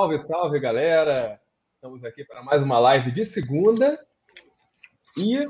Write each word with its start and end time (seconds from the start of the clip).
Salve, 0.00 0.18
salve, 0.18 0.58
galera! 0.58 1.38
Estamos 1.74 2.02
aqui 2.04 2.24
para 2.24 2.42
mais 2.42 2.62
uma 2.62 2.78
live 2.78 3.12
de 3.12 3.22
segunda. 3.22 4.02
E 5.14 5.46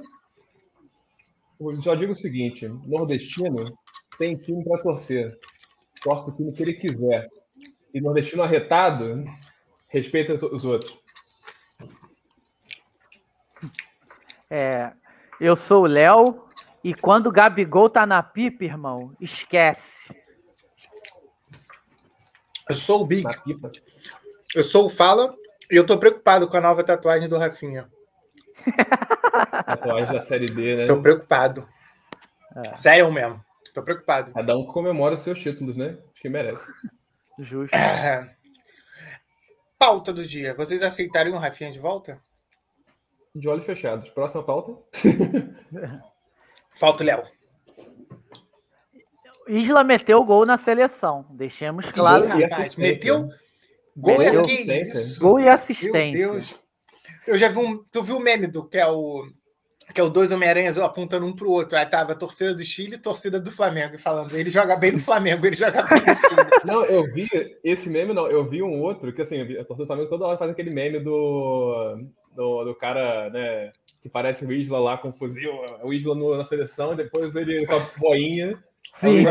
eu 1.60 1.80
já 1.80 1.94
digo 1.94 2.14
o 2.14 2.16
seguinte: 2.16 2.66
nordestino 2.66 3.72
tem 4.18 4.36
time 4.36 4.64
para 4.64 4.82
torcer. 4.82 5.38
Torce 6.02 6.28
o 6.28 6.34
time 6.34 6.52
que 6.52 6.62
ele 6.64 6.74
quiser. 6.74 7.28
E 7.94 8.00
nordestino 8.00 8.42
arretado 8.42 9.22
respeita 9.88 10.34
os 10.46 10.64
outros. 10.64 10.98
É, 14.50 14.90
eu 15.40 15.54
sou 15.54 15.84
o 15.84 15.86
Léo 15.86 16.44
e 16.82 16.92
quando 16.92 17.28
o 17.28 17.32
Gabigol 17.32 17.88
tá 17.88 18.04
na 18.04 18.20
pipa, 18.20 18.64
irmão, 18.64 19.14
esquece. 19.20 19.80
Eu 22.68 22.74
sou 22.74 23.02
o 23.02 23.06
Big. 23.06 23.24
Eu 24.54 24.64
sou 24.64 24.86
o 24.86 24.90
Fala 24.90 25.34
e 25.70 25.76
eu 25.76 25.86
tô 25.86 25.96
preocupado 25.96 26.48
com 26.48 26.56
a 26.56 26.60
nova 26.60 26.82
tatuagem 26.82 27.28
do 27.28 27.38
Rafinha. 27.38 27.88
Tatuagem 29.64 30.12
da 30.12 30.20
série 30.20 30.46
D, 30.46 30.76
né? 30.76 30.86
Tô 30.86 31.00
preocupado. 31.00 31.68
É. 32.56 32.74
Sério 32.74 33.12
mesmo. 33.12 33.40
Tô 33.72 33.80
preocupado. 33.82 34.32
Cada 34.32 34.56
um 34.56 34.66
comemora 34.66 35.14
os 35.14 35.20
seus 35.20 35.38
títulos, 35.38 35.76
né? 35.76 35.96
Acho 36.12 36.22
que 36.22 36.28
merece. 36.28 36.72
Justo. 37.38 37.74
É. 37.74 38.34
Pauta 39.78 40.12
do 40.12 40.26
dia. 40.26 40.52
Vocês 40.54 40.82
aceitariam 40.82 41.36
o 41.36 41.38
Rafinha 41.38 41.70
de 41.70 41.78
volta? 41.78 42.20
De 43.32 43.48
olhos 43.48 43.64
fechados. 43.64 44.10
Próxima 44.10 44.42
pauta. 44.42 44.76
Falta 46.76 47.04
o 47.04 47.06
Léo. 47.06 47.22
Isla 49.46 49.84
meteu 49.84 50.24
gol 50.24 50.44
na 50.44 50.58
seleção. 50.58 51.24
Deixemos 51.30 51.88
claro. 51.92 52.26
Meteu 52.76 53.30
gol 53.96 54.22
e 54.22 54.26
assistência. 54.26 55.20
Gol 55.20 55.40
e 55.40 55.48
assistência. 55.48 55.92
Meu 55.92 56.12
Deus. 56.12 56.56
Eu 57.26 57.38
já 57.38 57.48
vi 57.48 57.58
um. 57.58 57.82
Tu 57.90 58.02
viu 58.02 58.16
o 58.16 58.20
meme 58.20 58.46
do 58.46 58.66
que 58.68 58.78
é 58.78 58.86
o. 58.86 59.24
Que 59.92 60.00
é 60.00 60.04
o 60.04 60.08
dois 60.08 60.30
Homem-Aranhas 60.30 60.78
apontando 60.78 61.26
um 61.26 61.34
pro 61.34 61.50
outro. 61.50 61.76
Aí 61.76 61.84
tava 61.84 62.12
a 62.12 62.16
torcida 62.16 62.54
do 62.54 62.62
Chile 62.62 62.94
e 62.94 62.98
torcida 62.98 63.40
do 63.40 63.50
Flamengo, 63.50 63.98
falando, 63.98 64.36
ele 64.36 64.48
joga 64.48 64.76
bem 64.76 64.92
no 64.92 65.00
Flamengo, 65.00 65.44
ele 65.44 65.56
joga 65.56 65.82
bem 65.82 66.00
no 66.06 66.14
Chile. 66.14 66.50
Não, 66.64 66.84
eu 66.84 67.04
vi 67.12 67.26
esse 67.64 67.90
meme, 67.90 68.14
não, 68.14 68.28
eu 68.28 68.48
vi 68.48 68.62
um 68.62 68.80
outro, 68.80 69.12
que 69.12 69.20
assim, 69.20 69.40
a 69.40 69.64
torcida 69.64 69.74
do 69.78 69.86
Flamengo 69.86 70.08
toda 70.08 70.26
hora 70.26 70.38
faz 70.38 70.52
aquele 70.52 70.70
meme 70.70 71.00
do, 71.00 71.96
do, 72.36 72.64
do 72.66 72.74
cara, 72.76 73.30
né, 73.30 73.72
que 74.00 74.08
parece 74.08 74.44
o 74.44 74.52
Isla 74.52 74.78
lá 74.78 74.96
com 74.96 75.08
o 75.08 75.12
fuzil, 75.12 75.50
o 75.82 75.92
Isla 75.92 76.14
no, 76.14 76.36
na 76.36 76.44
seleção, 76.44 76.92
e 76.92 76.96
depois 76.96 77.34
ele 77.34 77.66
com 77.66 77.74
a 77.74 77.86
boinha 77.98 78.56
Sim, 79.00 79.24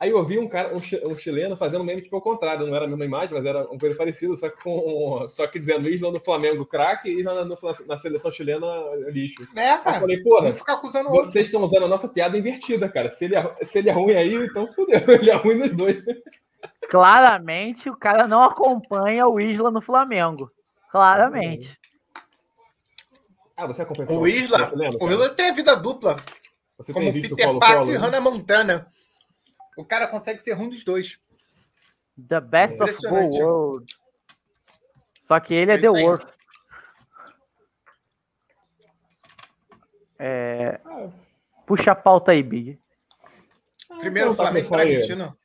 Aí 0.00 0.10
eu 0.10 0.24
vi 0.24 0.38
um 0.38 0.48
cara, 0.48 0.72
um, 0.76 1.18
chileno, 1.18 1.56
fazendo 1.56 1.82
meme 1.82 2.00
tipo 2.00 2.14
ao 2.14 2.22
contrário, 2.22 2.64
não 2.64 2.74
era 2.74 2.84
a 2.84 2.88
mesma 2.88 3.04
imagem, 3.04 3.34
mas 3.34 3.44
era 3.44 3.68
uma 3.68 3.78
coisa 3.78 3.96
parecida, 3.96 4.36
só 4.36 4.48
que 4.48 4.62
com 4.62 5.26
só 5.26 5.44
que 5.48 5.58
dizendo 5.58 5.88
Isla 5.88 6.12
no 6.12 6.20
Flamengo 6.20 6.64
craque 6.64 7.08
e 7.10 7.24
na, 7.24 7.44
na, 7.44 7.96
seleção 7.96 8.30
chilena 8.30 8.66
lixo. 9.08 9.42
É, 9.56 9.76
cara. 9.76 9.96
Eu 9.96 10.00
falei, 10.00 10.22
porra, 10.22 10.52
ficar 10.52 10.74
acusando 10.74 11.08
vocês 11.08 11.26
outro. 11.26 11.40
estão 11.40 11.64
usando 11.64 11.84
a 11.86 11.88
nossa 11.88 12.08
piada 12.08 12.38
invertida, 12.38 12.88
cara. 12.88 13.10
Se 13.10 13.24
ele, 13.24 13.34
é, 13.34 13.54
se 13.64 13.78
ele 13.78 13.88
é 13.88 13.92
ruim 13.92 14.14
aí, 14.14 14.34
então 14.34 14.72
fudeu, 14.72 15.00
ele 15.20 15.30
é 15.30 15.34
ruim 15.34 15.56
nos 15.56 15.72
dois. 15.72 16.00
Claramente 16.88 17.90
o 17.90 17.96
cara 17.96 18.28
não 18.28 18.44
acompanha 18.44 19.26
o 19.26 19.40
Isla 19.40 19.72
no 19.72 19.80
Flamengo. 19.80 20.48
Claramente. 20.92 21.76
Ah, 23.56 23.66
você 23.66 23.82
acompanha 23.82 24.16
o 24.16 24.28
Isla? 24.28 24.72
O 25.00 25.10
Isla 25.10 25.30
tem 25.30 25.50
a 25.50 25.54
vida 25.54 25.74
dupla. 25.74 26.16
Você 26.78 26.92
como 26.92 27.06
tem 27.06 27.14
visto 27.14 27.30
Peter 27.34 27.46
Paulo 27.46 27.58
Parker 27.58 27.94
e 27.94 27.96
Hannah 27.96 28.20
Montana. 28.20 28.86
O 29.78 29.84
cara 29.84 30.08
consegue 30.08 30.40
ser 30.40 30.54
ruim 30.54 30.70
dos 30.70 30.82
dois. 30.82 31.20
The 32.28 32.40
best 32.40 32.82
of 32.82 33.00
the 33.00 33.40
world. 33.40 33.86
Só 35.28 35.38
que 35.38 35.54
ele 35.54 35.70
é, 35.70 35.74
é 35.76 35.78
the 35.78 35.88
worst. 35.88 36.26
É... 40.18 40.80
Puxa 41.64 41.92
a 41.92 41.94
pauta 41.94 42.32
aí, 42.32 42.42
Big. 42.42 42.76
Primeiro, 44.00 44.32
então, 44.32 44.34
Flamengo 44.34 44.68
para 44.68 44.82
Argentina. 44.82 45.38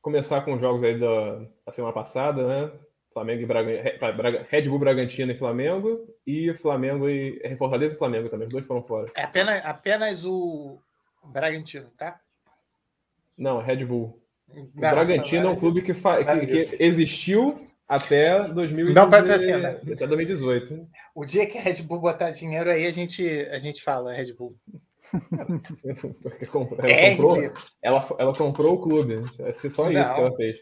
Começar 0.00 0.42
com 0.42 0.54
os 0.54 0.60
jogos 0.60 0.84
aí 0.84 0.96
da, 1.00 1.44
da 1.66 1.72
semana 1.72 1.92
passada, 1.92 2.46
né? 2.46 2.72
Flamengo 3.12 3.42
e 3.42 3.46
Braga, 3.46 4.46
Red 4.48 4.68
Bull 4.68 4.78
Bragantino 4.78 5.32
e 5.32 5.36
Flamengo, 5.36 6.06
e 6.24 6.54
Flamengo 6.54 7.08
e 7.08 7.40
é, 7.42 7.56
Fortaleza 7.56 7.96
e 7.96 7.98
Flamengo 7.98 8.28
também, 8.28 8.46
os 8.46 8.52
dois 8.52 8.64
foram 8.64 8.84
fora. 8.84 9.10
É 9.16 9.24
apenas, 9.24 9.64
apenas 9.64 10.24
o 10.24 10.80
Bragantino, 11.24 11.90
tá? 11.98 12.21
Não, 13.36 13.60
Red 13.60 13.84
Bull. 13.84 14.20
O 14.48 14.80
não, 14.80 14.90
Bragantino 14.90 15.42
não, 15.42 15.50
é 15.50 15.52
um 15.52 15.58
clube 15.58 15.82
que, 15.82 15.94
fa... 15.94 16.22
que, 16.22 16.46
que, 16.46 16.76
existiu 16.82 17.64
até 17.88 18.48
2018. 18.48 18.94
Não 18.94 19.08
pode 19.08 19.26
ser 19.26 19.34
assim, 19.34 19.56
né? 19.56 19.80
Até 19.92 20.06
2018. 20.06 20.86
O 21.14 21.24
dia 21.24 21.46
que 21.46 21.58
a 21.58 21.62
Red 21.62 21.82
Bull 21.82 22.00
botar 22.00 22.30
dinheiro 22.30 22.70
aí, 22.70 22.86
a 22.86 22.90
gente, 22.90 23.26
a 23.50 23.58
gente 23.58 23.82
fala 23.82 24.12
Red 24.12 24.34
Bull. 24.34 24.56
ela, 26.78 26.90
é, 26.90 27.14
comprou, 27.14 27.52
ela, 27.82 28.08
ela 28.18 28.34
comprou 28.34 28.74
o 28.74 28.80
clube. 28.80 29.22
É 29.40 29.52
só 29.52 29.68
isso 29.68 29.82
não. 29.82 29.90
que 30.14 30.20
ela 30.20 30.36
fez. 30.36 30.56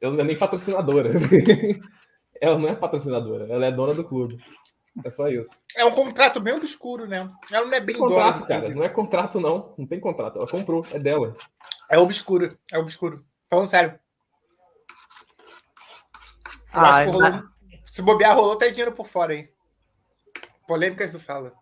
Ela 0.00 0.12
não 0.12 0.20
é 0.20 0.24
nem 0.24 0.38
patrocinadora. 0.38 1.10
ela 2.40 2.58
não 2.58 2.68
é 2.68 2.74
patrocinadora, 2.74 3.46
ela 3.48 3.66
é 3.66 3.72
dona 3.72 3.94
do 3.94 4.04
clube. 4.04 4.36
É 5.02 5.10
só 5.10 5.28
isso. 5.28 5.50
É 5.76 5.84
um 5.84 5.90
contrato 5.90 6.38
bem 6.38 6.54
obscuro, 6.54 7.06
né? 7.06 7.26
Ela 7.50 7.66
não 7.66 7.74
é 7.74 7.80
bem 7.80 7.96
contrato, 7.96 8.36
dona. 8.36 8.46
cara. 8.46 8.68
Não 8.74 8.84
é 8.84 8.88
contrato, 8.88 9.40
não. 9.40 9.74
Não 9.76 9.86
tem 9.86 9.98
contrato. 9.98 10.38
Ela 10.38 10.46
comprou, 10.46 10.86
é 10.92 10.98
dela. 10.98 11.34
É 11.90 11.98
obscuro, 11.98 12.56
é 12.72 12.78
obscuro. 12.78 13.24
Falando 13.48 13.66
sério. 13.66 13.98
Ah, 16.72 17.04
rolou... 17.04 17.42
Se 17.84 18.02
bobear, 18.02 18.36
rolou 18.36 18.54
até 18.54 18.70
dinheiro 18.70 18.92
por 18.92 19.06
fora 19.06 19.32
aí. 19.32 19.48
Polêmicas 20.66 21.12
do 21.12 21.20
Fala. 21.20 21.52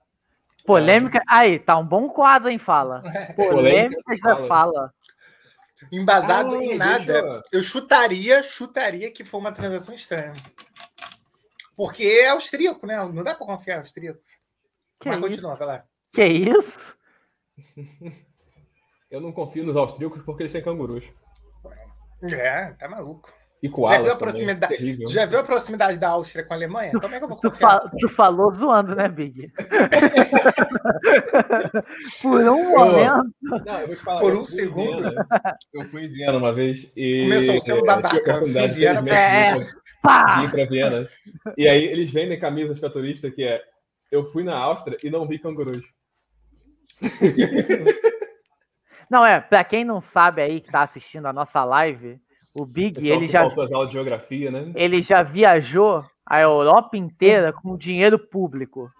Polêmica. 0.64 1.20
Aí, 1.28 1.58
tá 1.58 1.76
um 1.76 1.86
bom 1.86 2.08
quadro, 2.08 2.48
hein, 2.48 2.58
Fala. 2.58 3.02
Polêmicas 3.36 4.20
da 4.20 4.46
Fala. 4.46 4.92
Embasado 5.90 6.54
ah, 6.54 6.64
em 6.64 6.76
nada. 6.76 7.12
Eu... 7.12 7.42
eu 7.52 7.62
chutaria, 7.62 8.42
chutaria 8.42 9.10
que 9.10 9.24
foi 9.24 9.40
uma 9.40 9.52
transação 9.52 9.94
estranha. 9.94 10.34
Porque 11.82 12.04
é 12.04 12.28
austríaco, 12.28 12.86
né? 12.86 12.96
Não 12.96 13.24
dá 13.24 13.34
para 13.34 13.44
confiar 13.44 13.80
austríaco. 13.80 14.20
Que 15.00 15.08
Mas 15.08 15.18
continua, 15.18 15.56
vai 15.56 15.66
lá. 15.66 15.84
Que 16.12 16.24
isso? 16.24 16.94
Eu 19.10 19.20
não 19.20 19.32
confio 19.32 19.64
nos 19.64 19.76
austríacos 19.76 20.22
porque 20.22 20.44
eles 20.44 20.52
têm 20.52 20.62
cangurus. 20.62 21.04
É, 22.22 22.70
tá 22.74 22.88
maluco. 22.88 23.34
E 23.60 23.68
já 23.88 23.98
viu, 23.98 24.12
a 24.12 24.16
proximidade, 24.16 25.12
já 25.12 25.26
viu 25.26 25.40
a 25.40 25.42
proximidade 25.42 25.98
da 25.98 26.10
Áustria 26.10 26.44
com 26.44 26.52
a 26.52 26.56
Alemanha? 26.56 26.92
Como 26.92 27.14
é 27.14 27.18
que 27.18 27.24
eu 27.24 27.28
vou 27.28 27.36
confiar? 27.36 27.80
Tu, 27.80 27.96
tu 27.96 28.08
falou 28.08 28.54
zoando, 28.54 28.94
né, 28.94 29.08
Big? 29.08 29.52
Por 32.22 32.42
um 32.42 32.70
momento. 32.70 33.34
Não, 33.40 33.96
falar, 33.96 34.20
Por 34.20 34.36
um 34.36 34.46
segundo. 34.46 35.02
Viena, 35.02 35.26
eu 35.74 35.90
fui 35.90 36.04
em 36.04 36.08
Viena 36.08 36.38
uma 36.38 36.52
vez 36.52 36.88
e. 36.96 37.22
Começou 37.22 37.84
babaca. 37.84 38.32
Eu 38.32 38.46
fui 38.46 38.60
em 38.60 38.70
Viena. 38.70 39.14
É, 39.14 39.81
de 40.02 40.44
ir 40.44 40.50
para 40.50 40.66
Viena. 40.66 41.08
E 41.56 41.68
aí 41.68 41.84
eles 41.84 42.12
vendem 42.12 42.38
camisas 42.38 42.78
para 42.78 42.90
turista 42.90 43.30
que 43.30 43.44
é 43.44 43.62
eu 44.10 44.24
fui 44.26 44.44
na 44.44 44.56
Áustria 44.56 44.96
e 45.02 45.10
não 45.10 45.26
vi 45.26 45.38
cangurus. 45.38 45.84
Não, 49.10 49.26
é, 49.26 49.40
para 49.42 49.62
quem 49.62 49.84
não 49.84 50.00
sabe 50.00 50.40
aí 50.40 50.58
que 50.58 50.68
está 50.68 50.84
assistindo 50.84 51.26
a 51.26 51.34
nossa 51.34 51.62
live, 51.64 52.18
o 52.54 52.64
Big, 52.64 53.06
ele 53.06 53.28
já. 53.28 53.44
As 53.46 53.70
aulas 53.70 53.88
de 53.88 53.92
geografia, 53.92 54.50
né? 54.50 54.72
Ele 54.74 55.02
já 55.02 55.22
viajou 55.22 56.02
a 56.24 56.40
Europa 56.40 56.96
inteira 56.96 57.52
com 57.52 57.76
dinheiro 57.76 58.18
público. 58.18 58.90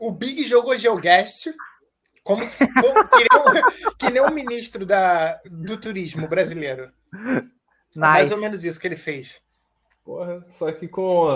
O 0.00 0.10
Big 0.10 0.42
jogou 0.48 0.74
Geogast 0.74 1.54
como 2.24 2.44
se 2.44 2.56
como, 2.58 3.08
que, 3.08 3.18
nem, 3.18 3.62
que 3.98 4.10
nem 4.10 4.22
o 4.22 4.30
ministro 4.32 4.84
da, 4.84 5.40
do 5.48 5.76
turismo 5.76 6.26
brasileiro. 6.26 6.90
Nice. 7.12 7.98
mais 7.98 8.32
ou 8.32 8.38
menos 8.38 8.64
isso 8.64 8.80
que 8.80 8.88
ele 8.88 8.96
fez. 8.96 9.42
Porra, 10.04 10.44
só 10.48 10.70
que 10.72 10.88
com 10.88 11.26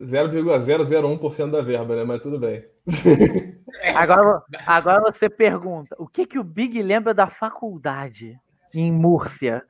0,001% 0.00 1.50
da 1.50 1.62
verba, 1.62 1.94
né? 1.94 2.04
Mas 2.04 2.20
tudo 2.20 2.38
bem. 2.38 2.64
Agora, 3.94 4.42
agora 4.66 5.12
você 5.12 5.28
pergunta: 5.28 5.94
o 5.98 6.08
que, 6.08 6.26
que 6.26 6.38
o 6.38 6.42
Big 6.44 6.82
lembra 6.82 7.14
da 7.14 7.28
faculdade 7.28 8.36
em 8.74 8.90
Múrcia? 8.90 9.62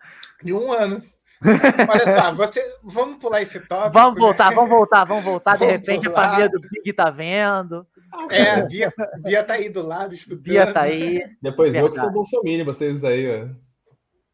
Em 0.42 0.52
um 0.52 0.72
ano. 0.72 1.02
Olha 1.42 2.06
só, 2.06 2.32
você, 2.34 2.62
vamos 2.82 3.18
pular 3.18 3.42
esse 3.42 3.60
tópico. 3.60 3.92
Vamos 3.92 4.14
né? 4.14 4.20
voltar, 4.20 4.50
né? 4.50 4.56
vamos 4.56 4.70
voltar, 4.70 5.04
vamos 5.04 5.24
voltar. 5.24 5.58
De 5.58 5.66
repente 5.66 6.08
pular. 6.08 6.20
a 6.20 6.30
família 6.30 6.48
do 6.48 6.60
Big 6.60 6.92
tá 6.94 7.10
vendo. 7.10 7.86
É, 8.30 8.66
Bia, 8.66 8.92
Bia 9.22 9.44
tá 9.44 9.54
aí 9.54 9.68
do 9.68 9.82
lado, 9.82 10.14
escutando. 10.14 10.42
Bia 10.42 10.72
tá 10.72 10.82
aí. 10.82 11.22
Depois 11.42 11.72
Verdade. 11.72 11.86
eu 11.86 11.92
que 11.92 12.00
sou 12.00 12.10
bolsominion, 12.10 12.64
vocês 12.64 13.04
aí, 13.04 13.42
ó. 13.42 13.48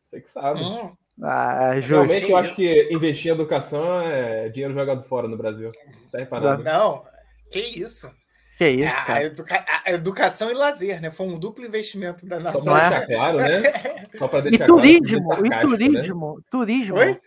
Você 0.08 0.20
que 0.20 0.30
sabe. 0.30 0.60
Hum. 0.60 0.92
Ah, 1.22 1.70
Realmente, 1.74 2.30
eu 2.30 2.36
acho 2.36 2.56
que 2.56 2.88
investir 2.90 3.30
em 3.30 3.34
educação 3.34 4.00
é 4.00 4.48
dinheiro 4.48 4.74
jogado 4.74 5.04
fora 5.04 5.28
no 5.28 5.36
Brasil. 5.36 5.70
Tá? 6.10 6.56
Não, 6.58 7.04
que 7.50 7.60
isso. 7.60 8.10
Que 8.56 8.68
isso, 8.68 8.84
é, 8.84 9.12
a, 9.12 9.24
educa 9.24 9.64
a, 9.84 9.92
educação 9.92 10.48
e 10.48 10.54
lazer, 10.54 11.00
né? 11.00 11.10
Foi 11.10 11.26
um 11.26 11.36
duplo 11.36 11.66
investimento 11.66 12.24
da 12.24 12.38
nação. 12.38 12.62
Só 12.62 12.70
para 12.70 12.88
deixar 12.88 13.06
claro, 13.06 13.38
né? 13.38 14.06
Só 14.16 14.28
para 14.28 14.40
deixar 14.42 14.64
e 14.64 14.66
turismo, 14.68 15.28
claro, 15.28 15.46
e 15.46 15.60
turismo, 15.60 16.36
né? 16.36 16.42
turismo. 16.50 16.96
Oi? 16.96 17.20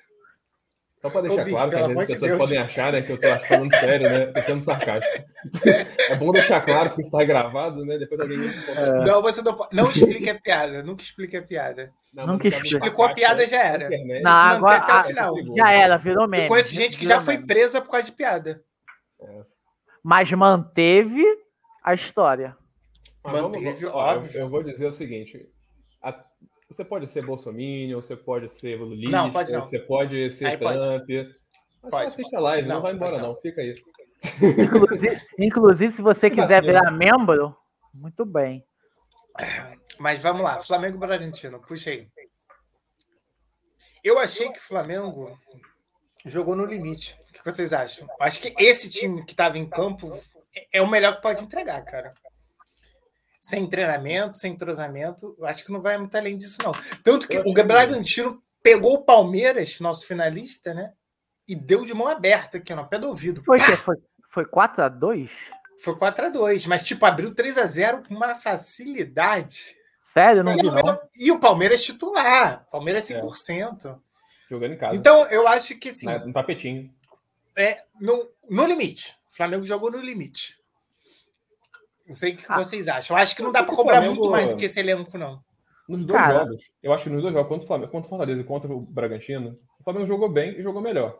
Só 1.01 1.09
para 1.11 1.21
deixar 1.21 1.45
Ô, 1.45 1.49
claro 1.49 1.69
que 1.69 1.75
às 1.75 1.87
vezes 1.87 1.99
as 1.99 2.07
pessoas 2.07 2.31
Deus. 2.31 2.39
podem 2.39 2.57
achar 2.57 2.93
né, 2.93 3.01
que 3.03 3.11
eu 3.11 3.15
estou 3.15 3.39
falando 3.45 3.75
sério, 3.75 4.09
né? 4.09 4.25
Tô 4.27 4.41
sendo 4.41 4.61
sarcástico. 4.61 5.25
É 6.09 6.15
bom 6.15 6.31
deixar 6.31 6.61
claro 6.61 6.95
que 6.95 7.01
está 7.01 7.23
gravado, 7.23 7.85
né? 7.85 7.97
Depois 7.99 8.19
alguém 8.19 8.39
me 8.39 8.47
é. 8.47 9.05
Não, 9.05 9.21
você 9.21 9.41
não 9.43 9.53
pode. 9.53 9.75
Não 9.75 9.83
explique 9.83 10.29
a 10.29 10.39
piada. 10.39 10.81
Nunca 10.81 11.03
explique 11.03 11.37
a 11.37 11.41
piada. 11.43 11.91
Não, 12.13 12.25
nunca 12.25 12.47
explique. 12.47 12.75
Explicou 12.75 13.05
a 13.05 13.13
piada, 13.13 13.47
já 13.47 13.63
era. 13.63 13.89
Não, 13.89 14.21
não 14.23 14.31
agora, 14.31 14.77
até 14.77 14.99
o 14.99 15.03
final. 15.03 15.35
Já 15.55 15.71
era, 15.71 15.97
virou 15.97 16.27
mesmo. 16.27 16.45
Eu 16.45 16.49
conheço 16.49 16.73
gente 16.73 16.97
que 16.97 17.05
já 17.05 17.21
foi 17.21 17.37
presa 17.37 17.79
por 17.79 17.91
causa 17.91 18.07
de 18.07 18.13
piada. 18.13 18.63
É. 19.21 19.41
Mas 20.03 20.31
manteve 20.31 21.23
a 21.83 21.93
história. 21.93 22.55
Manteve, 23.23 23.85
vamos, 23.85 23.95
ó, 23.95 24.15
eu, 24.15 24.25
eu, 24.41 24.49
vou 24.49 24.63
dizer 24.63 24.87
o 24.87 24.93
seguinte: 24.93 25.47
você 26.69 26.83
pode 26.83 27.09
ser 27.09 27.25
bolsominion, 27.25 28.01
você 28.01 28.15
pode 28.15 28.49
ser 28.49 28.77
não, 28.77 29.31
pode 29.31 29.51
não. 29.51 29.63
você 29.63 29.79
pode 29.79 30.31
ser 30.31 30.47
aí 30.47 30.57
Trump. 30.57 31.07
Pode. 31.07 31.35
Mas 31.81 31.91
pode, 31.91 32.07
assista 32.07 32.37
a 32.37 32.41
live, 32.41 32.67
não, 32.67 32.75
não 32.75 32.81
vai 32.81 32.93
embora 32.93 33.17
não. 33.19 33.35
fica 33.37 33.61
aí. 33.61 33.75
Inclusive, 34.41 35.21
inclusive 35.39 35.91
se 35.93 36.01
você 36.01 36.29
quiser 36.29 36.61
virar 36.61 36.91
membro, 36.91 37.55
muito 37.93 38.25
bem. 38.25 38.65
Mas 39.97 40.21
vamos 40.21 40.41
lá, 40.41 40.59
Flamengo 40.59 40.97
Bragantino, 40.97 41.61
puxa 41.61 41.91
aí. 41.91 42.07
Eu 44.03 44.19
achei 44.19 44.51
que 44.51 44.59
o 44.59 44.63
Flamengo 44.63 45.37
jogou 46.25 46.55
no 46.55 46.65
limite. 46.65 47.17
O 47.29 47.33
que 47.33 47.45
vocês 47.45 47.71
acham? 47.71 48.07
Acho 48.19 48.41
que 48.41 48.53
esse 48.57 48.89
time 48.89 49.23
que 49.23 49.31
estava 49.31 49.57
em 49.57 49.69
campo 49.69 50.19
é 50.71 50.81
o 50.81 50.89
melhor 50.89 51.15
que 51.15 51.21
pode 51.21 51.43
entregar, 51.43 51.83
cara 51.85 52.13
sem 53.47 53.65
treinamento, 53.65 54.37
sem 54.37 54.51
entrosamento, 54.51 55.37
acho 55.43 55.63
que 55.63 55.71
não 55.71 55.81
vai 55.81 55.97
muito 55.97 56.13
além 56.17 56.37
disso, 56.37 56.57
não. 56.61 56.73
Tanto 57.01 57.29
que 57.29 57.39
o 57.39 57.53
Bragantino 57.53 58.43
pegou 58.61 58.95
o 58.95 59.03
Palmeiras, 59.05 59.79
nosso 59.79 60.05
finalista, 60.05 60.73
né? 60.73 60.91
E 61.47 61.55
deu 61.55 61.85
de 61.85 61.93
mão 61.93 62.09
aberta 62.09 62.57
aqui, 62.57 62.75
no 62.75 62.85
pé 62.85 62.99
do 62.99 63.07
ouvido. 63.07 63.41
Foi, 63.45 63.57
foi, 63.57 63.95
foi 64.33 64.45
4x2? 64.45 65.29
Foi 65.81 65.95
4x2, 65.95 66.67
mas 66.67 66.83
tipo, 66.83 67.05
abriu 67.05 67.33
3x0 67.33 68.05
com 68.05 68.15
uma 68.15 68.35
facilidade. 68.35 69.77
Sério? 70.13 70.43
Não 70.43 70.57
vi, 70.57 70.69
não. 70.69 70.99
E 71.17 71.31
o 71.31 71.39
Palmeiras 71.39 71.85
titular. 71.85 72.67
Palmeiras 72.69 73.07
100%. 73.07 73.85
É. 73.85 73.95
Jogando 74.49 74.73
em 74.73 74.77
casa. 74.77 74.93
Então, 74.97 75.25
eu 75.27 75.47
acho 75.47 75.77
que 75.79 75.93
sim. 75.93 76.05
No 76.05 76.33
tapetinho. 76.33 76.93
É, 77.55 77.81
no, 78.01 78.29
no 78.49 78.65
limite. 78.65 79.15
O 79.31 79.37
Flamengo 79.37 79.63
jogou 79.63 79.89
no 79.89 80.01
limite. 80.01 80.57
Não 82.07 82.15
sei 82.15 82.33
o 82.33 82.37
que 82.37 82.45
ah. 82.47 82.57
vocês 82.57 82.87
acham. 82.87 83.15
Eu 83.15 83.21
acho 83.21 83.35
que 83.35 83.43
não 83.43 83.51
dá 83.51 83.63
para 83.63 83.75
cobrar 83.75 83.95
Flamengo... 83.95 84.15
muito 84.15 84.31
mais 84.31 84.47
do 84.47 84.55
que 84.55 84.65
esse 84.65 84.79
elenco, 84.79 85.17
não. 85.17 85.41
Nos 85.87 86.05
dois 86.05 86.21
Cara. 86.21 86.39
jogos, 86.39 86.63
eu 86.83 86.93
acho 86.93 87.03
que 87.05 87.09
nos 87.09 87.21
dois 87.21 87.33
jogos, 87.33 87.47
contra 87.47 87.63
o 87.63 87.67
Flamengo, 87.67 87.91
contra 87.91 88.07
o 88.07 88.09
Fortaleza 88.09 88.41
e 88.41 88.43
contra 88.43 88.73
o 88.73 88.81
Bragantino, 88.81 89.57
o 89.79 89.83
Flamengo 89.83 90.05
jogou 90.05 90.29
bem 90.29 90.59
e 90.59 90.61
jogou 90.61 90.81
melhor. 90.81 91.19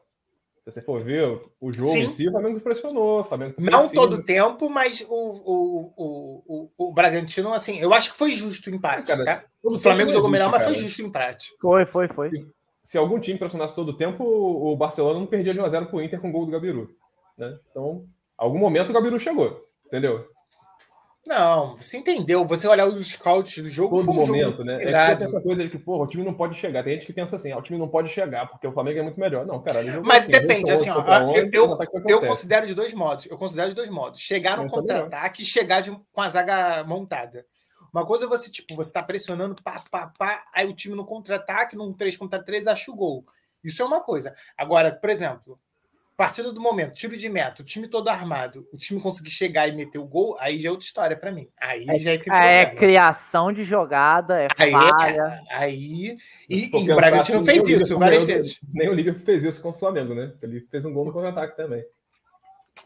Se 0.66 0.74
você 0.74 0.82
for 0.82 1.02
ver 1.02 1.24
o 1.62 1.72
jogo 1.72 1.94
Sim. 1.94 2.04
em 2.04 2.10
si, 2.10 2.28
o 2.28 2.32
Flamengo 2.32 2.60
pressionou. 2.60 3.22
O 3.22 3.24
Flamengo 3.24 3.56
não 3.58 3.88
todo 3.88 4.18
o 4.18 4.24
tempo, 4.24 4.70
mas 4.70 5.00
o, 5.08 5.14
o, 5.16 5.94
o, 5.96 6.70
o, 6.78 6.90
o 6.90 6.94
Bragantino, 6.94 7.54
assim, 7.54 7.80
eu 7.80 7.94
acho 7.94 8.12
que 8.12 8.18
foi 8.18 8.34
justo 8.34 8.70
o 8.70 8.76
empate. 8.76 9.08
Cara, 9.08 9.24
tá? 9.24 9.44
O 9.64 9.78
Flamengo 9.78 10.12
jogou 10.12 10.30
melhor, 10.30 10.52
mas 10.52 10.66
foi 10.66 10.76
justo 10.76 11.02
o 11.02 11.06
empate. 11.06 11.54
Foi, 11.62 11.86
foi, 11.86 12.10
foi. 12.10 12.30
Se, 12.30 12.46
se, 12.84 12.98
algum 12.98 13.18
time 13.18 13.40
pressionasse 13.40 13.74
todo 13.74 13.90
o 13.90 13.98
tempo, 13.98 14.26
o 14.26 14.76
Barcelona 14.76 15.18
não 15.18 15.26
perdia 15.26 15.54
de 15.54 15.60
1x0 15.62 15.86
pro 15.88 16.02
Inter 16.02 16.20
com 16.20 16.28
o 16.28 16.32
gol 16.34 16.46
do 16.46 16.52
Gabiru. 16.52 16.90
Né? 17.38 17.58
Então, 17.72 18.06
algum 18.38 18.60
momento 18.60 18.90
o 18.90 18.94
Gabiru 18.94 19.18
chegou, 19.18 19.58
entendeu? 19.86 20.28
Não, 21.28 21.76
você 21.76 21.98
entendeu. 21.98 22.46
Você 22.46 22.68
olhar 22.68 22.88
os 22.88 23.06
scouts 23.06 23.62
do 23.62 23.70
jogo. 23.70 23.98
Todo 23.98 24.12
um 24.12 24.14
momento, 24.14 24.64
né? 24.64 24.76
É 24.76 24.86
que 24.86 25.18
tem 25.18 25.28
essa 25.28 25.42
coisa 25.42 25.64
de 25.64 25.70
que, 25.70 25.78
porra, 25.78 26.06
o 26.06 26.08
time 26.08 26.24
não 26.24 26.34
pode 26.34 26.56
chegar. 26.56 26.84
Tem 26.84 26.94
gente 26.94 27.06
que 27.06 27.12
pensa 27.12 27.36
assim, 27.36 27.52
ah, 27.52 27.58
o 27.58 27.62
time 27.62 27.78
não 27.78 27.90
pode 27.90 28.08
chegar, 28.10 28.48
porque 28.48 28.66
o 28.66 28.72
Flamengo 28.72 29.00
é 29.00 29.04
muito 29.04 29.20
melhor. 29.20 29.46
Não, 29.46 29.62
cara. 29.62 29.84
Mas 30.04 30.24
assim, 30.24 30.32
depende, 30.32 30.72
assim, 30.72 30.90
ó, 30.90 31.00
11, 31.02 31.54
eu, 31.54 31.68
eu, 31.68 31.78
eu 32.08 32.22
considero 32.22 32.66
de 32.66 32.74
dois 32.74 32.94
modos. 32.94 33.26
Eu 33.26 33.38
considero 33.38 33.70
de 33.70 33.76
dois 33.76 33.90
modos. 33.90 34.22
Chegar 34.22 34.58
no 34.58 34.70
contra-ataque 34.70 35.42
e 35.42 35.46
chegar 35.46 35.82
de, 35.82 35.92
com 36.12 36.22
a 36.22 36.30
zaga 36.30 36.84
montada. 36.86 37.46
Uma 37.94 38.06
coisa 38.06 38.26
é 38.26 38.28
você, 38.28 38.50
tipo, 38.50 38.74
você 38.76 38.94
tá 38.94 39.04
pressionando, 39.04 39.56
pá, 39.62 39.84
pá, 39.92 40.14
pá, 40.18 40.46
aí 40.54 40.68
o 40.68 40.74
time 40.74 40.96
no 40.96 41.06
contra-ataque, 41.06 41.76
num 41.76 41.92
3 41.92 42.16
contra 42.16 42.42
3, 42.42 42.68
acha 42.68 42.90
o 42.90 42.96
gol. 42.96 43.26
Isso 43.64 43.82
é 43.82 43.86
uma 43.86 44.00
coisa. 44.00 44.34
Agora, 44.58 44.92
por 44.92 45.10
exemplo, 45.10 45.60
partida 46.18 46.52
do 46.52 46.60
momento, 46.60 46.96
tiro 46.96 47.16
de 47.16 47.30
meta, 47.30 47.62
o 47.62 47.66
time 47.66 47.88
todo 47.88 48.10
armado, 48.10 48.68
o 48.74 48.78
time 48.78 49.00
conseguir 49.00 49.30
chegar 49.30 49.68
e 49.68 49.72
meter 49.72 50.00
o 50.00 50.06
gol, 50.06 50.36
aí 50.40 50.60
já 50.60 50.70
é 50.70 50.72
outra 50.72 50.86
história 50.86 51.16
para 51.16 51.32
mim. 51.32 51.48
Aí 51.62 51.86
é, 51.88 52.00
já 52.00 52.12
é 52.14 52.18
que 52.18 52.32
É 52.32 52.66
criação 52.76 53.54
de 53.54 53.64
jogada, 53.64 54.42
é 54.42 54.48
aí, 54.58 54.72
falha. 54.72 55.44
É, 55.48 55.56
aí 55.56 56.18
e, 56.50 56.72
e 56.76 56.92
o 56.92 56.96
Bragantino 56.96 57.44
fez 57.46 57.70
isso 57.70 58.00
várias 58.00 58.24
vezes. 58.24 58.60
Nem 58.74 58.90
o 58.90 58.94
Liga 58.94 59.14
fez 59.14 59.44
isso 59.44 59.62
com 59.62 59.70
o 59.70 59.74
Flamengo, 59.74 60.16
né? 60.16 60.34
Ele 60.42 60.62
fez 60.72 60.84
um 60.86 60.92
gol 60.92 61.06
no 61.06 61.14
contra-ataque 61.14 61.56
também. 61.56 61.86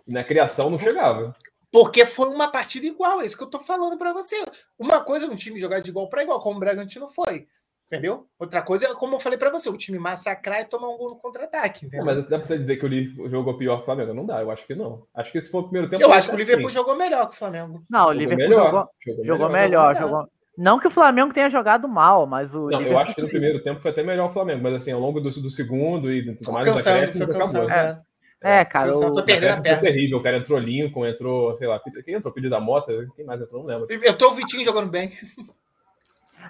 E 0.06 0.12
na 0.12 0.25
criação 0.25 0.69
não 0.69 0.77
chegava. 0.77 1.34
Porque 1.72 2.06
foi 2.06 2.27
uma 2.27 2.51
partida 2.51 2.86
igual, 2.86 3.22
é 3.22 3.25
isso 3.25 3.38
que 3.38 3.44
eu 3.44 3.50
tô 3.50 3.60
falando 3.60 3.98
para 3.98 4.12
você. 4.12 4.44
Uma 4.77 5.00
coisa 5.00 5.25
é 5.25 5.30
um 5.30 5.38
time 5.38 5.57
jogar 5.57 5.80
de 5.80 5.89
igual 5.89 6.10
para 6.10 6.24
igual, 6.24 6.42
como 6.42 6.57
o 6.57 6.60
Bragantino 6.60 7.07
foi. 7.07 7.48
Entendeu? 7.91 8.25
Outra 8.39 8.61
coisa 8.61 8.88
é, 8.88 8.93
como 8.93 9.15
eu 9.15 9.19
falei 9.19 9.38
para 9.38 9.49
você, 9.49 9.69
o 9.69 9.75
time 9.75 9.99
massacrar 9.99 10.61
e 10.61 10.65
tomar 10.65 10.88
um 10.88 10.97
gol 10.97 11.09
no 11.09 11.17
contra-ataque. 11.17 11.89
Mas 12.05 12.29
dá 12.29 12.39
pra 12.39 12.47
você 12.47 12.57
dizer 12.57 12.77
que 12.77 12.85
o 12.85 12.88
Liverpool 12.88 13.29
jogou 13.29 13.57
pior 13.57 13.75
que 13.75 13.81
o 13.81 13.85
Flamengo? 13.85 14.13
Não 14.13 14.25
dá, 14.25 14.41
eu 14.41 14.49
acho 14.49 14.65
que 14.65 14.73
não. 14.73 15.03
Acho 15.13 15.29
que 15.29 15.41
se 15.41 15.51
for 15.51 15.59
o 15.59 15.63
primeiro 15.63 15.89
tempo. 15.89 16.01
Eu 16.01 16.13
acho 16.13 16.29
que 16.29 16.35
o 16.35 16.38
Liverpool 16.38 16.67
assim. 16.67 16.77
jogou 16.77 16.95
melhor 16.95 17.27
que 17.27 17.33
o 17.33 17.38
Flamengo. 17.38 17.83
Não, 17.89 18.07
o 18.07 18.13
Liverpool 18.13 18.47
melhor. 18.47 18.65
jogou, 18.65 18.89
jogou, 19.05 19.25
jogou 19.25 19.49
melhor. 19.49 19.93
melhor. 19.93 20.09
Jogou... 20.09 20.27
Não 20.57 20.79
que 20.79 20.88
o 20.88 20.91
Flamengo 20.91 21.33
tenha 21.33 21.49
jogado 21.49 21.85
mal, 21.85 22.25
mas 22.25 22.55
o. 22.55 22.69
Não, 22.69 22.79
Liverpool 22.79 22.93
eu 22.93 22.99
acho 22.99 23.15
que 23.15 23.21
no 23.21 23.27
primeiro 23.27 23.61
tempo 23.61 23.81
foi 23.81 23.91
até 23.91 24.03
melhor 24.03 24.29
o 24.29 24.31
Flamengo, 24.33 24.63
mas 24.63 24.75
assim, 24.75 24.93
ao 24.93 24.99
longo 25.01 25.19
do, 25.19 25.29
do 25.29 25.49
segundo 25.49 26.09
e 26.09 26.25
mais 26.47 26.65
cansando, 26.65 27.11
foi 27.11 27.27
cansando, 27.27 27.67
acabou. 27.67 27.71
É. 27.71 28.01
É, 28.41 28.65
cara. 28.65 28.95
O... 28.95 29.13
Foi 29.13 29.23
perdendo 29.23 29.59
a 29.59 29.61
perna. 29.61 29.81
terrível. 29.81 30.17
O 30.17 30.23
cara 30.23 30.38
entrou 30.38 30.57
Lincoln, 30.57 31.05
entrou, 31.05 31.55
sei 31.57 31.67
lá, 31.67 31.79
quem 32.05 32.15
entrou? 32.15 32.33
Pedido 32.33 32.51
da 32.51 32.59
Mota? 32.59 32.91
Quem 33.15 33.25
mais 33.25 33.41
entrou? 33.41 33.63
Não 33.63 33.67
lembro. 33.67 33.88
Entrou 33.91 34.31
o 34.31 34.33
Vitinho 34.33 34.63
jogando 34.63 34.89
bem. 34.89 35.11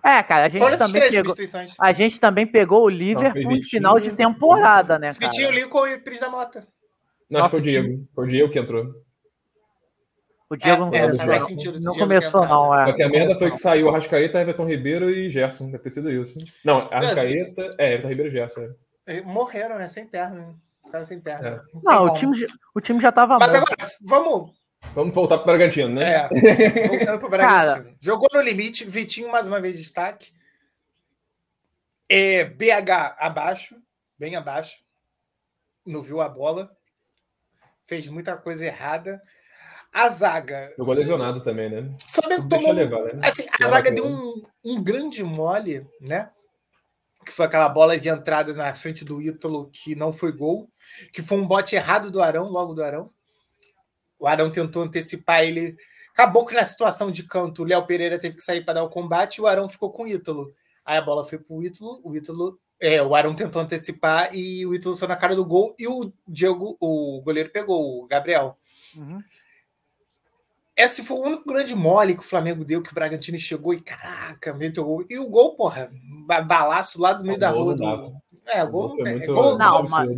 É, 0.04 0.24
cara, 0.24 0.46
a 0.46 0.50
gente, 0.50 0.78
também 0.78 1.10
pegou, 1.10 1.36
a 1.80 1.94
gente 1.94 2.20
também 2.20 2.48
pegou 2.48 2.84
o 2.84 2.90
Liverpool 2.90 3.58
no 3.58 3.64
final 3.64 4.00
de 4.00 4.12
temporada, 4.12 4.98
né, 4.98 5.14
cara? 5.14 5.32
Vitinho, 5.32 5.52
Lincoln 5.52 5.88
e 5.88 5.98
Pris 5.98 6.20
da 6.20 6.30
Mota. 6.30 6.68
Não, 7.30 7.40
acho 7.40 7.50
que 7.50 7.52
foi 7.52 7.60
o 7.60 7.64
Diego. 7.64 8.08
Foi 8.14 8.26
o 8.26 8.28
Diego 8.28 8.52
que 8.52 8.60
entrou. 8.60 8.94
O 10.50 10.58
Diego 10.58 10.94
é, 10.94 11.08
não, 11.08 11.16
é, 11.16 11.18
começou, 11.18 11.74
não, 11.74 11.82
não 11.82 11.94
começou, 11.94 12.46
não. 12.46 12.80
É. 12.80 12.86
Porque 12.86 13.04
a 13.04 13.10
merda 13.10 13.38
foi 13.38 13.52
que 13.52 13.58
saiu 13.58 13.86
o 13.86 13.90
Arrascaeta, 13.90 14.42
Everton 14.42 14.66
Ribeiro 14.66 15.10
e 15.10 15.30
Gerson. 15.30 15.72
Deve 15.72 15.84
ter 15.84 15.92
sido 15.92 16.12
isso. 16.12 16.38
Não, 16.66 16.90
Arrascaeta, 16.92 17.70
é, 17.78 17.94
Everton 17.94 18.10
Ribeiro 18.10 18.30
e 18.30 18.34
Gerson. 18.34 18.68
É. 19.08 19.22
Morreram, 19.22 19.78
né? 19.78 19.88
Sem 19.88 20.06
perna. 20.06 20.56
Ficaram 20.86 21.06
sem 21.06 21.22
perna. 21.22 21.48
É. 21.48 21.62
Não, 21.82 22.06
não 22.06 22.14
o, 22.14 22.18
time, 22.18 22.46
o 22.76 22.82
time 22.82 23.00
já 23.00 23.14
tava 23.14 23.38
Mas 23.40 23.56
agora, 23.56 23.76
vamos 24.02 24.61
Vamos 24.94 25.14
voltar 25.14 25.38
para 25.38 25.44
o 25.44 25.46
Bragantino, 25.46 25.90
né? 25.90 26.28
É, 26.32 26.88
voltando 26.88 27.20
para 27.20 27.28
o 27.28 27.30
Bragantino. 27.30 27.84
Cara, 27.86 27.96
Jogou 28.00 28.28
no 28.34 28.42
limite, 28.42 28.86
Vitinho 28.86 29.32
mais 29.32 29.48
uma 29.48 29.62
vez 29.62 29.78
destaque. 29.78 30.34
É, 32.10 32.44
BH 32.44 33.16
abaixo, 33.18 33.82
bem 34.20 34.36
abaixo. 34.36 34.84
Não 35.86 36.02
viu 36.02 36.20
a 36.20 36.28
bola. 36.28 36.70
Fez 37.86 38.08
muita 38.08 38.36
coisa 38.36 38.66
errada. 38.66 39.22
A 39.94 40.10
zaga. 40.10 40.74
Jogou 40.78 40.94
lesionado 40.94 41.42
também, 41.42 41.70
né? 41.70 41.96
Flamengo 42.10 42.50
tomou. 42.50 42.72
Levar, 42.74 43.14
né? 43.14 43.22
assim, 43.24 43.46
a 43.62 43.68
zaga 43.68 43.92
deu 43.92 44.06
um, 44.06 44.44
um 44.64 44.84
grande 44.84 45.24
mole, 45.24 45.88
né? 46.02 46.30
que 47.26 47.32
foi 47.32 47.46
aquela 47.46 47.70
bola 47.70 48.00
de 48.00 48.10
entrada 48.10 48.54
na 48.54 48.74
frente 48.74 49.06
do 49.06 49.22
Ítalo 49.22 49.70
que 49.72 49.96
não 49.96 50.12
foi 50.12 50.32
gol, 50.32 50.70
que 51.14 51.22
foi 51.22 51.38
um 51.38 51.48
bote 51.48 51.76
errado 51.76 52.10
do 52.10 52.22
Arão, 52.22 52.50
logo 52.50 52.74
do 52.74 52.84
Arão. 52.84 53.12
O 54.22 54.28
Arão 54.28 54.52
tentou 54.52 54.84
antecipar 54.84 55.42
ele. 55.42 55.76
Acabou 56.14 56.46
que 56.46 56.54
na 56.54 56.64
situação 56.64 57.10
de 57.10 57.24
canto, 57.24 57.64
o 57.64 57.66
Léo 57.66 57.88
Pereira 57.88 58.20
teve 58.20 58.36
que 58.36 58.44
sair 58.44 58.64
para 58.64 58.76
dar 58.76 58.84
o 58.84 58.90
combate 58.90 59.38
e 59.38 59.42
o 59.42 59.48
Arão 59.48 59.68
ficou 59.68 59.92
com 59.92 60.04
o 60.04 60.08
Ítalo. 60.08 60.54
Aí 60.86 60.96
a 60.98 61.02
bola 61.02 61.26
foi 61.26 61.40
para 61.40 61.56
o 61.56 61.64
Ítalo, 61.64 62.00
o 62.04 62.16
Ítalo. 62.16 62.60
É, 62.80 63.02
o 63.02 63.16
Arão 63.16 63.34
tentou 63.34 63.60
antecipar 63.60 64.30
e 64.36 64.64
o 64.68 64.76
Ítalo 64.76 64.96
saiu 64.96 65.10
na 65.10 65.16
cara 65.16 65.36
do 65.36 65.44
gol 65.44 65.76
e 65.80 65.88
o 65.88 66.14
Diego, 66.28 66.78
o 66.80 67.20
goleiro, 67.24 67.50
pegou, 67.50 68.04
o 68.04 68.08
Gabriel. 68.08 68.58
Uhum. 68.96 69.24
Esse 70.78 71.04
foi 71.04 71.18
o 71.18 71.24
único 71.24 71.46
grande 71.46 71.76
mole 71.76 72.14
que 72.14 72.22
o 72.22 72.28
Flamengo 72.28 72.64
deu, 72.64 72.82
que 72.82 72.92
o 72.92 72.96
Bragantino 72.96 73.40
chegou 73.40 73.74
e 73.74 73.82
caraca, 73.82 74.54
meteu 74.54 74.86
gol. 74.86 75.04
E 75.10 75.18
o 75.18 75.28
gol, 75.28 75.56
porra, 75.56 75.92
balaço 76.46 77.02
lá 77.02 77.14
do 77.14 77.24
meio 77.24 77.40
da 77.40 77.50
rua. 77.50 77.76
Do... 77.76 77.84
É, 78.46 78.64
o 78.64 78.70
gol, 78.70 78.98
não, 78.98 79.08
é, 79.08 79.26
gol, 79.26 79.58
não, 79.58 79.84
mas, 79.90 80.10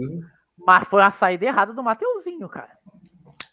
mas 0.58 0.88
foi 0.90 1.02
a 1.02 1.12
saída 1.12 1.46
errada 1.46 1.74
do 1.74 1.84
Mateuzinho, 1.84 2.50
cara. 2.50 2.84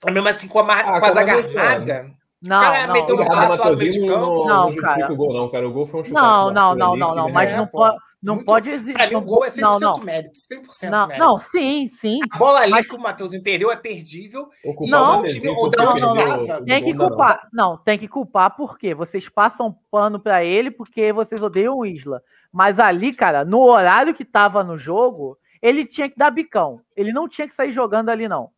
Mesmo 0.07 0.28
assim, 0.28 0.49
com 0.49 0.61
a, 0.61 0.80
ah, 0.80 1.00
com 1.00 1.07
a 1.07 1.12
zaga 1.12 1.37
armada. 1.37 2.11
Não, 2.42 2.59
cara, 2.59 2.87
não, 2.87 2.95
meteu 2.95 3.16
no 3.16 3.26
passo 3.26 3.62
lá 3.62 3.71
no 3.71 3.76
meio 3.76 3.92
de 3.92 4.07
campo. 4.07 4.47
Não, 4.47 4.71
não, 4.71 4.76
cara. 4.76 5.12
O 5.12 5.16
gol, 5.16 5.33
não, 5.35 5.49
cara. 5.50 5.69
O 5.69 5.73
gol 5.73 5.87
foi 5.87 6.00
um 6.00 6.04
chutaço. 6.04 6.26
Não, 6.26 6.50
não, 6.50 6.75
não, 6.75 6.97
não, 6.97 7.14
não. 7.14 7.28
Mas 7.30 7.54
não 7.57 7.66
pode. 7.66 7.99
Não 8.23 8.35
Muito, 8.35 8.47
pode 8.47 8.69
existir. 8.69 8.92
Pra 8.92 9.09
mim, 9.09 9.14
o 9.14 9.23
gol 9.23 9.47
é 9.47 9.49
100% 9.49 9.61
não, 9.61 9.80
não. 9.80 9.99
mérito. 9.99 10.35
100% 10.35 10.90
não, 10.90 11.07
mérito. 11.07 11.25
Não, 11.25 11.37
sim, 11.38 11.90
sim. 12.00 12.19
A 12.30 12.37
bola 12.37 12.61
ali 12.61 12.71
mas... 12.71 12.87
que 12.87 12.95
o 12.95 12.99
Matheusinho 13.00 13.42
perdeu 13.42 13.73
é 13.73 13.76
perdível. 13.76 14.50
Não, 14.80 15.25
time, 15.25 15.49
ou 15.49 15.71
não, 15.75 15.95
não, 15.95 16.14
não. 16.14 16.64
Tem 16.64 16.85
que 16.85 16.95
culpar. 16.95 17.49
Não, 17.50 17.76
tem 17.78 17.99
que 17.99 18.09
culpar 18.09 18.54
porque 18.54 18.92
vocês 18.95 19.26
passam 19.30 19.75
pano 19.90 20.21
para 20.21 20.45
ele 20.45 20.71
porque 20.71 21.12
vocês 21.14 21.42
odeiam 21.42 21.78
o 21.78 21.87
Isla. 21.87 22.23
Mas 22.52 22.78
ali, 22.78 23.14
cara, 23.14 23.42
no 23.42 23.61
horário 23.61 24.14
que 24.14 24.25
tava 24.25 24.62
no 24.62 24.78
jogo, 24.78 25.38
ele 25.62 25.87
tinha 25.87 26.11
que 26.11 26.19
dar 26.19 26.30
bicão. 26.30 26.80
Ele 26.95 27.12
não 27.12 27.26
tinha 27.26 27.49
que 27.49 27.57
sair 27.57 27.73
jogando 27.73 28.11
ali, 28.11 28.28
não. 28.28 28.50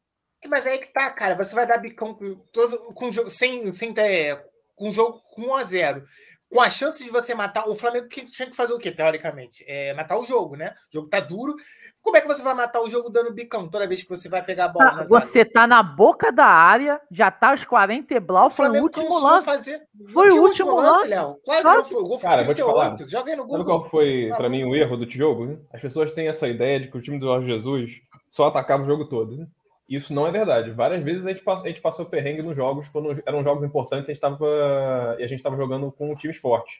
Mas 0.48 0.66
aí 0.66 0.78
que 0.78 0.92
tá, 0.92 1.10
cara. 1.10 1.36
Você 1.36 1.54
vai 1.54 1.66
dar 1.66 1.78
bicão 1.78 2.18
todo, 2.52 2.78
com, 2.94 3.12
sem, 3.28 3.70
sem 3.72 3.92
ter. 3.92 4.38
Com 4.74 4.90
um 4.90 4.92
jogo 4.92 5.20
com 5.34 5.42
1 5.42 5.54
a 5.54 5.64
0 5.64 6.04
com 6.52 6.60
a 6.60 6.68
chance 6.68 7.02
de 7.02 7.10
você 7.10 7.34
matar. 7.34 7.66
O 7.66 7.74
Flamengo 7.74 8.06
tinha 8.08 8.26
que 8.48 8.54
fazer 8.54 8.74
o 8.74 8.78
quê, 8.78 8.90
teoricamente? 8.90 9.64
É 9.66 9.94
matar 9.94 10.18
o 10.18 10.26
jogo, 10.26 10.54
né? 10.54 10.74
O 10.90 10.98
jogo 10.98 11.08
tá 11.08 11.18
duro. 11.18 11.54
Como 12.02 12.16
é 12.16 12.20
que 12.20 12.28
você 12.28 12.42
vai 12.42 12.52
matar 12.52 12.82
o 12.82 12.90
jogo 12.90 13.08
dando 13.08 13.32
bicão 13.32 13.66
toda 13.66 13.88
vez 13.88 14.02
que 14.02 14.08
você 14.10 14.28
vai 14.28 14.44
pegar 14.44 14.66
a 14.66 14.68
bola? 14.68 15.00
Ah, 15.00 15.04
você 15.04 15.40
área? 15.40 15.50
tá 15.50 15.66
na 15.66 15.82
boca 15.82 16.30
da 16.30 16.44
área, 16.44 17.00
já 17.10 17.30
tá 17.30 17.52
aos 17.52 17.64
40 17.64 18.12
e 18.12 18.20
blau, 18.20 18.50
foi 18.50 18.68
o 18.68 18.82
último 18.82 19.18
lance. 19.18 19.46
Fazer... 19.46 19.82
Foi 20.12 20.28
o 20.28 20.42
último 20.42 20.76
lance, 20.76 21.08
Léo. 21.08 21.38
Claro, 21.42 21.62
claro 21.62 21.84
que 21.84 21.84
não 21.84 21.84
foi. 21.84 22.02
O 22.02 22.06
gol 22.06 22.18
foi 22.18 22.30
Cara, 22.30 22.44
38. 22.44 22.46
vou 22.46 22.54
te 22.54 22.62
falar. 22.62 23.08
Joga 23.08 23.30
aí 23.30 23.36
no 23.36 23.44
Google. 23.44 23.58
Sabe 23.58 23.70
qual 23.70 23.84
foi, 23.90 24.30
pra 24.36 24.48
mim, 24.50 24.64
o 24.64 24.76
erro 24.76 24.96
do 24.98 25.10
jogo? 25.10 25.58
As 25.72 25.80
pessoas 25.80 26.12
têm 26.12 26.28
essa 26.28 26.46
ideia 26.46 26.78
de 26.78 26.88
que 26.88 26.98
o 26.98 27.02
time 27.02 27.18
do 27.18 27.26
Jorge 27.26 27.46
Jesus 27.46 28.02
só 28.28 28.48
atacava 28.48 28.82
o 28.82 28.86
jogo 28.86 29.06
todo. 29.06 29.48
Isso 29.88 30.14
não 30.14 30.26
é 30.26 30.30
verdade. 30.30 30.70
Várias 30.70 31.02
vezes 31.02 31.26
a 31.26 31.30
gente 31.30 31.42
passou, 31.42 31.64
a 31.64 31.68
gente 31.68 31.80
passou 31.80 32.06
perrengue 32.06 32.42
nos 32.42 32.56
jogos, 32.56 32.88
quando 32.88 33.22
eram 33.26 33.42
jogos 33.42 33.64
importantes 33.64 34.08
a 34.08 34.12
gente 34.12 34.20
tava, 34.20 35.16
e 35.18 35.24
a 35.24 35.26
gente 35.26 35.38
estava 35.38 35.56
jogando 35.56 35.90
com 35.92 36.14
times 36.14 36.38
fortes. 36.38 36.74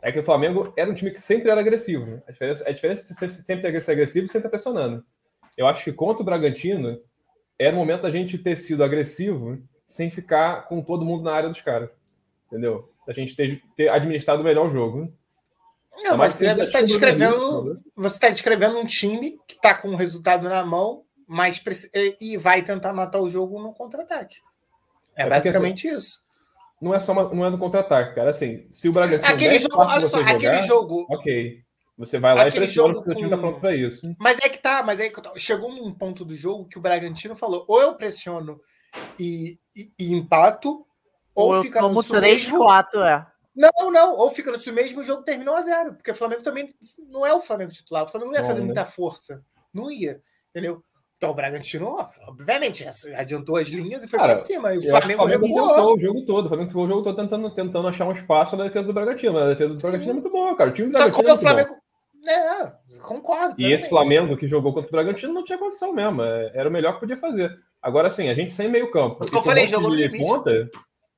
É 0.00 0.12
que 0.12 0.20
o 0.20 0.24
Flamengo 0.24 0.72
era 0.76 0.90
um 0.90 0.94
time 0.94 1.10
que 1.10 1.20
sempre 1.20 1.50
era 1.50 1.60
agressivo. 1.60 2.22
A 2.26 2.32
diferença, 2.32 2.68
a 2.68 2.72
diferença 2.72 3.06
de 3.06 3.14
sempre, 3.14 3.34
sempre 3.44 3.80
ser 3.80 3.92
agressivo 3.92 4.26
e 4.26 4.28
sempre 4.28 4.46
estar 4.46 4.50
pressionando. 4.50 5.04
Eu 5.56 5.66
acho 5.66 5.82
que 5.82 5.92
contra 5.92 6.22
o 6.22 6.24
Bragantino, 6.24 7.00
era 7.58 7.74
o 7.74 7.78
momento 7.78 8.02
da 8.02 8.10
gente 8.10 8.38
ter 8.38 8.56
sido 8.56 8.84
agressivo 8.84 9.60
sem 9.84 10.10
ficar 10.10 10.68
com 10.68 10.80
todo 10.80 11.04
mundo 11.04 11.24
na 11.24 11.32
área 11.32 11.48
dos 11.48 11.60
caras. 11.60 11.90
Entendeu? 12.46 12.92
A 13.08 13.12
gente 13.12 13.34
ter, 13.34 13.60
ter 13.76 13.88
administrado 13.88 14.44
melhor 14.44 14.66
o 14.66 14.70
jogo. 14.70 15.12
Não, 16.04 16.16
mas 16.16 16.34
você 16.34 16.46
está 16.46 16.80
descrevendo, 16.80 17.74
né? 17.74 17.80
você 17.96 18.14
está 18.14 18.28
descrevendo 18.28 18.78
um 18.78 18.86
time 18.86 19.36
que 19.48 19.54
está 19.54 19.74
com 19.74 19.88
o 19.88 19.96
resultado 19.96 20.48
na 20.48 20.64
mão, 20.64 21.02
mas 21.28 21.62
e 22.20 22.36
vai 22.36 22.62
tentar 22.62 22.92
matar 22.92 23.20
o 23.20 23.30
jogo 23.30 23.60
no 23.60 23.72
contra-ataque. 23.72 24.38
É, 25.14 25.22
é 25.22 25.28
basicamente 25.28 25.88
assim, 25.88 25.96
isso 25.96 26.28
não 26.80 26.94
é 26.94 27.00
só 27.00 27.12
uma, 27.12 27.28
não 27.34 27.44
é 27.44 27.50
no 27.50 27.58
contra-ataque, 27.58 28.14
cara. 28.14 28.30
Assim, 28.30 28.66
se 28.70 28.88
o 28.88 28.92
Bragantino 28.92 29.26
aquele 29.26 29.58
jogo, 29.58 29.76
olha 29.76 30.06
só, 30.06 30.18
jogar, 30.18 30.34
aquele 30.34 30.62
jogo, 30.62 31.06
ok. 31.08 31.62
Você 31.96 32.20
vai 32.20 32.32
lá 32.32 32.46
e 32.46 32.52
pressiona 32.52 32.94
porque 32.94 33.10
com... 33.10 33.14
o 33.14 33.16
time 33.16 33.30
tá 33.30 33.36
pronto 33.36 33.60
para 33.60 33.74
isso. 33.74 34.14
Mas 34.20 34.38
é 34.38 34.48
que 34.48 34.58
tá, 34.58 34.84
mas 34.84 35.00
é 35.00 35.08
que 35.08 35.20
chegou 35.36 35.72
num 35.72 35.92
ponto 35.92 36.24
do 36.24 36.36
jogo 36.36 36.68
que 36.68 36.78
o 36.78 36.80
Bragantino 36.80 37.34
falou: 37.34 37.64
ou 37.66 37.82
eu 37.82 37.94
pressiono 37.94 38.60
e, 39.18 39.58
e, 39.74 39.90
e 39.98 40.14
empato, 40.14 40.86
ou, 41.34 41.56
ou 41.56 41.62
fica 41.62 41.82
no 41.82 42.02
3, 42.02 42.46
mesmo. 42.46 42.58
4, 42.58 43.02
é. 43.02 43.26
Não, 43.56 43.90
não, 43.90 44.16
ou 44.16 44.30
fica 44.30 44.52
no 44.52 44.72
mesmo 44.72 45.00
o 45.00 45.04
jogo 45.04 45.24
terminou 45.24 45.56
a 45.56 45.62
zero, 45.62 45.94
porque 45.94 46.12
o 46.12 46.14
Flamengo 46.14 46.42
também 46.42 46.72
não 47.10 47.26
é 47.26 47.34
o 47.34 47.40
Flamengo 47.40 47.72
titular, 47.72 48.04
o 48.04 48.08
Flamengo 48.08 48.30
não 48.30 48.38
ia 48.38 48.46
fazer 48.46 48.60
né? 48.60 48.66
muita 48.66 48.84
força, 48.84 49.44
não 49.74 49.90
ia, 49.90 50.22
entendeu? 50.50 50.84
Então 51.18 51.30
o 51.30 51.34
Bragantino, 51.34 51.96
obviamente, 52.28 52.84
adiantou 53.16 53.56
as 53.56 53.66
linhas 53.66 54.04
e 54.04 54.08
foi 54.08 54.20
para 54.20 54.36
cima. 54.36 54.72
E 54.72 54.78
o 54.78 54.82
Flamengo, 54.82 55.26
Flamengo 55.26 55.46
recuou. 55.46 55.96
o 55.96 56.00
jogo 56.00 56.24
todo. 56.24 56.46
O 56.46 56.48
Flamengo 56.48 56.68
ficou 56.68 56.84
o 56.84 56.88
jogo 56.88 57.02
todo 57.02 57.16
tentando, 57.16 57.50
tentando 57.50 57.88
achar 57.88 58.06
um 58.06 58.12
espaço 58.12 58.56
na 58.56 58.64
defesa 58.64 58.86
do 58.86 58.92
Bragantino. 58.92 59.32
Mas 59.32 59.42
a 59.42 59.48
defesa 59.48 59.74
do 59.74 59.80
Sim. 59.80 59.86
Bragantino 59.88 60.10
é 60.10 60.14
muito 60.14 60.30
boa, 60.30 60.56
cara. 60.56 60.70
O 60.70 60.72
time 60.72 60.88
do 60.88 60.92
Bragantino 60.92 61.28
é 61.28 61.32
o 61.32 61.38
Flamengo... 61.38 61.70
Bom. 61.70 61.88
É, 62.30 62.72
concordo. 63.00 63.54
E 63.58 63.72
esse 63.72 63.88
Flamengo 63.88 64.36
que 64.36 64.46
jogou 64.46 64.72
contra 64.72 64.88
o 64.88 64.92
Bragantino 64.92 65.32
não 65.32 65.44
tinha 65.44 65.58
condição 65.58 65.92
mesmo. 65.92 66.22
É, 66.22 66.52
era 66.54 66.68
o 66.68 66.72
melhor 66.72 66.94
que 66.94 67.00
podia 67.00 67.16
fazer. 67.16 67.52
Agora 67.82 68.10
sim, 68.10 68.28
a 68.28 68.34
gente 68.34 68.52
sem 68.52 68.68
meio 68.68 68.90
campo. 68.90 69.24
Eu 69.32 69.42
falei, 69.42 69.66
jogou 69.66 69.90
no 69.90 70.18
ponta, 70.18 70.70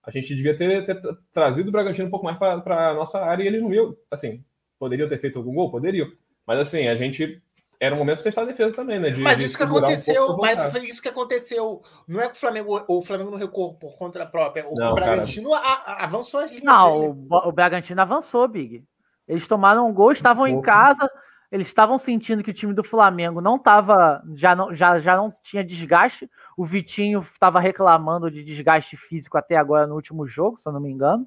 a 0.03 0.11
gente 0.11 0.35
devia 0.35 0.57
ter, 0.57 0.87
ter, 0.87 1.01
trazido 1.33 1.69
o 1.69 1.73
Bragantino 1.73 2.07
um 2.07 2.11
pouco 2.11 2.25
mais 2.25 2.39
para 2.39 2.91
a 2.91 2.95
nossa 2.95 3.21
área 3.21 3.43
e 3.43 3.47
ele 3.47 3.61
não 3.61 3.69
viu. 3.69 3.97
Assim, 4.11 4.43
poderiam 4.79 5.09
ter 5.09 5.21
feito 5.21 5.39
algum 5.39 5.55
gol? 5.55 5.71
Poderiam. 5.71 6.09
Mas 6.47 6.59
assim, 6.59 6.87
a 6.89 6.95
gente 6.95 7.43
era 7.81 7.95
um 7.95 7.99
momento 7.99 8.19
de 8.19 8.25
testar 8.25 8.43
a 8.43 8.45
defesa 8.45 8.77
também, 8.77 9.01
né? 9.01 9.09
De, 9.09 9.21
mas 9.23 9.41
isso 9.41 9.57
que 9.57 9.63
aconteceu, 9.63 10.33
um 10.33 10.37
mas 10.37 10.71
foi 10.71 10.83
isso 10.83 11.01
que 11.01 11.09
aconteceu. 11.09 11.81
Não 12.07 12.21
é 12.21 12.29
que 12.29 12.35
o 12.35 12.39
Flamengo, 12.39 12.85
o 12.87 13.01
Flamengo 13.01 13.31
não 13.31 13.39
recuou 13.39 13.75
por 13.75 13.97
conta 13.97 14.27
própria. 14.27 14.67
O 14.69 14.75
não, 14.77 14.95
Bragantino 14.95 15.55
a, 15.55 15.59
a, 15.59 16.05
avançou 16.05 16.41
as 16.41 16.51
linhas. 16.51 16.65
Não, 16.65 17.01
o, 17.01 17.49
o, 17.49 17.51
Bragantino 17.53 17.99
avançou, 18.03 18.47
Big. 18.47 18.85
Eles 19.27 19.47
tomaram 19.49 19.89
um 19.89 19.95
gol, 19.95 20.13
estavam 20.13 20.47
em 20.47 20.61
casa, 20.61 21.11
eles 21.51 21.69
estavam 21.69 21.97
sentindo 21.97 22.43
que 22.43 22.51
o 22.51 22.55
time 22.55 22.75
do 22.75 22.85
Flamengo 22.85 23.41
não 23.41 23.57
estava, 23.57 24.23
já 24.35 24.55
não, 24.55 24.75
já, 24.75 25.01
já 25.01 25.17
não 25.17 25.33
tinha 25.43 25.65
desgaste. 25.65 26.29
O 26.59 26.67
Vitinho 26.67 27.27
estava 27.33 27.61
reclamando 27.61 28.31
de 28.31 28.45
desgaste 28.45 28.95
físico 29.09 29.39
até 29.39 29.57
agora 29.57 29.87
no 29.87 29.95
último 29.95 30.29
jogo, 30.29 30.59
se 30.59 30.69
eu 30.69 30.73
não 30.73 30.81
me 30.81 30.91
engano. 30.91 31.27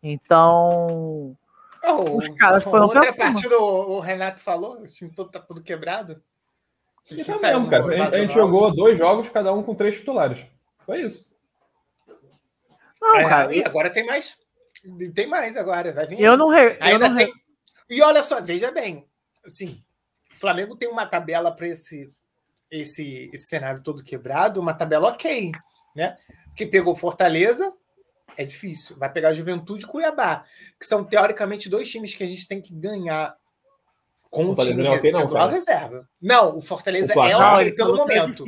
Então, 0.00 1.36
Oh, 1.84 2.18
Os 2.18 2.34
caras 2.36 2.62
foram 2.62 2.84
outra 2.84 3.12
partida 3.12 3.58
o, 3.58 3.96
o, 3.96 4.00
Renato 4.00 4.40
falou, 4.40 4.82
o 4.82 4.86
time 4.86 5.10
todo 5.10 5.30
tá 5.30 5.40
tudo 5.40 5.62
quebrado. 5.62 6.22
Que 7.04 7.24
tá 7.24 7.38
mesmo, 7.38 7.70
cara. 7.70 8.02
A, 8.02 8.06
a 8.06 8.10
gente 8.10 8.34
jogou 8.34 8.74
dois 8.74 8.98
jogos, 8.98 9.28
cada 9.30 9.52
um 9.52 9.62
com 9.62 9.74
três 9.74 9.96
titulares. 9.96 10.44
Foi 10.84 11.00
isso. 11.00 11.28
Não, 13.00 13.16
é, 13.16 13.28
cara. 13.28 13.54
E 13.54 13.64
agora 13.64 13.90
tem 13.90 14.04
mais. 14.04 14.36
Tem 15.14 15.26
mais 15.26 15.56
agora, 15.56 15.92
vai 15.92 16.06
vir. 16.06 16.20
Eu 16.20 16.36
não 16.36 16.48
re... 16.48 16.76
Ainda 16.80 17.08
não 17.08 17.16
tem. 17.16 17.26
Re... 17.26 17.32
E 17.88 18.02
olha 18.02 18.22
só, 18.22 18.40
veja 18.40 18.70
bem, 18.70 19.08
assim, 19.44 19.82
o 20.32 20.38
Flamengo 20.38 20.76
tem 20.76 20.88
uma 20.88 21.06
tabela 21.06 21.50
para 21.50 21.68
esse, 21.68 22.12
esse 22.70 23.30
esse 23.32 23.48
cenário 23.48 23.82
todo 23.82 24.04
quebrado, 24.04 24.60
uma 24.60 24.74
tabela 24.74 25.08
ok, 25.08 25.50
né? 25.94 26.16
Que 26.54 26.66
pegou 26.66 26.94
Fortaleza, 26.94 27.74
é 28.36 28.44
difícil. 28.44 28.96
Vai 28.96 29.12
pegar 29.12 29.32
Juventude 29.32 29.84
e 29.84 29.86
Cuiabá, 29.86 30.44
que 30.78 30.86
são 30.86 31.04
teoricamente 31.04 31.68
dois 31.68 31.90
times 31.90 32.14
que 32.14 32.24
a 32.24 32.26
gente 32.26 32.46
tem 32.46 32.60
que 32.60 32.72
ganhar 32.72 33.36
com 34.30 34.44
o, 34.44 34.52
o 34.52 34.56
time 34.56 34.82
não, 34.82 34.94
okay, 34.94 35.10
não, 35.10 35.48
reserva. 35.48 36.08
Não, 36.22 36.56
o 36.56 36.60
Fortaleza 36.60 37.12
o 37.16 37.22
é 37.24 37.36
ok 37.36 37.72
pelo 37.72 37.96
momento. 37.96 38.44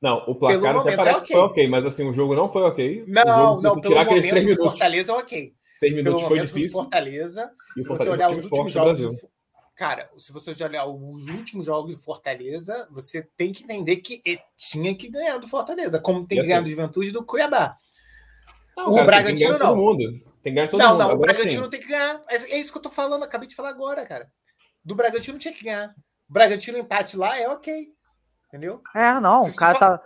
Não, 0.00 0.18
o 0.28 0.34
placar 0.34 0.60
pelo 0.60 0.80
até 0.80 0.96
parece 0.96 1.10
é 1.10 1.22
okay. 1.22 1.26
que 1.26 1.32
foi 1.32 1.42
ok, 1.42 1.68
mas 1.68 1.86
assim, 1.86 2.08
o 2.08 2.14
jogo 2.14 2.34
não 2.34 2.48
foi 2.48 2.62
ok. 2.62 3.04
Não, 3.08 3.56
jogo, 3.56 3.62
não, 3.62 3.80
pelo 3.80 3.94
momento 3.96 4.52
o 4.52 4.56
Fortaleza 4.56 5.12
é 5.12 5.14
ok. 5.14 5.54
Seis 5.78 5.94
minutos 5.94 6.22
pelo 6.22 6.28
foi 6.28 6.46
difícil. 6.46 6.72
Fortaleza, 6.72 7.50
e 7.76 7.82
se 7.82 7.88
você 7.88 8.08
olhar 8.08 8.32
os 8.32 8.44
últimos 8.44 8.72
jogos... 8.72 8.98
Do, 9.00 9.28
cara, 9.74 10.08
se 10.16 10.32
você 10.32 10.64
olhar 10.64 10.86
os 10.86 11.28
últimos 11.28 11.66
jogos 11.66 11.96
do 11.96 12.00
Fortaleza, 12.00 12.88
você 12.90 13.28
tem 13.36 13.52
que 13.52 13.64
entender 13.64 13.96
que 13.96 14.22
tinha 14.56 14.94
que 14.94 15.10
ganhar 15.10 15.38
do 15.38 15.48
Fortaleza, 15.48 15.98
como 15.98 16.26
tem 16.26 16.40
que 16.40 16.46
ganhar 16.46 16.62
do 16.62 16.68
Juventude 16.68 17.10
do 17.10 17.24
Cuiabá. 17.24 17.76
Não, 18.76 18.88
o 18.88 18.94
cara, 18.94 19.06
Bragantino 19.06 19.58
não. 19.58 19.76
Mundo. 19.76 20.04
Tem 20.42 20.52
que 20.52 20.56
ganhar 20.56 20.68
todo 20.68 20.80
não, 20.80 20.92
mundo. 20.92 20.98
Não, 20.98 21.14
o 21.14 21.18
Bragantino 21.18 21.64
sim. 21.64 21.70
tem 21.70 21.80
que 21.80 21.88
ganhar. 21.88 22.22
É, 22.28 22.36
é 22.36 22.58
isso 22.58 22.70
que 22.70 22.78
eu 22.78 22.82
tô 22.82 22.90
falando, 22.90 23.22
acabei 23.22 23.48
de 23.48 23.54
falar 23.54 23.70
agora, 23.70 24.06
cara. 24.06 24.30
Do 24.84 24.94
Bragantino 24.94 25.38
tinha 25.38 25.54
que 25.54 25.64
ganhar. 25.64 25.94
O 26.28 26.32
Bragantino 26.32 26.78
empate 26.78 27.16
lá 27.16 27.38
é 27.38 27.48
ok. 27.48 27.88
Entendeu? 28.48 28.80
É, 28.94 29.18
não, 29.20 29.42
Se 29.42 29.50
o 29.50 29.56
cara 29.56 29.78
tá, 29.78 30.02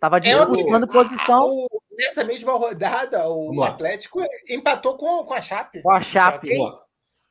tava 0.00 0.20
disputando 0.20 0.84
é 0.84 0.86
posição. 0.86 1.40
O, 1.48 1.68
nessa 1.96 2.24
mesma 2.24 2.52
rodada, 2.54 3.28
o 3.28 3.62
Atlético 3.62 4.20
empatou 4.48 4.96
com, 4.96 5.24
com 5.24 5.34
a 5.34 5.40
Chape. 5.40 5.82
Com 5.82 5.90
a 5.90 6.02
Chape. 6.02 6.52
É 6.52 6.60
okay? 6.60 6.84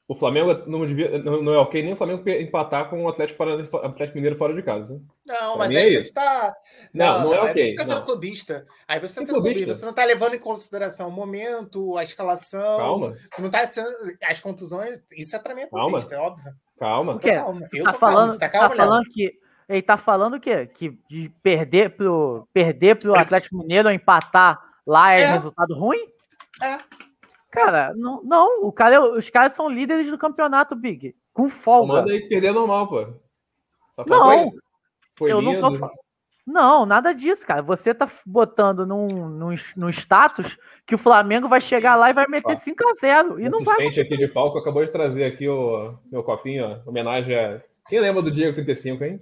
O 0.08 0.16
Flamengo 0.16 0.54
não, 0.68 0.86
devia, 0.86 1.18
não, 1.18 1.54
é 1.54 1.58
ok 1.58 1.82
nem 1.82 1.94
o 1.94 1.96
Flamengo 1.96 2.30
empatar 2.30 2.90
com 2.90 3.04
o 3.04 3.10
Atlético, 3.10 3.42
Atlético 3.44 4.16
Mineiro 4.16 4.36
fora 4.36 4.54
de 4.54 4.62
casa. 4.62 5.02
Não, 5.26 5.43
mas 5.58 5.76
aí 5.76 5.96
é 5.96 6.00
você 6.00 6.08
está. 6.08 6.56
Não, 6.94 7.20
não, 7.20 7.24
não, 7.24 7.34
é 7.34 7.42
ok. 7.42 7.54
Você 7.54 7.70
está 7.72 7.86
sendo 7.86 8.02
clubista. 8.04 8.66
Aí 8.88 9.00
você 9.00 9.06
está 9.06 9.22
sendo 9.22 9.34
clubista. 9.36 9.54
clubista. 9.54 9.74
Você 9.74 9.86
não 9.86 9.92
está 9.92 10.06
levando 10.06 10.36
em 10.36 10.40
consideração 10.40 11.10
o 11.10 11.12
momento, 11.12 11.98
a 11.98 12.04
escalação. 12.04 12.78
Calma. 12.78 13.18
Não 13.40 13.48
está 13.48 13.68
sendo. 13.68 13.90
As 14.28 14.40
contusões. 14.40 15.02
Isso 15.12 15.36
é 15.36 15.40
para 15.40 15.56
mim 15.56 15.62
é 15.62 15.68
clubista, 15.68 16.16
calma. 16.16 16.24
é 16.24 16.30
óbvio. 16.30 16.54
Calma. 16.78 17.20
calma. 17.20 17.68
Eu 17.74 17.84
tá 17.86 17.94
falando, 17.94 18.28
calmo. 18.28 18.40
Tá, 18.40 18.50
calmo, 18.50 18.70
tá 18.70 18.76
falando 18.76 19.10
que. 19.12 19.44
Ele 19.70 19.82
tá 19.82 19.98
falando 19.98 20.40
que, 20.40 20.66
que 20.68 21.00
de 21.10 21.30
perder 21.42 21.96
pro, 21.96 22.48
perder 22.54 22.98
pro 22.98 23.16
Atlético 23.16 23.58
Mineiro 23.58 23.88
ou 23.88 23.94
empatar 23.94 24.60
lá 24.86 25.14
é, 25.14 25.22
é. 25.22 25.32
resultado 25.32 25.74
ruim? 25.74 26.06
É. 26.62 26.78
Cara, 27.50 27.94
não, 27.96 28.22
não 28.24 28.66
o 28.66 28.72
cara, 28.72 29.02
os 29.16 29.30
caras 29.30 29.56
são 29.56 29.70
líderes 29.70 30.10
do 30.10 30.18
campeonato, 30.18 30.76
Big. 30.76 31.16
Com 31.32 31.50
folga. 31.50 31.94
Manda 31.94 32.12
aí 32.12 32.28
perder 32.28 32.52
normal, 32.52 32.88
pô. 32.88 33.06
Só 33.92 34.04
não, 34.08 34.52
foi 35.15 35.32
eu 35.32 35.39
lindo. 35.39 35.62
não 35.62 35.79
tô, 35.79 35.91
Não, 36.46 36.86
nada 36.86 37.13
disso, 37.13 37.43
cara. 37.46 37.62
Você 37.62 37.93
tá 37.93 38.10
botando 38.25 38.86
num, 38.86 39.08
num, 39.08 39.55
num 39.75 39.89
status 39.89 40.58
que 40.86 40.96
o 40.96 41.00
Flamengo 41.00 41.48
vai 41.48 41.62
chegar 41.62 41.96
lá 41.96 42.10
e 42.10 42.13
vai 42.13 42.27
meter 42.27 42.58
5x0. 42.58 43.39
E 43.39 43.50
não 43.50 43.63
vai. 43.63 43.88
aqui 43.88 44.17
de 44.17 44.27
palco 44.27 44.58
acabou 44.58 44.84
de 44.84 44.91
trazer 44.91 45.25
aqui 45.25 45.48
o 45.48 45.98
meu 46.12 46.24
copinho, 46.24 46.65
ó, 46.65 46.89
homenagem 46.89 47.36
a. 47.36 47.62
Quem 47.88 48.00
lembra 48.00 48.22
do 48.22 48.32
Diego 48.32 48.53
35, 48.53 49.03
hein? 49.03 49.22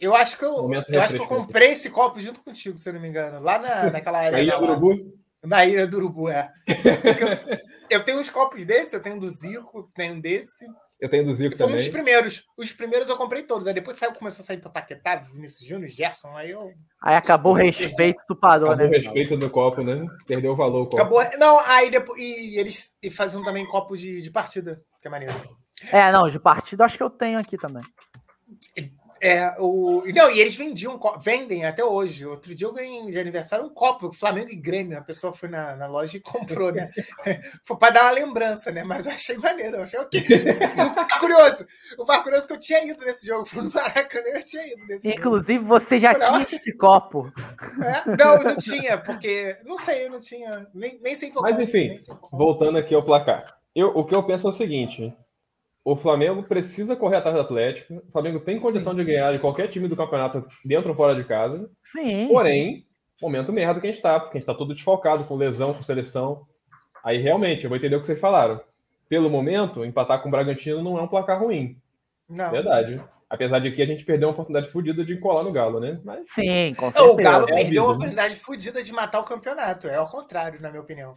Eu 0.00 0.14
acho 0.14 0.36
que 0.36 0.44
eu, 0.44 0.68
eu 0.88 1.00
acho 1.00 1.14
que 1.14 1.22
eu 1.22 1.26
comprei 1.26 1.70
esse 1.70 1.88
copo 1.90 2.20
junto 2.20 2.42
contigo, 2.42 2.76
se 2.76 2.88
eu 2.88 2.92
não 2.92 3.00
me 3.00 3.08
engano. 3.08 3.40
Lá 3.40 3.58
na, 3.58 3.90
naquela 3.90 4.18
área. 4.20 4.32
Na 4.32 4.40
Ilha 4.40 4.58
do 4.58 4.64
Urubu? 4.64 5.14
Na 5.42 5.64
Ilha 5.64 5.86
do 5.86 5.96
Urubu, 5.96 6.28
é. 6.28 6.52
Eu, 7.90 7.98
eu, 7.98 8.04
tenho 8.04 8.18
uns 8.18 8.30
copos 8.30 8.64
desse, 8.64 8.96
eu 8.96 9.02
tenho 9.02 9.20
do 9.20 9.28
Zico, 9.28 9.90
tenho 9.94 10.20
desse. 10.20 10.66
Eu 11.04 11.10
tenho 11.10 11.26
do 11.26 11.34
Zico 11.34 11.50
Foi 11.50 11.58
também. 11.58 11.74
um 11.74 11.78
dos 11.78 11.88
primeiros. 11.88 12.44
Os 12.56 12.72
primeiros 12.72 13.10
eu 13.10 13.16
comprei 13.18 13.42
todos. 13.42 13.66
Aí 13.66 13.74
depois 13.74 13.98
saiu, 13.98 14.14
começou 14.14 14.42
a 14.42 14.46
sair 14.46 14.56
para 14.56 14.70
Paquetá, 14.70 15.16
Vinícius 15.16 15.68
Júnior, 15.68 15.90
Gerson. 15.90 16.34
Aí 16.34 16.50
eu. 16.50 16.72
Aí 17.02 17.14
acabou 17.14 17.52
o 17.52 17.56
respeito 17.56 18.22
do 18.26 18.34
parou, 18.34 18.70
acabou 18.70 18.88
né? 18.90 18.96
o 18.96 19.02
respeito 19.02 19.36
do 19.36 19.50
copo, 19.50 19.82
né? 19.82 20.06
Perdeu 20.26 20.52
o 20.52 20.56
valor. 20.56 20.80
O 20.80 20.86
copo. 20.86 20.96
Acabou. 20.96 21.22
Não, 21.38 21.60
aí 21.60 21.90
depois. 21.90 22.18
E 22.18 22.58
eles 22.58 22.96
e 23.02 23.10
faziam 23.10 23.44
também 23.44 23.66
copo 23.66 23.98
de, 23.98 24.22
de 24.22 24.30
partida, 24.30 24.80
que 24.98 25.06
é 25.06 25.10
maneiro. 25.10 25.34
É, 25.92 26.10
não, 26.10 26.30
de 26.30 26.38
partido 26.38 26.82
acho 26.82 26.96
que 26.96 27.02
eu 27.02 27.10
tenho 27.10 27.38
aqui 27.38 27.58
também. 27.58 27.82
É, 29.24 29.56
o... 29.58 30.02
Não, 30.14 30.30
e 30.30 30.38
eles 30.38 30.54
vendiam, 30.54 31.00
vendem 31.18 31.64
até 31.64 31.82
hoje. 31.82 32.26
Outro 32.26 32.54
dia 32.54 32.66
eu 32.66 32.74
ganhei 32.74 33.10
de 33.10 33.18
aniversário 33.18 33.64
um 33.64 33.70
copo, 33.70 34.12
Flamengo 34.12 34.50
e 34.50 34.56
Grêmio. 34.56 34.98
A 34.98 35.00
pessoa 35.00 35.32
foi 35.32 35.48
na, 35.48 35.74
na 35.76 35.86
loja 35.86 36.18
e 36.18 36.20
comprou, 36.20 36.70
né? 36.70 36.90
foi 37.64 37.78
para 37.78 37.94
dar 37.94 38.02
uma 38.02 38.10
lembrança, 38.10 38.70
né? 38.70 38.84
Mas 38.84 39.06
eu 39.06 39.12
achei 39.12 39.38
maneiro, 39.38 39.76
eu 39.76 39.82
achei 39.82 39.98
ok. 39.98 40.20
o 40.20 41.18
curioso, 41.18 41.66
o 41.98 42.04
mais 42.04 42.22
curioso 42.22 42.44
é 42.44 42.48
que 42.48 42.52
eu 42.52 42.60
tinha 42.60 42.84
ido 42.84 43.02
nesse 43.02 43.26
jogo. 43.26 43.46
Foi 43.46 43.62
no 43.62 43.72
Maracanã, 43.72 44.28
eu 44.34 44.44
tinha 44.44 44.66
ido 44.66 44.84
nesse 44.86 45.10
Inclusive, 45.10 45.54
jogo. 45.54 45.68
você 45.68 45.98
já 45.98 46.14
tinha 46.14 46.46
esse 46.52 46.72
copo. 46.76 47.32
É? 47.82 48.16
Não, 48.16 48.42
não 48.42 48.56
tinha, 48.56 48.98
porque. 48.98 49.56
Não 49.64 49.78
sei, 49.78 50.04
eu 50.04 50.10
não 50.10 50.20
tinha. 50.20 50.66
Nem, 50.74 51.00
nem 51.00 51.14
sei 51.14 51.30
qual 51.30 51.42
Mas 51.42 51.58
enfim, 51.58 51.96
voltando 52.30 52.76
aqui 52.76 52.94
ao 52.94 53.02
placar. 53.02 53.56
Eu, 53.74 53.88
o 53.88 54.04
que 54.04 54.14
eu 54.14 54.22
penso 54.22 54.46
é 54.46 54.50
o 54.50 54.52
seguinte: 54.52 55.14
o 55.84 55.94
Flamengo 55.94 56.42
precisa 56.42 56.96
correr 56.96 57.16
atrás 57.16 57.36
do 57.36 57.42
Atlético. 57.42 57.94
O 57.96 58.10
Flamengo 58.10 58.40
tem 58.40 58.58
condição 58.58 58.94
de 58.94 59.04
ganhar 59.04 59.32
de 59.32 59.38
qualquer 59.38 59.68
time 59.68 59.86
do 59.86 59.94
campeonato 59.94 60.46
dentro 60.64 60.90
ou 60.90 60.96
fora 60.96 61.14
de 61.14 61.24
casa. 61.24 61.70
Sim. 61.92 62.26
Porém, 62.26 62.86
momento 63.20 63.52
merda 63.52 63.78
que 63.78 63.86
a 63.86 63.90
gente 63.90 63.98
está, 63.98 64.18
porque 64.18 64.38
a 64.38 64.40
gente 64.40 64.48
está 64.48 64.54
todo 64.54 64.74
desfalcado, 64.74 65.24
com 65.24 65.36
lesão, 65.36 65.74
com 65.74 65.82
seleção. 65.82 66.46
Aí 67.04 67.18
realmente, 67.18 67.64
eu 67.64 67.68
vou 67.68 67.76
entender 67.76 67.96
o 67.96 68.00
que 68.00 68.06
vocês 68.06 68.18
falaram. 68.18 68.60
Pelo 69.10 69.28
momento, 69.28 69.84
empatar 69.84 70.22
com 70.22 70.28
o 70.28 70.30
Bragantino 70.30 70.82
não 70.82 70.98
é 70.98 71.02
um 71.02 71.08
placar 71.08 71.38
ruim. 71.38 71.76
Não. 72.30 72.50
Verdade. 72.50 73.04
Apesar 73.28 73.58
de 73.58 73.70
que 73.70 73.82
a 73.82 73.86
gente 73.86 74.06
perdeu 74.06 74.28
uma 74.28 74.32
oportunidade 74.32 74.72
fodida 74.72 75.04
de 75.04 75.18
colar 75.18 75.42
no 75.42 75.52
Galo, 75.52 75.80
né? 75.80 76.00
Mas... 76.02 76.20
Sim, 76.34 76.72
com 76.74 76.86
certeza. 76.86 77.12
O 77.12 77.16
Galo 77.16 77.46
é 77.50 77.54
perdeu 77.54 77.82
uma 77.82 77.90
né? 77.90 77.94
oportunidade 77.96 78.36
fodida 78.36 78.82
de 78.82 78.92
matar 78.92 79.20
o 79.20 79.24
campeonato. 79.24 79.86
É 79.86 79.96
ao 79.96 80.08
contrário, 80.08 80.62
na 80.62 80.70
minha 80.70 80.80
opinião. 80.80 81.14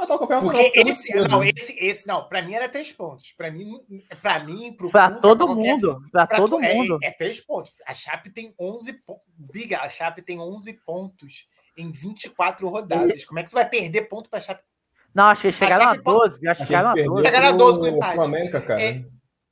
Matar 0.00 0.14
o 0.14 0.18
campeonato. 0.18 0.46
Porque 0.46 0.72
esse, 0.74 1.14
não, 1.28 1.44
esse, 1.44 1.76
esse, 1.78 2.06
não, 2.06 2.26
para 2.26 2.40
mim 2.40 2.54
era 2.54 2.68
três 2.68 2.90
pontos. 2.90 3.32
Para 3.36 3.50
mim, 3.50 3.76
para 4.22 4.42
mim, 4.42 4.72
pro 4.72 4.90
pra 4.90 5.10
todo 5.10 5.54
mundo, 5.54 6.02
para 6.10 6.26
todo 6.26 6.62
é, 6.62 6.74
mundo. 6.74 6.98
É, 7.02 7.10
três 7.10 7.40
pontos. 7.40 7.72
A 7.86 7.92
Chape 7.92 8.30
tem 8.30 8.54
11 8.58 8.92
pontos. 9.04 9.22
Biga, 9.36 9.80
a 9.80 9.88
Chape 9.88 10.22
tem 10.22 10.40
11 10.40 10.72
pontos 10.84 11.46
em 11.76 11.92
24 11.92 12.66
rodadas. 12.68 13.24
Como 13.26 13.38
é 13.38 13.42
que 13.42 13.50
tu 13.50 13.54
vai 13.54 13.68
perder 13.68 14.02
ponto 14.02 14.30
para 14.30 14.40
Chape? 14.40 14.62
Não, 15.14 15.24
achei 15.24 15.52
que 15.52 15.58
chegaram 15.58 15.86
a, 15.86 15.90
a 15.90 15.96
12. 15.96 16.48
Acho 16.48 16.60
que 16.60 16.66
chegaram 16.66 16.90
a 16.90 16.94
12. 16.94 17.22
Chegaram 17.24 17.46
a 17.46 17.52
12 17.52 17.78
com 17.78 17.86
empate. 17.86 18.18
O 18.18 18.22
América, 18.22 18.60
cara. 18.60 18.82
É, 18.82 19.04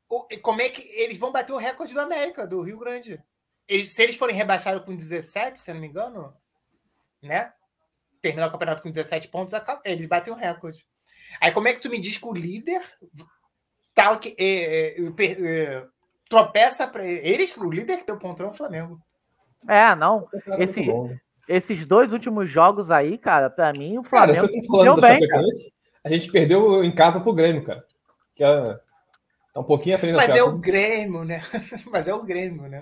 o, 0.08 0.26
como 0.40 0.62
é 0.62 0.68
que 0.70 0.82
eles 0.98 1.18
vão 1.18 1.30
bater 1.30 1.52
o 1.52 1.58
recorde 1.58 1.92
do 1.92 2.00
América, 2.00 2.46
do 2.46 2.62
Rio 2.62 2.78
Grande? 2.78 3.22
Eles, 3.66 3.92
se 3.92 4.02
eles 4.02 4.16
forem 4.16 4.34
rebaixados 4.34 4.82
com 4.84 4.96
17, 4.96 5.58
se 5.58 5.72
não 5.74 5.80
me 5.80 5.88
engano, 5.88 6.34
né? 7.22 7.52
Terminar 8.28 8.48
o 8.48 8.50
campeonato 8.50 8.82
com 8.82 8.90
17 8.90 9.28
pontos, 9.28 9.54
eles 9.84 10.06
batem 10.06 10.32
o 10.32 10.36
recorde. 10.36 10.86
Aí 11.40 11.50
como 11.50 11.68
é 11.68 11.72
que 11.72 11.80
tu 11.80 11.90
me 11.90 11.98
diz 11.98 12.18
que 12.18 12.26
o 12.26 12.32
líder 12.32 12.80
tal 13.94 14.18
que 14.18 14.34
é, 14.38 15.00
é, 15.00 15.06
é, 15.22 15.84
tropeça 16.28 16.86
para 16.86 17.04
eles, 17.04 17.56
o 17.56 17.70
líder 17.70 17.98
que 17.98 18.06
deu 18.06 18.18
ponto 18.18 18.42
é 18.42 18.46
o 18.46 18.52
Flamengo. 18.52 19.00
É, 19.68 19.94
não. 19.96 20.28
Esse, 20.58 21.20
esses 21.48 21.86
dois 21.86 22.12
últimos 22.12 22.48
jogos 22.48 22.90
aí, 22.90 23.18
cara, 23.18 23.50
para 23.50 23.72
mim 23.72 23.98
o 23.98 24.04
Flamengo 24.04 24.40
cara, 24.40 24.48
você 24.48 24.60
tá 24.60 24.66
falando 24.66 25.00
bem, 25.00 25.20
A 26.04 26.08
gente 26.10 26.30
perdeu 26.30 26.84
em 26.84 26.94
casa 26.94 27.20
pro 27.20 27.32
Grêmio, 27.32 27.64
cara. 27.64 27.84
Que 28.36 28.44
é 28.44 28.78
Tá 29.58 29.60
um 29.60 29.64
pouquinho 29.64 29.96
à 29.96 29.98
frente 29.98 30.14
Mas 30.14 30.30
é 30.30 30.42
o 30.42 30.56
Grêmio, 30.56 31.24
né? 31.24 31.42
Mas 31.90 32.06
é 32.06 32.14
o 32.14 32.22
Grêmio, 32.22 32.68
né? 32.68 32.80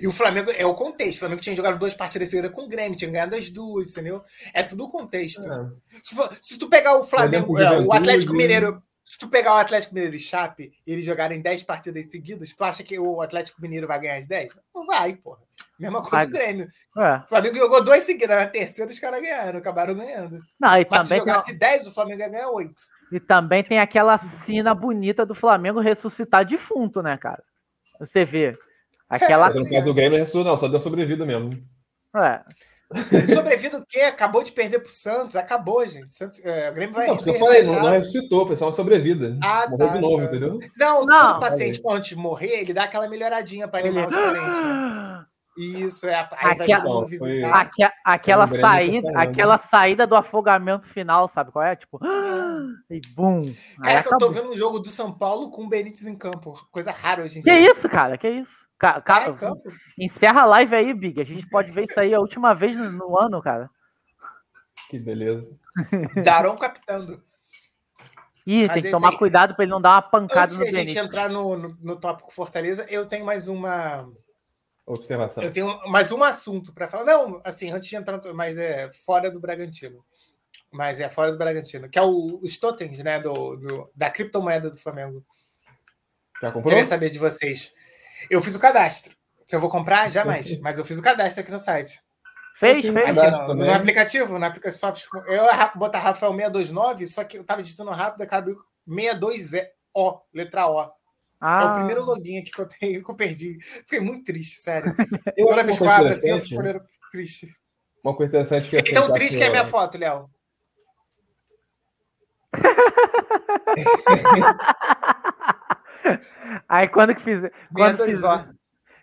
E 0.00 0.06
o 0.06 0.12
Flamengo 0.12 0.50
é 0.50 0.66
o 0.66 0.74
contexto. 0.74 1.16
O 1.16 1.20
Flamengo 1.20 1.40
tinha 1.40 1.56
jogado 1.56 1.78
duas 1.78 1.94
partidas 1.94 2.28
seguidas 2.28 2.50
com 2.50 2.64
o 2.64 2.68
Grêmio, 2.68 2.98
tinha 2.98 3.10
ganhado 3.10 3.34
as 3.34 3.48
duas, 3.48 3.90
entendeu? 3.90 4.22
É 4.52 4.62
tudo 4.62 4.84
o 4.84 4.90
contexto. 4.90 5.50
É. 5.50 5.70
Se, 6.02 6.14
se, 6.42 6.58
tu 6.58 6.68
pegar 6.68 6.98
o 6.98 7.04
Flamengo, 7.04 7.58
é, 7.58 7.80
o 7.80 7.92
Atlético 7.92 8.34
Mineiro, 8.34 8.82
se 9.02 9.18
tu 9.18 9.28
pegar 9.28 9.54
o 9.54 9.58
Atlético 9.58 9.94
Mineiro 9.94 10.16
e 10.16 10.18
Chape 10.18 10.70
e 10.86 10.92
eles 10.92 11.04
jogarem 11.04 11.40
10 11.40 11.62
partidas 11.62 12.10
seguidas, 12.10 12.54
tu 12.54 12.62
acha 12.62 12.82
que 12.82 12.98
o 12.98 13.22
Atlético 13.22 13.62
Mineiro 13.62 13.86
vai 13.86 13.98
ganhar 13.98 14.16
as 14.16 14.26
10? 14.26 14.52
Não 14.74 14.84
vai, 14.84 15.14
porra. 15.14 15.38
Mesma 15.78 16.02
coisa 16.02 16.26
do 16.26 16.32
Grêmio. 16.32 16.68
É. 16.98 17.16
O 17.24 17.28
Flamengo 17.28 17.56
jogou 17.56 17.82
duas 17.82 18.02
seguidas, 18.02 18.36
na 18.36 18.46
terceira 18.46 18.90
os 18.90 18.98
caras 18.98 19.22
ganharam, 19.22 19.58
acabaram 19.58 19.94
ganhando. 19.94 20.40
Não, 20.60 20.76
e 20.76 20.86
Mas 20.90 21.02
também 21.04 21.06
se 21.06 21.26
jogasse 21.26 21.52
não... 21.52 21.58
10, 21.58 21.86
o 21.86 21.94
Flamengo 21.94 22.20
ia 22.20 22.28
ganhar 22.28 22.50
8. 22.50 22.74
E 23.10 23.18
também 23.18 23.64
tem 23.64 23.78
aquela 23.78 24.20
cena 24.44 24.74
bonita 24.74 25.24
do 25.24 25.34
Flamengo 25.34 25.80
ressuscitar 25.80 26.44
defunto, 26.44 27.02
né, 27.02 27.16
cara? 27.16 27.42
Você 27.98 28.24
vê. 28.24 28.52
Aquela. 29.08 29.50
No 29.50 29.68
caso 29.68 29.86
do 29.86 29.94
Grêmio, 29.94 30.18
não, 30.18 30.56
só 30.56 30.68
deu 30.68 30.80
sobrevida 30.80 31.24
mesmo. 31.24 31.50
É. 32.14 32.42
Sobrevida 33.34 33.78
o 33.78 33.86
quê? 33.86 34.00
Acabou 34.00 34.42
de 34.42 34.50
perder 34.50 34.78
pro 34.78 34.90
Santos. 34.90 35.36
Acabou, 35.36 35.86
gente. 35.86 36.12
Santos, 36.14 36.42
é, 36.42 36.70
o 36.70 36.74
Grêmio 36.74 36.94
vai. 36.94 37.06
Não, 37.06 37.16
eu 37.16 37.34
falei, 37.34 37.62
não, 37.62 37.74
não, 37.74 37.90
ressuscitou, 37.90 38.46
foi 38.46 38.56
só 38.56 38.64
uma 38.64 38.72
sobrevida. 38.72 39.36
Ah, 39.42 39.66
Morreu 39.68 39.88
tá, 39.88 39.94
de 39.94 40.00
novo, 40.00 40.16
tá. 40.16 40.24
entendeu? 40.24 40.58
Não, 40.76 41.04
não 41.04 41.28
todo 41.28 41.40
paciente, 41.40 41.82
antes 41.90 42.10
de 42.10 42.16
morrer, 42.16 42.60
ele 42.60 42.72
dá 42.72 42.84
aquela 42.84 43.06
melhoradinha 43.06 43.68
para 43.68 43.80
animar 43.80 44.08
os 44.08 44.14
parentes. 44.14 44.62
Né? 44.62 45.07
Isso, 45.58 46.06
é. 46.06 46.14
Aí 46.14 46.62
aquela, 46.62 47.04
visitar. 47.04 47.70
aquela 48.04 48.46
saída, 48.46 49.20
aquela 49.20 49.68
saída 49.68 50.06
do 50.06 50.14
afogamento 50.14 50.86
final, 50.90 51.28
sabe 51.34 51.50
qual 51.50 51.64
é? 51.64 51.74
Tipo, 51.74 51.98
e 52.88 53.00
bum. 53.12 53.42
Cara, 53.82 54.04
que 54.04 54.14
eu 54.14 54.18
tô 54.18 54.30
vendo 54.30 54.52
um 54.52 54.56
jogo 54.56 54.78
do 54.78 54.88
São 54.88 55.12
Paulo 55.12 55.50
com 55.50 55.64
o 55.64 55.68
Benítez 55.68 56.06
em 56.06 56.16
campo. 56.16 56.54
Coisa 56.70 56.92
rara 56.92 57.24
hoje 57.24 57.40
em 57.40 57.42
dia. 57.42 57.52
Que 57.52 57.72
isso, 57.72 57.88
cara? 57.88 58.16
Que 58.16 58.28
isso? 58.28 58.68
Cara, 58.78 59.00
cara 59.00 59.34
encerra 59.98 60.42
a 60.42 60.46
live 60.46 60.76
aí, 60.76 60.94
Big. 60.94 61.20
A 61.20 61.24
gente 61.24 61.48
pode 61.50 61.72
ver 61.72 61.88
isso 61.90 61.98
aí 61.98 62.14
a 62.14 62.20
última 62.20 62.54
vez 62.54 62.76
no, 62.76 62.92
no 62.92 63.18
ano, 63.18 63.42
cara. 63.42 63.68
Que 64.88 65.00
beleza. 65.00 65.44
Darão 66.24 66.56
captando. 66.56 67.20
Ih, 68.46 68.66
Mas 68.66 68.74
tem 68.74 68.82
que 68.84 68.90
tomar 68.92 69.10
aí, 69.10 69.18
cuidado 69.18 69.56
para 69.56 69.64
ele 69.64 69.72
não 69.72 69.80
dar 69.80 69.96
uma 69.96 70.02
pancada 70.02 70.44
antes 70.44 70.58
no 70.58 70.64
Benítez. 70.64 70.82
Antes 70.82 70.92
de 70.92 70.98
a 70.98 71.02
gente 71.02 71.08
entrar 71.08 71.28
no, 71.28 71.56
no, 71.56 71.76
no 71.82 71.96
tópico 71.96 72.32
Fortaleza, 72.32 72.86
eu 72.88 73.06
tenho 73.06 73.26
mais 73.26 73.48
uma 73.48 74.08
observação. 74.92 75.42
Eu 75.42 75.52
tenho 75.52 75.66
mais 75.88 76.10
um 76.10 76.22
assunto 76.22 76.72
para 76.72 76.88
falar. 76.88 77.04
Não, 77.04 77.40
assim, 77.44 77.70
antes 77.70 77.88
de 77.88 77.96
entrar, 77.96 78.20
mas 78.34 78.56
é 78.58 78.90
fora 78.92 79.30
do 79.30 79.40
Bragantino. 79.40 80.04
Mas 80.70 81.00
é 81.00 81.08
fora 81.08 81.32
do 81.32 81.38
Bragantino, 81.38 81.88
que 81.88 81.98
é 81.98 82.02
o, 82.02 82.38
os 82.42 82.58
totens, 82.58 83.02
né, 83.02 83.20
do, 83.20 83.56
do, 83.56 83.90
da 83.94 84.10
criptomoeda 84.10 84.70
do 84.70 84.76
Flamengo. 84.76 85.24
Já 86.40 86.48
comprou? 86.48 86.64
Queria 86.64 86.84
saber 86.84 87.10
de 87.10 87.18
vocês. 87.18 87.72
Eu 88.30 88.42
fiz 88.42 88.54
o 88.54 88.60
cadastro. 88.60 89.16
Se 89.46 89.56
eu 89.56 89.60
vou 89.60 89.70
comprar, 89.70 90.10
jamais. 90.10 90.58
mas 90.60 90.78
eu 90.78 90.84
fiz 90.84 90.98
o 90.98 91.02
cadastro 91.02 91.42
aqui 91.42 91.50
no 91.50 91.58
site. 91.58 92.00
Fez, 92.58 92.82
fez. 92.82 92.96
Aqui 92.96 93.30
no, 93.30 93.54
no, 93.54 93.72
aplicativo, 93.72 94.38
no 94.38 94.44
aplicativo. 94.44 94.92
Eu 95.26 95.44
ia 95.44 95.72
botar 95.74 96.00
Rafael 96.00 96.32
629, 96.32 97.06
só 97.06 97.24
que 97.24 97.38
eu 97.38 97.44
tava 97.44 97.62
digitando 97.62 97.90
rápido, 97.90 98.22
acabei 98.22 98.54
62O, 98.86 100.20
letra 100.34 100.66
O. 100.66 100.97
Ah. 101.40 101.62
É 101.62 101.64
o 101.64 101.68
ah. 101.68 101.74
primeiro 101.74 102.04
login 102.04 102.38
aqui 102.38 102.50
que 102.50 102.60
eu 102.60 102.68
tenho 102.68 103.00
que 103.04 103.10
eu 103.10 103.14
perdi. 103.14 103.58
Fiquei 103.62 104.00
muito 104.00 104.24
triste, 104.24 104.56
sério. 104.56 104.94
Eu 105.36 105.46
Toda 105.46 105.62
vez 105.62 105.78
que 105.78 105.84
eu 105.84 105.90
abro 105.90 106.08
assim, 106.08 106.30
eu 106.30 106.40
fico 106.40 106.60
triste. 107.10 107.48
Uma 108.02 108.16
coisa 108.16 108.40
interessante 108.40 108.70
que 108.70 108.76
Fiquei 108.76 108.94
tão 108.94 109.12
triste 109.12 109.38
que 109.38 109.44
é 109.44 109.50
minha 109.50 109.66
foto, 109.66 109.98
Léo. 109.98 110.28
Aí 116.68 116.88
quando 116.88 117.14
que 117.14 117.22
fizer. 117.22 117.52
Quando, 117.72 118.04
fizer, 118.04 118.48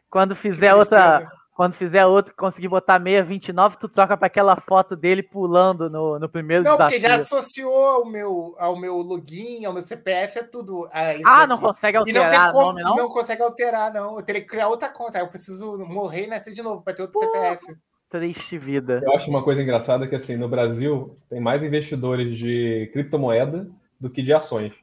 quando 0.09 0.35
fizer 0.35 0.73
outra 0.73 1.25
quando 1.55 1.73
fizer 1.75 2.05
outro 2.05 2.33
conseguir 2.35 2.67
botar 2.67 3.01
629, 3.01 3.77
tu 3.79 3.87
troca 3.87 4.17
para 4.17 4.27
aquela 4.27 4.57
foto 4.57 4.93
dele 4.93 5.23
pulando 5.23 5.89
no, 5.89 6.19
no 6.19 6.27
primeiro 6.27 6.65
Não, 6.65 6.73
desafio. 6.73 6.85
porque 6.97 6.99
já 6.99 7.13
associou 7.15 7.73
ao 7.73 8.05
meu, 8.05 8.53
ao 8.59 8.77
meu 8.77 8.97
login, 8.97 9.63
ao 9.63 9.71
meu 9.71 9.81
CPF, 9.81 10.39
é 10.39 10.43
tudo. 10.43 10.85
ah, 10.91 11.13
daqui. 11.13 11.47
não 11.47 11.57
consegue 11.57 11.95
alterar 11.95 12.33
e 12.33 12.37
não, 12.37 12.51
como, 12.51 12.65
nome, 12.65 12.83
não? 12.83 12.95
não 12.97 13.07
consegue 13.07 13.41
alterar, 13.41 13.93
não. 13.93 14.17
Eu 14.17 14.25
teria 14.25 14.41
que 14.41 14.47
criar 14.47 14.67
outra 14.67 14.89
conta. 14.89 15.17
Aí 15.17 15.23
eu 15.23 15.29
preciso 15.29 15.79
morrer 15.79 16.25
e 16.25 16.27
nascer 16.27 16.53
de 16.53 16.61
novo 16.61 16.83
para 16.83 16.93
ter 16.93 17.03
outro 17.03 17.21
Pô, 17.21 17.25
CPF. 17.25 17.77
Triste 18.09 18.57
vida. 18.57 19.01
Eu 19.01 19.13
acho 19.13 19.29
uma 19.29 19.41
coisa 19.41 19.63
engraçada 19.63 20.05
que, 20.07 20.15
assim, 20.15 20.35
no 20.35 20.49
Brasil 20.49 21.17
tem 21.29 21.39
mais 21.39 21.63
investidores 21.63 22.37
de 22.37 22.89
criptomoeda 22.91 23.65
do 23.97 24.09
que 24.09 24.21
de 24.21 24.33
ações. 24.33 24.73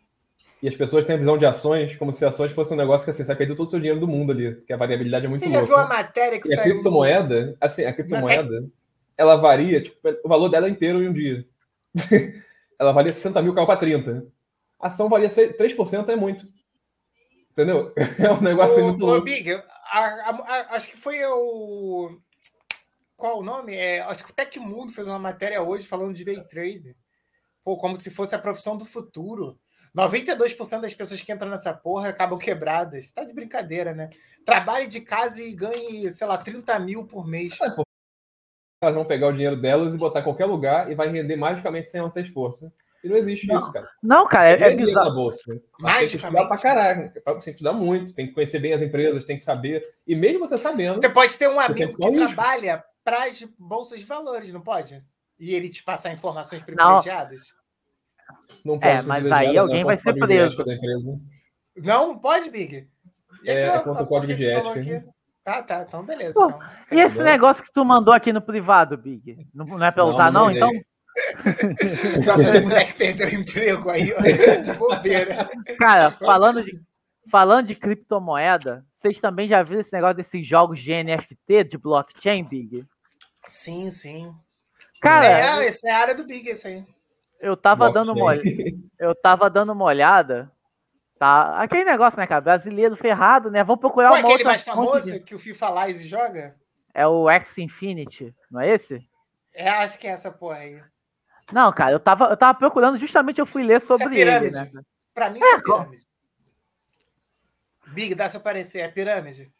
E 0.62 0.68
as 0.68 0.76
pessoas 0.76 1.04
têm 1.04 1.16
a 1.16 1.18
visão 1.18 1.36
de 1.36 1.44
ações 1.44 1.96
como 1.96 2.12
se 2.12 2.24
ações 2.24 2.52
fosse 2.52 2.72
um 2.72 2.76
negócio 2.76 3.04
que 3.04 3.10
assim, 3.10 3.24
você 3.24 3.34
perdeu 3.34 3.56
todo 3.56 3.66
o 3.66 3.70
seu 3.70 3.80
dinheiro 3.80 3.98
do 3.98 4.06
mundo 4.06 4.30
ali, 4.30 4.54
que 4.64 4.72
a 4.72 4.76
variabilidade 4.76 5.26
é 5.26 5.28
muito 5.28 5.40
Você 5.40 5.50
já 5.50 5.62
viu 5.62 5.76
a 5.76 5.88
matéria 5.88 6.40
que 6.40 6.46
e 6.46 6.54
saiu? 6.54 6.60
a 6.60 6.62
criptomoeda, 6.62 7.56
assim, 7.60 7.84
a 7.84 7.92
criptomoeda, 7.92 8.70
ela 9.16 9.34
varia, 9.34 9.82
tipo, 9.82 9.98
o 10.24 10.28
valor 10.28 10.48
dela 10.48 10.68
é 10.68 10.70
inteiro 10.70 11.02
em 11.02 11.08
um 11.08 11.12
dia. 11.12 11.44
ela 12.78 12.92
valia 12.92 13.12
60 13.12 13.42
mil, 13.42 13.52
caiu 13.54 13.66
para 13.66 13.80
30. 13.80 14.24
A 14.78 14.86
ação 14.86 15.08
valia 15.08 15.28
3%, 15.28 16.08
é 16.08 16.16
muito. 16.16 16.46
Entendeu? 17.50 17.92
É 18.18 18.30
um 18.30 18.40
negócio 18.40 18.82
o, 18.82 18.88
muito 18.88 19.04
louco. 19.04 19.24
Big, 19.24 19.50
a, 19.52 19.60
a, 19.92 20.30
a, 20.30 20.76
acho 20.76 20.88
que 20.88 20.96
foi 20.96 21.24
o... 21.26 22.18
Qual 23.16 23.40
o 23.40 23.42
nome? 23.42 23.74
É, 23.74 24.00
acho 24.00 24.24
que 24.24 24.30
o 24.30 24.34
Tecmundo 24.34 24.92
fez 24.92 25.08
uma 25.08 25.18
matéria 25.18 25.60
hoje 25.60 25.88
falando 25.88 26.14
de 26.14 26.24
day 26.24 26.40
trade. 26.44 26.96
Pô, 27.64 27.76
como 27.76 27.96
se 27.96 28.10
fosse 28.10 28.34
a 28.34 28.38
profissão 28.38 28.76
do 28.76 28.86
futuro. 28.86 29.58
92% 29.96 30.80
das 30.80 30.94
pessoas 30.94 31.20
que 31.20 31.32
entram 31.32 31.50
nessa 31.50 31.74
porra 31.74 32.08
acabam 32.08 32.38
quebradas. 32.38 33.10
Tá 33.10 33.24
de 33.24 33.32
brincadeira, 33.32 33.94
né? 33.94 34.10
Trabalhe 34.44 34.86
de 34.86 35.00
casa 35.00 35.42
e 35.42 35.52
ganhe, 35.52 36.10
sei 36.12 36.26
lá, 36.26 36.38
30 36.38 36.78
mil 36.78 37.06
por 37.06 37.26
mês. 37.26 37.58
É, 37.60 37.66
elas 38.82 38.94
vão 38.94 39.04
pegar 39.04 39.28
o 39.28 39.32
dinheiro 39.32 39.60
delas 39.60 39.94
e 39.94 39.98
botar 39.98 40.20
em 40.20 40.24
qualquer 40.24 40.46
lugar 40.46 40.90
e 40.90 40.94
vai 40.94 41.08
render 41.08 41.36
magicamente 41.36 41.88
sem 41.88 42.10
ser 42.10 42.22
esforço. 42.22 42.72
E 43.04 43.08
não 43.08 43.16
existe 43.16 43.46
não. 43.48 43.56
isso, 43.56 43.72
cara. 43.72 43.88
Não, 44.02 44.26
cara, 44.26 44.50
é, 44.50 44.72
é 44.72 44.76
bizarro. 44.76 45.08
na 45.08 45.14
bolsa. 45.14 45.60
Mas 45.78 45.98
tem 45.98 46.08
que 46.08 46.16
estudar 46.16 46.46
pra 46.46 46.58
caralho. 46.58 47.12
Você 47.12 47.22
tem 47.22 47.40
que 47.42 47.50
estudar 47.50 47.72
muito, 47.72 48.14
tem 48.14 48.26
que 48.28 48.32
conhecer 48.32 48.60
bem 48.60 48.72
as 48.72 48.82
empresas, 48.82 49.24
tem 49.24 49.36
que 49.36 49.44
saber. 49.44 49.84
E 50.06 50.14
mesmo 50.14 50.40
você 50.40 50.56
sabendo. 50.56 51.00
Você 51.00 51.08
pode 51.08 51.36
ter 51.36 51.48
um 51.48 51.58
amigo 51.58 51.96
que 51.96 52.16
trabalha 52.16 52.82
para 53.04 53.24
as 53.24 53.42
bolsas 53.58 53.98
de 53.98 54.06
valores, 54.06 54.52
não 54.52 54.60
pode? 54.60 55.02
E 55.38 55.52
ele 55.54 55.68
te 55.68 55.82
passar 55.82 56.12
informações 56.12 56.62
privilegiadas? 56.62 57.40
Não, 57.50 57.61
não 58.64 58.78
pode. 58.78 58.92
É, 58.92 59.02
mas 59.02 59.30
aí 59.30 59.56
alguém 59.56 59.84
vai 59.84 59.96
ser 59.96 60.14
preso. 60.14 60.64
Não, 61.76 62.18
pode, 62.18 62.50
Big. 62.50 62.88
É, 63.44 63.62
é 63.62 63.78
contra 63.80 64.02
o 64.02 64.06
código 64.06 64.34
de 64.34 64.46
ética. 64.46 65.04
Ah, 65.44 65.62
tá. 65.62 65.84
Então, 65.86 66.04
beleza. 66.04 66.34
Pô, 66.34 66.46
então, 66.46 66.60
e 66.92 67.00
esse 67.00 67.18
negócio 67.18 67.62
que 67.64 67.72
tu 67.72 67.84
mandou 67.84 68.14
aqui 68.14 68.32
no 68.32 68.40
privado, 68.40 68.96
Big? 68.96 69.46
Não, 69.52 69.66
não 69.66 69.84
é 69.84 69.90
pra 69.90 70.04
usar, 70.04 70.30
não? 70.30 70.44
não? 70.44 70.50
Então. 70.50 70.70
Só 72.24 72.34
fazer 72.34 72.60
moleque 72.60 72.94
perder 72.94 73.28
o 73.28 73.34
emprego 73.34 73.90
aí, 73.90 74.14
de 74.64 74.72
bobeira. 74.74 75.48
Cara, 75.78 76.12
falando 76.12 76.64
de, 76.64 76.80
falando 77.30 77.66
de 77.66 77.74
criptomoeda, 77.74 78.84
vocês 78.98 79.20
também 79.20 79.48
já 79.48 79.62
viram 79.62 79.80
esse 79.80 79.92
negócio 79.92 80.16
desses 80.16 80.46
jogos 80.46 80.80
de 80.80 80.90
NFT, 80.90 81.64
de 81.64 81.76
blockchain, 81.76 82.44
Big? 82.44 82.86
Sim, 83.46 83.90
sim. 83.90 84.32
Cara, 85.00 85.26
é, 85.26 85.66
essa 85.66 85.88
é 85.88 85.90
a 85.90 85.98
área 85.98 86.14
do 86.14 86.24
Big, 86.24 86.48
esse 86.48 86.68
aí. 86.68 86.84
Eu 87.42 87.56
tava 87.56 87.90
dando 87.90 88.12
uma 88.12 88.34
eu 88.98 89.14
tava 89.16 89.50
dando 89.50 89.72
uma 89.72 89.84
olhada, 89.84 90.50
tá? 91.18 91.60
Aquele 91.60 91.84
negócio, 91.84 92.16
né, 92.16 92.24
cara? 92.24 92.40
Brasileiro 92.40 92.96
ferrado, 92.96 93.50
né? 93.50 93.64
Vamos 93.64 93.80
procurar 93.80 94.10
Qual 94.10 94.20
uma 94.20 94.28
é 94.28 94.32
aquele 94.32 94.44
mais 94.44 94.62
famoso 94.62 95.12
de... 95.12 95.18
que 95.18 95.34
o 95.34 95.40
FIFA 95.40 95.86
Lies 95.86 96.06
joga? 96.06 96.54
É 96.94 97.04
o 97.04 97.28
X 97.28 97.58
Infinity, 97.58 98.32
não 98.48 98.60
é 98.60 98.76
esse? 98.76 99.04
É, 99.52 99.68
acho 99.68 99.98
que 99.98 100.06
é 100.06 100.10
essa 100.10 100.30
porra 100.30 100.58
aí. 100.58 100.80
Não, 101.52 101.72
cara, 101.72 101.90
eu 101.90 102.00
tava, 102.00 102.26
eu 102.26 102.36
tava 102.36 102.56
procurando, 102.56 102.96
justamente 102.96 103.40
eu 103.40 103.46
fui 103.46 103.64
ler 103.64 103.82
sobre 103.82 104.18
é 104.18 104.36
ele, 104.36 104.50
né? 104.52 104.70
Pra 105.12 105.28
mim, 105.28 105.40
isso 105.40 105.48
é, 105.48 105.56
é 105.56 105.60
pirâmide. 105.60 106.06
Big, 107.88 108.14
dá 108.14 108.28
seu 108.28 108.40
parecer, 108.40 108.78
é 108.78 108.88
pirâmide? 108.88 109.52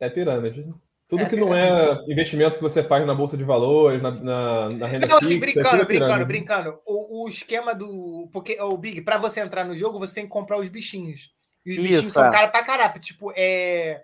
É 0.00 0.08
pirâmide. 0.08 0.74
Tudo 1.08 1.22
é 1.22 1.28
que 1.28 1.36
não 1.36 1.54
é 1.54 2.02
investimento 2.08 2.56
que 2.56 2.62
você 2.62 2.82
faz 2.82 3.06
na 3.06 3.14
bolsa 3.14 3.36
de 3.36 3.44
valores, 3.44 4.02
na, 4.02 4.10
na, 4.10 4.68
na 4.70 4.86
renda 4.86 5.06
Não, 5.06 5.18
assim, 5.18 5.40
fixa, 5.40 5.60
brincando, 5.60 5.86
brincando, 5.86 6.26
brincando. 6.26 6.80
O, 6.84 7.24
o, 7.24 7.28
esquema 7.28 7.74
do. 7.74 8.28
Porque, 8.32 8.60
o 8.60 8.76
Big, 8.76 9.02
para 9.02 9.16
você 9.16 9.40
entrar 9.40 9.64
no 9.64 9.76
jogo, 9.76 10.00
você 10.00 10.16
tem 10.16 10.24
que 10.24 10.30
comprar 10.30 10.58
os 10.58 10.68
bichinhos. 10.68 11.30
E 11.64 11.70
os 11.70 11.76
Isso, 11.76 11.82
bichinhos 11.82 12.16
é. 12.16 12.20
são 12.20 12.30
caros 12.30 12.50
pra 12.50 12.64
caralho. 12.64 13.00
Tipo, 13.00 13.32
é. 13.36 14.02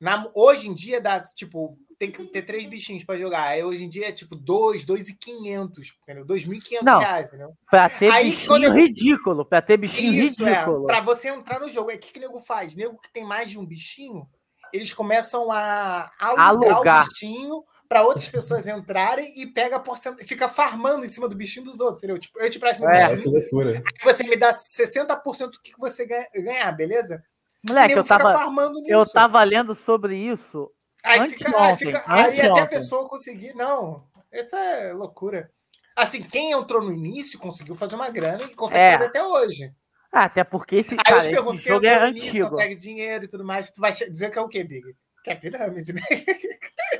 Na, 0.00 0.30
hoje 0.34 0.68
em 0.68 0.74
dia 0.74 1.00
dá, 1.00 1.20
tipo, 1.20 1.76
tem 1.98 2.10
que 2.10 2.24
ter 2.26 2.42
três 2.42 2.64
bichinhos 2.66 3.02
para 3.02 3.18
jogar. 3.18 3.48
Aí 3.48 3.64
hoje 3.64 3.84
em 3.84 3.88
dia 3.88 4.08
é 4.08 4.12
tipo 4.12 4.36
dois, 4.36 4.84
dois 4.84 5.08
e 5.08 5.16
quinhentos, 5.16 5.94
entendeu? 6.02 6.24
Dois 6.24 6.44
mil 6.44 6.58
e 6.58 6.62
quinhentos 6.62 6.92
reais, 6.92 7.28
entendeu? 7.28 7.54
Pra 7.68 7.88
ter 7.88 8.10
Aí, 8.10 8.30
bichinho 8.30 8.64
eu... 8.64 8.72
ridículo, 8.72 9.44
pra 9.44 9.62
ter 9.62 9.76
bichinho 9.78 10.24
Isso, 10.24 10.46
é. 10.46 10.52
ridículo. 10.52 10.84
É, 10.84 10.86
pra 10.86 11.00
você 11.00 11.28
entrar 11.28 11.58
no 11.58 11.68
jogo. 11.68 11.90
O 11.90 11.98
que, 11.98 12.12
que 12.12 12.18
o 12.18 12.22
nego 12.22 12.40
faz? 12.40 12.74
Nego 12.74 13.00
que 13.00 13.12
tem 13.12 13.24
mais 13.24 13.50
de 13.50 13.58
um 13.58 13.66
bichinho, 13.66 14.28
eles 14.72 14.92
começam 14.92 15.50
a 15.50 16.10
alugar, 16.18 16.48
alugar. 16.48 17.04
o 17.04 17.08
bichinho 17.08 17.64
para 17.88 18.02
outras 18.02 18.28
pessoas 18.28 18.66
entrarem 18.66 19.32
e 19.40 19.46
pega 19.46 19.78
porcent... 19.78 20.18
fica 20.24 20.48
farmando 20.48 21.04
em 21.04 21.08
cima 21.08 21.28
do 21.28 21.36
bichinho 21.36 21.64
dos 21.64 21.80
outros, 21.80 21.98
entendeu? 21.98 22.18
Tipo, 22.18 22.40
eu 22.40 22.50
te 22.50 22.58
presto 22.58 22.80
meu 22.80 22.90
é, 22.90 23.16
bichinho, 23.16 23.68
aí 23.68 23.82
você 24.02 24.24
me 24.24 24.36
dá 24.36 24.50
60% 24.50 25.50
do 25.50 25.60
que 25.62 25.72
você 25.78 26.04
ganhar, 26.04 26.72
beleza? 26.72 27.22
Moleque, 27.66 27.94
eu 27.94 28.04
tava, 28.04 28.38
eu 28.86 29.06
tava 29.10 29.42
lendo 29.42 29.74
sobre 29.74 30.16
isso. 30.16 30.70
Aí, 31.02 31.30
fica, 31.30 31.60
aí, 31.60 31.76
fica, 31.76 32.04
aí 32.06 32.40
até 32.40 32.60
a 32.60 32.66
pessoa 32.66 33.08
conseguir. 33.08 33.54
Não, 33.54 34.04
essa 34.30 34.56
é 34.56 34.92
loucura. 34.92 35.50
Assim, 35.94 36.22
quem 36.22 36.52
entrou 36.52 36.82
no 36.82 36.92
início 36.92 37.38
conseguiu 37.38 37.74
fazer 37.74 37.94
uma 37.94 38.10
grana 38.10 38.44
e 38.44 38.54
consegue 38.54 38.82
é. 38.82 38.92
fazer 38.92 39.04
até 39.06 39.22
hoje. 39.22 39.72
Ah, 40.12 40.24
até 40.24 40.44
porque 40.44 40.76
esse, 40.76 40.96
cara, 40.96 41.20
Aí 41.20 41.26
eu 41.26 41.30
te 41.30 41.34
pergunto, 41.34 41.62
quem 41.62 41.72
jogo 41.72 41.86
é 41.86 42.08
antigo. 42.08 42.48
consegue 42.48 42.74
dinheiro 42.74 43.24
e 43.24 43.28
tudo 43.28 43.44
mais, 43.44 43.70
tu 43.70 43.80
vai 43.80 43.92
dizer 43.92 44.30
que 44.30 44.38
é 44.38 44.42
o 44.42 44.48
quê, 44.48 44.64
Big? 44.64 44.94
Que 45.22 45.30
é 45.30 45.34
pirâmide, 45.34 45.92
né? 45.92 46.00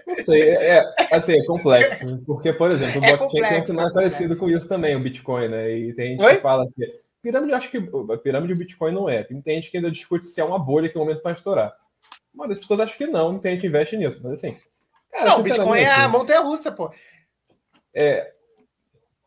Não 0.06 0.16
sei, 0.16 0.42
é, 0.42 0.78
é, 0.78 1.16
assim, 1.16 1.38
é 1.38 1.44
complexo. 1.44 2.22
Porque, 2.26 2.52
por 2.52 2.70
exemplo, 2.72 3.00
o 3.00 3.04
é 3.04 3.16
blockchain 3.16 3.48
tem 3.48 3.60
um 3.60 3.64
cenário 3.64 3.90
é 3.90 3.94
parecido 3.94 4.36
com 4.36 4.50
isso 4.50 4.68
também, 4.68 4.96
o 4.96 5.00
Bitcoin, 5.00 5.48
né? 5.48 5.70
E 5.70 5.94
tem 5.94 6.10
gente 6.10 6.24
Oi? 6.24 6.36
que 6.36 6.42
fala 6.42 6.66
que. 6.74 7.00
Pirâmide, 7.22 7.52
eu 7.52 7.56
acho 7.56 7.70
que. 7.70 7.80
Pirâmide 8.22 8.52
o 8.52 8.58
Bitcoin 8.58 8.92
não 8.92 9.08
é. 9.08 9.22
Tem 9.22 9.42
gente 9.44 9.70
que 9.70 9.76
ainda 9.76 9.90
discute 9.90 10.26
se 10.26 10.40
é 10.40 10.44
uma 10.44 10.58
bolha 10.58 10.88
que 10.88 10.96
no 10.96 11.02
momento 11.02 11.22
vai 11.22 11.34
estourar. 11.34 11.72
Mas 12.34 12.50
as 12.50 12.58
pessoas 12.58 12.80
acham 12.80 12.96
que 12.96 13.06
não, 13.06 13.38
tem 13.38 13.52
gente 13.52 13.62
que 13.62 13.66
investe 13.68 13.96
nisso. 13.96 14.20
Mas 14.22 14.34
assim. 14.34 14.56
Cara, 15.10 15.28
não, 15.28 15.40
o 15.40 15.42
Bitcoin 15.42 15.80
é 15.80 15.92
a 15.92 16.08
montanha 16.08 16.40
russa, 16.40 16.72
pô. 16.72 16.92
É, 17.94 18.32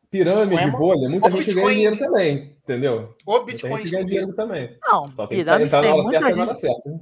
pirâmide, 0.10 0.62
é 0.62 0.72
bolha, 0.72 1.08
muita 1.10 1.30
gente 1.32 1.46
Bitcoin... 1.46 1.64
ganha 1.64 1.76
dinheiro 1.76 1.98
também, 1.98 2.58
entendeu? 2.64 3.16
O 3.26 3.40
Bitcoin 3.42 3.72
muita 3.72 3.86
gente 3.86 3.92
ganha 3.92 4.06
dinheiro 4.06 4.34
também. 4.34 4.78
Não, 4.82 5.08
Só 5.10 5.28
tem 5.28 5.44
que 5.44 5.50
entrar 5.50 5.82
na 5.82 5.96
hora 5.96 6.04
certa 6.04 6.32
e 6.32 6.36
na 6.36 6.44
hora 6.44 6.56
certa. 6.56 7.00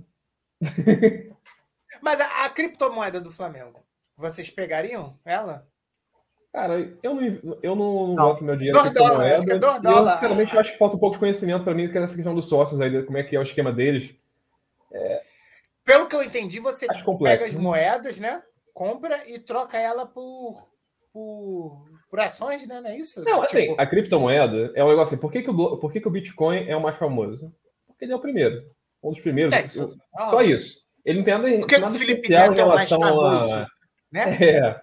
Mas 2.02 2.20
a, 2.20 2.46
a, 2.46 2.50
criptomoeda 2.50 3.20
do 3.20 3.32
Flamengo, 3.32 3.80
vocês 4.16 4.50
pegariam 4.50 5.18
ela? 5.26 5.68
Cara, 6.54 6.80
eu 7.02 7.14
não, 7.14 7.58
eu 7.62 7.76
não, 7.76 8.08
não 8.08 8.16
boto 8.16 8.44
meu 8.44 8.56
dinheiro 8.56 8.78
em 8.78 8.82
criptomoeda. 8.82 9.26
É 9.26 9.38
eu, 9.38 10.08
sinceramente, 10.10 10.54
eu 10.54 10.60
acho 10.60 10.72
que 10.74 10.78
falta 10.78 10.96
um 10.96 11.00
pouco 11.00 11.16
de 11.16 11.20
conhecimento 11.20 11.64
para 11.64 11.74
mim, 11.74 11.90
que 11.90 11.98
é 11.98 12.02
essa 12.02 12.16
questão 12.16 12.36
dos 12.36 12.48
sócios 12.48 12.82
aí, 12.82 13.04
como 13.04 13.18
é 13.18 13.24
que 13.24 13.36
é 13.36 13.40
o 13.40 13.44
esquema 13.44 13.72
deles. 13.72 14.14
É... 14.92 15.22
Pelo 15.84 16.08
que 16.08 16.16
eu 16.16 16.24
entendi, 16.24 16.60
você 16.60 16.88
pega 17.24 17.46
as 17.46 17.56
moedas, 17.56 18.20
né? 18.20 18.44
Compra 18.74 19.18
e 19.28 19.40
troca 19.40 19.78
ela 19.78 20.06
por, 20.06 20.68
por, 21.14 21.88
por 22.10 22.20
ações, 22.20 22.66
né? 22.68 22.82
Não 22.82 22.90
é 22.90 22.98
isso? 22.98 23.24
Não, 23.24 23.42
assim, 23.42 23.70
tipo... 23.70 23.82
a 23.82 23.86
criptomoeda 23.86 24.72
é 24.76 24.84
um 24.84 24.90
negócio 24.90 25.14
assim. 25.14 25.22
Por 25.22 25.32
que, 25.32 25.42
que, 25.42 25.50
o, 25.50 25.78
por 25.78 25.92
que, 25.92 26.00
que 26.00 26.08
o 26.08 26.12
Bitcoin 26.12 26.68
é 26.68 26.76
o 26.76 26.82
mais 26.82 26.96
famoso? 26.96 27.54
Porque 27.86 28.06
ele 28.06 28.14
é 28.14 28.16
o 28.16 28.22
primeiro. 28.22 28.64
Um 29.04 29.12
dos 29.12 29.20
primeiros. 29.20 29.54
É 29.54 29.64
isso. 29.64 29.98
Ah, 30.16 30.30
só 30.30 30.42
isso. 30.42 30.80
Ele 31.06 31.20
não 31.20 31.26
tem 31.26 31.34
nada, 31.34 31.60
Por 31.60 31.68
que 31.68 31.78
nada 31.78 31.96
o 31.96 31.98
Felipe 31.98 32.14
especial 32.16 32.50
Neto 32.50 32.60
em 32.60 32.64
relação 32.64 33.00
é 33.04 33.08
famoso, 33.08 33.54
a. 33.54 33.68
Né? 34.12 34.38
É. 34.44 34.82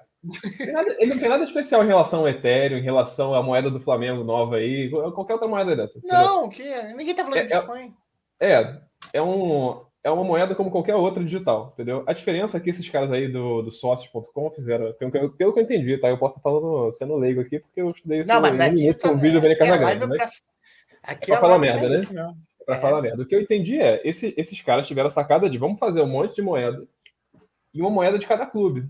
ele 0.98 1.10
não 1.12 1.18
tem 1.18 1.28
nada 1.28 1.44
especial 1.44 1.84
em 1.84 1.86
relação 1.86 2.20
ao 2.20 2.28
Ethereum, 2.28 2.78
em 2.78 2.82
relação 2.82 3.34
à 3.34 3.42
moeda 3.42 3.70
do 3.70 3.80
Flamengo 3.80 4.24
nova 4.24 4.56
aí, 4.56 4.90
qualquer 4.90 5.34
outra 5.34 5.48
moeda 5.48 5.76
dessa. 5.76 6.00
Não, 6.02 6.48
que 6.48 6.62
ninguém 6.94 7.14
tá 7.14 7.24
falando 7.24 7.38
é, 7.38 7.44
de 7.44 7.52
é 7.52 7.56
Bitcoin. 7.56 7.94
É, 8.40 8.80
é 9.12 9.22
um, 9.22 9.84
é 10.04 10.10
uma 10.10 10.22
moeda 10.22 10.54
como 10.54 10.70
qualquer 10.70 10.94
outra 10.94 11.24
digital, 11.24 11.72
entendeu? 11.72 12.04
A 12.06 12.12
diferença 12.12 12.58
é 12.58 12.60
que 12.60 12.68
esses 12.68 12.88
caras 12.90 13.10
aí 13.10 13.26
do, 13.26 13.62
do 13.62 13.72
sócios.com 13.72 14.50
fizeram, 14.50 14.92
pelo 14.92 15.10
que, 15.10 15.16
eu, 15.16 15.30
pelo 15.30 15.52
que 15.54 15.58
eu 15.60 15.64
entendi, 15.64 15.96
tá? 15.96 16.08
Eu 16.08 16.18
posso 16.18 16.36
estar 16.36 16.42
falando 16.42 16.92
sendo 16.92 17.16
leigo 17.16 17.40
aqui, 17.40 17.58
porque 17.58 17.80
eu 17.80 17.88
estudei 17.88 18.20
isso 18.20 18.28
não, 18.28 18.40
mas 18.42 18.58
no 18.58 18.66
início 18.66 19.00
do 19.00 19.16
vídeo 19.16 19.40
do 19.40 19.56
Casagrande, 19.56 20.06
né? 20.06 20.16
Pra... 20.16 20.30
Aqui 21.02 21.32
é 21.32 21.34
pra 21.34 21.40
falar 21.40 21.58
merda, 21.58 21.88
né? 21.88 21.96
Isso, 21.96 22.18
é 22.18 22.34
pra 22.66 22.76
é. 22.76 22.80
falar 22.80 23.00
merda. 23.00 23.22
O 23.22 23.26
que 23.26 23.34
eu 23.34 23.40
entendi 23.40 23.80
é, 23.80 24.02
esse, 24.04 24.34
esses 24.36 24.60
caras 24.60 24.86
tiveram 24.86 25.08
a 25.08 25.10
sacada 25.10 25.48
de 25.48 25.56
vamos 25.56 25.78
fazer 25.78 26.02
um 26.02 26.06
monte 26.06 26.36
de 26.36 26.42
moeda 26.42 26.86
e 27.72 27.80
uma 27.80 27.90
moeda 27.90 28.18
de 28.18 28.26
cada 28.26 28.44
clube, 28.44 28.86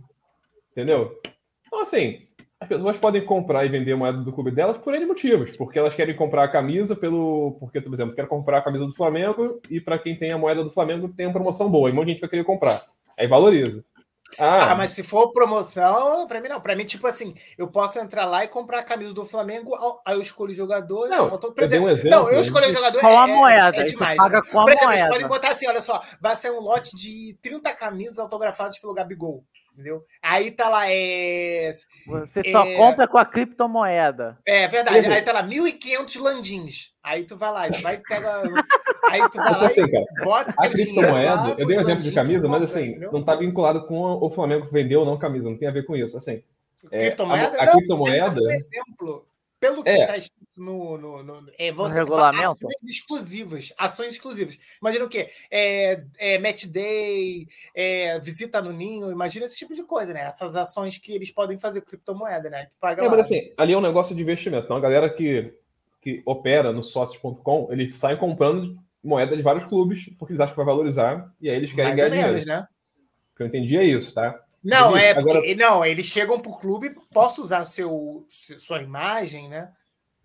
entendeu? 0.72 1.16
Então, 1.64 1.80
assim, 1.80 2.23
as 2.64 2.68
pessoas 2.68 2.98
podem 2.98 3.22
comprar 3.22 3.64
e 3.64 3.68
vender 3.68 3.94
moeda 3.94 4.18
do 4.18 4.32
clube 4.32 4.50
delas 4.50 4.78
por 4.78 4.94
N 4.94 5.06
motivos. 5.06 5.56
Porque 5.56 5.78
elas 5.78 5.94
querem 5.94 6.16
comprar 6.16 6.44
a 6.44 6.48
camisa 6.48 6.96
pelo. 6.96 7.56
Porque, 7.60 7.80
por 7.80 7.92
exemplo, 7.92 8.14
quero 8.14 8.28
comprar 8.28 8.58
a 8.58 8.62
camisa 8.62 8.86
do 8.86 8.94
Flamengo 8.94 9.60
e 9.70 9.80
para 9.80 9.98
quem 9.98 10.16
tem 10.16 10.32
a 10.32 10.38
moeda 10.38 10.64
do 10.64 10.70
Flamengo 10.70 11.08
tem 11.08 11.26
uma 11.26 11.32
promoção 11.32 11.70
boa. 11.70 11.88
E 11.88 11.92
um 11.92 11.96
monte 11.96 12.06
de 12.06 12.12
gente 12.12 12.20
vai 12.20 12.30
querer 12.30 12.44
comprar. 12.44 12.82
Aí 13.18 13.26
valoriza. 13.26 13.84
Ah, 14.38 14.72
ah 14.72 14.74
mas 14.74 14.90
se 14.90 15.02
for 15.04 15.32
promoção, 15.32 16.26
para 16.26 16.40
mim 16.40 16.48
não. 16.48 16.60
Para 16.60 16.74
mim, 16.74 16.84
tipo 16.84 17.06
assim, 17.06 17.34
eu 17.56 17.68
posso 17.68 17.98
entrar 17.98 18.24
lá 18.24 18.44
e 18.44 18.48
comprar 18.48 18.80
a 18.80 18.82
camisa 18.82 19.12
do 19.12 19.24
Flamengo, 19.24 19.76
aí 20.04 20.14
eu 20.14 20.22
escolho 20.22 20.50
o 20.50 20.54
jogador. 20.54 21.08
Não, 21.08 21.28
eu, 21.28 21.38
tô, 21.38 21.52
por 21.52 21.62
exemplo, 21.62 21.86
um 21.86 21.90
exemplo, 21.90 22.18
não, 22.18 22.30
eu 22.30 22.40
escolho 22.40 22.68
o 22.68 22.72
jogador. 22.72 23.00
Com 23.00 23.06
é, 23.06 23.16
a 23.16 23.26
moeda, 23.26 23.76
é 23.76 23.84
demais. 23.84 24.16
Paga 24.16 24.40
com 24.42 24.60
a 24.60 24.64
por 24.64 24.72
exemplo, 24.72 24.88
moeda. 24.88 25.08
podem 25.08 25.28
botar 25.28 25.50
assim: 25.50 25.68
olha 25.68 25.80
só, 25.80 26.00
vai 26.20 26.34
ser 26.34 26.50
um 26.50 26.60
lote 26.60 26.96
de 26.96 27.36
30 27.42 27.72
camisas 27.74 28.18
autografadas 28.18 28.78
pelo 28.78 28.94
Gabigol 28.94 29.44
entendeu? 29.74 30.04
Aí 30.22 30.50
tá 30.50 30.68
lá, 30.68 30.90
é... 30.90 31.70
Você 32.06 32.40
é... 32.40 32.52
só 32.52 32.64
compra 32.76 33.06
com 33.06 33.18
a 33.18 33.24
criptomoeda. 33.26 34.38
É 34.46 34.66
verdade, 34.68 35.06
aí 35.10 35.22
tá 35.22 35.32
lá, 35.32 35.42
1.500 35.42 36.20
landins. 36.20 36.94
Aí 37.02 37.24
tu 37.24 37.36
vai 37.36 37.52
lá, 37.52 37.68
tu 37.68 37.82
vai 37.82 37.96
pega... 37.98 38.42
Aí 39.10 39.28
tu 39.28 39.36
vai 39.36 39.52
lá 39.52 39.66
assim, 39.66 39.82
e 39.82 40.24
bota 40.24 40.54
A 40.56 40.68
criptomoeda, 40.68 41.54
eu 41.58 41.66
dei 41.66 41.76
um 41.76 41.80
exemplo 41.80 42.02
de 42.02 42.12
camisa, 42.12 42.48
mas 42.48 42.62
assim, 42.62 42.90
entendeu? 42.90 43.12
não 43.12 43.22
tá 43.22 43.34
vinculado 43.34 43.86
com 43.86 44.00
o 44.00 44.30
Flamengo 44.30 44.66
vendeu 44.66 45.00
ou 45.00 45.06
não 45.06 45.18
camisa, 45.18 45.50
não 45.50 45.58
tem 45.58 45.68
a 45.68 45.72
ver 45.72 45.84
com 45.84 45.96
isso, 45.96 46.16
assim. 46.16 46.42
É, 46.90 46.98
criptomoeda? 46.98 47.58
A, 47.58 47.64
a 47.64 47.70
criptomoeda... 47.70 48.30
Não, 48.30 48.50
exemplo, 48.50 49.26
pelo 49.60 49.82
que 49.82 49.90
está 49.90 50.14
é. 50.14 50.18
escrito 50.18 50.43
no, 50.56 50.96
no, 50.96 51.22
no, 51.22 51.50
é, 51.58 51.72
você 51.72 51.94
no 51.94 52.06
regulamento. 52.06 52.66
Ações 52.66 52.82
exclusivas. 52.84 53.72
Ações 53.76 54.12
exclusivas. 54.12 54.58
Imagina 54.80 55.04
o 55.04 55.08
quê? 55.08 55.28
É, 55.50 56.04
é 56.18 56.38
match 56.38 56.66
day, 56.66 57.48
é, 57.74 58.18
visita 58.20 58.62
no 58.62 58.72
ninho, 58.72 59.10
imagina 59.10 59.44
esse 59.44 59.56
tipo 59.56 59.74
de 59.74 59.82
coisa, 59.82 60.12
né? 60.12 60.22
Essas 60.22 60.56
ações 60.56 60.98
que 60.98 61.12
eles 61.12 61.30
podem 61.30 61.58
fazer 61.58 61.80
com 61.80 61.88
criptomoeda, 61.88 62.48
né? 62.48 62.66
Que 62.66 62.76
paga 62.76 63.04
é, 63.04 63.08
mas 63.08 63.20
assim, 63.20 63.52
ali 63.56 63.72
é 63.72 63.78
um 63.78 63.82
negócio 63.82 64.14
de 64.14 64.22
investimento. 64.22 64.64
Então 64.64 64.76
a 64.76 64.80
galera 64.80 65.10
que, 65.10 65.52
que 66.00 66.22
opera 66.24 66.72
no 66.72 66.82
sócios.com, 66.82 67.68
eles 67.70 67.96
saem 67.96 68.16
comprando 68.16 68.78
moeda 69.02 69.36
de 69.36 69.42
vários 69.42 69.64
clubes, 69.64 70.08
porque 70.18 70.32
eles 70.32 70.40
acham 70.40 70.54
que 70.54 70.56
vai 70.56 70.66
valorizar, 70.66 71.30
e 71.40 71.50
aí 71.50 71.56
eles 71.56 71.72
querem 71.72 71.90
Mais 71.90 71.96
ganhar 71.96 72.10
menos, 72.10 72.40
dinheiro. 72.40 72.48
Né? 72.48 72.68
O 73.32 73.36
que 73.36 73.42
eu 73.42 73.46
entendi 73.46 73.76
é 73.76 73.84
isso, 73.84 74.14
tá? 74.14 74.40
Não, 74.62 74.96
é 74.96 75.12
porque, 75.12 75.36
Agora... 75.36 75.54
não, 75.56 75.84
eles 75.84 76.06
chegam 76.06 76.40
para 76.40 76.50
o 76.50 76.58
clube, 76.58 76.96
posso 77.12 77.42
usar 77.42 77.64
seu, 77.64 78.24
sua 78.28 78.80
imagem, 78.80 79.46
né? 79.46 79.70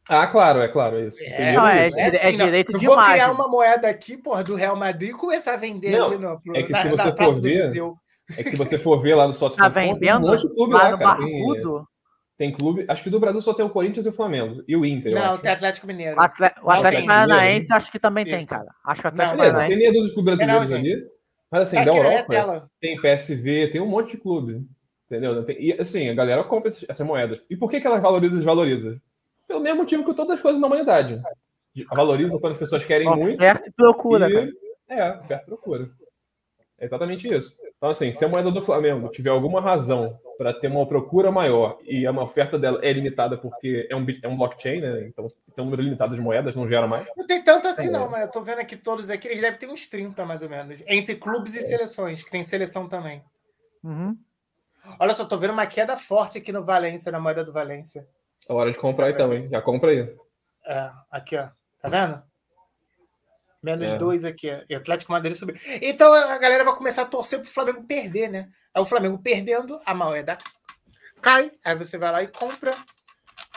Ah, 0.09 0.25
claro, 0.25 0.59
é 0.59 0.67
claro, 0.67 0.97
é 0.97 1.03
isso. 1.03 1.23
É, 1.23 1.53
não, 1.53 1.67
é, 1.67 1.87
é, 1.87 2.05
assim, 2.05 2.17
é 2.17 2.29
direito 2.31 2.71
não, 2.71 2.79
de 2.79 2.85
vou 2.87 2.95
imagem. 2.95 3.13
criar 3.13 3.31
uma 3.31 3.47
moeda 3.47 3.87
aqui, 3.87 4.17
porra, 4.17 4.43
do 4.43 4.55
Real 4.55 4.75
Madrid 4.75 5.11
e 5.11 5.13
começar 5.13 5.53
a 5.53 5.57
vender 5.57 5.91
não, 5.91 6.07
ali 6.07 6.17
no, 6.17 6.41
pro, 6.41 6.57
é 6.57 6.63
que 6.63 6.71
na, 6.71 6.81
se 6.81 6.89
você 6.89 7.13
for 7.13 7.39
ver, 7.39 7.71
é 8.35 8.43
que 8.43 8.49
se 8.49 8.57
você 8.57 8.77
for 8.79 8.99
ver 8.99 9.13
lá 9.13 9.27
no 9.27 9.33
sócio 9.33 9.55
tá 9.55 9.69
vendendo 9.69 10.25
um 10.25 10.31
monte 10.31 10.47
de 10.47 10.55
clube 10.55 10.73
lá, 10.73 10.89
lá 10.89 10.97
cara. 10.97 11.17
Tem, 11.19 11.85
tem, 12.39 12.51
clube, 12.51 12.85
acho 12.87 13.03
que 13.03 13.09
do 13.11 13.19
Brasil 13.19 13.39
só 13.39 13.53
tem 13.53 13.63
o 13.63 13.69
Corinthians 13.69 14.07
e 14.07 14.09
o 14.09 14.13
Flamengo 14.13 14.63
e 14.67 14.75
o 14.75 14.83
Inter. 14.83 15.13
Não, 15.13 15.37
tem 15.37 15.51
Atlético 15.51 15.85
Mineiro. 15.85 16.17
O 16.17 16.21
Atlético, 16.21 16.71
Atlético 16.71 17.05
Paranaense 17.05 17.67
acho 17.71 17.91
que 17.91 17.99
também 17.99 18.25
Isso. 18.25 18.35
tem, 18.35 18.45
cara. 18.47 18.69
Acho 18.85 19.01
que 19.01 19.07
o 19.07 19.09
Atlético 19.09 19.37
Paranaense 19.37 19.69
tem 19.69 19.77
meia 19.77 19.91
dúzia 19.91 20.07
de 20.07 20.13
clubes 20.15 20.37
brasileiros 20.37 20.73
ali. 20.73 21.05
Mas 21.51 21.61
assim, 21.61 21.75
tá 21.75 21.83
da 21.83 21.95
Europa 21.95 22.69
tem 22.81 22.99
PSV, 22.99 23.69
tem 23.71 23.81
um 23.81 23.87
monte 23.87 24.11
de 24.11 24.17
clube. 24.17 24.65
Entendeu? 25.05 25.45
E 25.59 25.73
assim, 25.73 26.09
a 26.09 26.13
galera 26.13 26.43
compra 26.43 26.69
essas 26.69 27.05
moedas. 27.05 27.41
E 27.47 27.55
por 27.55 27.69
que, 27.69 27.79
que 27.79 27.87
elas 27.87 28.01
valorizam 28.01 28.35
e 28.35 28.37
desvalorizam? 28.37 28.99
Pelo 29.49 29.61
mesmo 29.61 29.79
motivo 29.79 30.05
que 30.05 30.13
todas 30.13 30.35
as 30.35 30.41
coisas 30.41 30.61
na 30.61 30.67
humanidade. 30.67 31.19
Valoriza 31.89 32.37
quando 32.39 32.53
as 32.53 32.59
pessoas 32.59 32.85
querem 32.85 33.07
oferta 33.07 33.25
muito. 33.25 33.39
Oferta 33.39 33.67
e 33.67 33.71
procura. 33.71 34.29
E, 34.29 34.53
é, 34.87 35.11
oferta 35.11 35.43
e 35.43 35.45
procura. 35.47 35.89
É 36.77 36.85
exatamente 36.85 37.27
isso. 37.27 37.57
Então, 37.75 37.89
assim, 37.89 38.11
se 38.11 38.23
a 38.23 38.27
moeda 38.27 38.51
do 38.51 38.61
Flamengo 38.61 39.09
tiver 39.09 39.31
alguma 39.31 39.59
razão 39.59 40.19
para 40.37 40.53
ter 40.53 40.67
uma 40.67 40.85
procura 40.85 41.31
maior 41.31 41.79
e 41.83 42.07
uma 42.07 42.23
oferta 42.23 42.59
dela 42.59 42.79
é 42.83 42.93
limitada 42.93 43.39
porque 43.39 43.87
é 43.89 43.95
um, 43.95 44.05
é 44.21 44.27
um 44.27 44.37
blockchain, 44.37 44.81
né? 44.81 45.07
Então 45.07 45.25
tem 45.25 45.63
um 45.63 45.65
número 45.65 45.81
limitado 45.81 46.15
de 46.15 46.21
moedas, 46.21 46.55
não 46.55 46.69
gera 46.69 46.85
mais. 46.85 47.07
Não 47.17 47.25
tem 47.25 47.43
tanto 47.43 47.67
assim, 47.67 47.87
é. 47.87 47.91
não, 47.91 48.07
mas 48.07 48.21
eu 48.21 48.31
tô 48.31 48.43
vendo 48.43 48.59
aqui 48.59 48.77
todos 48.77 49.09
aqui, 49.09 49.27
eles 49.27 49.41
devem 49.41 49.59
ter 49.59 49.67
uns 49.67 49.87
30, 49.87 50.25
mais 50.27 50.43
ou 50.43 50.49
menos. 50.49 50.83
Entre 50.85 51.15
clubes 51.15 51.55
e 51.55 51.59
é. 51.59 51.63
seleções, 51.63 52.23
que 52.23 52.29
tem 52.29 52.43
seleção 52.43 52.87
também. 52.87 53.23
Uhum. 53.83 54.15
Olha 54.99 55.13
só, 55.15 55.25
tô 55.25 55.39
vendo 55.39 55.53
uma 55.53 55.65
queda 55.65 55.97
forte 55.97 56.37
aqui 56.37 56.51
no 56.51 56.63
Valência, 56.63 57.11
na 57.11 57.19
moeda 57.19 57.43
do 57.43 57.51
Valência. 57.51 58.07
É 58.47 58.53
hora 58.53 58.71
de 58.71 58.77
comprar 58.77 59.09
então, 59.09 59.33
hein? 59.33 59.49
Já 59.51 59.61
compra 59.61 59.91
aí. 59.91 60.15
É, 60.65 60.91
aqui, 61.11 61.35
ó. 61.35 61.49
Tá 61.81 61.89
vendo? 61.89 62.21
Menos 63.61 63.91
é. 63.91 63.97
dois 63.97 64.23
aqui. 64.23 64.49
E 64.69 64.75
Atlético 64.75 65.11
Madrid 65.11 65.35
subiu. 65.35 65.55
Então 65.81 66.13
a 66.13 66.37
galera 66.37 66.63
vai 66.63 66.75
começar 66.75 67.03
a 67.03 67.05
torcer 67.05 67.39
pro 67.39 67.49
Flamengo 67.49 67.85
perder, 67.85 68.29
né? 68.29 68.49
Aí 68.73 68.81
o 68.81 68.85
Flamengo 68.85 69.17
perdendo, 69.17 69.79
a 69.85 69.93
moeda 69.93 70.37
cai. 71.21 71.51
Aí 71.63 71.75
você 71.75 71.97
vai 71.97 72.11
lá 72.11 72.23
e 72.23 72.27
compra. 72.27 72.75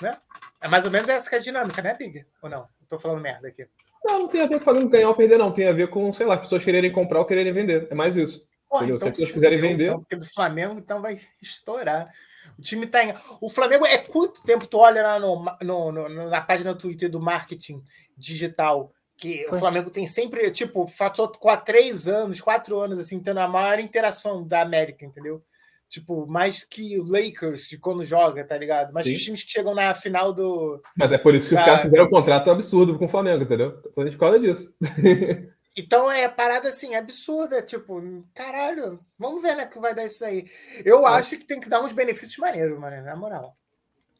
Né? 0.00 0.16
É 0.60 0.68
mais 0.68 0.84
ou 0.84 0.90
menos 0.90 1.08
essa 1.08 1.28
que 1.28 1.36
é 1.36 1.38
a 1.38 1.42
dinâmica, 1.42 1.80
né, 1.82 1.94
Big? 1.94 2.26
Ou 2.42 2.50
não? 2.50 2.66
Tô 2.88 2.98
falando 2.98 3.20
merda 3.20 3.48
aqui. 3.48 3.66
Não, 4.04 4.20
não 4.20 4.28
tem 4.28 4.42
a 4.42 4.46
ver 4.46 4.58
com 4.58 4.64
Flamengo 4.64 4.88
ganhar 4.88 5.08
ou 5.08 5.14
perder, 5.14 5.38
não. 5.38 5.52
Tem 5.52 5.68
a 5.68 5.72
ver 5.72 5.88
com, 5.88 6.12
sei 6.12 6.26
lá, 6.26 6.34
as 6.34 6.40
pessoas 6.40 6.64
quererem 6.64 6.90
comprar 6.90 7.20
ou 7.20 7.24
quererem 7.24 7.52
vender. 7.52 7.86
É 7.90 7.94
mais 7.94 8.16
isso. 8.16 8.46
Porra, 8.68 8.86
então, 8.86 8.98
Se 8.98 9.08
as 9.08 9.10
pessoas 9.12 9.32
quiserem 9.32 9.60
vender. 9.60 9.86
Então, 9.86 10.00
porque 10.00 10.16
do 10.16 10.26
Flamengo, 10.26 10.78
então 10.78 11.00
vai 11.00 11.16
estourar. 11.40 12.10
O 12.58 12.62
time 12.62 12.86
tá 12.86 13.04
em... 13.04 13.14
O 13.40 13.48
Flamengo 13.48 13.86
é 13.86 13.98
quanto 13.98 14.42
tempo 14.42 14.66
tu 14.66 14.78
olha 14.78 15.02
lá 15.02 15.20
no, 15.20 15.44
no, 15.62 15.92
no 15.92 16.30
na 16.30 16.40
página 16.40 16.72
do 16.72 16.78
Twitter 16.78 17.10
do 17.10 17.20
marketing 17.20 17.82
digital? 18.16 18.92
Que 19.16 19.46
o 19.50 19.54
Flamengo 19.54 19.90
tem 19.90 20.06
sempre, 20.06 20.50
tipo, 20.50 20.90
passou 20.98 21.32
há 21.44 21.56
três 21.56 22.08
anos, 22.08 22.40
quatro 22.40 22.80
anos, 22.80 22.98
assim, 22.98 23.20
tendo 23.20 23.38
a 23.38 23.46
maior 23.46 23.78
interação 23.78 24.44
da 24.44 24.60
América, 24.60 25.04
entendeu? 25.04 25.42
Tipo, 25.88 26.26
mais 26.26 26.64
que 26.64 26.98
o 26.98 27.04
Lakers 27.04 27.68
de 27.68 27.76
quando 27.76 28.04
joga, 28.04 28.42
tá 28.42 28.56
ligado? 28.56 28.92
Mas 28.94 29.04
Sim. 29.04 29.12
os 29.12 29.20
times 29.22 29.44
que 29.44 29.52
chegam 29.52 29.74
na 29.74 29.94
final 29.94 30.32
do. 30.32 30.80
Mas 30.96 31.12
é 31.12 31.18
por 31.18 31.34
isso 31.34 31.50
que 31.50 31.54
da... 31.54 31.60
os 31.60 31.66
caras 31.66 31.82
fizeram 31.82 32.06
um 32.06 32.08
contrato 32.08 32.50
absurdo 32.50 32.98
com 32.98 33.04
o 33.04 33.08
Flamengo, 33.08 33.44
entendeu? 33.44 33.78
Foi 33.94 34.10
por 34.10 34.18
causa 34.18 34.40
disso. 34.40 34.74
Então 35.76 36.10
é 36.10 36.28
parada 36.28 36.68
assim, 36.68 36.94
absurda, 36.94 37.62
tipo, 37.62 38.02
caralho, 38.34 39.00
vamos 39.18 39.40
ver 39.40 39.56
né 39.56 39.66
que 39.66 39.78
vai 39.78 39.94
dar 39.94 40.04
isso 40.04 40.24
aí. 40.24 40.44
Eu 40.84 41.06
é. 41.08 41.12
acho 41.12 41.38
que 41.38 41.46
tem 41.46 41.60
que 41.60 41.68
dar 41.68 41.82
uns 41.82 41.92
benefícios 41.92 42.36
maneiros, 42.36 42.78
mano, 42.78 43.02
na 43.02 43.16
moral. 43.16 43.56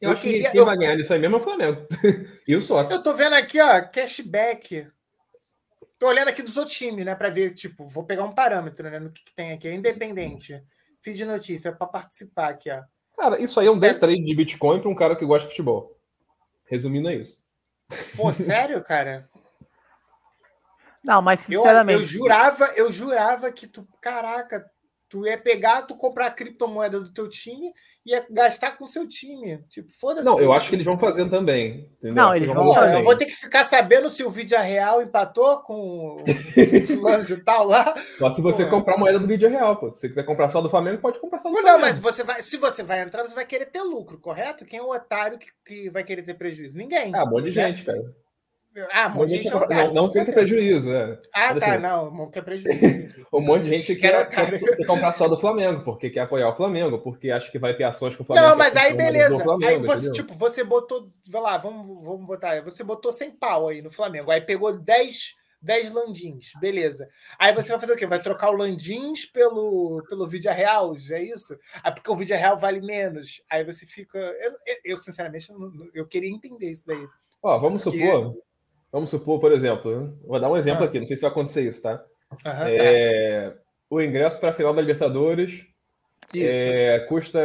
Eu, 0.01 0.09
eu 0.09 0.13
acho 0.13 0.21
queria, 0.23 0.45
que 0.45 0.51
quem 0.51 0.59
eu... 0.59 0.65
vai 0.65 0.75
ganhar 0.75 0.99
isso 0.99 1.13
aí 1.13 1.19
mesmo 1.19 1.37
é 1.37 1.39
o 1.39 1.43
Flamengo. 1.43 1.87
e 2.47 2.55
o 2.55 2.61
sócio. 2.61 2.93
Eu 2.93 3.03
tô 3.03 3.13
vendo 3.13 3.33
aqui, 3.33 3.61
ó, 3.61 3.81
cashback. 3.83 4.87
Tô 5.99 6.07
olhando 6.07 6.29
aqui 6.29 6.41
dos 6.41 6.57
outros 6.57 6.75
times, 6.75 7.05
né, 7.05 7.13
para 7.13 7.29
ver, 7.29 7.53
tipo, 7.53 7.87
vou 7.87 8.03
pegar 8.03 8.23
um 8.23 8.33
parâmetro, 8.33 8.89
né, 8.89 8.99
no 8.99 9.11
que, 9.11 9.23
que 9.23 9.33
tem 9.33 9.53
aqui, 9.53 9.67
é 9.67 9.75
independente. 9.75 10.61
Feed 11.01 11.17
de 11.17 11.25
notícia 11.25 11.71
para 11.71 11.85
participar 11.85 12.49
aqui, 12.49 12.71
ó. 12.71 12.81
Cara, 13.15 13.39
isso 13.39 13.59
aí 13.59 13.67
é 13.67 13.71
um 13.71 13.77
day 13.77 13.93
trade 13.93 14.25
de 14.25 14.35
Bitcoin 14.35 14.81
para 14.81 14.89
um 14.89 14.95
cara 14.95 15.15
que 15.15 15.25
gosta 15.25 15.47
de 15.47 15.51
futebol. 15.51 15.97
Resumindo 16.65 17.09
é 17.09 17.15
isso. 17.15 17.41
Pô, 18.15 18.31
sério, 18.33 18.81
cara? 18.83 19.29
Não, 21.03 21.21
mas 21.21 21.39
sinceramente. 21.41 21.99
Eu, 21.99 22.01
eu 22.01 22.07
jurava, 22.07 22.65
eu 22.75 22.91
jurava 22.91 23.51
que 23.51 23.67
tu, 23.67 23.87
caraca, 24.01 24.65
tu 25.13 25.27
ia 25.27 25.37
pegar, 25.37 25.83
tu 25.83 25.95
comprar 25.95 26.25
a 26.25 26.31
criptomoeda 26.31 26.99
do 26.99 27.13
teu 27.13 27.29
time 27.29 27.71
e 28.03 28.09
ia 28.09 28.25
gastar 28.31 28.71
com 28.71 28.83
o 28.83 28.87
seu 28.87 29.07
time. 29.07 29.59
Tipo, 29.69 29.91
foda-se. 29.91 30.25
Não, 30.25 30.39
eu 30.39 30.51
acho 30.51 30.69
que 30.69 30.75
eles 30.75 30.85
vão 30.85 30.97
fazer 30.97 31.29
também. 31.29 31.87
Entendeu? 31.99 32.15
Não, 32.15 32.35
eles 32.35 32.47
vão. 32.47 32.73
Não, 32.73 32.97
eu 32.97 33.03
vou 33.03 33.15
ter 33.15 33.27
que 33.27 33.35
ficar 33.35 33.63
sabendo 33.63 34.09
se 34.09 34.23
o 34.23 34.29
vídeo 34.31 34.57
real 34.57 35.03
empatou 35.03 35.61
com 35.61 36.23
o 36.23 36.23
fulano 36.87 37.23
de 37.25 37.37
tal 37.37 37.67
lá. 37.67 37.93
Só 38.17 38.31
se 38.31 38.41
você 38.41 38.63
pô. 38.63 38.71
comprar 38.71 38.97
moeda 38.97 39.19
do 39.19 39.27
vídeo 39.27 39.47
real, 39.47 39.75
pô. 39.75 39.91
Se 39.91 39.99
você 39.99 40.09
quiser 40.09 40.23
comprar 40.23 40.49
só 40.49 40.61
do 40.61 40.69
Flamengo, 40.69 40.99
pode 40.99 41.19
comprar 41.19 41.39
só 41.39 41.47
do 41.47 41.53
não, 41.53 41.61
Flamengo. 41.61 41.79
Não, 41.79 41.87
mas 41.87 41.99
você 41.99 42.23
vai, 42.23 42.41
se 42.41 42.57
você 42.57 42.81
vai 42.81 43.01
entrar, 43.03 43.23
você 43.23 43.35
vai 43.35 43.45
querer 43.45 43.67
ter 43.67 43.83
lucro, 43.83 44.17
correto? 44.17 44.65
Quem 44.65 44.79
é 44.79 44.81
o 44.81 44.89
otário 44.89 45.37
que, 45.37 45.51
que 45.63 45.89
vai 45.91 46.03
querer 46.03 46.23
ter 46.23 46.33
prejuízo? 46.33 46.75
Ninguém. 46.75 47.13
Ah, 47.13 47.23
um 47.23 47.29
monte 47.29 47.45
de 47.45 47.51
gente, 47.51 47.83
cara. 47.83 48.01
Ah, 48.91 49.07
um 49.07 49.17
monte 49.17 49.29
de 49.29 49.37
gente. 49.37 49.51
Não, 49.51 49.93
não 49.93 50.09
tem 50.09 50.25
que 50.25 50.31
ter 50.31 50.39
prejuízo, 50.39 50.89
né? 50.89 51.17
Ah, 51.33 51.53
tá, 51.53 51.73
assim, 51.73 51.81
não, 51.81 52.11
não 52.11 52.31
quer 52.31 52.41
prejuízo. 52.41 53.25
um 53.31 53.39
monte 53.39 53.65
de 53.65 53.77
gente 53.77 53.95
quer, 53.99 54.27
quer, 54.27 54.59
quer, 54.59 54.85
comprar 54.87 55.11
só 55.11 55.27
do 55.27 55.37
Flamengo, 55.37 55.83
porque 55.83 56.09
quer 56.09 56.21
apoiar 56.21 56.49
o 56.49 56.55
Flamengo, 56.55 56.97
porque 56.99 57.29
acha 57.29 57.51
que 57.51 57.59
vai 57.59 57.75
ter 57.75 57.83
ações 57.83 58.15
com 58.15 58.23
o 58.23 58.25
Flamengo. 58.25 58.47
Não, 58.47 58.57
mas 58.57 58.75
aí 58.75 58.93
beleza. 58.95 59.43
Flamengo, 59.43 59.71
aí 59.71 59.77
você, 59.79 60.07
entendeu? 60.07 60.13
tipo, 60.13 60.33
você 60.33 60.63
botou, 60.63 61.11
vai 61.27 61.41
lá, 61.41 61.57
vamos, 61.57 62.03
vamos 62.03 62.25
botar, 62.25 62.63
você 62.63 62.83
botou 62.83 63.11
100 63.11 63.31
pau 63.31 63.67
aí 63.67 63.81
no 63.81 63.91
Flamengo, 63.91 64.31
aí 64.31 64.41
pegou 64.41 64.75
10, 64.75 65.35
10 65.61 65.93
landins, 65.93 66.51
beleza. 66.59 67.07
Aí 67.37 67.53
você 67.53 67.69
vai 67.69 67.79
fazer 67.79 67.93
o 67.93 67.95
quê? 67.95 68.07
Vai 68.07 68.23
trocar 68.23 68.49
o 68.49 68.57
landins 68.57 69.23
pelo, 69.25 70.03
pelo 70.09 70.27
vídeo 70.27 70.51
real, 70.51 70.95
é 71.11 71.21
isso? 71.21 71.55
Ah, 71.83 71.91
porque 71.91 72.09
o 72.09 72.15
vídeo 72.15 72.35
real 72.35 72.57
vale 72.57 72.81
menos. 72.81 73.39
Aí 73.47 73.63
você 73.63 73.85
fica. 73.85 74.17
Eu, 74.17 74.53
eu 74.83 74.97
sinceramente, 74.97 75.51
eu, 75.51 75.71
eu 75.93 76.07
queria 76.07 76.31
entender 76.31 76.71
isso 76.71 76.87
daí. 76.87 77.05
Ó, 77.43 77.59
vamos 77.59 77.83
porque... 77.83 77.99
supor 77.99 78.35
Vamos 78.93 79.09
supor, 79.09 79.39
por 79.39 79.51
exemplo, 79.51 80.15
vou 80.23 80.39
dar 80.39 80.51
um 80.51 80.55
exemplo 80.55 80.83
ah. 80.83 80.85
aqui, 80.85 80.99
não 80.99 81.07
sei 81.07 81.17
se 81.17 81.23
vai 81.23 81.31
acontecer 81.31 81.67
isso, 81.67 81.81
tá? 81.81 82.05
Uhum, 82.31 82.67
é, 82.67 83.49
tá. 83.49 83.57
O 83.89 83.99
ingresso 83.99 84.39
para 84.39 84.49
a 84.49 84.53
final 84.53 84.71
da 84.71 84.81
Libertadores 84.81 85.65
é, 86.35 86.99
custa 87.09 87.41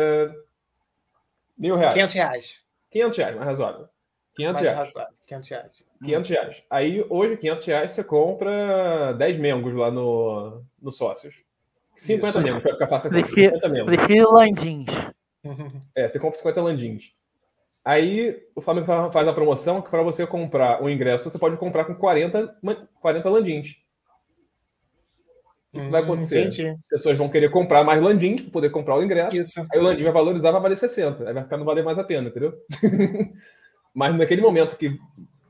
mil 1.57 1.75
reais. 1.75 1.95
500 1.95 2.15
reais. 2.15 2.65
500 2.91 3.19
reais, 3.19 3.37
mais 3.37 3.47
razoável. 3.47 3.89
500 4.37 4.53
mais 4.53 4.63
reais. 4.63 4.79
Razoável. 4.79 5.15
500 5.27 5.49
reais. 5.49 5.85
500 6.05 6.31
reais. 6.31 6.63
Aí, 6.69 7.07
hoje, 7.09 7.37
500 7.39 7.67
reais 7.67 7.93
você 7.93 8.05
compra 8.05 9.15
10 9.15 9.39
membros 9.39 9.75
lá 9.75 9.91
no, 9.91 10.63
no 10.81 10.93
Sócios. 10.93 11.35
50 11.97 12.29
Isso. 12.29 12.47
membros, 12.47 12.63
para 12.63 12.73
ficar 12.75 12.89
fácil. 12.89 13.09
Prefiro, 13.09 13.55
50 13.55 13.69
membros. 13.71 13.97
Prefiro 13.97 14.33
landins. 14.33 14.87
É, 15.95 16.07
você 16.07 16.19
compra 16.19 16.37
50 16.37 16.61
landins. 16.61 17.13
Aí 17.89 18.39
o 18.55 18.61
Flamengo 18.61 18.87
faz 19.11 19.27
a 19.27 19.33
promoção 19.33 19.81
que 19.81 19.89
para 19.89 20.03
você 20.03 20.27
comprar 20.27 20.83
o 20.83 20.91
ingresso, 20.91 21.25
você 21.25 21.39
pode 21.39 21.57
comprar 21.57 21.87
com 21.87 21.95
40, 21.95 22.55
40 23.01 23.31
landins. 23.31 23.77
O 25.73 25.79
que, 25.79 25.81
hum, 25.81 25.89
vai 25.89 26.03
acontecer? 26.03 26.41
Entendi. 26.41 26.69
As 26.69 26.87
pessoas 26.91 27.17
vão 27.17 27.31
querer 27.31 27.51
comprar 27.51 27.83
mais 27.85 28.03
landins 28.03 28.43
para 28.43 28.51
poder 28.51 28.69
comprar 28.69 28.95
o 28.97 29.03
ingresso. 29.03 29.39
Isso. 29.39 29.67
Aí 29.73 29.81
o 29.81 29.83
landin 29.83 30.05
vai 30.05 30.13
valorizar, 30.13 30.51
vai 30.51 30.61
valer 30.61 30.77
60. 30.77 31.29
Aí 31.29 31.33
vai 31.33 31.43
ficar 31.45 31.57
não 31.57 31.65
valer 31.65 31.83
mais 31.83 31.99
a 31.99 32.05
pena, 32.05 32.29
entendeu? 32.29 32.53
Mas 33.97 34.15
naquele 34.15 34.43
momento 34.43 34.77
que 34.77 34.95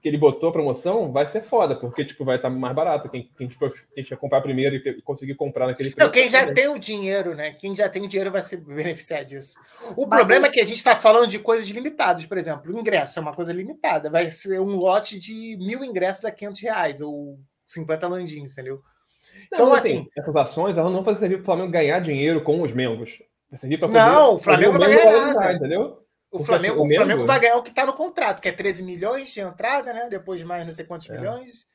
que 0.00 0.08
ele 0.08 0.16
botou 0.16 0.50
a 0.50 0.52
promoção, 0.52 1.10
vai 1.10 1.26
ser 1.26 1.42
foda, 1.42 1.74
porque 1.74 2.04
tipo, 2.04 2.24
vai 2.24 2.36
estar 2.36 2.50
tá 2.50 2.54
mais 2.54 2.74
barato. 2.74 3.08
Quem, 3.08 3.30
quem, 3.36 3.50
for, 3.50 3.72
quem 3.94 4.04
comprar 4.16 4.40
primeiro 4.40 4.76
e 4.76 5.02
conseguir 5.02 5.34
comprar 5.34 5.66
naquele 5.66 5.90
preço. 5.90 6.06
Não, 6.06 6.12
quem 6.12 6.28
já 6.28 6.52
tem 6.52 6.68
o 6.68 6.78
dinheiro, 6.78 7.34
né? 7.34 7.52
Quem 7.52 7.74
já 7.74 7.88
tem 7.88 8.02
o 8.02 8.08
dinheiro 8.08 8.30
vai 8.30 8.42
se 8.42 8.56
beneficiar 8.56 9.24
disso. 9.24 9.58
O 9.96 10.06
Mas 10.06 10.18
problema 10.18 10.46
é 10.46 10.50
que 10.50 10.60
a 10.60 10.64
gente 10.64 10.78
está 10.78 10.94
falando 10.94 11.26
de 11.26 11.38
coisas 11.38 11.68
limitadas, 11.68 12.24
por 12.26 12.38
exemplo. 12.38 12.72
O 12.72 12.78
ingresso 12.78 13.18
é 13.18 13.22
uma 13.22 13.34
coisa 13.34 13.52
limitada. 13.52 14.10
Vai 14.10 14.30
ser 14.30 14.60
um 14.60 14.76
lote 14.76 15.18
de 15.18 15.56
mil 15.58 15.84
ingressos 15.84 16.24
a 16.24 16.30
500 16.30 16.60
reais, 16.60 17.00
ou 17.00 17.38
50 17.66 18.08
landinhos, 18.08 18.52
entendeu? 18.52 18.82
Não, 19.52 19.58
então, 19.58 19.72
assim, 19.72 19.96
assim, 19.96 20.08
essas 20.16 20.36
ações 20.36 20.78
elas 20.78 20.92
não 20.92 21.04
fazem 21.04 21.20
servir 21.20 21.36
para 21.36 21.42
o 21.42 21.46
Flamengo 21.46 21.72
ganhar 21.72 22.00
dinheiro 22.00 22.42
com 22.42 22.62
os 22.62 22.72
membros. 22.72 23.18
Vai 23.50 23.58
servir 23.58 23.78
para 23.78 23.88
Não, 23.88 24.34
o 24.34 24.38
Flamengo 24.38 24.72
não 24.72 24.80
vai 24.80 24.94
ganhar 24.94 25.34
nada. 25.34 25.52
Entendeu? 25.52 26.07
O 26.30 26.44
Flamengo, 26.44 26.84
assim, 26.84 26.92
o, 26.92 26.96
Flamengo 26.96 27.26
vai 27.26 27.40
ganhar 27.40 27.56
o 27.56 27.62
que 27.62 27.70
está 27.70 27.86
no 27.86 27.94
contrato, 27.94 28.42
que 28.42 28.48
é 28.48 28.52
13 28.52 28.82
milhões 28.82 29.32
de 29.32 29.40
entrada, 29.40 29.92
né? 29.92 30.08
Depois 30.10 30.38
de 30.38 30.46
mais 30.46 30.64
não 30.64 30.72
sei 30.72 30.84
quantos 30.84 31.08
é. 31.08 31.16
milhões. 31.16 31.66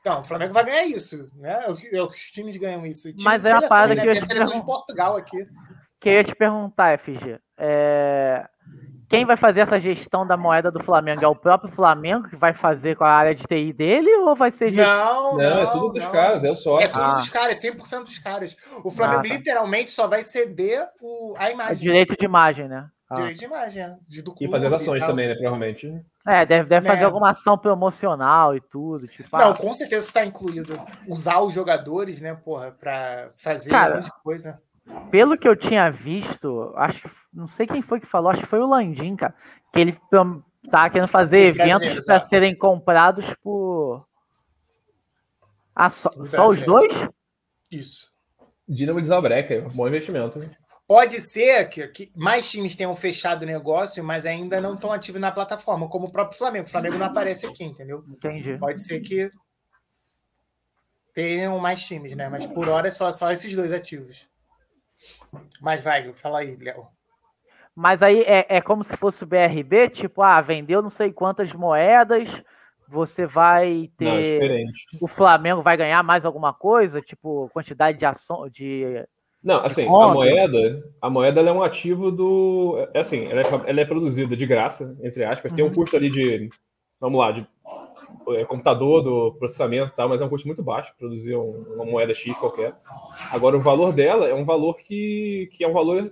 Então, 0.00 0.20
o 0.20 0.24
Flamengo 0.24 0.52
vai 0.52 0.64
ganhar 0.64 0.84
isso, 0.84 1.30
né? 1.36 1.66
Os, 1.68 1.82
os 1.82 2.16
times 2.30 2.56
ganham 2.56 2.84
isso. 2.84 3.08
Mas 3.22 3.44
é 3.44 3.52
a 3.52 3.62
parada 3.62 3.94
né? 3.94 4.02
que 4.02 4.08
eu 4.08 4.12
Tem 4.12 4.22
a 4.22 4.26
seleção 4.26 4.58
de 4.58 4.66
Portugal 4.66 5.16
aqui. 5.16 5.46
Que 6.00 6.08
eu 6.08 6.12
ia 6.12 6.24
te 6.24 6.34
perguntar, 6.34 6.98
FG. 6.98 7.40
É... 7.56 8.46
Quem 9.08 9.24
vai 9.24 9.36
fazer 9.36 9.60
essa 9.60 9.80
gestão 9.80 10.26
da 10.26 10.36
moeda 10.36 10.70
do 10.70 10.82
Flamengo? 10.82 11.24
É 11.24 11.28
o 11.28 11.36
próprio 11.36 11.72
Flamengo 11.74 12.28
que 12.28 12.36
vai 12.36 12.52
fazer 12.52 12.96
com 12.96 13.04
a 13.04 13.10
área 13.10 13.34
de 13.34 13.44
TI 13.44 13.72
dele 13.72 14.10
ou 14.16 14.34
vai 14.34 14.50
ser 14.52 14.72
Não, 14.72 15.32
não, 15.32 15.38
não 15.38 15.58
é 15.58 15.66
tudo 15.66 15.90
dos 15.90 16.02
não. 16.02 16.10
caras, 16.10 16.44
é 16.44 16.50
o 16.50 16.56
sócio. 16.56 16.84
É 16.84 16.88
tudo 16.88 17.02
ah. 17.02 17.14
dos 17.14 17.28
caras, 17.28 17.64
é 17.64 17.70
100% 17.70 18.04
dos 18.04 18.18
caras. 18.18 18.56
O 18.84 18.90
Flamengo 18.90 19.20
ah, 19.20 19.28
tá. 19.28 19.34
literalmente 19.34 19.90
só 19.90 20.08
vai 20.08 20.22
ceder 20.22 20.84
o, 21.00 21.34
a 21.38 21.50
imagem. 21.50 21.76
O 21.76 21.80
direito 21.80 22.16
de 22.18 22.24
imagem, 22.24 22.66
né? 22.66 22.88
Ah. 23.14 23.16
Direito 23.16 23.38
de 23.38 23.44
imagem, 23.44 23.82
é. 23.82 23.96
de, 24.08 24.22
do 24.22 24.30
clube, 24.32 24.46
E 24.46 24.50
fazer 24.50 24.74
ações 24.74 25.02
e 25.02 25.06
também, 25.06 25.28
né? 25.28 25.34
Provavelmente. 25.34 26.04
É, 26.26 26.44
deve, 26.44 26.68
deve 26.68 26.86
fazer 26.86 27.02
é. 27.02 27.04
alguma 27.04 27.30
ação 27.30 27.56
promocional 27.56 28.56
e 28.56 28.60
tudo. 28.60 29.06
Tipo, 29.08 29.36
Não, 29.36 29.50
ah. 29.50 29.56
com 29.56 29.72
certeza 29.74 30.06
está 30.06 30.24
incluído. 30.24 30.74
Usar 31.08 31.40
os 31.40 31.54
jogadores, 31.54 32.20
né, 32.20 32.34
porra, 32.34 32.70
pra 32.72 33.30
fazer 33.36 33.70
Cara, 33.70 34.00
coisa. 34.22 34.60
Pelo 35.10 35.38
que 35.38 35.48
eu 35.48 35.56
tinha 35.56 35.90
visto, 35.90 36.72
acho 36.76 37.00
que. 37.00 37.10
Não 37.32 37.48
sei 37.48 37.66
quem 37.66 37.82
foi 37.82 38.00
que 38.00 38.06
falou, 38.06 38.30
acho 38.30 38.42
que 38.42 38.48
foi 38.48 38.60
o 38.60 38.66
Landim, 38.66 39.16
cara. 39.16 39.34
Que 39.72 39.80
ele 39.80 39.98
tá 40.70 40.88
querendo 40.88 41.08
fazer 41.08 41.52
os 41.52 41.58
eventos 41.58 42.04
para 42.04 42.20
serem 42.28 42.56
comprados 42.56 43.24
por. 43.42 44.06
Ah, 45.74 45.90
só, 45.90 46.10
só 46.26 46.46
os 46.46 46.64
dois? 46.64 46.92
Isso. 47.70 48.12
Dinamo 48.66 49.00
de 49.00 49.08
Zabreca, 49.08 49.68
bom 49.74 49.86
investimento. 49.86 50.40
Pode 50.86 51.18
ser 51.20 51.68
que, 51.68 51.88
que, 51.88 52.12
mais 52.14 52.50
times 52.50 52.76
tenham 52.76 52.94
fechado 52.94 53.42
o 53.42 53.46
negócio, 53.46 54.04
mas 54.04 54.26
ainda 54.26 54.60
não 54.60 54.74
estão 54.74 54.92
ativos 54.92 55.20
na 55.20 55.32
plataforma, 55.32 55.88
como 55.88 56.06
o 56.06 56.12
próprio 56.12 56.36
Flamengo. 56.36 56.66
O 56.66 56.70
Flamengo 56.70 56.98
não 56.98 57.06
aparece 57.06 57.46
aqui, 57.46 57.64
entendeu? 57.64 58.02
Entendi. 58.06 58.58
Pode 58.58 58.82
ser 58.82 59.00
que 59.00 59.30
tenham 61.14 61.58
mais 61.58 61.84
times, 61.84 62.14
né? 62.14 62.28
Mas 62.28 62.46
por 62.46 62.68
hora 62.68 62.88
é 62.88 62.90
só, 62.90 63.10
só 63.10 63.30
esses 63.30 63.54
dois 63.54 63.72
ativos. 63.72 64.28
Mas 65.60 65.82
vai, 65.82 66.12
fala 66.12 66.40
aí, 66.40 66.54
Léo. 66.56 66.86
Mas 67.74 68.02
aí 68.02 68.20
é, 68.22 68.46
é 68.56 68.60
como 68.60 68.84
se 68.84 68.96
fosse 68.96 69.24
o 69.24 69.26
BRB, 69.26 69.90
tipo, 69.90 70.22
ah, 70.22 70.40
vendeu 70.40 70.82
não 70.82 70.90
sei 70.90 71.12
quantas 71.12 71.52
moedas, 71.52 72.28
você 72.88 73.26
vai 73.26 73.90
ter. 73.96 74.64
Não, 74.64 74.72
o 75.02 75.08
Flamengo 75.08 75.62
vai 75.62 75.76
ganhar 75.76 76.02
mais 76.02 76.24
alguma 76.24 76.52
coisa, 76.52 77.00
tipo, 77.00 77.48
quantidade 77.52 77.98
de 77.98 78.04
ação 78.04 78.48
de. 78.48 79.04
Não, 79.44 79.62
assim, 79.62 79.84
a 79.84 80.08
moeda, 80.08 80.90
a 81.02 81.10
moeda 81.10 81.40
é 81.42 81.52
um 81.52 81.62
ativo 81.62 82.10
do. 82.10 82.88
É 82.94 83.00
assim, 83.00 83.26
ela 83.26 83.42
é, 83.42 83.70
ela 83.70 83.80
é 83.82 83.84
produzida 83.84 84.34
de 84.34 84.46
graça, 84.46 84.96
entre 85.02 85.22
aspas. 85.22 85.50
Uhum. 85.50 85.56
Tem 85.56 85.64
um 85.64 85.68
uhum. 85.68 85.74
custo 85.74 85.96
ali 85.96 86.10
de. 86.10 86.48
Vamos 86.98 87.20
lá, 87.20 87.30
de 87.30 87.46
é, 88.30 88.44
computador, 88.46 89.02
do 89.02 89.32
processamento 89.34 89.92
e 89.92 89.94
tal, 89.94 90.08
mas 90.08 90.22
é 90.22 90.24
um 90.24 90.30
custo 90.30 90.48
muito 90.48 90.62
baixo 90.62 90.94
produzir 90.98 91.36
um, 91.36 91.62
uma 91.74 91.84
moeda 91.84 92.14
X 92.14 92.34
qualquer. 92.38 92.74
Agora, 93.30 93.54
o 93.58 93.60
valor 93.60 93.92
dela 93.92 94.26
é 94.26 94.34
um 94.34 94.46
valor 94.46 94.78
que, 94.78 95.50
que 95.52 95.62
é 95.62 95.68
um 95.68 95.74
valor 95.74 96.10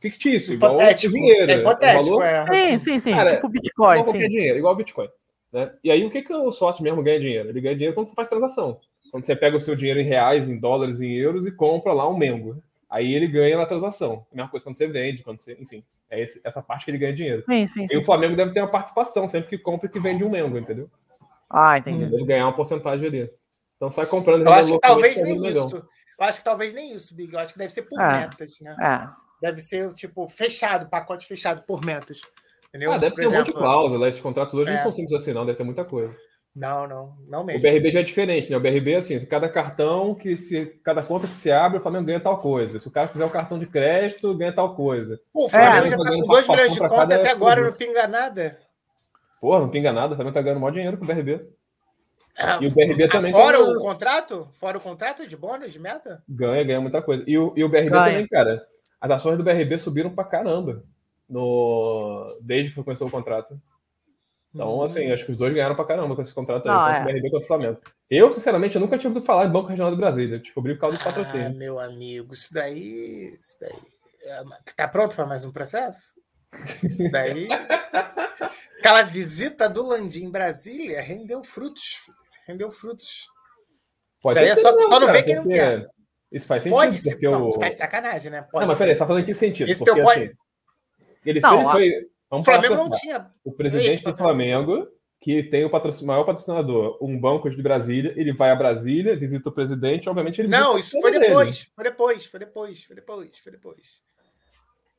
fictício, 0.00 0.54
hipotético, 0.54 1.16
igual 1.16 1.30
dinheiro. 1.30 1.52
É 1.52 1.54
hipotético, 1.54 2.22
é, 2.22 2.42
valor... 2.42 2.54
é. 2.54 2.66
Sim, 2.66 2.78
sim, 2.80 3.00
sim. 3.00 3.10
Cara, 3.12 3.36
tipo 3.36 3.48
Bitcoin. 3.48 4.00
Igual 4.00 4.04
qualquer 4.04 4.28
dinheiro, 4.28 4.58
igual 4.58 4.74
Bitcoin. 4.74 5.08
Né? 5.52 5.72
E 5.84 5.92
aí, 5.92 6.04
o 6.04 6.10
que, 6.10 6.22
que 6.22 6.34
o 6.34 6.50
sócio 6.50 6.82
mesmo 6.82 7.04
ganha 7.04 7.20
dinheiro? 7.20 7.48
Ele 7.50 7.60
ganha 7.60 7.76
dinheiro 7.76 7.94
quando 7.94 8.08
você 8.08 8.14
faz 8.16 8.28
transação. 8.28 8.80
Quando 9.14 9.26
você 9.26 9.36
pega 9.36 9.56
o 9.56 9.60
seu 9.60 9.76
dinheiro 9.76 10.00
em 10.00 10.04
reais, 10.04 10.50
em 10.50 10.58
dólares, 10.58 11.00
em 11.00 11.12
euros 11.12 11.46
e 11.46 11.52
compra 11.52 11.92
lá 11.92 12.08
um 12.10 12.16
membro. 12.16 12.60
Aí 12.90 13.14
ele 13.14 13.28
ganha 13.28 13.56
na 13.56 13.64
transação. 13.64 14.26
A 14.32 14.34
mesma 14.34 14.50
coisa 14.50 14.64
quando 14.64 14.76
você 14.76 14.88
vende, 14.88 15.22
quando 15.22 15.38
você. 15.38 15.56
Enfim, 15.60 15.84
é 16.10 16.20
esse, 16.20 16.40
essa 16.42 16.60
parte 16.60 16.84
que 16.84 16.90
ele 16.90 16.98
ganha 16.98 17.14
dinheiro. 17.14 17.44
Sim, 17.48 17.68
sim, 17.68 17.86
e 17.88 17.96
o 17.96 18.02
Flamengo 18.02 18.34
deve 18.34 18.52
ter 18.52 18.58
uma 18.58 18.72
participação 18.72 19.28
sempre 19.28 19.48
que 19.48 19.56
compra 19.56 19.86
e 19.86 19.88
que 19.88 20.00
vende 20.00 20.24
um 20.24 20.28
membro, 20.28 20.58
entendeu? 20.58 20.90
Ah, 21.48 21.78
entendi. 21.78 22.12
Ele 22.12 22.24
ganhar 22.24 22.44
uma 22.44 22.56
porcentagem 22.56 23.06
ali. 23.06 23.30
Então 23.76 23.88
sai 23.88 24.04
comprando. 24.04 24.44
Eu 24.44 24.52
acho 24.52 24.72
que 24.72 24.80
talvez 24.80 25.22
nem 25.22 25.46
isso. 25.46 25.76
Eu 25.76 26.26
acho 26.26 26.38
que 26.38 26.44
talvez 26.44 26.74
nem 26.74 26.92
isso, 26.92 27.14
Big. 27.14 27.32
Eu 27.32 27.38
acho 27.38 27.52
que 27.52 27.58
deve 27.60 27.72
ser 27.72 27.82
por 27.82 28.00
é. 28.00 28.18
metas, 28.18 28.58
né? 28.60 28.76
É. 28.80 29.08
Deve 29.40 29.60
ser, 29.60 29.92
tipo, 29.92 30.28
fechado, 30.28 30.88
pacote 30.88 31.24
fechado 31.24 31.62
por 31.62 31.84
metas. 31.84 32.20
Entendeu? 32.68 32.92
Ah, 32.92 32.98
deve 32.98 33.14
Por 33.14 33.20
ter 33.20 33.26
exemplo, 33.28 33.36
um 33.36 33.46
monte 33.46 33.54
de 33.54 33.58
cláusula, 33.60 34.08
esses 34.08 34.20
contratos 34.20 34.54
hoje 34.54 34.72
é. 34.72 34.74
não 34.74 34.82
são 34.82 34.92
simples 34.92 35.22
assim, 35.22 35.32
não, 35.32 35.46
deve 35.46 35.56
ter 35.56 35.62
muita 35.62 35.84
coisa. 35.84 36.12
Não, 36.54 36.86
não, 36.86 37.16
não 37.28 37.44
mesmo. 37.44 37.58
O 37.58 37.62
BRB 37.62 37.90
já 37.90 38.00
é 38.00 38.04
diferente, 38.04 38.48
né? 38.48 38.56
O 38.56 38.60
BRB 38.60 38.92
é 38.92 38.96
assim, 38.98 39.18
se 39.18 39.26
cada 39.26 39.48
cartão 39.48 40.14
que 40.14 40.36
se 40.36 40.66
cada 40.84 41.02
conta 41.02 41.26
que 41.26 41.34
se 41.34 41.50
abre, 41.50 41.78
o 41.78 41.82
Flamengo 41.82 42.06
ganha 42.06 42.20
tal 42.20 42.40
coisa. 42.40 42.78
Se 42.78 42.86
o 42.86 42.92
cara 42.92 43.08
fizer 43.08 43.24
o 43.24 43.26
um 43.26 43.30
cartão 43.30 43.58
de 43.58 43.66
crédito, 43.66 44.32
ganha 44.36 44.54
tal 44.54 44.76
coisa. 44.76 45.20
Pô, 45.32 45.46
o 45.46 45.48
Flamengo 45.48 45.86
é, 45.86 45.88
já 45.88 45.96
tá 45.96 46.10
com 46.10 46.20
2 46.20 46.48
milhões 46.48 46.72
de 46.72 46.78
conta 46.78 47.14
até 47.16 47.30
agora 47.30 47.60
não 47.60 47.72
pinga 47.72 48.06
nada. 48.06 48.56
Porra, 49.40 49.60
não 49.60 49.68
pinga 49.68 49.92
nada, 49.92 50.12
o 50.12 50.16
Flamengo 50.16 50.34
tá 50.34 50.42
ganhando 50.42 50.60
maior 50.60 50.72
dinheiro 50.72 50.96
com 50.96 51.04
o 51.04 51.08
BRB. 51.08 51.44
Ah, 52.38 52.58
e 52.60 52.66
o 52.68 52.70
BRB 52.70 53.08
também. 53.08 53.32
Fora 53.32 53.58
tá... 53.58 53.64
o 53.64 53.74
contrato? 53.80 54.48
Fora 54.54 54.78
o 54.78 54.80
contrato 54.80 55.26
de 55.26 55.36
bônus, 55.36 55.72
de 55.72 55.80
meta? 55.80 56.22
Ganha, 56.28 56.62
ganha 56.62 56.80
muita 56.80 57.02
coisa. 57.02 57.24
E 57.26 57.36
o, 57.36 57.52
e 57.56 57.64
o 57.64 57.68
BRB 57.68 57.90
ganha. 57.90 58.12
também, 58.12 58.28
cara. 58.28 58.64
As 59.00 59.10
ações 59.10 59.36
do 59.36 59.44
BRB 59.44 59.76
subiram 59.78 60.14
pra 60.14 60.24
caramba 60.24 60.84
no 61.28 62.38
desde 62.40 62.72
que 62.72 62.82
começou 62.82 63.08
o 63.08 63.10
contrato. 63.10 63.60
Então, 64.54 64.68
uhum. 64.68 64.84
assim, 64.84 65.10
acho 65.10 65.26
que 65.26 65.32
os 65.32 65.38
dois 65.38 65.52
ganharam 65.52 65.74
pra 65.74 65.84
caramba 65.84 66.14
com 66.14 66.22
esse 66.22 66.32
contrato 66.32 66.68
aí, 66.68 66.74
tanto 66.74 66.94
é. 66.94 67.00
o 67.00 67.04
BRB 67.04 67.30
quanto 67.30 67.42
o 67.42 67.46
Flamengo. 67.46 67.78
Eu, 68.08 68.30
sinceramente, 68.30 68.76
eu 68.76 68.80
nunca 68.80 68.96
tinha 68.96 69.10
ouvido 69.10 69.26
falar 69.26 69.46
de 69.46 69.52
Banco 69.52 69.68
Regional 69.68 69.90
do 69.90 69.96
Brasil. 69.96 70.28
Eu 70.28 70.38
descobri 70.38 70.74
por 70.74 70.82
causa 70.82 70.96
do 70.96 71.00
ah, 71.00 71.04
patrocínio. 71.04 71.54
meu 71.54 71.80
amigo, 71.80 72.32
isso 72.32 72.54
daí. 72.54 73.36
Isso 73.40 73.58
daí. 73.60 73.74
É 74.22 74.42
tá 74.76 74.86
pronto 74.86 75.16
para 75.16 75.26
mais 75.26 75.44
um 75.44 75.50
processo? 75.50 76.14
Isso 76.84 77.10
daí. 77.10 77.48
Aquela 78.78 79.02
visita 79.02 79.68
do 79.68 79.82
Landim 79.82 80.26
em 80.26 80.30
Brasília 80.30 81.00
rendeu 81.00 81.42
frutos. 81.42 82.08
Rendeu 82.46 82.70
frutos. 82.70 83.26
Pode 84.22 84.40
isso 84.44 84.54
ser, 84.54 84.60
é 84.60 84.62
só, 84.62 84.72
não, 84.72 84.82
só 84.82 85.00
não 85.00 85.12
vê 85.12 85.22
quem 85.24 85.34
não 85.34 85.48
quer. 85.48 85.88
Isso 86.30 86.46
faz 86.46 86.62
sentido. 86.62 86.78
Pode 86.78 86.94
ser. 86.94 87.10
Porque 87.10 87.28
não, 87.28 87.50
tá 87.58 87.68
de 87.68 87.78
sacanagem, 87.78 88.30
né? 88.30 88.42
Pode 88.42 88.62
não, 88.62 88.68
mas 88.68 88.78
peraí, 88.78 88.94
você 88.94 88.98
tá 89.00 89.06
falando 89.06 89.22
em 89.22 89.26
que 89.26 89.34
sentido? 89.34 89.68
Esse 89.68 89.84
porque, 89.84 90.00
teu 90.00 90.08
assim, 90.08 90.30
ele 91.24 91.40
não, 91.40 91.50
sempre 91.50 91.72
foi. 91.72 92.13
O 92.30 92.42
Flamengo 92.42 92.74
não 92.74 92.90
tinha. 92.90 93.30
O 93.44 93.52
presidente 93.52 94.04
do 94.04 94.16
Flamengo, 94.16 94.88
que 95.20 95.42
tem 95.42 95.64
o 95.64 95.70
patrocin... 95.70 96.04
maior 96.04 96.24
patrocinador, 96.24 96.98
um 97.00 97.18
banco 97.18 97.48
de 97.48 97.62
Brasília, 97.62 98.12
ele 98.16 98.32
vai 98.32 98.50
a 98.50 98.56
Brasília, 98.56 99.16
visita 99.16 99.48
o 99.48 99.52
presidente, 99.52 100.08
obviamente 100.08 100.40
ele 100.40 100.48
Não, 100.48 100.78
isso 100.78 101.00
foi 101.00 101.12
depois, 101.12 101.48
dele. 101.48 101.70
foi 101.74 101.84
depois, 101.84 102.24
foi 102.26 102.40
depois, 102.40 102.84
foi 102.84 102.96
depois, 102.96 103.38
foi 103.38 103.52
depois. 103.52 104.02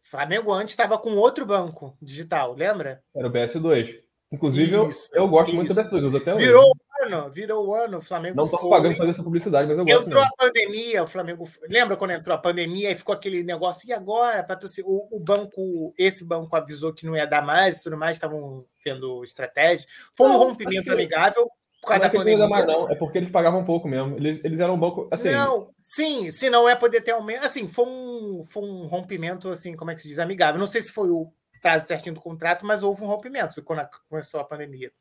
Flamengo 0.01 0.53
antes 0.53 0.71
estava 0.71 0.97
com 0.97 1.15
outro 1.15 1.45
banco 1.45 1.97
digital, 2.01 2.53
lembra? 2.53 3.03
Era 3.15 3.27
o 3.27 3.31
BS2. 3.31 3.99
Inclusive, 4.31 4.87
isso, 4.87 5.09
eu, 5.13 5.23
eu 5.23 5.27
gosto 5.27 5.47
isso. 5.47 5.55
muito 5.55 5.73
do 5.73 5.81
BS2, 5.81 6.21
até 6.21 6.33
Virou 6.33 6.71
ano, 7.05 7.31
virou 7.31 7.67
o 7.67 7.73
ano, 7.73 7.97
o 7.97 8.01
Flamengo. 8.01 8.35
Não 8.35 8.45
estou 8.45 8.69
pagando 8.69 8.95
fazer 8.95 9.11
essa 9.11 9.23
publicidade, 9.23 9.67
mas 9.67 9.77
eu 9.77 9.85
gosto. 9.85 10.07
Entrou 10.07 10.21
mesmo. 10.21 10.35
a 10.37 10.45
pandemia, 10.45 11.03
o 11.03 11.07
Flamengo. 11.07 11.49
Lembra 11.69 11.97
quando 11.97 12.11
entrou 12.11 12.35
a 12.35 12.39
pandemia 12.39 12.91
e 12.91 12.95
ficou 12.95 13.13
aquele 13.13 13.43
negócio? 13.43 13.87
E 13.87 13.93
agora? 13.93 14.45
O, 14.83 15.17
o 15.17 15.19
banco, 15.19 15.93
esse 15.97 16.25
banco 16.25 16.55
avisou 16.55 16.93
que 16.93 17.05
não 17.05 17.15
ia 17.15 17.25
dar 17.25 17.41
mais 17.41 17.77
e 17.77 17.83
tudo 17.83 17.97
mais, 17.97 18.17
estavam 18.17 18.65
vendo 18.83 19.23
estratégia. 19.23 19.87
Foi 20.13 20.27
um 20.27 20.37
rompimento 20.37 20.91
amigável 20.91 21.49
por 21.85 21.89
causa 21.89 21.99
não 21.99 22.05
é 22.05 22.09
da 22.09 22.17
pandemia. 22.17 22.37
Não, 22.39 22.49
mais, 22.49 22.65
não, 22.65 22.89
é 22.89 22.95
porque 22.95 23.17
eles 23.19 23.29
pagavam 23.29 23.59
um 23.59 23.65
pouco 23.65 23.87
mesmo. 23.87 24.17
Eles, 24.17 24.43
eles 24.43 24.59
eram 24.59 24.73
um 24.73 24.79
banco. 24.79 25.07
Assim... 25.11 25.29
Não, 25.29 25.69
sim, 25.77 26.31
se 26.31 26.49
não 26.49 26.67
é 26.67 26.75
poder 26.75 27.01
ter 27.01 27.11
aumento. 27.11 27.45
Assim, 27.45 27.67
foi 27.67 27.85
um, 27.85 28.41
foi 28.43 28.63
um 28.63 28.87
rompimento, 28.87 29.49
assim, 29.49 29.75
como 29.75 29.91
é 29.91 29.95
que 29.95 30.01
se 30.01 30.07
diz, 30.07 30.19
amigável. 30.19 30.59
Não 30.59 30.67
sei 30.67 30.81
se 30.81 30.91
foi 30.91 31.09
o 31.09 31.31
prazo 31.61 31.87
certinho 31.87 32.15
do 32.15 32.21
contrato, 32.21 32.65
mas 32.65 32.83
houve 32.83 33.03
um 33.03 33.07
rompimento 33.07 33.61
quando 33.63 33.87
começou 34.09 34.39
a 34.39 34.43
pandemia. 34.43 34.91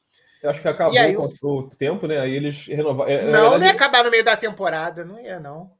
Eu 0.45 0.51
acho 0.51 0.61
que 0.61 0.69
acabou 0.69 0.99
aí, 0.99 1.17
o, 1.17 1.27
o 1.43 1.71
tempo, 1.71 2.07
né? 2.07 2.21
Aí 2.21 2.35
eles 2.35 2.67
renovaram. 2.67 3.11
É, 3.11 3.25
não, 3.31 3.59
não 3.59 3.65
ia 3.65 3.73
acabar 3.73 4.05
no 4.05 4.11
meio 4.11 4.23
da 4.23 4.37
temporada, 4.37 5.03
não 5.03 5.19
ia, 5.19 5.41
não. 5.41 5.71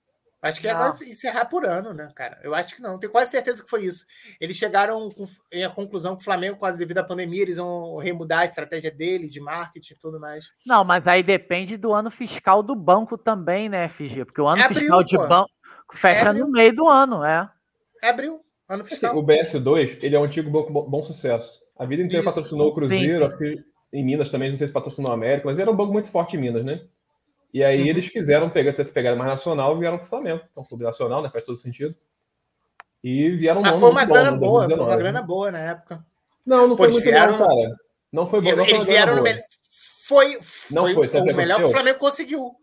Acho 0.41 0.59
que 0.59 0.67
ia 0.67 1.11
encerrar 1.11 1.45
por 1.45 1.67
ano, 1.67 1.93
né, 1.93 2.11
cara? 2.15 2.39
Eu 2.43 2.55
acho 2.55 2.75
que 2.75 2.81
não. 2.81 2.99
Tenho 2.99 3.13
quase 3.13 3.31
certeza 3.31 3.63
que 3.63 3.69
foi 3.69 3.85
isso. 3.85 4.07
Eles 4.41 4.57
chegaram 4.57 5.11
com 5.11 5.25
a 5.25 5.69
conclusão 5.69 6.17
que 6.17 6.23
o 6.23 6.25
Flamengo, 6.25 6.57
quase 6.57 6.79
devido 6.79 6.99
à 6.99 7.05
pandemia, 7.05 7.43
eles 7.43 7.59
vão 7.59 7.99
remudar 7.99 8.41
a 8.41 8.45
estratégia 8.47 8.91
deles 8.91 9.33
de 9.33 9.41
marketing 9.41 9.93
e 9.93 9.99
tudo 9.99 10.19
mais. 10.19 10.47
Não, 10.67 10.83
mas 10.83 11.07
aí 11.07 11.23
depende 11.23 11.77
do 11.77 11.93
ano 11.93 12.11
fiscal 12.11 12.63
do 12.63 12.75
banco 12.75 13.19
também, 13.19 13.69
né, 13.69 13.91
FG? 13.91 14.25
Porque 14.25 14.41
o 14.41 14.49
ano 14.49 14.63
é 14.63 14.69
fiscal 14.69 15.01
abril, 15.01 15.05
de 15.05 15.17
pô. 15.17 15.29
banco 15.29 15.51
fecha 15.95 16.31
é 16.31 16.33
no 16.33 16.51
meio 16.51 16.75
do 16.75 16.89
ano, 16.89 17.23
é. 17.23 17.49
É 18.03 18.09
abril, 18.09 18.41
ano 18.69 18.85
fiscal. 18.85 19.13
Assim, 19.13 19.21
o 19.21 19.27
BS2, 19.27 20.03
ele 20.03 20.17
é 20.17 20.19
um 20.19 20.25
antigo 20.25 20.51
banco 20.51 20.73
bom 20.73 21.03
sucesso. 21.03 21.63
A 21.79 21.85
vida 21.85 22.03
inteira 22.03 22.23
isso. 22.23 22.35
patrocinou 22.35 22.69
o 22.69 22.75
Cruzeiro, 22.75 23.21
sim. 23.21 23.27
acho 23.27 23.39
que 23.39 23.74
em 23.95 24.05
Minas 24.05 24.29
também, 24.29 24.51
não 24.51 24.57
sei 24.57 24.67
se 24.67 24.73
patrocinou 24.73 25.13
a 25.13 25.15
América, 25.15 25.47
mas 25.47 25.59
era 25.61 25.71
um 25.71 25.77
banco 25.77 25.93
muito 25.93 26.09
forte 26.09 26.37
em 26.37 26.41
Minas, 26.41 26.65
né? 26.65 26.83
E 27.53 27.63
aí 27.63 27.83
uhum. 27.83 27.87
eles 27.87 28.09
quiseram 28.09 28.51
pegar, 28.51 28.73
ter 28.73 28.83
essa 28.83 28.93
pegada 28.93 29.15
mais 29.15 29.31
nacional 29.31 29.77
e 29.77 29.79
vieram 29.79 29.99
para 29.99 30.07
o 30.07 30.09
Flamengo. 30.09 30.41
Então, 30.51 30.65
clube 30.65 30.83
nacional, 30.83 31.23
né? 31.23 31.31
Faz 31.31 31.45
todo 31.45 31.57
sentido. 31.57 31.95
E 33.03 33.31
vieram 33.31 33.65
ah, 33.65 33.75
foi 33.75 33.91
uma 33.91 34.05
grana 34.05 34.33
boa, 34.33 34.67
foi 34.67 34.79
uma 34.81 34.97
grana 34.97 35.23
boa 35.23 35.53
na 35.53 35.59
época. 35.61 36.05
Não, 36.45 36.67
não 36.67 36.77
foi 36.77 36.89
muito 36.89 37.05
vieram... 37.05 37.39
bom, 37.39 37.47
cara. 37.47 37.77
Não 38.13 38.27
foi 38.27 38.41
bom. 38.41 38.57
Não 38.57 38.65
eles 38.65 38.85
vieram 38.85 39.15
no 39.15 39.23
me... 39.23 39.35
foi, 40.03 40.33
foi, 40.43 40.75
não 40.75 40.89
foi, 40.93 41.09
foi 41.09 41.21
o 41.21 41.37
melhor 41.37 41.59
que 41.59 41.65
o 41.67 41.71
Flamengo 41.71 41.99
conseguiu. 41.99 42.57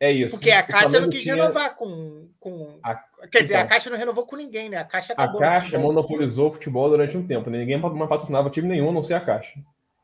É 0.00 0.10
isso. 0.10 0.36
Porque 0.36 0.50
a 0.50 0.62
Caixa 0.62 1.00
não 1.00 1.10
quis 1.10 1.22
tinha... 1.22 1.34
renovar 1.34 1.74
com. 1.74 2.28
com... 2.38 2.78
A... 2.82 2.94
Quer 3.30 3.42
dizer, 3.42 3.54
então, 3.54 3.66
a 3.66 3.68
Caixa 3.68 3.90
não 3.90 3.98
renovou 3.98 4.24
com 4.24 4.36
ninguém, 4.36 4.68
né? 4.68 4.78
A 4.78 4.84
Caixa 4.84 5.12
acabou. 5.12 5.42
A 5.42 5.44
Caixa 5.44 5.78
monopolizou 5.78 6.48
o 6.48 6.52
futebol 6.52 6.88
durante 6.88 7.16
um 7.16 7.26
tempo. 7.26 7.50
Né? 7.50 7.58
Ninguém 7.58 7.78
mais 7.78 8.08
patrocinava 8.08 8.48
time 8.48 8.68
nenhum, 8.68 8.90
a 8.90 8.92
não 8.92 9.02
ser 9.02 9.14
a 9.14 9.20
Caixa. 9.20 9.58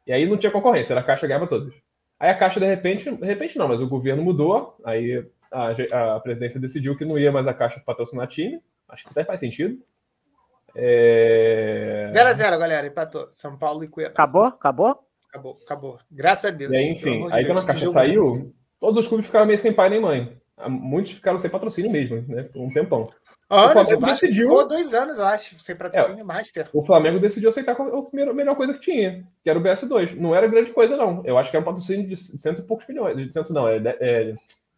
E 0.06 0.12
aí 0.12 0.26
não 0.26 0.36
tinha 0.36 0.52
concorrência, 0.52 0.92
era 0.92 1.00
a 1.00 1.04
Caixa 1.04 1.26
ganhava 1.26 1.46
todos. 1.46 1.74
Aí 2.18 2.30
a 2.30 2.34
Caixa, 2.34 2.60
de 2.60 2.66
repente, 2.66 3.10
de 3.10 3.26
repente 3.26 3.58
não, 3.58 3.68
mas 3.68 3.80
o 3.80 3.88
governo 3.88 4.22
mudou, 4.22 4.76
aí 4.84 5.26
a, 5.50 6.16
a 6.16 6.20
presidência 6.20 6.60
decidiu 6.60 6.96
que 6.96 7.04
não 7.04 7.18
ia 7.18 7.32
mais 7.32 7.46
a 7.46 7.54
Caixa 7.54 7.82
patrocinar 7.84 8.26
time. 8.28 8.60
Acho 8.88 9.04
que 9.04 9.10
até 9.10 9.24
faz 9.24 9.40
sentido. 9.40 9.74
0x0, 9.74 10.76
é... 10.76 12.10
0 12.12 12.28
a 12.28 12.32
0 12.32 12.58
galera. 12.58 12.86
Empatou. 12.86 13.28
São 13.30 13.56
Paulo 13.56 13.84
e 13.84 13.88
Cuiabá. 13.88 14.12
Acabou? 14.12 14.44
Acabou? 14.44 14.98
Acabou, 15.28 15.56
acabou. 15.64 15.98
Graças 16.10 16.52
a 16.52 16.54
Deus. 16.54 16.72
E 16.72 16.76
aí, 16.76 16.90
enfim, 16.90 17.26
aí 17.30 17.46
quando 17.46 17.58
a 17.58 17.64
Caixa 17.64 17.88
saiu, 17.88 18.54
todos 18.78 18.98
os 18.98 19.06
clubes 19.08 19.26
ficaram 19.26 19.46
meio 19.46 19.58
sem 19.58 19.72
pai 19.72 19.88
nem 19.90 20.00
mãe. 20.00 20.40
Muitos 20.68 21.12
ficaram 21.12 21.38
sem 21.38 21.50
patrocínio 21.50 21.90
mesmo, 21.90 22.24
né? 22.28 22.44
Por 22.44 22.62
um 22.62 22.68
tempão. 22.68 23.10
Anos, 23.48 23.88
o 23.88 23.96
decidiu... 23.98 24.46
ficou 24.46 24.66
dois 24.66 24.92
anos, 24.94 25.18
eu 25.18 25.24
acho, 25.24 25.58
sem 25.62 25.76
patrocínio, 25.76 26.20
é, 26.20 26.24
Master. 26.24 26.68
O 26.72 26.84
Flamengo 26.84 27.20
decidiu 27.20 27.48
aceitar 27.48 27.76
a 27.76 28.32
melhor 28.32 28.56
coisa 28.56 28.74
que 28.74 28.80
tinha, 28.80 29.24
que 29.42 29.50
era 29.50 29.58
o 29.58 29.62
BS2. 29.62 30.16
Não 30.16 30.34
era 30.34 30.46
grande 30.46 30.70
coisa, 30.70 30.96
não. 30.96 31.22
Eu 31.24 31.38
acho 31.38 31.50
que 31.50 31.56
era 31.56 31.62
um 31.62 31.66
patrocínio 31.66 32.06
de 32.06 32.16
cento 32.16 32.60
e 32.60 32.62
poucos 32.62 32.86
milhões. 32.86 33.16
De 33.16 33.32
cento 33.32 33.52
não, 33.52 33.68
é, 33.68 33.76
é 34.00 34.34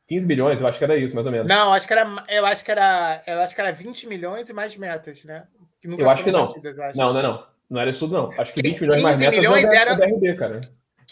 15 0.08 0.26
milhões, 0.26 0.60
eu 0.60 0.66
acho 0.68 0.78
que 0.78 0.84
era 0.84 0.96
isso, 0.96 1.14
mais 1.14 1.26
ou 1.26 1.32
menos. 1.32 1.48
Não, 1.48 1.72
acho 1.72 1.86
que 1.86 1.92
era, 1.92 2.24
eu 2.28 2.46
acho 2.46 2.64
que 2.64 2.70
era, 2.70 3.22
eu 3.26 3.40
acho 3.40 3.54
que 3.54 3.60
era 3.60 3.72
20 3.72 4.08
milhões 4.08 4.48
e 4.48 4.52
mais 4.52 4.76
metas, 4.76 5.24
né? 5.24 5.44
eu 5.84 6.10
acho 6.10 6.24
que 6.24 6.30
não. 6.30 6.46
Batidas, 6.46 6.78
acho. 6.78 6.98
Não, 6.98 7.12
não, 7.12 7.22
não. 7.22 7.46
Não 7.68 7.80
era 7.80 7.90
isso, 7.90 8.06
não. 8.06 8.30
Acho 8.38 8.54
que 8.54 8.62
20 8.62 8.80
milhões 8.80 9.02
mais 9.02 9.18
metas 9.18 9.36
milhões 9.36 9.64
era 9.64 9.94
o 9.94 9.96
BRB, 9.96 10.34
cara. 10.34 10.60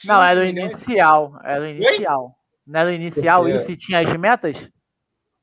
Não, 0.05 0.23
era 0.23 0.41
o 0.41 0.45
inicial. 0.45 1.41
Era 1.45 1.63
o 1.63 1.67
inicial. 1.67 2.25
Oi? 2.25 2.44
Não 2.67 2.81
era 2.81 2.95
inicial 2.95 3.43
Porque... 3.43 3.59
isso 3.59 3.71
e 3.71 3.77
tinha 3.77 4.01
as 4.01 4.17
metas? 4.17 4.57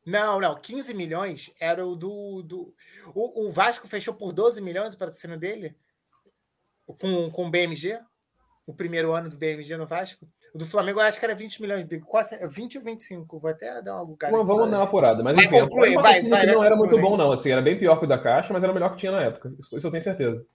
Não, 0.06 0.40
não. 0.40 0.60
15 0.60 0.94
milhões 0.94 1.52
era 1.60 1.86
o 1.86 1.96
do. 1.96 2.42
do... 2.42 2.74
O, 3.14 3.48
o 3.48 3.52
Vasco 3.52 3.88
fechou 3.88 4.14
por 4.14 4.34
12 4.34 4.62
milhões 4.62 4.94
o 4.94 4.98
patrocínio 4.98 5.38
dele 5.38 5.76
com, 7.00 7.30
com 7.32 7.48
o 7.48 7.50
BMG. 7.52 8.00
O 8.66 8.74
primeiro 8.74 9.12
ano 9.12 9.30
do 9.30 9.38
BMG 9.38 9.76
no 9.76 9.88
Vasco. 9.88 10.26
O 10.54 10.58
do 10.58 10.66
Flamengo 10.66 11.00
eu 11.00 11.06
acho 11.06 11.20
que 11.20 11.26
era 11.26 11.36
20 11.36 11.62
milhões, 11.62 11.88
quase 12.06 12.36
20 12.48 12.78
ou 12.78 12.84
25. 12.84 13.40
Vou 13.40 13.50
até 13.50 13.82
dar 13.82 13.96
uma 13.96 14.06
bugada. 14.06 14.36
Bom, 14.36 14.46
vamos 14.46 14.70
dar 14.70 14.78
uma 14.78 14.84
apurada. 14.84 15.24
Mas 15.24 15.38
enfim, 15.38 15.62
conclui, 15.62 15.94
vai, 15.96 16.22
vai, 16.22 16.46
não 16.46 16.64
era 16.64 16.76
muito 16.76 16.98
bom, 17.00 17.18
não. 17.18 17.32
Assim, 17.32 17.52
era 17.52 17.62
bem 17.62 17.78
pior 17.78 17.98
que 17.98 18.06
o 18.06 18.08
da 18.08 18.18
Caixa, 18.18 18.54
mas 18.54 18.62
era 18.62 18.72
o 18.72 18.76
melhor 18.76 18.92
que 18.92 18.98
tinha 18.98 19.12
na 19.12 19.24
época. 19.24 19.54
Isso, 19.60 19.78
isso 19.78 19.88
eu 19.88 19.92
tenho 19.92 20.04
certeza. 20.04 20.46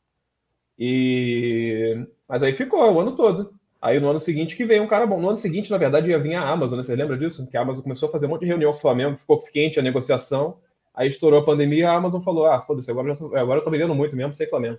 E. 0.78 2.06
Mas 2.28 2.42
aí 2.42 2.52
ficou 2.52 2.92
o 2.92 3.00
ano 3.00 3.16
todo. 3.16 3.54
Aí 3.86 4.00
no 4.00 4.10
ano 4.10 4.18
seguinte 4.18 4.56
que 4.56 4.64
veio 4.64 4.82
um 4.82 4.88
cara 4.88 5.06
bom. 5.06 5.20
No 5.20 5.28
ano 5.28 5.36
seguinte, 5.36 5.70
na 5.70 5.78
verdade, 5.78 6.10
ia 6.10 6.18
vir 6.18 6.34
a 6.34 6.42
Amazon, 6.42 6.76
né? 6.76 6.82
Você 6.82 6.96
lembra 6.96 7.16
disso? 7.16 7.46
Que 7.46 7.56
a 7.56 7.60
Amazon 7.60 7.84
começou 7.84 8.08
a 8.08 8.12
fazer 8.12 8.26
um 8.26 8.30
monte 8.30 8.40
de 8.40 8.46
reunião 8.46 8.72
com 8.72 8.78
o 8.78 8.80
Flamengo, 8.80 9.16
ficou 9.16 9.38
quente 9.38 9.78
a 9.78 9.82
negociação. 9.82 10.58
Aí 10.92 11.08
estourou 11.08 11.38
a 11.38 11.44
pandemia, 11.44 11.88
a 11.88 11.94
Amazon 11.94 12.20
falou: 12.20 12.46
ah, 12.46 12.60
foda-se, 12.60 12.90
agora, 12.90 13.12
agora 13.12 13.60
eu 13.60 13.62
tô 13.62 13.70
vendendo 13.70 13.94
muito 13.94 14.16
mesmo 14.16 14.34
sem 14.34 14.48
Flamengo. 14.48 14.76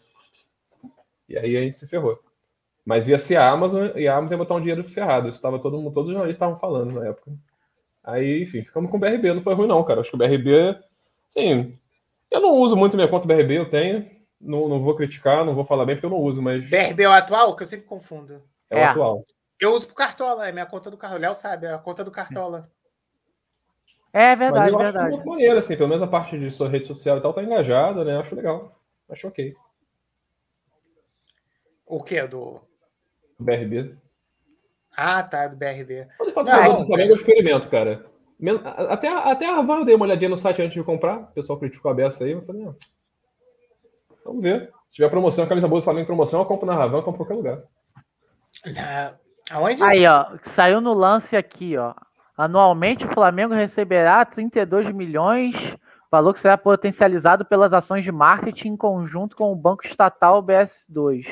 E 1.30 1.38
aí 1.38 1.56
a 1.56 1.62
gente 1.62 1.78
se 1.78 1.88
ferrou. 1.88 2.20
Mas 2.86 3.08
ia 3.08 3.18
ser 3.18 3.38
a 3.38 3.50
Amazon 3.50 3.92
e 3.96 4.10
a 4.10 4.18
Amazon 4.18 4.34
ia 4.34 4.44
botar 4.44 4.56
um 4.56 4.60
dinheiro 4.60 4.84
ferrado. 4.84 5.30
Isso 5.30 5.42
tava 5.42 5.58
todo 5.58 5.78
mundo, 5.78 5.94
todos 5.94 6.10
os 6.10 6.14
jornalistas 6.14 6.36
estavam 6.36 6.60
falando 6.60 7.00
na 7.00 7.08
época. 7.08 7.32
Aí, 8.04 8.44
enfim, 8.44 8.62
ficamos 8.62 8.92
com 8.92 8.98
o 8.98 9.00
BRB, 9.00 9.34
não 9.34 9.42
foi 9.42 9.54
ruim, 9.54 9.68
não, 9.68 9.82
cara. 9.86 10.02
Acho 10.02 10.10
que 10.10 10.18
o 10.18 10.20
BRB, 10.20 10.78
sim. 11.30 11.80
Eu 12.30 12.42
não 12.42 12.56
uso 12.56 12.76
muito 12.76 12.98
minha 12.98 13.08
conta 13.08 13.26
BRB, 13.26 13.58
eu 13.58 13.70
tenho. 13.70 14.06
Não, 14.42 14.68
não 14.68 14.82
vou 14.82 14.96
criticar, 14.96 15.46
não 15.46 15.56
vou 15.56 15.64
falar 15.64 15.86
bem 15.86 15.96
porque 15.96 16.08
eu 16.08 16.10
não 16.10 16.20
uso, 16.20 16.42
mas. 16.42 16.70
BRB 16.70 17.04
é 17.04 17.08
o 17.08 17.14
atual? 17.14 17.56
Que 17.56 17.64
eu 17.64 17.68
sempre 17.68 17.86
confundo. 17.86 18.42
É, 18.70 18.80
é. 18.80 18.88
o 18.88 18.90
atual. 18.90 19.24
Eu 19.60 19.72
uso 19.72 19.88
pro 19.88 19.96
Cartola, 19.96 20.48
é 20.48 20.52
minha 20.52 20.66
conta 20.66 20.92
do 20.92 20.98
Cartola. 20.98 21.20
O 21.20 21.22
Léo 21.22 21.36
sabe, 21.36 21.66
é 21.66 21.74
a 21.74 21.78
conta 21.80 22.04
do 22.04 22.12
Cartola. 22.12 22.70
É 24.14 24.36
verdade, 24.36 24.72
mas 24.72 24.74
eu 24.74 24.78
verdade. 24.78 25.08
Acho 25.08 25.16
muito 25.16 25.30
maneiro, 25.30 25.58
assim, 25.58 25.76
pelo 25.76 25.90
menos 25.90 26.04
a 26.04 26.08
parte 26.08 26.38
de 26.40 26.52
sua 26.52 26.70
rede 26.70 26.88
social 26.88 27.18
e 27.18 27.22
tal 27.22 27.34
tá 27.34 27.44
engajada, 27.44 28.04
né? 28.04 28.18
Acho 28.18 28.36
legal. 28.36 28.80
Acho 29.10 29.28
ok. 29.28 29.56
O 31.86 32.04
que? 32.04 32.22
Do. 32.28 32.60
BRB. 33.40 33.96
Ah, 34.96 35.24
tá, 35.24 35.48
do 35.48 35.56
BRB. 35.56 36.08
Pode 36.18 36.32
falar 36.34 36.80
do 36.80 36.86
Flamengo, 36.86 37.12
eu 37.12 37.16
experimento, 37.16 37.70
cara. 37.70 38.06
Até, 38.90 39.08
até 39.08 39.46
a 39.48 39.56
Ravan 39.56 39.80
eu 39.80 39.86
dei 39.86 39.96
uma 39.96 40.06
olhadinha 40.06 40.30
no 40.30 40.38
site 40.38 40.62
antes 40.62 40.74
de 40.74 40.84
comprar. 40.84 41.20
O 41.20 41.28
pessoal 41.28 41.60
criticou 41.60 41.92
a 41.92 41.94
beça 41.94 42.24
aí. 42.24 42.32
Eu 42.32 42.42
falei, 42.44 42.64
não. 42.64 42.76
Vamos 44.26 44.42
ver. 44.42 44.72
Se 44.90 44.96
tiver 44.96 45.10
promoção, 45.10 45.46
a 45.46 45.48
camisa 45.48 45.68
boa 45.68 45.82
do 45.82 45.84
Flamengo 45.84 46.04
em 46.04 46.08
promoção, 46.08 46.40
eu 46.40 46.46
compro 46.46 46.66
na 46.66 46.76
Ravan, 46.76 46.98
eu 46.98 47.04
compro 47.04 47.22
em 47.22 47.26
qualquer 47.26 47.36
lugar. 47.36 47.64
Aonde? 49.52 49.84
Aí, 49.84 50.06
ó, 50.06 50.26
saiu 50.56 50.82
no 50.82 50.94
lance 50.94 51.36
aqui, 51.36 51.78
ó. 51.78 51.94
Anualmente 52.38 53.06
o 53.06 53.14
Flamengo 53.14 53.54
receberá 53.54 54.24
32 54.24 54.94
milhões, 54.94 55.56
valor 56.12 56.34
que 56.34 56.40
será 56.40 56.58
potencializado 56.58 57.44
pelas 57.46 57.74
ações 57.74 58.04
de 58.04 58.12
marketing 58.12 58.70
em 58.70 58.78
conjunto 58.78 59.36
com 59.36 59.52
o 59.52 59.56
Banco 59.56 59.88
Estatal 59.88 60.44
BS2. 60.44 61.26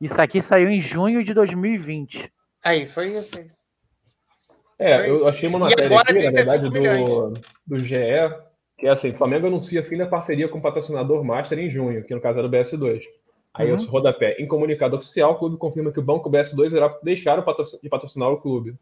Isso 0.00 0.20
aqui 0.20 0.42
saiu 0.42 0.68
em 0.68 0.80
junho 0.80 1.24
de 1.24 1.32
2020. 1.32 2.30
Aí, 2.64 2.86
foi 2.86 3.06
isso 3.06 3.38
aí. 3.38 3.50
É, 4.78 4.98
foi 4.98 5.10
eu 5.10 5.14
isso. 5.14 5.28
achei 5.28 5.48
uma 5.48 5.58
matéria 5.60 6.00
aqui, 6.00 6.12
na 6.12 6.30
verdade, 6.30 6.68
do, 6.68 7.32
do 7.66 7.78
GE, 7.78 7.96
que 8.76 8.86
é 8.86 8.90
assim, 8.90 9.10
o 9.10 9.16
Flamengo 9.16 9.46
anuncia 9.46 9.82
fim 9.82 9.96
da 9.96 10.06
parceria 10.06 10.48
com 10.48 10.58
o 10.58 10.62
patrocinador 10.62 11.24
Master 11.24 11.58
em 11.58 11.70
junho, 11.70 12.02
que 12.02 12.14
no 12.14 12.20
caso 12.20 12.38
era 12.38 12.48
o 12.48 12.50
BS2. 12.50 13.02
Aí 13.56 13.72
uhum. 13.72 13.82
o 13.82 13.86
rodapé. 13.86 14.36
Em 14.38 14.46
comunicado 14.46 14.96
oficial, 14.96 15.32
o 15.32 15.38
clube 15.38 15.56
confirma 15.56 15.90
que 15.90 15.98
o 15.98 16.02
Banco 16.02 16.30
BS2 16.30 16.72
irá 16.74 16.88
deixar 17.02 17.42
de 17.82 17.88
patrocinar 17.88 18.30
o 18.30 18.40
clube. 18.40 18.76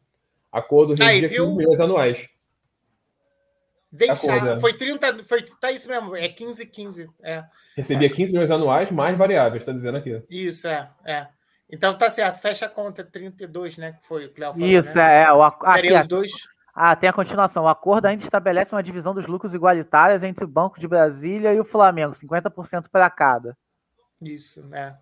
Acordo 0.50 0.94
regia 0.94 1.28
15 1.28 1.54
milhões 1.54 1.80
anuais. 1.80 2.28
Deixar. 3.90 4.36
Acordo, 4.36 4.48
é. 4.50 4.60
Foi 4.60 4.72
30. 4.72 5.22
Foi, 5.22 5.42
tá 5.60 5.70
isso 5.70 5.88
mesmo. 5.88 6.16
É 6.16 6.28
15, 6.28 6.66
15. 6.66 7.10
É. 7.22 7.44
Recebia 7.76 8.10
15 8.10 8.32
milhões 8.32 8.50
anuais 8.50 8.90
mais 8.90 9.16
variáveis, 9.16 9.62
está 9.62 9.72
dizendo 9.72 9.98
aqui. 9.98 10.20
Isso, 10.28 10.66
é. 10.66 10.90
é. 11.04 11.28
Então 11.70 11.96
tá 11.96 12.10
certo. 12.10 12.40
Fecha 12.40 12.66
a 12.66 12.68
conta 12.68 13.04
32, 13.04 13.78
né? 13.78 13.92
Que 13.92 14.06
foi 14.06 14.26
o 14.26 14.32
Cléo 14.32 14.52
falou. 14.52 14.68
Isso, 14.68 14.94
né? 14.94 15.22
é. 15.22 15.32
O, 15.32 15.42
aqui, 15.42 15.92
os 15.92 16.06
dois. 16.08 16.32
Ah, 16.74 16.96
tem 16.96 17.08
a 17.08 17.12
continuação. 17.12 17.64
O 17.64 17.68
acordo 17.68 18.06
ainda 18.06 18.24
estabelece 18.24 18.74
uma 18.74 18.82
divisão 18.82 19.14
dos 19.14 19.28
lucros 19.28 19.54
igualitários 19.54 20.24
entre 20.24 20.44
o 20.44 20.48
Banco 20.48 20.80
de 20.80 20.88
Brasília 20.88 21.54
e 21.54 21.60
o 21.60 21.64
Flamengo, 21.64 22.16
50% 22.16 22.86
para 22.90 23.08
cada. 23.08 23.56
Isso, 24.22 24.66
né? 24.66 24.96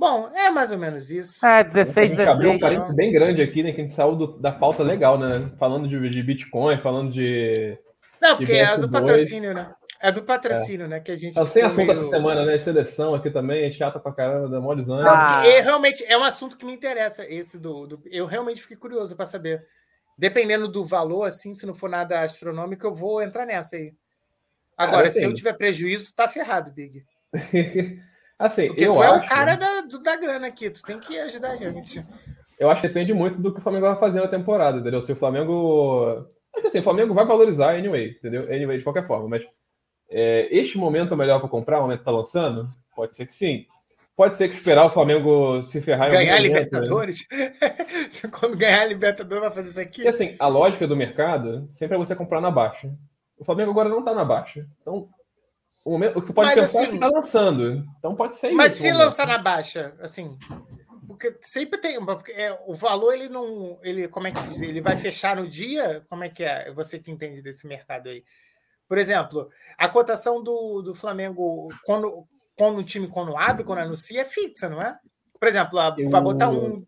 Bom, 0.00 0.30
é 0.34 0.50
mais 0.50 0.72
ou 0.72 0.78
menos 0.78 1.10
isso. 1.10 1.44
É, 1.44 1.62
16, 1.62 1.96
a 1.96 2.14
gente 2.14 2.28
abriu 2.28 2.52
um 2.52 2.58
parênteses 2.58 2.96
bem 2.96 3.12
grande 3.12 3.42
aqui, 3.42 3.62
né? 3.62 3.70
Que 3.70 3.82
a 3.82 3.84
gente 3.84 3.92
saiu 3.92 4.16
do, 4.16 4.38
da 4.38 4.50
pauta 4.50 4.82
legal, 4.82 5.18
né? 5.18 5.52
Falando 5.58 5.86
de, 5.86 6.08
de 6.08 6.22
Bitcoin, 6.22 6.78
falando 6.78 7.12
de. 7.12 7.78
Não, 8.18 8.34
porque 8.36 8.52
é 8.52 8.78
do 8.78 8.90
patrocínio, 8.90 9.52
né? 9.52 9.74
É 10.00 10.10
do 10.10 10.22
patrocínio, 10.22 10.86
é. 10.86 10.88
né? 10.88 11.00
Que 11.00 11.12
a 11.12 11.16
gente. 11.16 11.34
Tá 11.34 11.44
sem 11.44 11.62
assunto 11.62 11.88
meio... 11.88 11.92
essa 11.92 12.06
semana, 12.06 12.46
né? 12.46 12.56
De 12.56 12.62
seleção 12.62 13.14
aqui 13.14 13.30
também, 13.30 13.66
é 13.66 13.70
chata 13.70 14.00
pra 14.00 14.10
caramba, 14.10 14.58
mó 14.58 14.74
desânimo. 14.74 15.06
Ah. 15.06 15.46
É, 15.46 15.60
realmente 15.60 16.02
é 16.06 16.16
um 16.16 16.24
assunto 16.24 16.56
que 16.56 16.64
me 16.64 16.72
interessa, 16.72 17.26
esse 17.28 17.60
do. 17.60 17.86
do... 17.86 18.02
Eu 18.10 18.24
realmente 18.24 18.62
fiquei 18.62 18.78
curioso 18.78 19.14
para 19.14 19.26
saber. 19.26 19.62
Dependendo 20.16 20.66
do 20.66 20.82
valor, 20.84 21.24
assim, 21.24 21.54
se 21.54 21.66
não 21.66 21.74
for 21.74 21.90
nada 21.90 22.22
astronômico, 22.22 22.86
eu 22.86 22.94
vou 22.94 23.22
entrar 23.22 23.44
nessa 23.44 23.76
aí. 23.76 23.92
Agora, 24.78 25.10
se 25.10 25.22
eu 25.22 25.34
tiver 25.34 25.52
prejuízo, 25.52 26.14
tá 26.14 26.26
ferrado, 26.26 26.72
Big. 26.72 27.04
Assim, 28.40 28.68
Porque 28.68 28.84
eu 28.84 28.94
tu 28.94 29.02
acho... 29.02 29.22
é 29.22 29.26
o 29.26 29.28
cara 29.28 29.54
da, 29.54 29.82
da 29.82 30.16
grana 30.16 30.46
aqui, 30.46 30.70
tu 30.70 30.80
tem 30.82 30.98
que 30.98 31.18
ajudar 31.18 31.50
a 31.50 31.56
gente. 31.56 32.02
Eu 32.58 32.70
acho 32.70 32.80
que 32.80 32.88
depende 32.88 33.12
muito 33.12 33.38
do 33.38 33.52
que 33.52 33.58
o 33.58 33.62
Flamengo 33.62 33.86
vai 33.86 33.98
fazer 33.98 34.22
na 34.22 34.28
temporada, 34.28 34.78
entendeu? 34.78 35.02
Se 35.02 35.12
o 35.12 35.16
Flamengo. 35.16 36.26
Acho 36.50 36.62
que 36.62 36.66
assim, 36.68 36.78
o 36.78 36.82
Flamengo 36.82 37.12
vai 37.12 37.26
valorizar 37.26 37.76
anyway, 37.76 38.16
entendeu? 38.18 38.44
Anyway, 38.44 38.78
de 38.78 38.82
qualquer 38.82 39.06
forma, 39.06 39.28
mas 39.28 39.44
é, 40.08 40.48
este 40.50 40.78
momento 40.78 41.12
é 41.12 41.16
melhor 41.18 41.38
para 41.38 41.50
comprar, 41.50 41.80
o 41.80 41.82
momento 41.82 41.98
que 41.98 42.04
tá 42.06 42.10
lançando? 42.10 42.66
Pode 42.96 43.14
ser 43.14 43.26
que 43.26 43.34
sim. 43.34 43.66
Pode 44.16 44.38
ser 44.38 44.48
que 44.48 44.54
esperar 44.54 44.86
o 44.86 44.90
Flamengo 44.90 45.62
se 45.62 45.82
ferrar 45.82 46.10
Ganhar 46.10 46.36
momento? 46.36 46.54
Libertadores? 46.54 47.26
Né? 47.30 47.52
Quando 48.32 48.56
ganhar 48.56 48.80
a 48.80 48.86
Libertadores, 48.86 49.44
vai 49.44 49.52
fazer 49.52 49.68
isso 49.68 49.80
aqui? 49.80 50.02
E 50.02 50.08
assim, 50.08 50.34
a 50.38 50.48
lógica 50.48 50.86
do 50.86 50.96
mercado 50.96 51.66
sempre 51.68 51.94
é 51.94 51.98
você 51.98 52.16
comprar 52.16 52.40
na 52.40 52.50
baixa. 52.50 52.90
O 53.38 53.44
Flamengo 53.44 53.70
agora 53.70 53.90
não 53.90 54.02
tá 54.02 54.14
na 54.14 54.24
baixa. 54.24 54.66
Então, 54.80 55.08
o, 55.84 55.92
momento, 55.92 56.18
o 56.18 56.20
que 56.20 56.26
você 56.28 56.32
pode 56.32 56.48
mas, 56.48 56.60
pensar 56.60 56.78
assim, 56.78 56.86
é 56.86 56.88
que 56.90 56.94
está 56.94 57.08
lançando. 57.08 57.86
Então 57.98 58.14
pode 58.14 58.34
ser 58.34 58.52
mas 58.52 58.74
isso. 58.74 58.82
Mas 58.84 58.92
se 58.92 58.98
lançar 58.98 59.26
na 59.26 59.38
baixa, 59.38 59.96
assim. 60.00 60.36
Porque 61.06 61.36
sempre 61.40 61.80
tem. 61.80 62.04
Porque 62.04 62.32
é, 62.32 62.58
o 62.66 62.74
valor, 62.74 63.12
ele 63.14 63.28
não. 63.28 63.78
Ele, 63.82 64.08
como 64.08 64.26
é 64.26 64.30
que 64.30 64.38
se 64.38 64.50
diz? 64.50 64.62
Ele 64.62 64.80
vai 64.80 64.96
fechar 64.96 65.36
no 65.36 65.48
dia? 65.48 66.04
Como 66.08 66.24
é 66.24 66.28
que 66.28 66.44
é? 66.44 66.72
Você 66.72 66.98
que 66.98 67.10
entende 67.10 67.42
desse 67.42 67.66
mercado 67.66 68.08
aí. 68.08 68.24
Por 68.86 68.98
exemplo, 68.98 69.48
a 69.78 69.88
cotação 69.88 70.42
do, 70.42 70.82
do 70.82 70.94
Flamengo, 70.94 71.68
quando, 71.84 72.26
quando 72.56 72.78
o 72.78 72.84
time 72.84 73.06
quando 73.06 73.36
abre, 73.36 73.64
quando 73.64 73.78
anuncia, 73.78 74.22
é 74.22 74.24
fixa, 74.24 74.68
não 74.68 74.82
é? 74.82 74.98
Por 75.38 75.48
exemplo, 75.48 75.78
Eu... 75.96 76.10
vai 76.10 76.20
botar 76.20 76.50
um. 76.50 76.84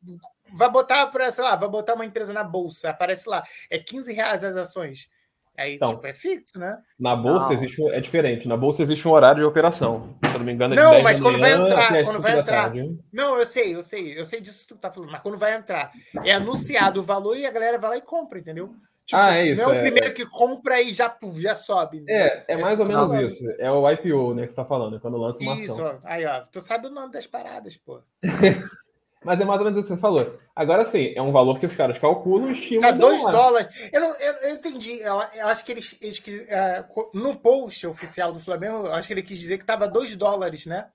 Vai 0.54 0.70
botar 0.70 1.06
para, 1.06 1.30
sei 1.30 1.42
lá, 1.42 1.56
vai 1.56 1.68
botar 1.68 1.94
uma 1.94 2.04
empresa 2.04 2.32
na 2.32 2.44
bolsa, 2.44 2.90
aparece 2.90 3.26
lá, 3.26 3.42
é 3.70 3.78
15 3.78 4.12
reais 4.12 4.44
as 4.44 4.54
ações. 4.54 5.08
Aí, 5.56 5.74
então, 5.74 5.90
tipo, 5.90 6.06
é 6.06 6.14
fixo, 6.14 6.58
né? 6.58 6.78
Na 6.98 7.14
bolsa 7.14 7.52
existe, 7.52 7.82
é 7.90 8.00
diferente. 8.00 8.48
Na 8.48 8.56
bolsa 8.56 8.82
existe 8.82 9.06
um 9.06 9.12
horário 9.12 9.40
de 9.40 9.44
operação. 9.44 10.16
Se 10.24 10.32
eu 10.32 10.38
não 10.38 10.46
me 10.46 10.52
engano, 10.52 10.74
é 10.74 10.76
Não, 10.76 11.02
mas 11.02 11.20
quando 11.20 11.38
vai 11.38 11.52
entrar, 11.52 12.04
quando 12.04 12.20
vai 12.20 12.38
entrar. 12.38 12.72
Não, 13.12 13.38
eu 13.38 13.44
sei, 13.44 13.74
eu 13.74 13.82
sei, 13.82 14.18
eu 14.18 14.24
sei 14.24 14.40
disso 14.40 14.62
que 14.62 14.74
tu 14.74 14.76
tá 14.76 14.90
falando, 14.90 15.10
mas 15.10 15.20
quando 15.20 15.36
vai 15.36 15.54
entrar, 15.54 15.92
é 16.24 16.32
anunciado 16.32 17.00
o 17.00 17.04
valor 17.04 17.36
e 17.36 17.44
a 17.44 17.50
galera 17.50 17.78
vai 17.78 17.90
lá 17.90 17.96
e 17.98 18.02
compra, 18.02 18.38
entendeu? 18.38 18.74
Tipo, 19.04 19.20
ah, 19.20 19.36
é 19.36 19.48
isso. 19.48 19.62
Não 19.62 19.72
é, 19.72 19.76
é 19.76 19.78
o 19.78 19.82
primeiro 19.82 20.14
que 20.14 20.24
compra 20.24 20.80
e 20.80 20.92
já, 20.92 21.14
já 21.38 21.54
sobe. 21.54 22.00
Né? 22.00 22.12
É, 22.12 22.44
é 22.48 22.56
mais 22.56 22.78
ou 22.80 22.86
menos 22.86 23.10
falando. 23.10 23.26
isso. 23.26 23.50
É 23.58 23.70
o 23.70 23.90
IPO, 23.90 24.34
né, 24.34 24.46
que 24.46 24.52
você 24.52 24.56
tá 24.56 24.64
falando, 24.64 24.96
é 24.96 25.00
quando 25.00 25.16
lança 25.18 25.42
uma 25.42 25.54
isso, 25.54 25.72
ação. 25.72 25.98
Isso, 25.98 26.00
aí, 26.04 26.24
ó. 26.24 26.40
Tu 26.40 26.60
sabe 26.60 26.86
o 26.86 26.90
nome 26.90 27.12
das 27.12 27.26
paradas, 27.26 27.76
pô. 27.76 28.00
Mas 29.24 29.40
é 29.40 29.44
mais 29.44 29.58
ou 29.58 29.64
menos 29.64 29.78
o 29.78 29.82
que 29.82 29.88
você 29.88 29.96
falou. 29.96 30.38
Agora 30.54 30.84
sim, 30.84 31.12
é 31.14 31.22
um 31.22 31.32
valor 31.32 31.58
que 31.58 31.66
os 31.66 31.76
caras 31.76 31.98
calculam 31.98 32.48
e 32.48 32.52
estimam. 32.52 32.82
Tá 32.82 32.90
2 32.90 33.22
dólares. 33.22 33.90
Eu, 33.92 34.00
não, 34.00 34.16
eu, 34.18 34.32
eu 34.34 34.54
entendi. 34.54 35.00
Eu, 35.00 35.20
eu, 35.34 35.48
acho 35.48 35.64
que 35.64 35.72
eles. 35.72 35.96
eles 36.00 36.18
uh, 36.18 37.10
no 37.14 37.36
post 37.36 37.86
oficial 37.86 38.32
do 38.32 38.40
Flamengo, 38.40 38.86
eu 38.86 38.94
acho 38.94 39.06
que 39.06 39.14
ele 39.14 39.22
quis 39.22 39.38
dizer 39.38 39.58
que 39.58 39.64
tava 39.64 39.88
2 39.88 40.16
dólares, 40.16 40.66
né? 40.66 40.88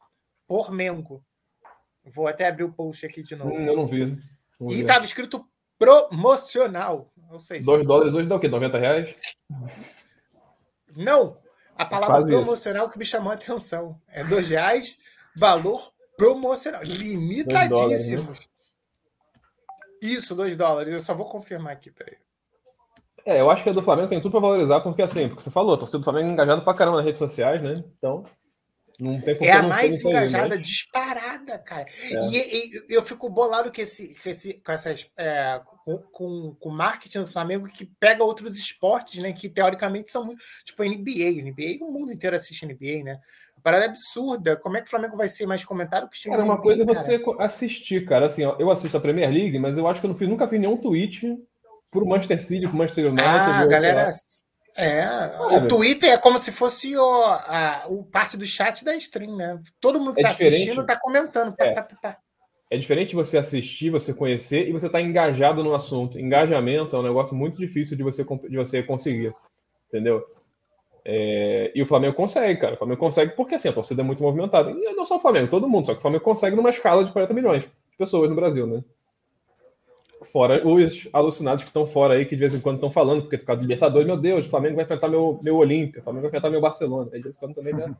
Por 0.45 0.71
Mengo. 0.71 1.23
Vou 2.05 2.27
até 2.27 2.47
abrir 2.47 2.63
o 2.63 2.71
post 2.71 3.05
aqui 3.05 3.23
de 3.23 3.35
novo. 3.35 3.51
Hum, 3.51 3.65
eu 3.65 3.75
não 3.75 3.87
vi. 3.87 4.17
Não 4.59 4.71
e 4.71 4.81
estava 4.81 5.05
escrito 5.05 5.45
promocional. 5.79 7.11
Ou 7.29 7.39
seja, 7.39 7.65
2 7.65 7.85
dólares 7.85 8.13
hoje 8.13 8.27
dá 8.27 8.35
o 8.35 8.39
quê? 8.39 8.47
90 8.47 8.77
reais? 8.77 9.15
Não! 10.95 11.37
A 11.75 11.85
palavra 11.85 12.17
Quase 12.17 12.31
promocional 12.31 12.85
isso. 12.85 12.93
que 12.93 12.99
me 12.99 13.05
chamou 13.05 13.31
a 13.31 13.35
atenção. 13.35 14.01
É 14.07 14.23
2 14.23 14.49
reais, 14.49 14.97
valor 15.35 15.93
promocional. 16.17 16.81
Limitadíssimos. 16.83 18.39
né? 18.39 18.45
Isso, 20.01 20.35
2 20.35 20.55
dólares. 20.55 20.93
Eu 20.93 20.99
só 20.99 21.13
vou 21.13 21.25
confirmar 21.27 21.73
aqui, 21.73 21.91
peraí. 21.91 22.17
É, 23.25 23.41
eu 23.41 23.49
acho 23.49 23.63
que 23.63 23.69
a 23.69 23.73
do 23.73 23.83
Flamengo 23.83 24.07
tem 24.07 24.21
tudo 24.21 24.31
pra 24.31 24.39
valorizar, 24.39 24.79
porque 24.81 25.01
assim, 25.01 25.27
porque 25.27 25.43
você 25.43 25.51
falou, 25.51 25.73
a 25.75 25.77
torcida 25.77 25.97
do 25.99 26.03
Flamengo 26.03 26.29
é 26.29 26.31
engajada 26.31 26.61
pra 26.61 26.73
caramba 26.73 26.97
nas 26.97 27.05
redes 27.05 27.19
sociais, 27.19 27.61
né? 27.61 27.83
Então, 27.97 28.23
não 28.99 29.19
tem 29.19 29.37
que 29.37 29.43
É 29.45 29.51
a 29.51 29.63
mais 29.63 30.03
aí, 30.05 30.09
engajada 30.11 30.55
né? 30.55 30.61
disparada, 30.61 31.59
cara. 31.59 31.85
É. 32.09 32.29
E, 32.29 32.37
e- 32.37 32.85
eu 32.89 33.01
fico 33.01 33.29
bolado 33.29 33.71
com, 33.71 33.81
esse, 33.81 34.15
com, 34.15 34.29
esse, 34.29 34.53
com 34.55 34.71
essas. 34.71 35.09
é, 35.17 35.61
com, 36.11 36.55
com, 36.55 36.69
marketing 36.69 37.19
do 37.19 37.27
Flamengo 37.27 37.67
que 37.67 37.85
pega 37.85 38.23
outros 38.23 38.57
esportes, 38.57 39.21
né? 39.21 39.33
Que 39.33 39.49
teoricamente 39.49 40.09
são 40.09 40.23
muito. 40.25 40.41
Tipo, 40.63 40.83
NBA. 40.83 41.43
NBA, 41.43 41.85
o 41.85 41.91
mundo 41.91 42.11
inteiro 42.13 42.35
assiste 42.35 42.65
NBA, 42.65 43.03
né? 43.03 43.19
Parada 43.67 43.83
é 43.83 43.89
absurda. 43.89 44.55
Como 44.55 44.77
é 44.77 44.79
que 44.79 44.87
o 44.87 44.89
Flamengo 44.89 45.17
vai 45.17 45.27
ser 45.27 45.45
mais 45.45 45.65
comentado 45.65 46.09
que 46.09 46.15
o 46.17 46.21
time 46.21 46.33
Cara, 46.33 46.45
uma 46.45 46.57
coisa 46.57 46.83
é 46.83 46.85
você 46.85 47.21
assistir, 47.39 48.05
cara. 48.05 48.27
Assim, 48.27 48.45
ó, 48.45 48.55
eu 48.57 48.71
assisto 48.71 48.95
a 48.95 49.01
Premier 49.01 49.29
League, 49.29 49.59
mas 49.59 49.77
eu 49.77 49.85
acho 49.89 49.99
que 49.99 50.07
eu 50.07 50.15
fiz, 50.15 50.29
nunca 50.29 50.47
fiz 50.47 50.57
nenhum 50.57 50.77
tweet 50.77 51.37
pro 51.91 52.07
Manchester 52.07 52.41
City, 52.41 52.65
pro 52.65 52.77
Manchester 52.77 53.07
United. 53.07 53.27
Ah, 53.29 53.63
ou 53.63 53.67
galera. 53.69 54.09
É, 54.77 55.05
o 55.37 55.49
Cara. 55.49 55.67
Twitter 55.67 56.11
é 56.13 56.17
como 56.17 56.39
se 56.39 56.53
fosse 56.53 56.95
o, 56.95 57.23
a, 57.25 57.83
o 57.89 58.05
parte 58.05 58.37
do 58.37 58.45
chat 58.45 58.85
da 58.85 58.95
stream, 58.95 59.35
né? 59.35 59.59
Todo 59.81 59.99
mundo 59.99 60.13
que 60.13 60.21
É 60.21 60.23
tá 60.23 60.29
diferente. 60.29 60.53
assistindo 60.55 60.85
tá 60.85 60.97
comentando. 60.97 61.53
Pá, 61.53 61.65
É. 61.65 61.73
pá, 61.73 61.87
pá. 62.01 62.17
É 62.71 62.77
diferente 62.77 63.15
você 63.15 63.37
assistir, 63.37 63.89
você 63.89 64.13
conhecer 64.13 64.69
e 64.69 64.71
você 64.71 64.85
estar 64.85 65.01
engajado 65.01 65.61
no 65.61 65.75
assunto. 65.75 66.17
Engajamento 66.17 66.95
é 66.95 66.99
um 66.99 67.03
negócio 67.03 67.35
muito 67.35 67.57
difícil 67.59 67.97
de 67.97 68.03
você, 68.03 68.23
de 68.23 68.55
você 68.55 68.81
conseguir. 68.81 69.33
Entendeu? 69.89 70.23
É, 71.09 71.71
e 71.73 71.81
o 71.81 71.85
Flamengo 71.85 72.13
consegue, 72.13 72.59
cara. 72.59 72.73
O 72.73 72.77
Flamengo 72.77 72.99
consegue 72.99 73.31
porque 73.33 73.55
assim, 73.55 73.69
a 73.69 73.73
torcida 73.73 74.01
é 74.01 74.05
muito 74.05 74.21
movimentada. 74.21 74.71
E 74.71 74.93
não 74.93 75.05
só 75.05 75.15
o 75.15 75.21
Flamengo, 75.21 75.47
todo 75.47 75.67
mundo. 75.67 75.85
Só 75.85 75.93
que 75.93 75.99
o 75.99 76.01
Flamengo 76.01 76.21
consegue 76.21 76.53
numa 76.53 76.69
escala 76.69 77.05
de 77.05 77.13
40 77.13 77.33
milhões 77.33 77.63
de 77.63 77.97
pessoas 77.97 78.29
no 78.29 78.35
Brasil, 78.35 78.67
né? 78.67 78.83
Fora 80.23 80.67
os 80.67 81.07
alucinados 81.13 81.63
que 81.63 81.69
estão 81.69 81.85
fora 81.85 82.15
aí, 82.15 82.25
que 82.25 82.35
de 82.35 82.41
vez 82.41 82.53
em 82.53 82.59
quando 82.59 82.75
estão 82.75 82.91
falando, 82.91 83.21
porque 83.21 83.37
por 83.37 83.45
causa 83.45 83.61
do 83.61 83.63
Libertadores, 83.63 84.05
meu 84.05 84.17
Deus, 84.17 84.47
o 84.47 84.49
Flamengo 84.49 84.75
vai 84.75 84.83
enfrentar 84.83 85.07
meu, 85.07 85.39
meu 85.41 85.55
Olímpia, 85.55 86.01
o 86.01 86.03
Flamengo 86.03 86.23
vai 86.23 86.29
enfrentar 86.29 86.49
meu 86.49 86.59
Barcelona. 86.59 87.09
Aí 87.13 87.19
de 87.19 87.23
vez 87.23 87.37
em 87.37 87.39
quando 87.39 87.55
também 87.55 87.73
dá, 87.73 87.85
dá 87.85 87.95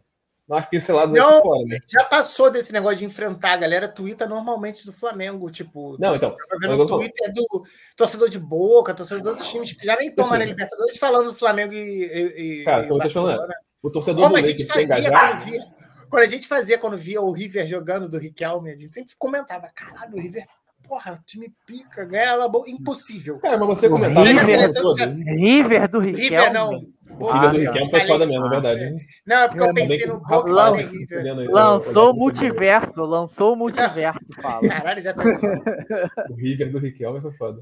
umas 0.47 0.65
pinceladas 0.67 1.13
Não. 1.13 1.41
fora, 1.41 1.63
né? 1.65 1.77
Já 1.87 2.03
passou 2.05 2.49
desse 2.49 2.71
negócio 2.71 2.97
de 2.97 3.05
enfrentar 3.05 3.53
a 3.53 3.57
galera 3.57 3.87
twitta 3.87 4.25
normalmente 4.27 4.85
do 4.85 4.93
Flamengo, 4.93 5.49
tipo, 5.51 5.97
Não, 5.99 6.15
então. 6.15 6.31
tá 6.31 6.57
vendo 6.61 6.81
o 6.81 6.85
Twitter 6.85 7.33
do 7.33 7.63
torcedor 7.95 8.29
de 8.29 8.39
Boca, 8.39 8.93
torcedor 8.93 9.21
de 9.21 9.29
outros 9.29 9.49
times 9.49 9.73
que 9.73 9.85
já 9.85 9.95
nem 9.97 10.09
tomam 10.13 10.31
Assim, 10.31 10.39
na 10.39 10.45
Libertadores 10.45 10.97
falando 10.97 11.25
do 11.27 11.33
Flamengo 11.33 11.73
e, 11.73 12.61
e, 12.61 12.63
Cara, 12.63 12.85
e 12.85 12.87
como 12.87 12.99
eu 12.99 13.03
tô 13.03 13.07
te 13.09 13.13
falando. 13.13 13.39
O 13.83 13.89
torcedor 13.91 14.23
Como 14.23 14.35
do 14.35 14.39
a 14.39 14.47
gente 14.47 14.63
é 14.63 14.65
fazia 14.65 15.11
quando 15.11 15.39
via, 15.43 15.65
quando 16.09 16.23
a 16.23 16.27
gente 16.27 16.47
fazia 16.47 16.77
quando 16.77 16.97
via 16.97 17.21
o 17.21 17.31
River 17.31 17.67
jogando 17.67 18.09
do 18.09 18.17
Riquelme, 18.17 18.71
a 18.71 18.75
gente 18.75 18.93
sempre 18.93 19.13
comentava, 19.17 19.69
caralho, 19.75 20.15
o 20.15 20.19
River, 20.19 20.45
porra, 20.87 21.21
time 21.25 21.53
pica, 21.65 22.05
ganha 22.05 22.23
ela 22.31 22.47
boa, 22.47 22.67
impossível. 22.69 23.37
Cara, 23.39 23.57
mas 23.57 23.67
você 23.67 23.89
comentava 23.89 24.25
River- 24.25 24.45
seleção 24.45 24.93
River 24.95 25.89
do 25.89 25.99
River 25.99 26.21
Riquelme. 26.21 26.93
Não. 27.19 27.33
River 27.33 27.49
do 27.51 27.57
Ah, 27.57 27.59
Riquelme 27.71 27.91
foi 27.91 27.99
falei- 28.01 28.07
foda 28.13 28.25
mesmo, 28.25 28.45
é 28.45 28.49
verdade. 28.49 28.95
Não, 29.25 29.35
é 29.37 29.47
porque 29.47 29.63
eu 29.63 29.67
É, 29.67 29.73
pensei 29.73 29.99
Também 29.99 30.13
no 30.15 30.19
Boca 30.21 30.49
Lan- 30.51 31.47
Lançou 31.49 32.11
o- 32.11 32.13
multiverso, 32.15 33.01
lançou 33.01 33.53
o 33.53 33.55
multiverso, 33.55 34.19
fala. 34.41 34.67
Caralho, 34.67 35.01
já 35.01 35.13
pensou. 35.13 35.49
O 36.29 36.35
River 36.35 36.71
do 36.71 36.79
Riquelme 36.79 37.21
foi 37.21 37.31
foda. 37.33 37.61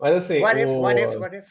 Mas 0.00 0.14
assim, 0.16 0.40
What 0.40 0.60
if, 0.60 0.68
o- 0.68 0.80
what 0.80 1.00
if, 1.00 1.16
what 1.16 1.36
if? 1.36 1.46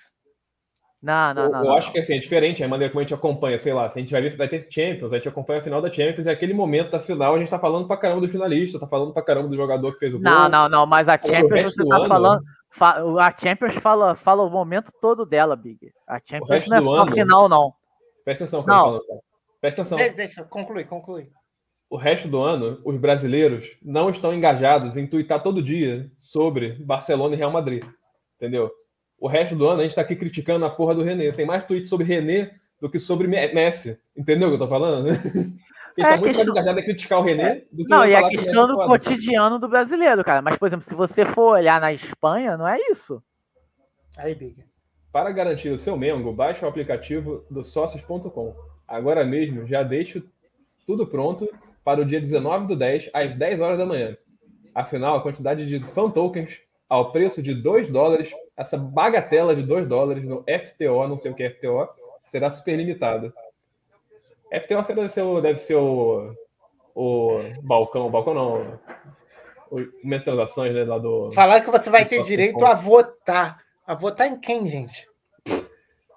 Não, 1.01 1.32
não, 1.34 1.43
eu, 1.43 1.51
não. 1.51 1.60
eu 1.60 1.66
não. 1.66 1.78
acho 1.78 1.91
que 1.91 1.99
assim, 1.99 2.16
é 2.16 2.20
diferente 2.20 2.64
a 2.64 2.68
maneira 2.68 2.91
como 2.91 2.99
a 3.01 3.03
gente 3.03 3.14
acompanha, 3.14 3.58
sei 3.60 3.72
lá, 3.72 3.88
se 3.88 3.99
a 3.99 4.01
gente 4.01 4.12
vai 4.12 4.20
ver, 4.22 4.36
vai 4.36 4.47
ter 4.49 4.66
Champions, 4.68 5.14
a 5.14 5.18
gente 5.18 5.30
acompanha 5.30 5.60
a 5.60 5.64
final 5.64 5.80
da 5.80 5.91
Champions, 5.93 6.26
e 6.26 6.30
aquele 6.30 6.55
momento 6.55 6.89
da 6.89 6.99
final 6.99 7.36
a 7.36 7.38
gente 7.38 7.51
tá 7.51 7.60
falando 7.60 7.88
pra 7.88 7.97
caramba 7.97 8.22
do 8.22 8.30
finalista, 8.30 8.80
tá 8.80 8.88
falando 8.88 9.14
pra 9.14 9.22
caramba 9.22 9.47
do 9.47 9.55
jogador 9.55 9.93
que 9.93 9.99
fez 9.99 10.14
o 10.14 10.18
gol. 10.18 10.24
Não, 10.24 10.49
não, 10.49 10.68
não, 10.68 10.86
mas 10.88 11.08
a 11.08 11.16
Champions 11.18 11.74
você 11.76 11.86
tá 11.88 11.95
ano- 11.97 12.08
falando. 12.08 12.41
A 12.80 13.36
Champions 13.39 13.75
fala, 13.82 14.15
fala 14.15 14.43
o 14.43 14.49
momento 14.49 14.91
todo 15.01 15.25
dela, 15.25 15.55
Big. 15.55 15.91
A 16.07 16.19
Champions 16.19 16.49
resto 16.49 16.69
não 16.69 16.78
é 16.78 16.82
do 16.82 16.86
só 16.88 17.01
ano- 17.03 17.11
final, 17.13 17.49
não. 17.49 17.73
Presta 18.23 18.43
atenção, 18.43 18.59
Não. 18.65 18.75
falando, 18.84 19.05
cara. 19.07 19.19
Presta 19.61 19.82
atenção. 19.82 19.97
Deixa, 19.97 20.15
deixa, 20.15 20.43
conclui, 20.43 20.84
conclui. 20.84 21.30
o 21.89 21.95
resto 21.97 22.28
do 22.28 22.41
ano, 22.41 22.82
os 22.86 22.97
brasileiros 22.97 23.78
não 23.82 24.09
estão 24.09 24.34
engajados 24.34 24.97
em 24.97 25.07
twittar 25.07 25.41
todo 25.41 25.61
dia 25.63 26.11
sobre 26.17 26.73
Barcelona 26.84 27.34
e 27.34 27.38
Real 27.38 27.51
Madrid. 27.51 27.84
Entendeu? 28.36 28.69
O 29.19 29.28
resto 29.28 29.55
do 29.55 29.67
ano 29.67 29.80
a 29.80 29.84
gente 29.84 29.95
tá 29.95 30.01
aqui 30.01 30.15
criticando 30.15 30.65
a 30.65 30.69
porra 30.69 30.93
do 30.93 31.01
René. 31.03 31.32
Tem 31.32 31.45
mais 31.45 31.63
tweets 31.63 31.89
sobre 31.89 32.05
René 32.05 32.51
do 32.80 32.89
que 32.89 32.99
sobre 32.99 33.28
Me- 33.28 33.51
Messi. 33.53 33.97
Entendeu 34.15 34.49
o 34.49 34.51
que 34.51 34.55
eu 34.55 34.59
tô 34.59 34.67
falando? 34.67 35.07
Eles 35.98 36.10
É, 36.10 36.14
estão 36.14 36.18
muito 36.20 36.36
mais 36.38 36.48
engajados 36.50 36.82
em 36.82 36.86
criticar 36.86 37.20
o 37.20 37.24
René 37.24 37.64
do 37.72 37.84
que 37.84 37.89
Não, 37.89 38.06
e 38.06 38.16
a 38.16 38.30
questão 38.30 38.66
é 38.66 38.68
do 38.68 38.76
foda. 38.76 38.88
cotidiano 38.88 39.58
do 39.60 39.68
brasileiro, 39.68 40.24
cara. 40.24 40.41
Mas, 40.41 40.56
por 40.58 40.68
exemplo, 40.68 40.86
se 40.88 40.93
você 40.95 41.26
for 41.26 41.54
olhar 41.54 41.82
na 41.82 41.91
Espanha, 41.91 42.56
não 42.56 42.68
é 42.68 42.78
isso. 42.91 43.22
Aí, 44.18 44.36
Big. 44.36 44.64
Para 45.12 45.32
garantir 45.32 45.70
o 45.70 45.78
seu 45.78 45.98
Mengo, 45.98 46.32
baixe 46.32 46.64
o 46.64 46.68
aplicativo 46.68 47.43
do 47.50 47.64
sócios.com. 47.64 48.56
Agora 48.88 49.24
mesmo 49.26 49.66
já 49.66 49.82
deixo 49.82 50.24
tudo 50.86 51.08
pronto 51.08 51.50
para 51.84 52.02
o 52.02 52.06
dia 52.06 52.20
19 52.20 52.68
do 52.68 52.76
10, 52.76 53.10
às 53.14 53.36
10 53.36 53.60
horas 53.60 53.78
da 53.78 53.86
manhã. 53.86 54.16
Afinal, 54.76 55.16
a 55.18 55.22
quantidade 55.22 55.66
de 55.66 55.80
fan 55.82 56.12
tokens 56.12 56.60
ao 56.88 57.12
preço 57.12 57.41
de 57.41 57.54
2 57.56 57.88
dólares, 57.89 58.32
essa 58.56 58.78
bagatela 58.78 59.56
de 59.56 59.64
2 59.64 59.88
dólares 59.88 60.24
no 60.24 60.43
FTO, 60.48 61.08
não 61.08 61.18
sei 61.18 61.32
o 61.32 61.34
que 61.36 61.43
é 61.43 61.50
FTO, 61.50 61.88
será 62.24 62.52
super 62.52 62.76
limitada. 62.76 63.34
FTO 64.52 64.95
deve 64.95 65.10
ser 65.10 65.22
o, 65.22 65.41
deve 65.41 65.58
ser 65.58 65.76
o, 65.76 66.34
o 66.95 67.39
balcão, 67.64 68.10
balcão 68.10 68.34
não, 68.34 68.80
o 69.72 69.80
o 69.80 70.24
transações 70.24 70.74
né, 70.74 70.84
lá 70.84 70.98
do... 70.98 71.32
Falar 71.32 71.62
que 71.62 71.70
você 71.70 71.89
vai 71.89 72.06
ter 72.06 72.24
direito 72.24 72.66
a 72.66 72.74
votar. 72.74 73.60
A 73.86 73.93
votar 73.93 74.28
em 74.28 74.39
quem, 74.39 74.68
gente? 74.68 75.08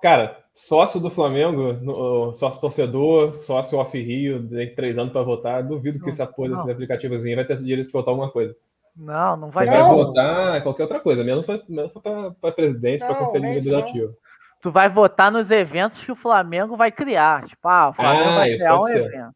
Cara, 0.03 0.39
sócio 0.55 0.99
do 0.99 1.11
Flamengo, 1.11 1.73
no- 1.75 2.35
sócio 2.35 2.61
torcedor, 2.61 3.35
sócio 3.35 3.79
off-Rio, 3.79 4.49
tem 4.49 4.75
três 4.75 4.97
anos 4.97 5.13
para 5.13 5.23
votar. 5.23 5.63
Duvido 5.63 5.99
que 5.99 6.05
Não, 6.05 6.11
essa 6.11 6.27
porra 6.27 6.51
desse 6.51 6.65
não. 6.67 6.73
aplicativo 6.73 7.15
vai 7.37 7.45
ter 7.45 7.57
direito 7.59 7.87
de 7.87 7.93
votar 7.93 8.11
alguma 8.13 8.31
coisa. 8.31 8.57
Não, 8.97 9.37
não 9.37 9.51
vai 9.51 9.67
Vai, 9.67 9.77
ter. 9.77 9.83
Não. 9.83 9.95
votar 9.95 10.63
qualquer 10.63 10.83
outra 10.83 11.01
coisa, 11.01 11.23
menos 11.23 11.45
para 11.47 12.53
presidente, 12.53 13.01
para 13.01 13.15
conselho 13.15 13.45
não 13.45 13.51
é 13.51 13.55
não. 13.55 14.15
Tu 14.63 14.71
vai 14.71 14.89
votar 14.89 15.31
nos 15.33 15.51
eventos 15.51 16.03
que 16.05 16.13
o 16.13 16.17
Flamengo 16.17 16.77
vai 16.77 16.93
criar. 16.93 17.47
Tipo, 17.47 17.67
ah, 17.69 17.89
o 17.91 17.93
Flamengo 17.95 18.31
Ah, 18.31 18.35
vai 18.37 18.51
isso 18.51 18.59
criar 18.65 18.75
um 18.77 18.79
pode 18.81 18.93
ser. 18.93 19.05
evento. 19.05 19.35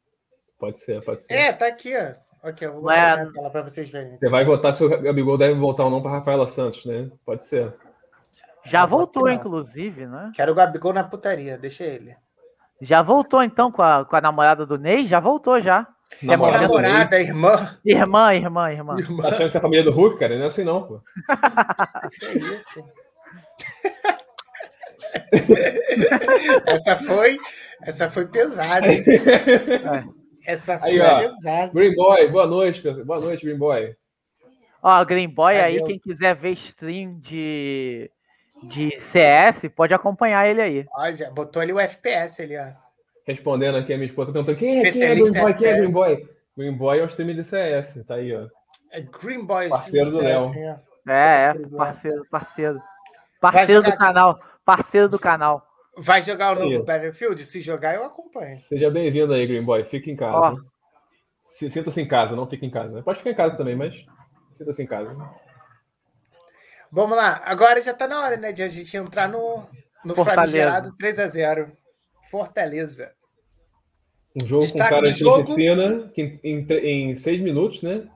Pode 0.58 0.78
ser, 0.80 1.04
pode 1.04 1.24
ser. 1.24 1.34
É, 1.34 1.52
tá 1.52 1.66
aqui, 1.66 1.92
ó. 1.96 2.48
Ok, 2.48 2.66
eu 2.68 2.72
vou 2.80 2.90
é- 2.90 3.10
botar 3.10 3.24
na 3.24 3.32
tela 3.32 3.50
para 3.50 3.62
vocês 3.62 3.88
verem. 3.88 4.12
Você 4.18 4.28
vai 4.28 4.44
votar 4.44 4.74
se 4.74 4.84
o 4.84 4.88
Gabigol 5.00 5.38
deve 5.38 5.54
voltar 5.54 5.84
ou 5.84 5.90
não 5.90 6.02
para 6.02 6.10
Rafaela 6.10 6.46
Santos, 6.46 6.84
né? 6.84 7.08
Pode 7.24 7.44
ser. 7.46 7.72
Já 8.66 8.84
voltou, 8.86 9.28
inclusive, 9.30 10.06
né? 10.06 10.30
Quero 10.34 10.52
o 10.52 10.54
Gabigol 10.54 10.92
na 10.92 11.04
putaria, 11.04 11.56
deixa 11.58 11.84
ele. 11.84 12.14
Já 12.80 13.00
voltou, 13.02 13.42
então, 13.42 13.70
com 13.72 13.82
a, 13.82 14.04
com 14.04 14.16
a 14.16 14.20
namorada 14.20 14.66
do 14.66 14.76
Ney? 14.76 15.06
Já 15.06 15.20
voltou, 15.20 15.60
já. 15.60 15.86
Namorada 16.22 16.58
Ney. 16.68 16.68
Namorada, 16.68 17.20
irmã. 17.20 17.78
Irmã, 17.84 18.34
irmã, 18.34 18.70
irmã. 18.72 18.94
irmã. 18.98 19.22
Tá 19.22 19.28
achando 19.30 19.50
que 19.50 19.56
é 19.56 19.58
a 19.58 19.62
família 19.62 19.84
do 19.84 19.90
Hulk, 19.92 20.18
cara? 20.18 20.36
Não 20.36 20.44
é 20.44 20.48
assim 20.48 20.64
não, 20.64 20.82
pô. 20.82 21.00
Que 22.20 22.26
é 22.26 22.32
isso? 22.54 22.80
essa 26.66 26.96
foi, 26.96 27.38
essa 27.82 28.10
foi 28.10 28.26
pesada. 28.26 28.86
hein? 28.92 29.02
Essa 30.46 30.78
foi 30.78 30.90
Aí, 30.90 31.00
ó. 31.00 31.18
pesada. 31.20 31.72
Green 31.72 31.94
Boy, 31.94 32.28
boa 32.30 32.46
noite. 32.46 32.82
Boa 33.04 33.20
noite, 33.20 33.44
Green 33.46 33.58
Boy. 33.58 33.94
Ó, 34.82 35.04
Green 35.04 35.28
Boy 35.28 35.56
aí, 35.56 35.74
Valeu. 35.78 35.86
quem 35.86 35.98
quiser 35.98 36.34
ver 36.36 36.52
stream 36.52 37.18
de, 37.20 38.10
de 38.64 38.90
CS, 39.12 39.70
pode 39.74 39.94
acompanhar 39.94 40.46
ele 40.46 40.60
aí. 40.60 40.86
Ó, 40.94 41.10
já 41.12 41.30
botou 41.30 41.62
ali 41.62 41.72
o 41.72 41.80
FPS 41.80 42.42
ali, 42.42 42.56
ó. 42.58 42.66
Respondendo 43.26 43.78
aqui 43.78 43.94
a 43.94 43.96
minha 43.96 44.08
esposa, 44.08 44.30
perguntando 44.30 44.58
quem 44.58 44.80
é, 44.80 44.90
quem 44.90 45.02
é 45.02 45.14
Green 45.14 45.24
Especialista 45.24 45.40
Boy? 45.40 45.54
Quem 45.54 45.66
é 45.68 45.76
Green. 45.78 45.92
Boy? 45.92 46.28
Green 46.56 46.76
Boy 46.76 46.98
é 46.98 47.02
o 47.02 47.06
stream 47.06 47.34
de 47.34 47.42
CS, 47.44 48.04
tá 48.06 48.16
aí, 48.16 48.34
ó. 48.36 48.46
É 48.92 49.00
Green 49.00 49.46
Boys. 49.46 49.70
Parceiro 49.70 50.10
do 50.10 50.18
Léo. 50.20 50.40
ó. 50.42 51.10
É, 51.10 51.40
é, 51.40 51.42
Parceiro 51.46 51.70
do 51.70 51.76
parceiro, 51.76 52.26
parceiro. 52.30 52.82
Parceiro 53.40 53.82
do 53.82 53.96
canal. 53.96 54.38
Parceiro 54.64 55.08
do 55.08 55.18
canal. 55.18 55.66
Vai 55.96 56.22
jogar 56.22 56.56
o 56.56 56.60
novo 56.60 56.84
Battlefield? 56.84 57.44
Se 57.44 57.60
jogar, 57.60 57.94
eu 57.94 58.04
acompanho. 58.04 58.56
Seja 58.58 58.90
bem-vindo 58.90 59.32
aí, 59.32 59.46
Green 59.46 59.62
Boy. 59.64 59.84
Fique 59.84 60.10
em 60.10 60.16
casa. 60.16 60.36
Ó. 60.36 60.56
Se- 61.44 61.70
Sinta-se 61.70 62.00
em 62.00 62.08
casa, 62.08 62.34
não 62.34 62.48
fique 62.48 62.66
em 62.66 62.70
casa. 62.70 63.02
Pode 63.02 63.18
ficar 63.18 63.30
em 63.30 63.36
casa 63.36 63.56
também, 63.56 63.76
mas 63.76 63.94
sinta-se 64.52 64.82
em 64.82 64.86
casa. 64.86 65.14
Vamos 66.90 67.16
lá. 67.16 67.42
Agora 67.44 67.80
já 67.80 67.92
tá 67.94 68.08
na 68.08 68.20
hora, 68.22 68.36
né? 68.36 68.52
De 68.52 68.62
a 68.62 68.68
gente 68.68 68.96
entrar 68.96 69.28
no, 69.28 69.64
no 70.04 70.14
famigerado 70.14 70.92
3x0. 70.96 71.70
Fortaleza. 72.30 73.12
Um 74.34 74.46
jogo 74.46 74.62
Destaque 74.62 74.90
com 74.90 75.00
cara 75.00 75.12
de 75.12 75.18
jogo. 75.18 75.38
piscina, 75.46 76.10
que 76.12 76.40
em, 76.42 76.66
em, 76.66 77.10
em 77.10 77.14
seis 77.14 77.40
minutos, 77.40 77.82
né? 77.82 78.08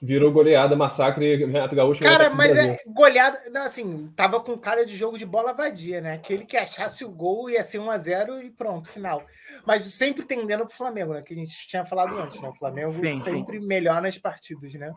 Virou 0.00 0.30
goleada, 0.30 0.76
massacre, 0.76 1.36
Renato 1.36 1.74
Gaúcho. 1.74 2.02
Cara, 2.02 2.30
mas 2.30 2.56
é 2.56 2.78
goleada, 2.86 3.40
assim, 3.64 4.12
tava 4.14 4.40
com 4.40 4.56
cara 4.56 4.86
de 4.86 4.96
jogo 4.96 5.18
de 5.18 5.26
bola 5.26 5.52
vadia, 5.52 6.00
né? 6.00 6.14
Aquele 6.14 6.44
que 6.44 6.56
achasse 6.56 7.04
o 7.04 7.10
gol 7.10 7.50
ia 7.50 7.64
ser 7.64 7.78
1x0 7.78 8.44
e 8.44 8.50
pronto, 8.50 8.88
final. 8.88 9.24
Mas 9.66 9.82
sempre 9.92 10.24
tendendo 10.24 10.66
pro 10.66 10.76
Flamengo, 10.76 11.14
né? 11.14 11.22
Que 11.22 11.34
a 11.34 11.36
gente 11.36 11.66
tinha 11.66 11.84
falado 11.84 12.16
antes, 12.16 12.40
né? 12.40 12.48
O 12.48 12.54
Flamengo 12.54 12.94
sim, 13.04 13.18
sempre 13.18 13.60
sim. 13.60 13.66
melhor 13.66 14.00
nas 14.00 14.16
partidas, 14.16 14.72
né? 14.74 14.92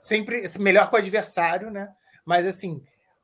Sempre 0.00 0.44
melhor 0.58 0.90
com 0.90 0.96
o 0.96 0.98
adversário, 0.98 1.70
né? 1.70 1.88
Mas 2.24 2.46
assim, 2.46 2.82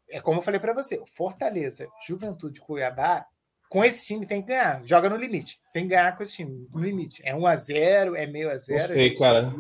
é 0.09 0.21
como 0.21 0.39
eu 0.39 0.43
falei 0.43 0.61
para 0.61 0.75
você, 0.75 1.03
Fortaleza, 1.07 1.89
Juventude, 2.07 2.61
Cuiabá 2.61 3.27
com 3.73 3.83
esse 3.83 4.07
time 4.07 4.27
tem 4.27 4.43
que 4.43 4.49
ganhar. 4.49 4.83
Joga 4.85 5.09
no 5.09 5.17
limite. 5.17 5.59
Tem 5.73 5.85
que 5.85 5.89
ganhar 5.89 6.15
com 6.15 6.23
esse 6.23 6.35
time. 6.35 6.69
No 6.71 6.79
limite. 6.79 7.23
É 7.25 7.35
1x0, 7.35 8.15
é 8.15 8.27
meio 8.27 8.51
a 8.51 8.57
0 8.59 8.81
Não 8.81 8.87
sei, 8.87 9.15
cara. 9.15 9.51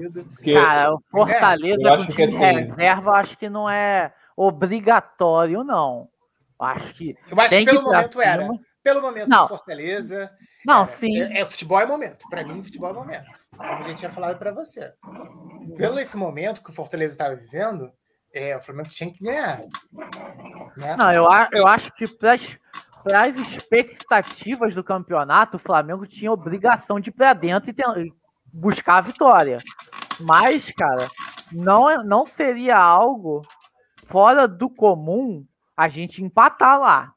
Cara, 0.53 0.95
o 0.95 1.01
Fortaleza 1.11 1.81
eu 1.81 1.95
acho 1.95 2.13
que 2.13 2.23
assim... 2.25 2.37
reserva, 2.37 3.13
acho 3.13 3.39
que 3.39 3.49
não 3.49 3.71
é 3.71 4.13
obrigatório, 4.37 5.65
não. 5.65 6.11
Acho 6.61 6.93
que. 6.93 7.17
Eu 7.27 7.41
acho 7.41 7.57
que 7.57 7.65
pelo 7.65 7.79
que 7.79 7.85
momento 7.87 8.21
era. 8.21 8.49
Pelo 8.83 9.01
momento 9.01 9.29
não. 9.31 9.49
Fortaleza. 9.49 10.31
Não, 10.67 10.85
é, 10.85 10.89
sim. 10.99 11.19
É, 11.19 11.41
é, 11.41 11.47
futebol 11.47 11.81
é 11.81 11.87
momento. 11.87 12.29
Para 12.29 12.45
mim, 12.45 12.63
futebol 12.63 12.91
é 12.91 12.93
momento. 12.93 13.31
Como 13.57 13.71
a 13.71 13.83
gente 13.83 13.97
tinha 13.97 14.11
falado 14.11 14.39
para 14.39 14.53
você. 14.53 14.93
Pelo 15.75 15.99
esse 15.99 16.19
momento 16.19 16.63
que 16.63 16.69
o 16.69 16.75
Fortaleza 16.75 17.15
estava 17.15 17.35
vivendo, 17.35 17.91
é, 18.35 18.55
o 18.59 18.61
Flamengo 18.61 18.91
tinha 18.91 19.11
que 19.11 19.25
ganhar. 19.25 19.59
Né? 20.77 20.97
Não, 20.99 21.11
eu, 21.11 21.25
eu 21.53 21.67
acho 21.67 21.91
que 21.95 22.07
para 22.07 22.37
para 23.03 23.24
as 23.24 23.34
expectativas 23.36 24.74
do 24.74 24.84
campeonato, 24.84 25.57
o 25.57 25.61
Flamengo 25.61 26.07
tinha 26.07 26.32
obrigação 26.32 27.00
de 27.00 27.11
ir 27.11 27.12
para 27.12 27.32
dentro 27.32 27.70
e 27.70 27.72
ter, 27.72 27.84
buscar 28.53 28.98
a 28.98 29.00
vitória. 29.03 29.59
Mas, 30.20 30.70
cara, 30.72 31.09
não, 31.50 31.88
é, 31.88 32.03
não 32.03 32.26
seria 32.26 32.78
algo 32.78 33.42
fora 34.07 34.46
do 34.46 34.68
comum 34.68 35.44
a 35.76 35.88
gente 35.88 36.22
empatar 36.22 36.78
lá. 36.78 37.12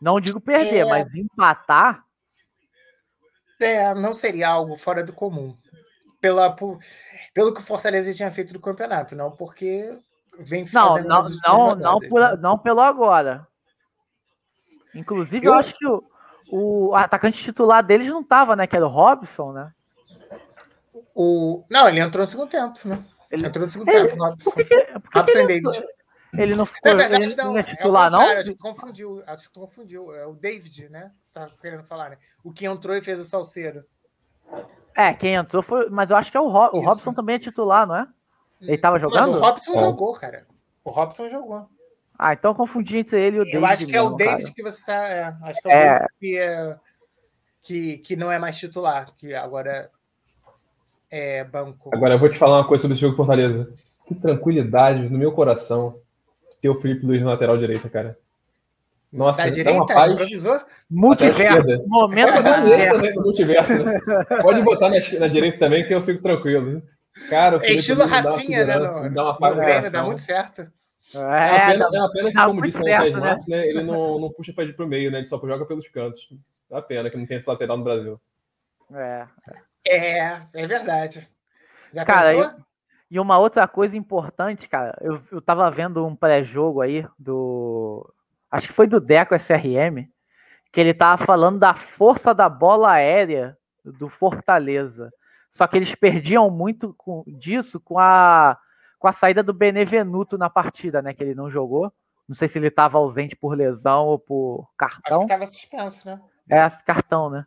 Não 0.00 0.20
digo 0.20 0.40
perder, 0.40 0.78
é... 0.78 0.84
mas 0.84 1.14
empatar. 1.14 2.04
É, 3.60 3.94
não 3.94 4.12
seria 4.12 4.48
algo 4.48 4.76
fora 4.76 5.02
do 5.02 5.12
comum. 5.12 5.56
Pela, 6.20 6.50
por, 6.50 6.78
pelo 7.32 7.52
que 7.52 7.60
o 7.60 7.64
Fortaleza 7.64 8.12
tinha 8.12 8.32
feito 8.32 8.52
do 8.52 8.60
campeonato, 8.60 9.14
não 9.14 9.30
porque 9.30 9.96
vem 10.38 10.66
fazendo. 10.66 11.08
Não, 11.08 11.22
não, 11.22 11.30
não, 11.30 11.76
não, 11.76 11.98
por, 12.00 12.20
né? 12.20 12.36
não 12.40 12.58
pelo 12.58 12.80
agora. 12.80 13.46
Inclusive, 14.94 15.46
eu, 15.46 15.52
eu 15.52 15.58
acho 15.58 15.76
que 15.76 15.86
o, 15.86 16.04
o 16.50 16.94
atacante 16.94 17.42
titular 17.42 17.84
deles 17.84 18.08
não 18.08 18.22
tava, 18.22 18.54
né? 18.54 18.66
Que 18.66 18.76
era 18.76 18.86
o 18.86 18.90
Robson, 18.90 19.52
né? 19.52 19.72
O... 21.14 21.64
Não, 21.70 21.88
ele 21.88 22.00
entrou 22.00 22.22
no 22.22 22.28
segundo 22.28 22.48
tempo, 22.48 22.78
né? 22.84 23.04
Ele 23.30 23.46
entrou 23.46 23.64
no 23.64 23.70
segundo 23.70 23.88
ele... 23.88 24.08
tempo, 24.08 24.22
Robson. 24.22 24.50
Por 24.50 24.64
que, 24.64 24.64
que, 24.64 24.92
por 25.00 25.10
que 25.10 25.18
Robson 25.18 25.38
ele 25.38 25.60
David. 25.60 25.84
Ele 26.36 26.54
não 26.54 26.66
ficou. 26.66 26.90
É 26.90 26.94
verdade, 26.94 27.24
ele 27.24 27.36
não, 27.36 27.44
não 27.44 27.58
é 27.58 27.62
titular, 27.62 28.08
é 28.08 28.10
não? 28.10 28.18
Cara, 28.18 28.40
acho 28.40 28.50
que 28.52 28.58
confundiu. 28.58 29.22
Acho 29.26 29.48
que 29.48 29.58
confundiu. 29.58 30.14
É 30.14 30.26
o 30.26 30.34
David, 30.34 30.88
né? 30.88 31.10
Tá 31.32 31.48
querendo 31.60 31.84
falar, 31.84 32.10
né? 32.10 32.18
O 32.42 32.52
que 32.52 32.66
entrou 32.66 32.96
e 32.96 33.02
fez 33.02 33.20
o 33.20 33.24
salseiro. 33.24 33.84
É, 34.96 35.12
quem 35.14 35.34
entrou 35.34 35.62
foi. 35.62 35.88
Mas 35.90 36.10
eu 36.10 36.16
acho 36.16 36.30
que 36.30 36.36
é 36.36 36.40
o, 36.40 36.48
Ro... 36.48 36.70
o 36.72 36.80
Robson 36.80 37.12
também 37.12 37.36
é 37.36 37.38
titular, 37.38 37.86
não 37.86 37.96
é? 37.96 38.06
Ele 38.60 38.78
tava 38.78 38.98
jogando? 38.98 39.32
Mas 39.32 39.36
o 39.36 39.40
Robson 39.40 39.72
é. 39.74 39.78
jogou, 39.78 40.12
cara. 40.14 40.46
O 40.84 40.90
Robson 40.90 41.28
jogou. 41.28 41.68
Ah, 42.24 42.32
então 42.32 42.52
eu 42.52 42.54
confundi 42.54 42.96
entre 42.96 43.20
ele 43.20 43.36
e 43.36 43.40
o 43.40 43.44
David. 43.44 43.56
Eu 43.58 43.66
acho 43.66 43.86
que 43.86 43.92
mesmo, 43.92 43.98
é 43.98 44.10
o 44.10 44.16
David 44.16 44.42
cara. 44.42 44.54
que 44.54 44.62
você 44.62 44.80
está. 44.80 44.94
É, 44.94 45.36
acho 45.42 45.60
que 45.60 45.68
é 45.68 45.70
o 45.70 45.78
é... 45.78 45.90
David 45.90 46.08
que, 46.18 46.38
é, 46.38 46.76
que, 47.62 47.98
que 47.98 48.16
não 48.16 48.32
é 48.32 48.38
mais 48.38 48.56
titular, 48.56 49.12
que 49.14 49.34
agora 49.34 49.90
é 51.10 51.44
banco. 51.44 51.90
Agora 51.92 52.14
eu 52.14 52.18
vou 52.18 52.30
te 52.30 52.38
falar 52.38 52.60
uma 52.60 52.66
coisa 52.66 52.80
sobre 52.80 52.94
esse 52.94 53.02
jogo 53.02 53.14
Fortaleza. 53.14 53.70
Que 54.06 54.14
tranquilidade 54.14 55.06
no 55.10 55.18
meu 55.18 55.32
coração 55.32 55.98
ter 56.62 56.70
o 56.70 56.76
Felipe 56.76 57.04
Luiz 57.04 57.22
na 57.22 57.32
lateral 57.32 57.58
direita, 57.58 57.90
cara. 57.90 58.18
Nossa, 59.12 59.44
da 59.44 59.50
direita, 59.50 59.84
paz. 59.84 60.18
Multiverso. 60.90 61.84
Momento 61.86 62.32
é, 62.32 63.14
multiverso. 63.16 63.84
Né? 63.84 64.00
Pode 64.40 64.62
botar 64.62 64.88
na, 64.88 64.96
na, 65.20 65.28
direita 65.28 65.58
também 65.58 65.86
que 65.86 65.94
eu 65.94 66.02
fico 66.02 66.22
tranquilo. 66.22 66.82
Cara, 67.28 67.58
o 67.58 67.60
Felipe 67.60 67.76
é 67.76 67.80
estilo 67.80 68.06
Rafinha, 68.06 68.64
né? 68.64 68.76
No, 68.76 69.10
dá 69.12 69.24
uma 69.24 69.38
paz 69.38 69.84
no 69.84 69.90
dá 69.90 70.02
muito 70.02 70.22
certo. 70.22 70.72
É, 71.12 71.18
é 71.18 71.20
uma 71.20 71.66
pena, 71.66 71.84
é 71.84 72.00
uma 72.00 72.12
pena 72.12 72.32
que, 72.32 72.44
como 72.44 72.62
disse 72.62 72.80
o 72.80 72.84
né? 72.84 73.36
né? 73.48 73.68
ele 73.68 73.82
não, 73.82 74.18
não 74.18 74.32
puxa 74.32 74.52
para 74.52 74.84
o 74.84 74.88
meio, 74.88 75.10
né? 75.10 75.18
Ele 75.18 75.26
só 75.26 75.38
joga 75.38 75.66
pelos 75.66 75.88
cantos. 75.88 76.28
É 76.70 76.74
uma 76.74 76.82
pena 76.82 77.10
que 77.10 77.16
não 77.16 77.26
tem 77.26 77.36
esse 77.36 77.48
lateral 77.48 77.76
no 77.76 77.84
Brasil. 77.84 78.20
É, 78.92 79.26
é, 79.86 80.42
é 80.54 80.66
verdade. 80.66 81.28
Já 81.92 82.04
cara, 82.04 82.32
pensou? 82.32 82.60
E, 83.10 83.14
e 83.16 83.20
uma 83.20 83.38
outra 83.38 83.68
coisa 83.68 83.96
importante, 83.96 84.68
cara, 84.68 84.96
eu, 85.00 85.20
eu 85.30 85.42
tava 85.42 85.70
vendo 85.70 86.04
um 86.06 86.16
pré-jogo 86.16 86.80
aí 86.80 87.06
do. 87.18 88.10
Acho 88.50 88.68
que 88.68 88.74
foi 88.74 88.86
do 88.86 89.00
Deco 89.00 89.34
SRM, 89.34 90.08
que 90.72 90.80
ele 90.80 90.94
tava 90.94 91.24
falando 91.24 91.58
da 91.58 91.74
força 91.74 92.32
da 92.32 92.48
bola 92.48 92.92
aérea 92.92 93.56
do 93.84 94.08
Fortaleza. 94.08 95.12
Só 95.52 95.66
que 95.66 95.76
eles 95.76 95.94
perdiam 95.94 96.50
muito 96.50 96.94
com, 96.96 97.22
disso 97.26 97.78
com 97.78 97.98
a 97.98 98.58
com 99.04 99.08
a 99.08 99.12
saída 99.12 99.42
do 99.42 99.52
Benevenuto 99.52 100.38
na 100.38 100.48
partida, 100.48 101.02
né? 101.02 101.12
Que 101.12 101.22
ele 101.22 101.34
não 101.34 101.50
jogou. 101.50 101.92
Não 102.26 102.34
sei 102.34 102.48
se 102.48 102.56
ele 102.56 102.68
estava 102.68 102.96
ausente 102.96 103.36
por 103.36 103.54
lesão 103.54 104.06
ou 104.06 104.18
por 104.18 104.66
cartão. 104.78 105.18
Acho 105.18 105.18
que 105.18 105.24
estava 105.24 105.46
suspenso, 105.46 106.08
né? 106.08 106.20
É, 106.50 106.70
cartão, 106.86 107.28
né? 107.28 107.44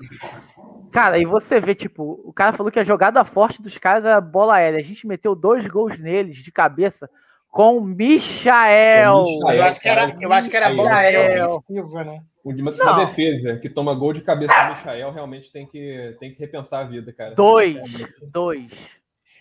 Cara, 0.92 1.18
e 1.18 1.26
você 1.26 1.60
vê, 1.60 1.74
tipo, 1.74 2.22
o 2.24 2.32
cara 2.32 2.56
falou 2.56 2.72
que 2.72 2.80
a 2.80 2.84
jogada 2.84 3.26
forte 3.26 3.60
dos 3.60 3.76
caras 3.80 4.06
era 4.06 4.22
bola 4.22 4.58
aérea. 4.58 4.80
A 4.80 4.84
gente 4.84 5.08
meteu 5.08 5.34
dois 5.34 5.68
gols 5.68 6.00
neles 6.00 6.44
de 6.44 6.52
cabeça 6.52 7.10
com 7.50 7.80
o 7.80 7.82
Michael. 7.82 9.24
Eu 9.52 9.64
acho 9.64 9.82
que 9.82 9.90
era, 9.90 10.16
eu 10.22 10.32
acho 10.32 10.52
que 10.52 10.58
era 10.58 10.76
bola 10.76 10.94
aérea 10.94 11.44
ofensiva, 11.44 12.04
né? 12.04 12.22
Uma 12.44 13.06
defesa 13.06 13.58
que 13.58 13.68
toma 13.68 13.96
gol 13.96 14.14
de 14.14 14.22
cabeça 14.22 14.54
do 14.54 14.70
Michael 14.76 15.12
realmente 15.12 15.52
tem 15.52 15.66
que, 15.66 16.16
tem 16.20 16.32
que 16.32 16.40
repensar 16.40 16.82
a 16.82 16.88
vida, 16.88 17.12
cara. 17.12 17.34
Dois, 17.34 17.78
dois. 18.32 18.72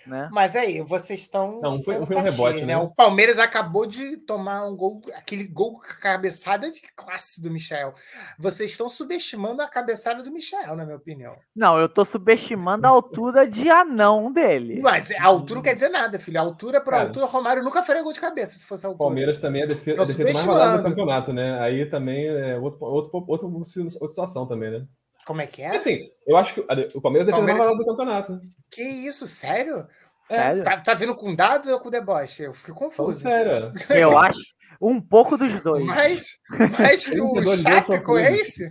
Né? 0.06 0.28
Mas 0.32 0.54
aí, 0.54 0.82
vocês 0.82 1.20
estão. 1.20 1.60
Não, 1.60 1.78
foi, 1.82 2.04
foi 2.06 2.16
um 2.16 2.22
rebote, 2.22 2.60
né? 2.60 2.66
né? 2.66 2.76
O 2.78 2.88
Palmeiras 2.88 3.38
acabou 3.38 3.86
de 3.86 4.16
tomar 4.18 4.64
um 4.66 4.76
gol, 4.76 5.00
aquele 5.14 5.44
gol 5.44 5.78
cabeçada 5.78 6.70
de 6.70 6.80
classe 6.94 7.42
do 7.42 7.50
Michel. 7.50 7.94
Vocês 8.38 8.70
estão 8.70 8.88
subestimando 8.88 9.62
a 9.62 9.68
cabeçada 9.68 10.22
do 10.22 10.30
Michel, 10.30 10.76
na 10.76 10.84
minha 10.84 10.96
opinião. 10.96 11.34
Não, 11.54 11.78
eu 11.78 11.86
estou 11.86 12.04
subestimando 12.04 12.86
a 12.86 12.90
altura 12.90 13.46
de 13.46 13.68
anão 13.68 14.32
dele. 14.32 14.80
Mas 14.80 15.10
a 15.10 15.24
altura 15.24 15.56
não 15.56 15.62
quer 15.62 15.74
dizer 15.74 15.88
nada, 15.88 16.18
filho. 16.18 16.38
A 16.38 16.42
altura 16.42 16.80
por 16.80 16.94
altura, 16.94 17.26
Romário 17.26 17.62
nunca 17.62 17.82
faria 17.82 18.02
gol 18.02 18.12
de 18.12 18.20
cabeça 18.20 18.58
se 18.58 18.66
fosse 18.66 18.86
a 18.86 18.88
altura. 18.88 19.06
Palmeiras 19.06 19.38
também 19.38 19.62
é 19.62 19.66
defesa, 19.66 20.02
a 20.02 20.04
defesa 20.04 20.32
mais 20.32 20.44
vazada 20.44 20.82
do 20.82 20.88
campeonato, 20.88 21.32
né? 21.32 21.58
Aí 21.60 21.86
também 21.86 22.26
é 22.26 22.58
outro, 22.58 22.84
outro, 22.86 23.24
outro, 23.26 23.46
outra 23.48 24.08
situação 24.08 24.46
também, 24.46 24.70
né? 24.70 24.86
Como 25.26 25.42
é 25.42 25.46
que 25.46 25.60
é? 25.60 25.76
Assim, 25.76 26.08
eu 26.24 26.36
acho 26.36 26.54
que 26.54 26.60
o 26.94 27.00
Palmeiras 27.00 27.26
defende 27.26 27.46
Palmeiras... 27.46 27.66
mais 27.66 27.78
do 27.78 27.84
campeonato. 27.84 28.40
Que 28.70 28.82
isso, 28.82 29.26
sério? 29.26 29.86
É. 30.30 30.62
Tá, 30.62 30.80
tá 30.80 30.94
vindo 30.94 31.16
com 31.16 31.34
dados 31.34 31.68
ou 31.68 31.80
com 31.80 31.90
deboche? 31.90 32.44
Eu 32.44 32.52
fico 32.52 32.78
confuso. 32.78 33.20
Sério. 33.20 33.72
Eu 33.90 34.16
acho 34.18 34.40
um 34.80 35.00
pouco 35.00 35.36
dos 35.36 35.62
dois. 35.62 35.84
Mais, 35.84 36.38
mais 36.78 37.04
que 37.04 37.18
o 37.20 37.56
Chape 37.56 38.00
com 38.02 38.18
esse? 38.18 38.70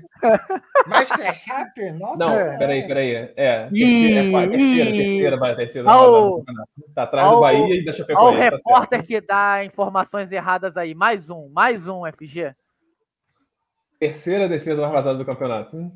Mais 0.87 1.11
que 1.11 1.21
a 1.21 1.33
Chape? 1.33 1.91
Nossa. 1.91 2.25
Não, 2.25 2.31
é. 2.31 2.57
peraí, 2.57 2.87
peraí. 2.87 3.15
É, 3.35 3.67
terceira, 3.67 4.19
é, 4.21 4.47
terceira, 4.47 4.91
terceira, 4.91 5.37
vai, 5.37 5.55
terceira. 5.55 5.91
Ao, 5.91 6.43
tá 6.93 7.03
atrás 7.03 7.27
ao, 7.27 7.35
do 7.35 7.41
Bahia 7.41 7.75
e 7.75 7.83
da 7.83 7.91
Chapecoense. 7.91 8.27
Olha 8.27 8.37
o 8.37 8.49
tá 8.49 8.55
repórter 8.55 8.99
tá 8.99 9.05
que 9.05 9.21
dá 9.21 9.65
informações 9.65 10.31
erradas 10.31 10.77
aí. 10.77 10.93
Mais 10.95 11.29
um, 11.29 11.49
mais 11.49 11.85
um, 11.85 12.03
FG. 12.05 12.55
Terceira 13.99 14.47
defesa 14.47 14.81
mais 14.81 14.93
vazada 14.93 15.17
do 15.17 15.25
campeonato. 15.25 15.91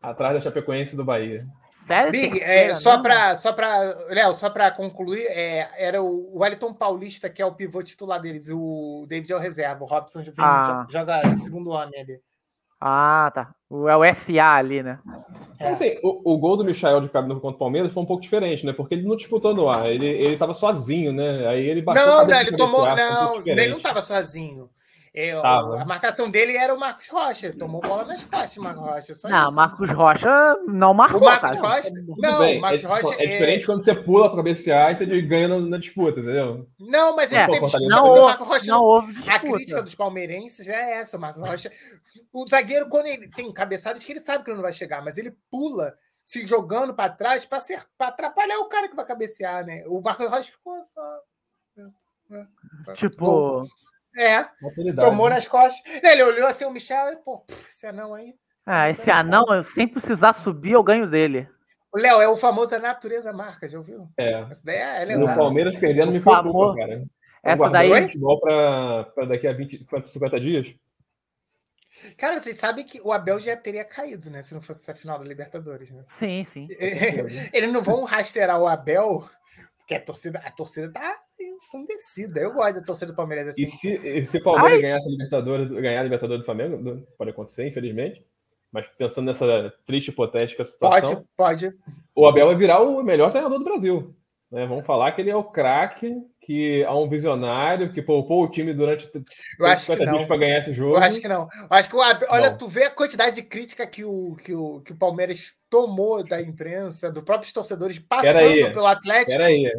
Atrás 0.00 0.34
da 0.34 0.40
Chapecoense 0.40 0.96
do 0.96 1.04
Bahia. 1.04 1.44
Sério? 1.86 2.12
Big, 2.12 2.40
é, 2.40 2.72
só 2.74 3.02
para 3.02 3.34
só 3.34 3.52
para 3.52 3.96
Léo, 4.10 4.32
só 4.32 4.48
para 4.48 4.70
concluir, 4.70 5.26
é, 5.26 5.68
era 5.76 6.00
o 6.00 6.38
Wellington 6.38 6.72
Paulista 6.72 7.28
que 7.28 7.42
é 7.42 7.46
o 7.46 7.54
pivô 7.54 7.82
titular 7.82 8.20
deles, 8.20 8.48
o 8.48 9.04
David 9.08 9.32
é 9.32 9.36
o 9.36 9.40
reserva, 9.40 9.82
o 9.82 9.86
Robson 9.86 10.22
ah. 10.38 10.86
joga 10.88 11.18
o 11.26 11.36
segundo 11.36 11.70
homem 11.70 12.00
ali. 12.00 12.20
Ah, 12.80 13.30
tá. 13.34 13.50
É 13.70 13.96
o 13.96 14.14
SA 14.14 14.56
ali, 14.56 14.82
né? 14.82 14.98
É. 15.58 15.68
Assim, 15.68 15.98
o, 16.02 16.32
o, 16.32 16.38
gol 16.38 16.56
do 16.56 16.64
Michael 16.64 17.02
de 17.02 17.10
cabeça 17.10 17.38
contra 17.38 17.56
o 17.56 17.58
Palmeiras 17.58 17.92
foi 17.92 18.02
um 18.02 18.06
pouco 18.06 18.22
diferente, 18.22 18.64
né? 18.64 18.72
Porque 18.72 18.94
ele 18.94 19.06
não 19.06 19.16
disputou 19.16 19.54
no 19.54 19.68
ar, 19.68 19.86
ele, 19.86 20.06
ele 20.06 20.38
tava 20.38 20.54
sozinho, 20.54 21.12
né? 21.12 21.46
Aí 21.46 21.68
ele 21.68 21.82
bateu 21.82 22.06
Não, 22.06 22.26
não, 22.26 22.40
ele 22.40 22.56
tomou. 22.56 22.84
Ar, 22.84 22.96
não, 22.96 23.42
ele 23.44 23.68
não 23.68 23.80
tava 23.80 24.00
sozinho. 24.00 24.70
É, 25.12 25.32
a 25.32 25.84
marcação 25.84 26.30
dele 26.30 26.56
era 26.56 26.72
o 26.72 26.78
Marcos 26.78 27.08
Rocha. 27.08 27.48
Ele 27.48 27.58
tomou 27.58 27.80
bola 27.80 28.04
nas 28.04 28.22
costas, 28.22 28.56
o 28.56 28.62
Marcos 28.62 28.84
Rocha. 28.84 29.14
Só 29.14 29.28
não, 29.28 29.46
isso. 29.46 29.56
Marcos 29.56 29.90
Rocha 29.90 30.56
não 30.68 30.94
marcou. 30.94 31.20
O 31.20 31.24
Marcos 31.24 31.50
cara. 31.50 31.60
Rocha. 31.60 31.90
Não, 32.16 32.38
bem, 32.38 32.58
o 32.58 32.60
Marcos 32.60 32.84
é, 32.84 32.86
Rocha. 32.86 33.14
É, 33.18 33.24
é 33.24 33.26
diferente 33.26 33.66
quando 33.66 33.82
você 33.82 33.92
pula 33.92 34.28
para 34.28 34.36
cabecear 34.36 34.92
e 34.92 34.96
você 34.96 35.22
ganha 35.22 35.48
na, 35.48 35.60
na, 35.60 35.78
disputa, 35.78 36.20
entendeu? 36.20 36.68
Não, 36.78 37.16
mas 37.16 37.32
ele 37.32 37.42
é, 37.42 37.48
teve 37.48 37.66
disputa. 37.66 37.88
Não, 37.88 38.04
o 38.04 38.24
Marcos 38.24 38.46
Rocha, 38.46 38.70
não 38.70 38.84
houve 38.84 39.12
disputa. 39.12 39.34
A 39.34 39.38
crítica 39.40 39.82
dos 39.82 39.94
palmeirenses 39.96 40.68
é 40.68 40.98
essa, 40.98 41.16
o 41.16 41.20
Marcos 41.20 41.42
Rocha. 41.42 41.72
O 42.32 42.46
zagueiro, 42.46 42.88
quando 42.88 43.06
ele 43.06 43.28
tem 43.28 43.52
cabeçadas 43.52 44.04
que 44.04 44.12
ele 44.12 44.20
sabe 44.20 44.44
que 44.44 44.50
ele 44.50 44.58
não 44.58 44.62
vai 44.62 44.72
chegar, 44.72 45.02
mas 45.02 45.18
ele 45.18 45.36
pula 45.50 45.92
se 46.24 46.46
jogando 46.46 46.94
para 46.94 47.10
trás 47.12 47.44
para 47.44 47.58
atrapalhar 47.98 48.58
o 48.60 48.68
cara 48.68 48.88
que 48.88 48.94
vai 48.94 49.04
cabecear, 49.04 49.66
né? 49.66 49.82
O 49.88 50.00
Marcos 50.00 50.30
Rocha 50.30 50.52
ficou 50.52 50.84
só. 50.84 51.20
Né, 51.76 51.90
né, 52.28 52.46
tipo. 52.94 53.66
É, 54.16 54.44
tomou 54.96 55.28
nas 55.28 55.46
costas. 55.46 55.80
Ele 56.02 56.22
olhou 56.22 56.48
assim 56.48 56.64
o 56.64 56.70
Michel 56.70 57.12
e, 57.12 57.16
pô, 57.16 57.44
esse 57.48 57.86
anão 57.86 58.14
aí. 58.14 58.34
Ah, 58.66 58.88
esse 58.88 59.10
anão, 59.10 59.44
eu 59.50 59.64
sem 59.64 59.88
precisar 59.88 60.34
subir, 60.34 60.72
eu 60.72 60.82
ganho 60.82 61.08
dele. 61.08 61.48
O 61.92 61.98
Léo, 61.98 62.20
é 62.20 62.28
o 62.28 62.36
famoso 62.36 62.74
a 62.74 62.78
natureza 62.78 63.32
marca, 63.32 63.68
já 63.68 63.78
ouviu? 63.78 64.08
É. 64.16 64.46
Essa 64.50 64.64
daí 64.64 64.76
é, 64.76 65.12
é 65.12 65.18
O 65.18 65.26
Palmeiras 65.26 65.76
perdendo 65.76 66.12
me 66.12 66.20
preocupa, 66.20 66.76
cara. 66.76 67.02
Essa 67.42 67.68
daí. 67.68 68.02
futebol 68.02 68.40
para 68.40 69.26
daqui 69.26 69.46
a 69.46 69.52
20, 69.52 69.86
50 70.04 70.40
dias? 70.40 70.74
Cara, 72.16 72.38
vocês 72.38 72.56
sabem 72.56 72.84
que 72.84 73.00
o 73.02 73.12
Abel 73.12 73.40
já 73.40 73.56
teria 73.56 73.84
caído, 73.84 74.30
né? 74.30 74.40
Se 74.40 74.54
não 74.54 74.60
fosse 74.60 74.80
essa 74.80 74.94
final 74.94 75.18
da 75.18 75.24
Libertadores, 75.24 75.90
né? 75.90 76.04
Sim, 76.18 76.46
sim. 76.52 76.68
Eles 77.52 77.72
não 77.72 77.82
vão 77.82 78.04
rastrear 78.04 78.58
o 78.58 78.66
Abel, 78.66 79.28
porque 79.90 79.94
a 79.94 80.00
torcida, 80.00 80.38
a 80.38 80.50
torcida 80.52 80.92
tá 80.92 81.16
ensandecida. 81.40 82.40
Eu 82.40 82.52
gosto 82.52 82.74
da 82.74 82.82
torcida 82.82 83.10
do 83.10 83.16
Palmeiras 83.16 83.48
assim. 83.48 83.64
E 83.64 83.66
se, 83.66 83.88
e 83.88 84.24
se 84.26 84.38
o 84.38 84.42
Palmeiras 84.42 84.80
ganhar 84.80 84.96
a 84.96 85.10
Libertadores, 85.10 85.68
ganhar 85.68 86.00
a 86.00 86.04
Libertadores 86.04 86.42
do 86.42 86.46
Flamengo, 86.46 87.06
pode 87.18 87.30
acontecer, 87.30 87.66
infelizmente. 87.66 88.24
Mas 88.70 88.86
pensando 88.96 89.26
nessa 89.26 89.72
triste 89.84 90.08
hipotética 90.08 90.64
situação. 90.64 91.16
Pode, 91.16 91.26
pode. 91.36 91.78
O 92.14 92.28
Abel 92.28 92.46
vai 92.46 92.54
virar 92.56 92.80
o 92.80 93.02
melhor 93.02 93.30
treinador 93.30 93.58
do 93.58 93.64
Brasil. 93.64 94.14
Né? 94.50 94.66
Vamos 94.66 94.84
falar 94.84 95.12
que 95.12 95.20
ele 95.20 95.30
é 95.30 95.36
o 95.36 95.44
craque, 95.44 96.12
que 96.40 96.82
é 96.82 96.90
um 96.90 97.08
visionário, 97.08 97.92
que 97.92 98.02
poupou 98.02 98.42
o 98.42 98.50
time 98.50 98.74
durante 98.74 99.08
eu 99.58 99.66
acho 99.66 99.84
50 99.84 100.12
dias 100.12 100.26
para 100.26 100.36
ganhar 100.36 100.58
esse 100.58 100.72
jogo. 100.72 100.96
Eu 100.96 101.02
acho 101.02 101.20
que 101.20 101.28
não. 101.28 101.42
Eu 101.42 101.68
acho 101.70 101.88
que 101.88 101.94
o 101.94 102.00
olha, 102.00 102.56
tu 102.56 102.66
vê 102.66 102.84
a 102.84 102.90
quantidade 102.90 103.36
de 103.36 103.42
crítica 103.42 103.86
que 103.86 104.04
o, 104.04 104.34
que, 104.34 104.52
o, 104.52 104.80
que 104.80 104.92
o 104.92 104.96
Palmeiras 104.96 105.54
tomou 105.68 106.24
da 106.24 106.42
imprensa, 106.42 107.12
dos 107.12 107.22
próprios 107.22 107.52
torcedores 107.52 107.98
passando 108.00 108.72
pelo 108.72 108.86
Atlético. 108.86 109.30
Peraí. 109.30 109.70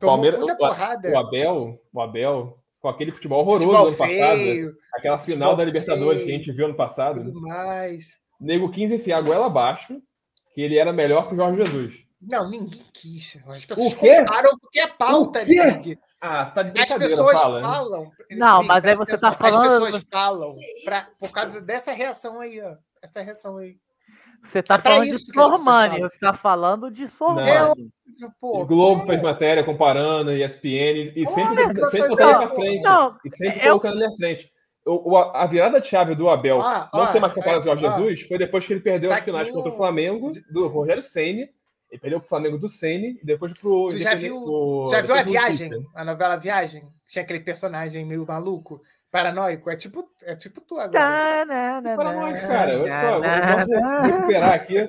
Tomou 0.00 0.16
Palmeiras, 0.16 0.40
muita 0.40 0.56
porrada. 0.56 1.10
O 1.10 1.18
Abel, 1.18 1.80
o 1.92 2.00
Abel, 2.00 2.58
com 2.80 2.88
aquele 2.88 3.12
futebol 3.12 3.40
horroroso 3.40 3.66
futebol 3.66 3.82
do 3.82 3.88
ano 3.88 3.96
passado, 3.96 4.76
aquela 4.94 5.18
final 5.18 5.56
da 5.56 5.64
Libertadores 5.64 6.22
feio, 6.22 6.26
que 6.26 6.34
a 6.34 6.38
gente 6.38 6.52
viu 6.52 6.66
ano 6.66 6.76
passado. 6.76 7.22
Tudo 7.22 7.42
mais. 7.42 8.16
Nego 8.40 8.70
15 8.70 8.94
enfiar 8.94 9.18
a 9.18 9.22
goela 9.22 9.46
abaixo, 9.46 10.00
que 10.54 10.62
ele 10.62 10.78
era 10.78 10.92
melhor 10.92 11.28
que 11.28 11.34
o 11.34 11.36
Jorge 11.36 11.64
Jesus. 11.64 12.07
Não, 12.20 12.50
ninguém 12.50 12.82
quis. 12.92 13.38
As 13.46 13.64
pessoas 13.64 13.94
comparam 13.94 14.58
porque 14.58 14.80
é 14.80 14.86
pauta, 14.88 15.42
Ligue. 15.42 15.98
Ah, 16.20 16.46
você 16.46 16.54
tá 16.54 16.62
de 16.64 16.80
As 16.80 16.92
pessoas 16.92 17.40
fala, 17.40 17.60
falam. 17.60 18.12
Não, 18.32 18.62
mas 18.64 18.84
aí 18.84 18.94
você 18.96 19.16
tá 19.16 19.32
falando. 19.32 19.84
As 19.84 19.84
pessoas 19.84 20.04
falam 20.10 20.56
pra, 20.84 21.08
por 21.18 21.30
causa 21.30 21.60
dessa 21.60 21.92
reação 21.92 22.40
aí, 22.40 22.60
ó. 22.60 22.76
Essa 23.00 23.22
reação 23.22 23.56
aí. 23.56 23.76
Você 24.50 24.62
tá 24.62 24.76
é 24.76 24.82
falando 24.82 25.04
de 25.04 25.32
Sormani, 25.32 26.00
você 26.00 26.18
tá 26.18 26.32
falando 26.34 26.90
de 26.90 27.08
Sormani. 27.10 27.92
o 28.40 28.66
Globo 28.66 29.06
fez 29.06 29.20
matéria 29.20 29.64
comparando, 29.64 30.32
ESPN, 30.32 31.12
e 31.14 31.26
sempre, 31.26 31.64
Olha, 31.64 31.86
sempre 31.86 32.08
colocando 32.08 32.34
ele 32.34 32.44
à 32.44 32.54
frente. 32.54 32.82
Não, 32.82 33.18
e 33.24 33.36
sempre 33.36 33.58
eu... 33.60 33.64
colocando 33.80 33.96
ele 33.96 34.06
à 34.06 34.16
frente. 34.16 34.52
O, 34.86 35.16
a 35.18 35.44
virada 35.44 35.80
de 35.80 35.86
chave 35.86 36.14
do 36.14 36.30
Abel 36.30 36.62
ah, 36.62 36.88
não 36.94 37.02
ah, 37.02 37.08
ser 37.08 37.20
mais 37.20 37.34
comparado 37.34 37.66
é, 37.66 37.70
ao 37.70 37.76
Jorge 37.76 37.86
ah, 37.86 37.90
Jesus 37.90 38.22
foi 38.22 38.38
depois 38.38 38.66
que 38.66 38.72
ele 38.72 38.80
perdeu 38.80 39.10
tá 39.10 39.16
as 39.16 39.24
finais 39.24 39.50
contra 39.50 39.70
o 39.70 39.76
Flamengo, 39.76 40.30
do 40.50 40.66
Rogério 40.66 41.02
Ceni 41.02 41.50
ele 41.90 42.00
perdeu 42.00 42.20
pro 42.20 42.28
Flamengo 42.28 42.58
do 42.58 42.68
Sene 42.68 43.18
e 43.22 43.24
depois 43.24 43.52
pro. 43.58 43.88
Tu 43.90 43.98
já 43.98 44.14
viu, 44.14 44.42
pro, 44.42 44.88
já 44.90 45.00
viu 45.00 45.14
a 45.14 45.22
Viagem? 45.22 45.70
A 45.94 46.04
novela 46.04 46.36
Viagem? 46.36 46.86
Tinha 47.06 47.22
aquele 47.22 47.40
personagem 47.40 48.04
meio 48.04 48.26
maluco, 48.26 48.82
paranoico. 49.10 49.70
É 49.70 49.76
tipo, 49.76 50.06
é 50.22 50.34
tipo 50.34 50.60
tu 50.60 50.78
agora. 50.78 51.46
Paranoico, 51.96 52.46
cara. 52.46 52.78
Olha 52.78 52.92
só, 52.92 53.06
eu 53.16 53.80
vou 53.80 54.02
recuperar 54.02 54.52
aqui. 54.52 54.88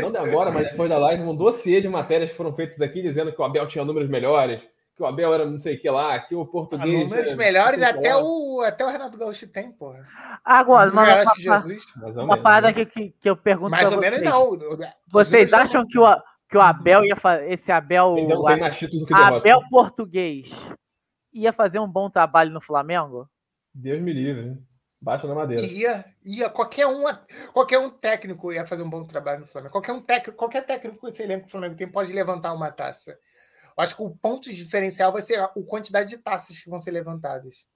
Não 0.00 0.10
de 0.10 0.18
agora, 0.18 0.50
mas 0.50 0.70
depois 0.70 0.88
da 0.90 0.98
live, 0.98 1.22
um 1.22 1.34
dossiê 1.34 1.80
de 1.80 1.88
matérias 1.88 2.32
foram 2.32 2.54
feitas 2.54 2.80
aqui 2.80 3.00
dizendo 3.00 3.32
que 3.32 3.40
o 3.40 3.44
Abel 3.44 3.66
tinha 3.66 3.84
números 3.84 4.08
melhores, 4.08 4.60
que 4.94 5.02
o 5.02 5.06
Abel 5.06 5.32
era 5.32 5.46
não 5.46 5.58
sei 5.58 5.76
o 5.76 5.80
que 5.80 5.88
lá, 5.88 6.18
que 6.18 6.34
o 6.34 6.44
português. 6.44 6.94
Ah, 6.94 7.04
números 7.04 7.34
melhores 7.34 7.82
até 7.82 8.14
o, 8.14 8.60
até 8.60 8.84
o 8.84 8.88
Renato 8.90 9.16
Gaúcho 9.16 9.48
tem, 9.48 9.72
porra. 9.72 10.06
Agora, 10.44 10.90
mas 10.92 11.24
uma, 11.24 11.34
Jesus. 11.36 11.86
uma 12.16 12.36
parada 12.36 12.72
que, 12.72 12.84
que, 12.84 13.14
que 13.18 13.30
eu 13.30 13.36
pergunto. 13.36 13.70
Mais 13.70 13.90
ou 13.90 13.98
menos 13.98 14.20
não. 14.20 14.50
Vocês 15.10 15.52
acham 15.54 15.86
que 15.86 15.98
o, 15.98 16.04
que 16.48 16.56
o 16.56 16.60
Abel 16.60 17.04
ia 17.04 17.16
fazer. 17.16 17.52
Esse 17.52 17.70
Abel. 17.70 18.16
não 18.28 18.44
tem 18.44 18.60
mais 18.60 18.78
título 18.78 19.06
que 19.06 19.14
Abel 19.14 19.60
português 19.70 20.46
ia 21.32 21.52
fazer 21.52 21.78
um 21.78 21.88
bom 21.88 22.10
trabalho 22.10 22.50
no 22.50 22.60
Flamengo? 22.60 23.28
Deus 23.74 24.00
me 24.00 24.12
livre. 24.12 24.58
Baixa 25.00 25.28
na 25.28 25.34
madeira. 25.34 25.62
Ia, 25.62 26.04
ia. 26.24 26.50
Qualquer 26.50 26.86
um, 26.86 27.04
qualquer 27.52 27.78
um 27.78 27.88
técnico 27.88 28.52
ia 28.52 28.66
fazer 28.66 28.82
um 28.82 28.90
bom 28.90 29.06
trabalho 29.06 29.40
no 29.40 29.46
Flamengo. 29.46 29.72
Qualquer 29.72 29.92
um 29.92 30.02
técnico, 30.02 30.36
qualquer 30.36 30.66
técnico 30.66 30.98
que 31.00 31.12
esse 31.12 31.22
elenco 31.22 31.46
do 31.46 31.50
Flamengo 31.50 31.76
tem 31.76 31.88
pode 31.88 32.12
levantar 32.12 32.52
uma 32.52 32.72
taça. 32.72 33.12
Eu 33.76 33.84
acho 33.84 33.94
que 33.94 34.02
o 34.02 34.10
ponto 34.10 34.52
diferencial 34.52 35.12
vai 35.12 35.22
ser 35.22 35.38
a 35.38 35.48
quantidade 35.68 36.10
de 36.10 36.18
taças 36.18 36.58
que 36.58 36.68
vão 36.68 36.80
ser 36.80 36.90
levantadas. 36.90 37.68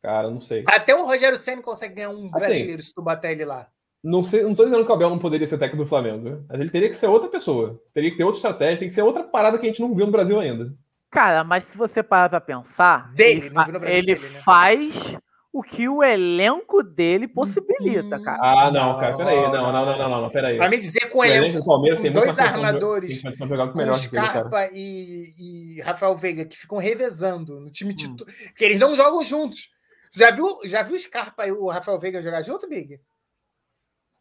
Cara, 0.00 0.30
não 0.30 0.40
sei. 0.40 0.64
Até 0.66 0.94
o 0.94 1.04
Rogério 1.04 1.36
Senna 1.36 1.62
consegue 1.62 1.96
ganhar 1.96 2.10
um 2.10 2.28
assim, 2.28 2.30
brasileiro 2.30 2.82
se 2.82 2.94
tu 2.94 3.02
bater 3.02 3.32
ele 3.32 3.44
lá. 3.44 3.68
Não, 4.04 4.22
sei, 4.22 4.42
não 4.42 4.54
tô 4.54 4.64
dizendo 4.66 4.84
que 4.84 4.90
o 4.90 4.94
Abel 4.94 5.08
não 5.08 5.18
poderia 5.18 5.46
ser 5.46 5.56
técnico 5.56 5.82
do 5.82 5.88
Flamengo, 5.88 6.44
mas 6.46 6.60
ele 6.60 6.68
teria 6.68 6.90
que 6.90 6.94
ser 6.94 7.06
outra 7.06 7.26
pessoa. 7.26 7.80
Teria 7.94 8.10
que 8.10 8.18
ter 8.18 8.24
outra 8.24 8.36
estratégia, 8.36 8.78
tem 8.80 8.88
que 8.88 8.94
ser 8.94 9.00
outra 9.00 9.24
parada 9.24 9.56
que 9.56 9.64
a 9.64 9.68
gente 9.68 9.80
não 9.80 9.94
viu 9.94 10.04
no 10.04 10.12
Brasil 10.12 10.38
ainda. 10.38 10.74
Cara, 11.10 11.42
mas 11.42 11.64
se 11.70 11.78
você 11.78 12.02
parar 12.02 12.28
pra 12.28 12.40
pensar, 12.40 13.10
dele, 13.14 13.46
ele, 13.46 13.86
ele 13.86 14.14
dele, 14.14 14.28
né? 14.28 14.42
faz 14.44 15.16
o 15.50 15.62
que 15.62 15.88
o 15.88 16.02
elenco 16.02 16.82
dele 16.82 17.26
possibilita, 17.28 18.20
cara. 18.20 18.38
Ah, 18.42 18.70
não, 18.70 18.98
cara, 18.98 19.16
peraí. 19.16 19.40
Não, 19.40 19.72
não, 19.72 19.86
não, 19.86 19.96
não, 19.96 20.20
não, 20.22 20.28
peraí. 20.28 20.58
Pra 20.58 20.68
me 20.68 20.76
dizer 20.76 21.08
com 21.08 21.20
o 21.20 21.24
elenco, 21.24 21.60
do 21.60 21.64
Palmeiras, 21.64 22.00
com 22.00 22.10
dois 22.10 22.38
armadores, 22.38 23.22
com 23.22 23.94
Scarpa 23.94 24.68
e, 24.72 25.32
e, 25.38 25.80
Rafael 25.80 26.14
Veiga, 26.16 26.44
que 26.44 26.58
ficam 26.58 26.76
revezando 26.76 27.58
no 27.58 27.70
time 27.70 27.94
titular, 27.94 28.28
hum. 28.28 28.46
porque 28.48 28.64
eles 28.64 28.78
não 28.78 28.94
jogam 28.94 29.24
juntos. 29.24 29.70
Já 30.12 30.30
viu, 30.30 30.46
já 30.64 30.82
viu 30.82 30.96
o 30.96 31.00
Scarpa 31.00 31.46
e 31.46 31.52
o 31.52 31.68
Rafael 31.68 31.98
Veiga 31.98 32.20
jogar 32.20 32.42
junto, 32.42 32.68
Big? 32.68 33.00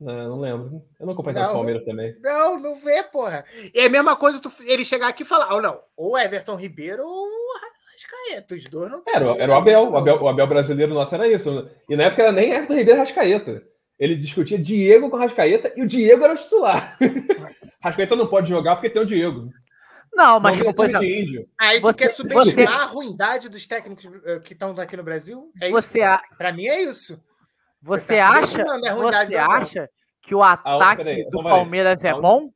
Não, 0.03 0.29
não 0.29 0.39
lembro. 0.41 0.83
Eu 0.99 1.05
não 1.05 1.13
acompanho 1.13 1.37
o 1.37 1.53
Palmeiras 1.53 1.85
também. 1.85 2.13
Não, 2.21 2.59
não 2.59 2.75
vê, 2.75 3.03
porra. 3.03 3.45
É 3.73 3.85
a 3.85 3.89
mesma 3.89 4.17
coisa 4.17 4.41
tu, 4.41 4.51
ele 4.65 4.83
chegar 4.83 5.07
aqui 5.07 5.23
e 5.23 5.25
falar, 5.25 5.51
ou 5.53 5.59
oh, 5.59 5.61
não, 5.61 5.79
ou 5.95 6.19
Everton 6.19 6.55
Ribeiro 6.55 7.03
ou 7.03 7.29
Rascaeta. 7.93 8.55
Os 8.55 8.65
dois 8.65 8.91
não 8.91 9.01
Era, 9.07 9.41
era 9.41 9.51
o 9.51 9.55
Abel, 9.55 9.91
o 9.91 9.97
Abel. 9.97 10.21
O 10.21 10.27
Abel 10.27 10.47
brasileiro 10.47 10.93
nosso 10.93 11.15
era 11.15 11.27
isso. 11.27 11.69
E 11.87 11.95
na 11.95 12.03
época 12.03 12.23
era 12.23 12.31
nem 12.33 12.51
Everton 12.51 12.75
Ribeiro 12.75 12.99
Rascaeta. 12.99 13.63
Ele 13.97 14.17
discutia 14.17 14.59
Diego 14.59 15.09
com 15.09 15.15
Rascaeta 15.15 15.71
e 15.77 15.83
o 15.83 15.87
Diego 15.87 16.23
era 16.23 16.33
o 16.33 16.37
titular. 16.37 16.97
Rascaeta 17.81 18.15
não 18.15 18.27
pode 18.27 18.49
jogar 18.49 18.75
porque 18.75 18.89
tem 18.89 19.01
o 19.01 19.05
Diego. 19.05 19.49
Não, 20.13 20.39
mas 20.39 20.57
de 20.57 21.21
índio. 21.21 21.47
Aí 21.57 21.79
tu 21.79 21.87
você, 21.87 21.93
quer 21.93 22.09
subestimar 22.09 22.53
você... 22.53 22.83
a 22.83 22.85
ruindade 22.85 23.49
dos 23.49 23.65
técnicos 23.65 24.07
eh, 24.25 24.39
que 24.39 24.53
estão 24.53 24.71
aqui 24.77 24.95
no 24.95 25.03
Brasil? 25.03 25.51
É 25.59 25.69
isso. 25.69 25.81
Você 25.81 26.01
a... 26.01 26.21
Para 26.37 26.51
mim 26.51 26.67
é 26.67 26.83
isso. 26.83 27.19
Você, 27.83 28.01
você 28.01 28.15
tá 28.15 28.29
acha, 28.29 28.63
você 28.63 29.35
acha 29.35 29.89
que 30.21 30.33
o 30.33 30.41
ataque 30.41 31.01
ah, 31.01 31.03
do 31.03 31.09
então 31.09 31.43
Palmeiras 31.43 32.01
é 32.01 32.13
bom? 32.13 32.49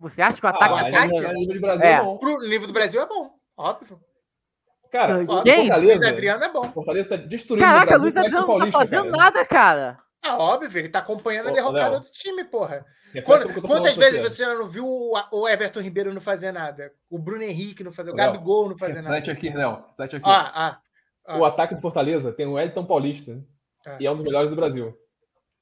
Você 0.00 0.20
acha 0.20 0.36
que 0.36 0.44
o 0.44 0.48
ataque, 0.48 0.74
ah, 0.74 0.88
ataque 0.88 1.16
é 1.16 1.32
nível 1.32 1.54
do 1.54 1.60
Brasil 1.60 1.86
é. 1.86 1.92
é 1.92 2.02
bom? 2.02 2.18
Pro 2.18 2.40
nível 2.40 2.66
do 2.66 2.72
Brasil 2.72 3.00
é 3.00 3.06
bom, 3.06 3.30
óbvio. 3.56 4.00
Cara, 4.90 5.24
Quem? 5.24 5.26
Fortaleza, 5.26 5.76
Luiz 5.76 6.02
Adriano 6.02 6.44
é 6.44 6.52
bom. 6.52 6.72
Fortaleza 6.72 7.08
tá 7.10 7.16
destruindo 7.16 7.64
Caraca, 7.64 7.84
o 7.84 7.86
Brasil. 7.86 8.12
Luiz 8.12 8.16
Adriano 8.16 8.58
não 8.58 8.70
tá 8.70 8.72
fazendo 8.72 9.04
cara. 9.04 9.16
nada, 9.16 9.44
cara. 9.46 9.98
Ah, 10.24 10.36
óbvio, 10.36 10.78
ele 10.78 10.88
tá 10.88 10.98
acompanhando 10.98 11.48
a 11.48 11.52
derrocada 11.52 12.00
do 12.00 12.10
time, 12.10 12.44
porra. 12.44 12.84
Quando, 13.24 13.62
quantas 13.62 13.96
vezes 13.96 14.20
você 14.20 14.46
não 14.46 14.66
viu 14.66 14.86
o 14.86 15.48
Everton 15.48 15.80
Ribeiro 15.80 16.12
não 16.12 16.20
fazer 16.20 16.50
nada? 16.50 16.92
O 17.08 17.18
Bruno 17.18 17.42
Henrique 17.42 17.84
não 17.84 17.92
fazer, 17.92 18.10
o 18.10 18.14
Gabigol 18.14 18.68
não 18.68 18.76
fazer 18.76 19.02
nada. 19.02 19.16
aqui, 19.16 19.50
não. 19.50 19.84
aqui. 19.98 20.20
Ah, 20.24 20.52
ah, 20.54 20.78
ah. 21.26 21.38
O 21.38 21.44
ataque 21.44 21.74
do 21.74 21.80
Fortaleza 21.80 22.32
tem 22.32 22.46
o 22.46 22.58
Elton 22.58 22.84
Paulista. 22.84 23.40
Ah. 23.86 23.98
E 24.00 24.06
é 24.06 24.10
um 24.10 24.16
dos 24.16 24.24
melhores 24.24 24.50
do 24.50 24.56
Brasil. 24.56 24.96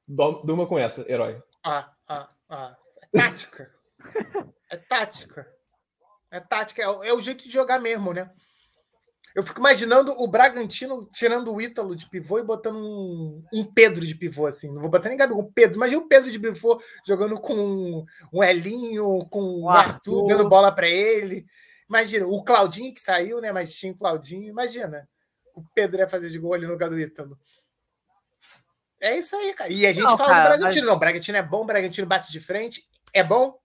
Durma 0.06 0.66
com 0.66 0.78
essa, 0.78 1.04
herói. 1.10 1.42
Ah, 1.64 1.92
ah, 2.08 2.28
ah. 2.48 2.76
É 3.12 3.18
tática. 3.18 3.72
é 4.70 4.76
tática. 4.76 5.60
É 6.30 6.40
tática. 6.40 6.82
É, 6.82 7.08
é, 7.08 7.14
o 7.14 7.20
jeito 7.20 7.44
de 7.44 7.50
jogar 7.50 7.80
mesmo, 7.80 8.12
né? 8.12 8.30
Eu 9.34 9.44
fico 9.44 9.60
imaginando 9.60 10.12
o 10.12 10.26
Bragantino 10.26 11.08
tirando 11.12 11.54
o 11.54 11.60
Ítalo 11.60 11.94
de 11.94 12.08
pivô 12.08 12.38
e 12.40 12.42
botando 12.42 12.76
um, 12.76 13.44
um 13.52 13.64
Pedro 13.64 14.04
de 14.04 14.16
pivô, 14.16 14.46
assim. 14.46 14.72
Não 14.72 14.80
vou 14.80 14.90
botar 14.90 15.08
nem 15.08 15.16
Gabigol, 15.16 15.44
o 15.44 15.52
Pedro. 15.52 15.76
Imagina 15.76 16.02
o 16.02 16.08
Pedro 16.08 16.30
de 16.30 16.38
pivô 16.38 16.80
jogando 17.06 17.40
com 17.40 17.54
um, 17.54 18.04
um 18.32 18.42
Elinho, 18.42 19.18
com 19.30 19.40
o 19.40 19.62
um 19.64 19.70
Arthur, 19.70 20.22
Arthur 20.22 20.26
dando 20.26 20.48
bola 20.48 20.72
para 20.72 20.88
ele. 20.88 21.46
Imagina, 21.88 22.26
o 22.26 22.42
Claudinho 22.42 22.92
que 22.92 23.00
saiu, 23.00 23.40
né? 23.40 23.52
Mas 23.52 23.72
tinha 23.72 23.92
o 23.92 23.98
Claudinho. 23.98 24.48
Imagina, 24.48 25.08
o 25.54 25.62
Pedro 25.74 26.00
ia 26.00 26.08
fazer 26.08 26.28
de 26.28 26.38
gol 26.38 26.54
ali 26.54 26.66
no 26.66 26.72
lugar 26.72 26.90
do 26.90 26.98
Ítalo. 26.98 27.38
É 29.00 29.16
isso 29.16 29.34
aí, 29.34 29.52
cara. 29.54 29.72
E 29.72 29.86
a 29.86 29.92
gente 29.92 30.04
não, 30.04 30.18
fala 30.18 30.30
cara, 30.30 30.42
do 30.42 30.48
Bragantino. 30.48 30.80
Mas... 30.80 30.86
Não, 30.86 30.94
o 30.94 30.98
Bragantino 30.98 31.38
é 31.38 31.42
bom, 31.42 31.62
o 31.62 31.64
Bragantino 31.64 32.06
bate 32.06 32.30
de 32.30 32.40
frente. 32.40 32.82
É 33.14 33.24
bom? 33.24 33.58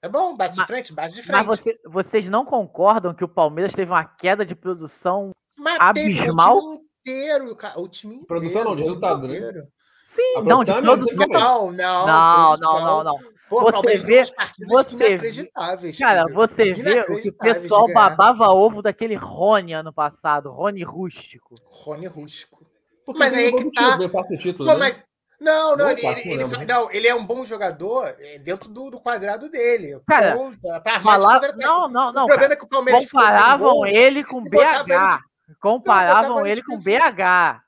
É 0.00 0.08
bom, 0.08 0.36
bate 0.36 0.56
mas, 0.56 0.66
de 0.66 0.72
frente, 0.72 0.92
bate 0.92 1.14
de 1.14 1.22
frente. 1.22 1.46
Mas 1.46 1.58
você, 1.58 1.78
vocês 1.84 2.28
não 2.28 2.44
concordam 2.44 3.12
que 3.12 3.24
o 3.24 3.28
Palmeiras 3.28 3.74
teve 3.74 3.90
uma 3.90 4.04
queda 4.04 4.46
de 4.46 4.54
produção 4.54 5.32
mas 5.58 5.76
abismal? 5.80 6.56
o 6.56 6.60
time 6.60 6.84
inteiro, 7.00 7.56
cara. 7.56 7.80
O 7.80 7.88
time 7.88 8.14
inteiro. 8.14 8.26
Produção 8.26 8.64
não, 8.64 8.76
de 8.76 8.82
resultado, 8.82 9.28
né? 9.28 9.38
Sim, 10.14 10.42
não, 10.44 10.64
de 10.64 10.72
produção. 10.72 11.26
Não, 11.26 11.72
não, 11.72 12.06
não, 12.06 12.56
não, 12.56 12.80
não, 12.80 13.04
não. 13.04 13.18
Pô, 13.48 13.62
você 13.72 13.96
vê, 13.96 14.24
você 14.24 14.94
inacreditáveis. 14.94 15.98
Cara, 15.98 16.24
filho. 16.24 16.34
você 16.34 16.72
vê 16.72 17.00
o 17.00 17.20
que 17.20 17.30
o 17.30 17.34
pessoal 17.34 17.88
babava 17.92 18.48
ovo 18.48 18.82
daquele 18.82 19.14
Rony 19.14 19.72
ano 19.72 19.92
passado, 19.92 20.50
Rony 20.50 20.82
Rústico. 20.82 21.54
Rony 21.64 22.06
Rústico. 22.06 22.67
Porque 23.08 23.20
mas 23.20 23.32
aí 23.32 23.50
que 23.50 23.72
tá. 23.72 23.98
Título, 24.38 24.68
Pô, 24.68 24.74
né? 24.74 24.80
mas 24.80 25.02
não, 25.40 25.74
não, 25.74 25.88
ele, 25.88 26.06
ele, 26.06 26.32
ele, 26.32 26.66
não, 26.66 26.90
ele 26.90 27.08
é 27.08 27.14
um 27.14 27.24
bom 27.24 27.42
jogador 27.42 28.14
é, 28.18 28.38
dentro 28.38 28.68
do, 28.68 28.90
do 28.90 29.00
quadrado 29.00 29.48
dele. 29.48 29.98
Cara, 30.06 30.36
Ponta, 30.36 30.82
falar, 31.00 31.56
não, 31.56 31.88
não, 31.88 32.12
não. 32.12 32.24
O 32.24 32.26
problema 32.26 32.36
cara, 32.36 32.52
é 32.52 32.56
que 32.56 32.64
o 32.64 32.68
Palmeiras 32.68 33.10
comparavam 33.10 33.72
gol, 33.72 33.86
ele 33.86 34.22
com 34.24 34.42
BH. 34.42 34.90
Ele, 35.48 35.56
comparavam 35.58 36.46
ele 36.46 36.62
com 36.62 36.76
BH. 36.76 37.62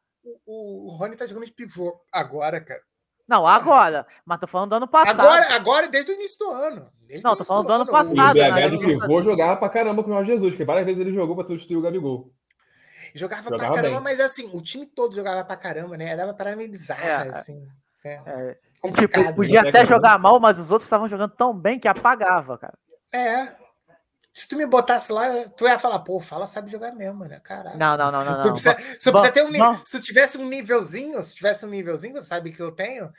O, 0.44 0.88
o 0.88 0.96
Rony 0.96 1.16
tá 1.16 1.26
jogando 1.26 1.46
de 1.46 1.52
pivô 1.52 1.98
agora, 2.12 2.60
cara. 2.60 2.82
Não, 3.26 3.46
agora. 3.46 4.06
Mas 4.26 4.40
tô 4.40 4.46
falando 4.46 4.68
do 4.68 4.74
ano 4.74 4.88
passado. 4.88 5.20
Agora, 5.22 5.54
agora 5.54 5.88
desde 5.88 6.12
o 6.12 6.14
início 6.16 6.38
do 6.38 6.50
ano. 6.50 6.90
Não, 7.24 7.34
tô 7.34 7.46
falando 7.46 7.66
do 7.66 7.72
ano, 7.72 7.82
ano 7.84 8.14
passado. 8.14 8.36
E 8.36 8.42
o 8.42 8.54
BH 8.54 8.76
de 8.76 8.78
pivô 8.84 9.22
jogava 9.22 9.56
pra 9.56 9.70
caramba 9.70 10.04
com 10.04 10.10
o 10.10 10.12
Jorge 10.12 10.32
Jesus, 10.32 10.54
que 10.54 10.66
várias 10.66 10.84
vezes 10.84 11.00
ele 11.00 11.14
jogou 11.14 11.34
pra 11.34 11.46
substituir 11.46 11.78
o 11.78 11.82
Gabigol. 11.82 12.30
Jogava, 13.14 13.50
jogava 13.50 13.72
pra 13.72 13.74
caramba, 13.82 13.96
bem. 13.96 14.04
mas 14.04 14.20
assim, 14.20 14.50
o 14.52 14.60
time 14.60 14.86
todo 14.86 15.14
jogava 15.14 15.44
pra 15.44 15.56
caramba, 15.56 15.96
né? 15.96 16.06
Era 16.06 16.24
uma 16.24 16.34
parada 16.34 16.56
meio 16.56 16.70
bizarra, 16.70 17.26
é, 17.26 17.28
assim. 17.28 17.66
É, 18.04 18.14
é. 18.26 18.58
Tipo, 18.92 19.34
podia 19.34 19.60
até 19.60 19.84
jogar 19.84 20.18
mal, 20.18 20.40
mas 20.40 20.58
os 20.58 20.70
outros 20.70 20.86
estavam 20.86 21.08
jogando 21.08 21.34
tão 21.36 21.54
bem 21.54 21.78
que 21.78 21.88
apagava, 21.88 22.56
cara. 22.56 22.78
É. 23.12 23.60
Se 24.32 24.48
tu 24.48 24.56
me 24.56 24.64
botasse 24.64 25.12
lá, 25.12 25.28
tu 25.56 25.66
ia 25.66 25.78
falar, 25.78 25.98
pô, 25.98 26.20
fala 26.20 26.46
sabe 26.46 26.70
jogar 26.70 26.92
mesmo, 26.92 27.24
né? 27.24 27.40
Caralho. 27.40 27.76
Não, 27.76 27.96
não, 27.96 28.12
não, 28.12 28.24
não. 28.24 28.44
não. 28.44 28.52
Precisa, 28.52 28.76
se, 28.98 29.10
bom, 29.10 29.28
ter 29.30 29.42
um, 29.42 29.52
bom. 29.52 29.72
se 29.84 29.98
tu 29.98 30.00
tivesse 30.00 30.38
um 30.38 30.48
nívelzinho, 30.48 31.20
se 31.22 31.34
tivesse 31.34 31.66
um 31.66 31.68
nívelzinho, 31.68 32.20
sabe 32.20 32.52
que 32.52 32.62
eu 32.62 32.70
tenho, 32.70 33.10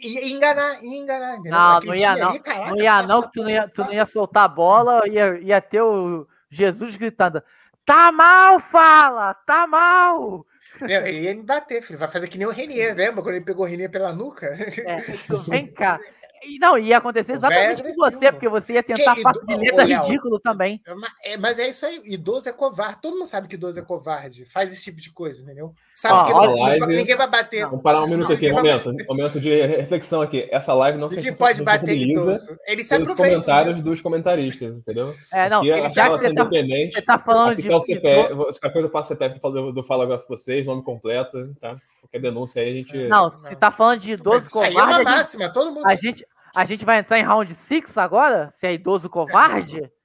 ia 0.00 0.28
enganar, 0.28 0.82
ia 0.82 0.98
enganar. 0.98 1.34
Entendeu? 1.34 1.52
Não, 1.52 1.80
não 1.80 1.94
ia 1.94 2.16
não. 2.16 2.38
caraca, 2.40 2.70
não 2.70 2.76
ia 2.76 3.02
não, 3.02 3.22
que 3.22 3.32
tu 3.32 3.42
não 3.42 3.50
ia, 3.50 3.68
tu 3.68 3.80
não 3.82 3.92
ia 3.92 4.06
soltar 4.06 4.44
a 4.44 4.48
bola, 4.48 5.08
ia, 5.08 5.38
ia 5.40 5.60
ter 5.60 5.80
o 5.80 6.26
Jesus 6.50 6.96
gritando, 6.96 7.42
Tá 7.84 8.12
mal, 8.12 8.60
fala! 8.60 9.34
Tá 9.46 9.66
mal! 9.66 10.46
ele 10.80 11.20
ia 11.20 11.34
me 11.34 11.42
bater, 11.42 11.82
filho. 11.82 11.98
Vai 11.98 12.08
fazer 12.08 12.28
que 12.28 12.38
nem 12.38 12.46
o 12.46 12.50
Renier, 12.50 12.96
lembra 12.96 13.22
quando 13.22 13.34
ele 13.34 13.44
pegou 13.44 13.64
o 13.64 13.68
Renier 13.68 13.90
pela 13.90 14.12
nuca? 14.12 14.46
É, 14.46 14.96
vem 15.48 15.66
cá. 15.72 15.98
E 16.44 16.58
não, 16.58 16.78
ia 16.78 16.98
acontecer 16.98 17.32
exatamente 17.32 17.82
com 17.82 17.92
você, 17.92 18.32
porque 18.32 18.48
você 18.48 18.72
ia 18.74 18.82
tentar 18.82 19.14
que, 19.14 19.22
facilita 19.22 19.84
ridículo 19.84 20.40
também. 20.40 20.80
É, 21.24 21.36
mas 21.36 21.58
é 21.58 21.68
isso 21.68 21.86
aí, 21.86 22.00
idoso 22.06 22.48
é 22.48 22.52
covarde. 22.52 22.98
Todo 23.00 23.14
mundo 23.14 23.26
sabe 23.26 23.48
que 23.48 23.54
idoso 23.54 23.78
é 23.78 23.82
covarde. 23.82 24.44
Faz 24.44 24.72
esse 24.72 24.82
tipo 24.84 25.00
de 25.00 25.10
coisa, 25.10 25.42
entendeu? 25.42 25.74
Sabe 25.94 26.26
que 26.26 26.32
não, 26.32 26.54
live... 26.54 26.86
ninguém 26.86 27.16
vai 27.16 27.28
bater. 27.28 27.64
Vamos 27.66 27.82
parar 27.82 28.02
um 28.02 28.08
minuto 28.08 28.28
não, 28.28 28.36
aqui, 28.36 28.50
momento. 28.50 28.94
Vai... 28.94 29.06
Momento 29.06 29.40
de 29.40 29.66
reflexão 29.66 30.22
aqui. 30.22 30.48
Essa 30.50 30.72
live 30.72 30.98
não 30.98 31.10
se 31.10 31.32
pode 31.32 31.62
bater 31.62 31.96
idoso. 31.96 32.58
Ele 32.66 32.82
se 32.82 32.94
aproveita. 32.94 33.22
comentários 33.22 33.76
disso. 33.76 33.88
dos 33.88 34.00
comentaristas, 34.00 34.78
entendeu? 34.78 35.14
É, 35.32 35.48
não, 35.48 35.64
ele 35.64 35.88
já 35.90 36.10
que 36.10 36.18
você 36.18 36.34
tá, 36.34 36.44
você 36.44 37.02
tá 37.02 37.18
falando 37.18 37.56
de. 37.56 37.68
Tá 37.68 37.76
o 37.76 37.80
CPF, 37.80 38.34
qualquer 38.34 38.72
coisa 38.72 38.88
passa 38.88 39.08
CPF 39.14 39.38
do, 39.40 39.72
do 39.72 39.82
Fala 39.82 40.04
Agora 40.04 40.18
pra 40.18 40.28
vocês, 40.28 40.66
nome 40.66 40.82
completo, 40.82 41.54
tá? 41.60 41.76
Qualquer 42.00 42.20
denúncia 42.20 42.62
aí 42.62 42.70
a 42.70 42.74
gente. 42.74 43.08
Não, 43.08 43.30
você 43.30 43.54
tá 43.54 43.70
falando 43.70 44.00
de 44.00 44.12
idoso 44.12 44.50
covarde. 44.50 44.74
Isso 44.74 44.82
aí 44.82 44.90
é 44.90 44.96
uma 44.96 45.02
máxima, 45.04 45.52
todo 45.52 45.70
mundo. 45.72 45.86
A 45.86 45.94
gente, 45.94 46.26
a 46.54 46.64
gente 46.64 46.84
vai 46.84 46.98
entrar 46.98 47.18
em 47.18 47.24
round 47.24 47.56
6 47.68 47.96
agora? 47.96 48.52
Se 48.60 48.66
é 48.66 48.74
idoso 48.74 49.08
covarde? 49.08 49.90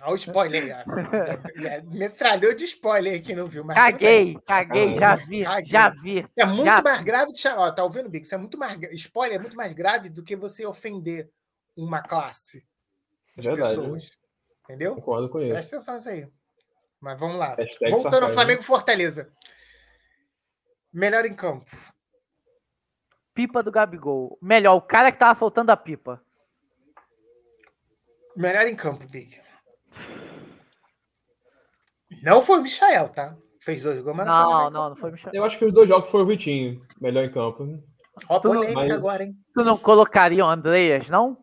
Olha 0.00 0.12
o 0.12 0.14
spoiler 0.14 0.76
aí. 0.76 1.82
Metralhou 1.82 2.54
de 2.54 2.64
spoiler 2.64 3.18
aqui, 3.18 3.34
não 3.34 3.48
viu? 3.48 3.64
Mas 3.64 3.76
caguei, 3.76 4.38
caguei, 4.46 4.96
já 4.96 5.16
vi, 5.16 5.42
caguei. 5.42 5.70
já 5.70 5.90
vi. 5.90 6.26
É 6.36 6.46
muito 6.46 6.66
já... 6.66 6.80
mais 6.80 7.00
grave 7.00 7.32
de 7.32 7.48
ó, 7.48 7.70
Tá 7.72 7.82
ouvindo, 7.82 8.08
Bix? 8.08 8.32
É 8.32 8.36
muito 8.36 8.56
mais. 8.56 8.78
Spoiler 8.92 9.38
é 9.38 9.40
muito 9.40 9.56
mais 9.56 9.72
grave 9.72 10.08
do 10.08 10.22
que 10.22 10.36
você 10.36 10.64
ofender 10.64 11.28
uma 11.76 12.00
classe 12.00 12.64
de 13.36 13.48
Verdade, 13.48 13.76
pessoas. 13.76 14.10
Entendeu? 14.64 14.94
Concordo 14.94 15.28
com 15.28 15.40
isso. 15.40 15.50
Presta 15.50 15.76
atenção 15.76 15.94
nisso 15.96 16.08
aí. 16.10 16.28
Mas 17.00 17.18
vamos 17.18 17.36
lá. 17.36 17.56
Hashtag 17.56 17.90
Voltando 17.90 18.24
ao 18.24 18.30
Flamengo 18.30 18.62
Fortaleza. 18.62 19.32
Melhor 20.92 21.24
em 21.24 21.34
campo 21.34 21.70
pipa 23.38 23.62
do 23.62 23.70
Gabigol. 23.70 24.36
Melhor, 24.42 24.74
o 24.74 24.80
cara 24.80 25.12
que 25.12 25.18
tava 25.20 25.38
soltando 25.38 25.70
a 25.70 25.76
pipa. 25.76 26.20
Melhor 28.36 28.66
em 28.66 28.74
campo, 28.74 29.06
Big. 29.06 29.40
Não 32.20 32.42
foi 32.42 32.58
o 32.58 32.62
Michael, 32.62 33.08
tá? 33.10 33.36
Fez 33.60 33.84
dois 33.84 34.02
gols, 34.02 34.16
mas 34.16 34.26
não, 34.26 34.34
não, 34.34 34.62
foi, 34.62 34.70
não, 34.72 34.88
não 34.88 34.96
foi 34.96 35.10
o 35.10 35.12
Michael. 35.12 35.34
Eu 35.36 35.44
acho 35.44 35.56
que 35.56 35.64
os 35.66 35.72
dois 35.72 35.88
jogos 35.88 36.10
foi 36.10 36.22
o 36.22 36.26
Vitinho, 36.26 36.84
melhor 37.00 37.24
em 37.24 37.30
campo. 37.30 37.80
Ó, 38.28 38.40
polêmica 38.40 38.74
mas... 38.74 38.90
agora, 38.90 39.22
hein? 39.22 39.36
Tu 39.54 39.62
não 39.62 39.78
colocaria 39.78 40.44
o 40.44 40.48
Andreas, 40.48 41.08
não? 41.08 41.38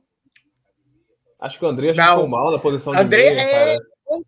Acho 1.40 1.58
que 1.58 1.64
o 1.64 1.70
Andreas 1.70 1.96
não. 1.96 2.16
ficou 2.16 2.28
mal 2.28 2.52
na 2.52 2.60
posição 2.60 2.94
de 2.94 3.00
André 3.00 3.36
meia, 3.36 3.42
é... 3.42 3.78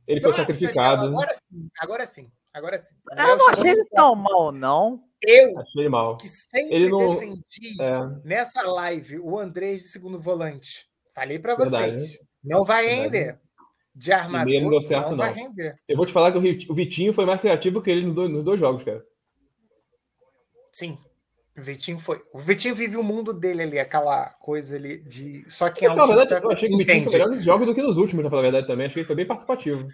Ele 0.08 0.22
foi 0.22 0.32
sacrificado. 0.32 1.08
Agora 1.08 1.34
sim, 1.34 1.70
agora 1.80 2.06
sim, 2.06 2.32
agora 2.58 2.78
sim. 2.78 2.96
Eu 3.12 3.38
não 3.38 3.50
achei 3.50 3.72
ele 3.72 3.86
tão 3.86 4.16
mal, 4.16 4.52
não. 4.52 5.04
Eu, 5.22 5.60
Achei 5.60 5.90
mal. 5.90 6.18
que 6.18 6.28
sempre 6.28 6.76
ele 6.76 6.90
não... 6.90 7.16
defendi 7.16 7.82
é. 7.82 8.00
nessa 8.24 8.62
live 8.62 9.20
o 9.20 9.38
Andrés 9.38 9.82
de 9.82 9.88
segundo 9.88 10.20
volante. 10.20 10.88
Falei 11.14 11.40
para 11.40 11.56
vocês. 11.56 12.20
Não 12.44 12.64
vai 12.64 12.88
render. 12.88 13.40
De 13.96 14.12
armador, 14.12 14.62
não 14.62 14.70
deu 14.70 14.82
certo, 14.82 15.06
não, 15.06 15.10
não. 15.12 15.18
vai 15.18 15.34
render. 15.34 15.76
Eu 15.88 15.98
vou 15.98 16.06
te 16.06 16.14
falar 16.14 16.32
que 16.32 16.38
o 16.70 16.74
Vitinho 16.76 17.12
foi 17.14 17.26
mais 17.26 17.42
criativo 17.42 17.82
que 17.82 17.90
ele 17.90 18.06
nos 18.06 18.14
dois, 18.14 18.30
nos 18.30 18.44
dois 18.44 18.60
jogos, 18.60 18.84
cara. 18.84 19.04
Sim. 20.72 21.00
O 21.58 21.64
Vitinho 21.64 21.98
foi. 21.98 22.22
O 22.32 22.38
Vitinho 22.38 22.76
vive 22.76 22.96
o 22.96 23.04
mundo 23.04 23.34
dele 23.34 23.64
ali, 23.64 23.80
aquela 23.80 24.30
coisa 24.40 24.76
ali 24.76 25.02
de. 25.02 25.50
Só 25.50 25.72
que 25.72 25.84
é 25.84 25.90
um. 25.90 25.98
eu 25.98 26.52
achei 26.52 26.70
que 26.70 26.76
o 26.76 26.78
Vitinho 26.78 27.04
foi 27.04 27.14
melhor 27.14 27.30
nos 27.30 27.42
jogos 27.42 27.66
do 27.66 27.74
que 27.74 27.82
nos 27.82 27.98
últimos, 27.98 28.22
pra 28.22 28.30
falar 28.30 28.44
a 28.44 28.52
verdade 28.52 28.68
também. 28.68 28.86
Achei 28.86 28.94
que 28.94 29.00
ele 29.00 29.08
foi 29.08 29.16
bem 29.16 29.26
participativo. 29.26 29.88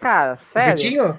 Cara, 0.00 0.40
sério. 0.52 0.70
Vitinho? 0.70 1.18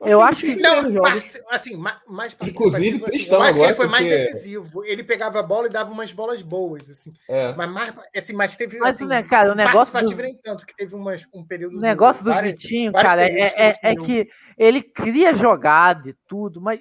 Eu 0.00 0.20
acho 0.20 0.40
que. 0.40 0.56
Não, 0.56 0.90
mas, 1.02 1.40
assim, 1.50 1.76
mais 1.76 2.36
Inclusive, 2.42 3.04
assim, 3.04 3.26
eu 3.30 3.42
acho 3.42 3.58
que 3.58 3.64
ele 3.64 3.74
foi 3.74 3.86
mais 3.86 4.06
decisivo. 4.06 4.84
Ele 4.84 5.02
pegava 5.02 5.40
a 5.40 5.42
bola 5.42 5.66
e 5.66 5.70
dava 5.70 5.90
umas 5.90 6.12
bolas 6.12 6.42
boas, 6.42 6.88
assim. 6.90 7.12
É. 7.28 7.54
Mas, 7.54 7.70
mais, 7.70 7.96
assim, 8.16 8.32
mas 8.34 8.56
teve. 8.56 8.78
Mas, 8.78 8.96
assim, 8.96 9.06
né, 9.06 9.22
cara, 9.22 9.52
o 9.52 9.54
negócio. 9.54 9.92
Participativo 9.92 10.16
do... 10.16 10.22
nem 10.22 10.36
tanto, 10.36 10.66
que 10.66 10.74
teve 10.74 10.94
umas, 10.94 11.26
um 11.32 11.44
período. 11.44 11.76
O 11.76 11.80
negócio 11.80 12.22
do, 12.22 12.30
do 12.30 12.34
várias, 12.34 12.52
Vitinho, 12.54 12.92
cara, 12.92 13.26
é, 13.26 13.68
é, 13.68 13.74
é 13.82 13.94
que 13.94 14.28
ele 14.58 14.82
cria 14.82 15.34
jogada 15.34 16.08
e 16.08 16.14
tudo, 16.28 16.60
mas. 16.60 16.80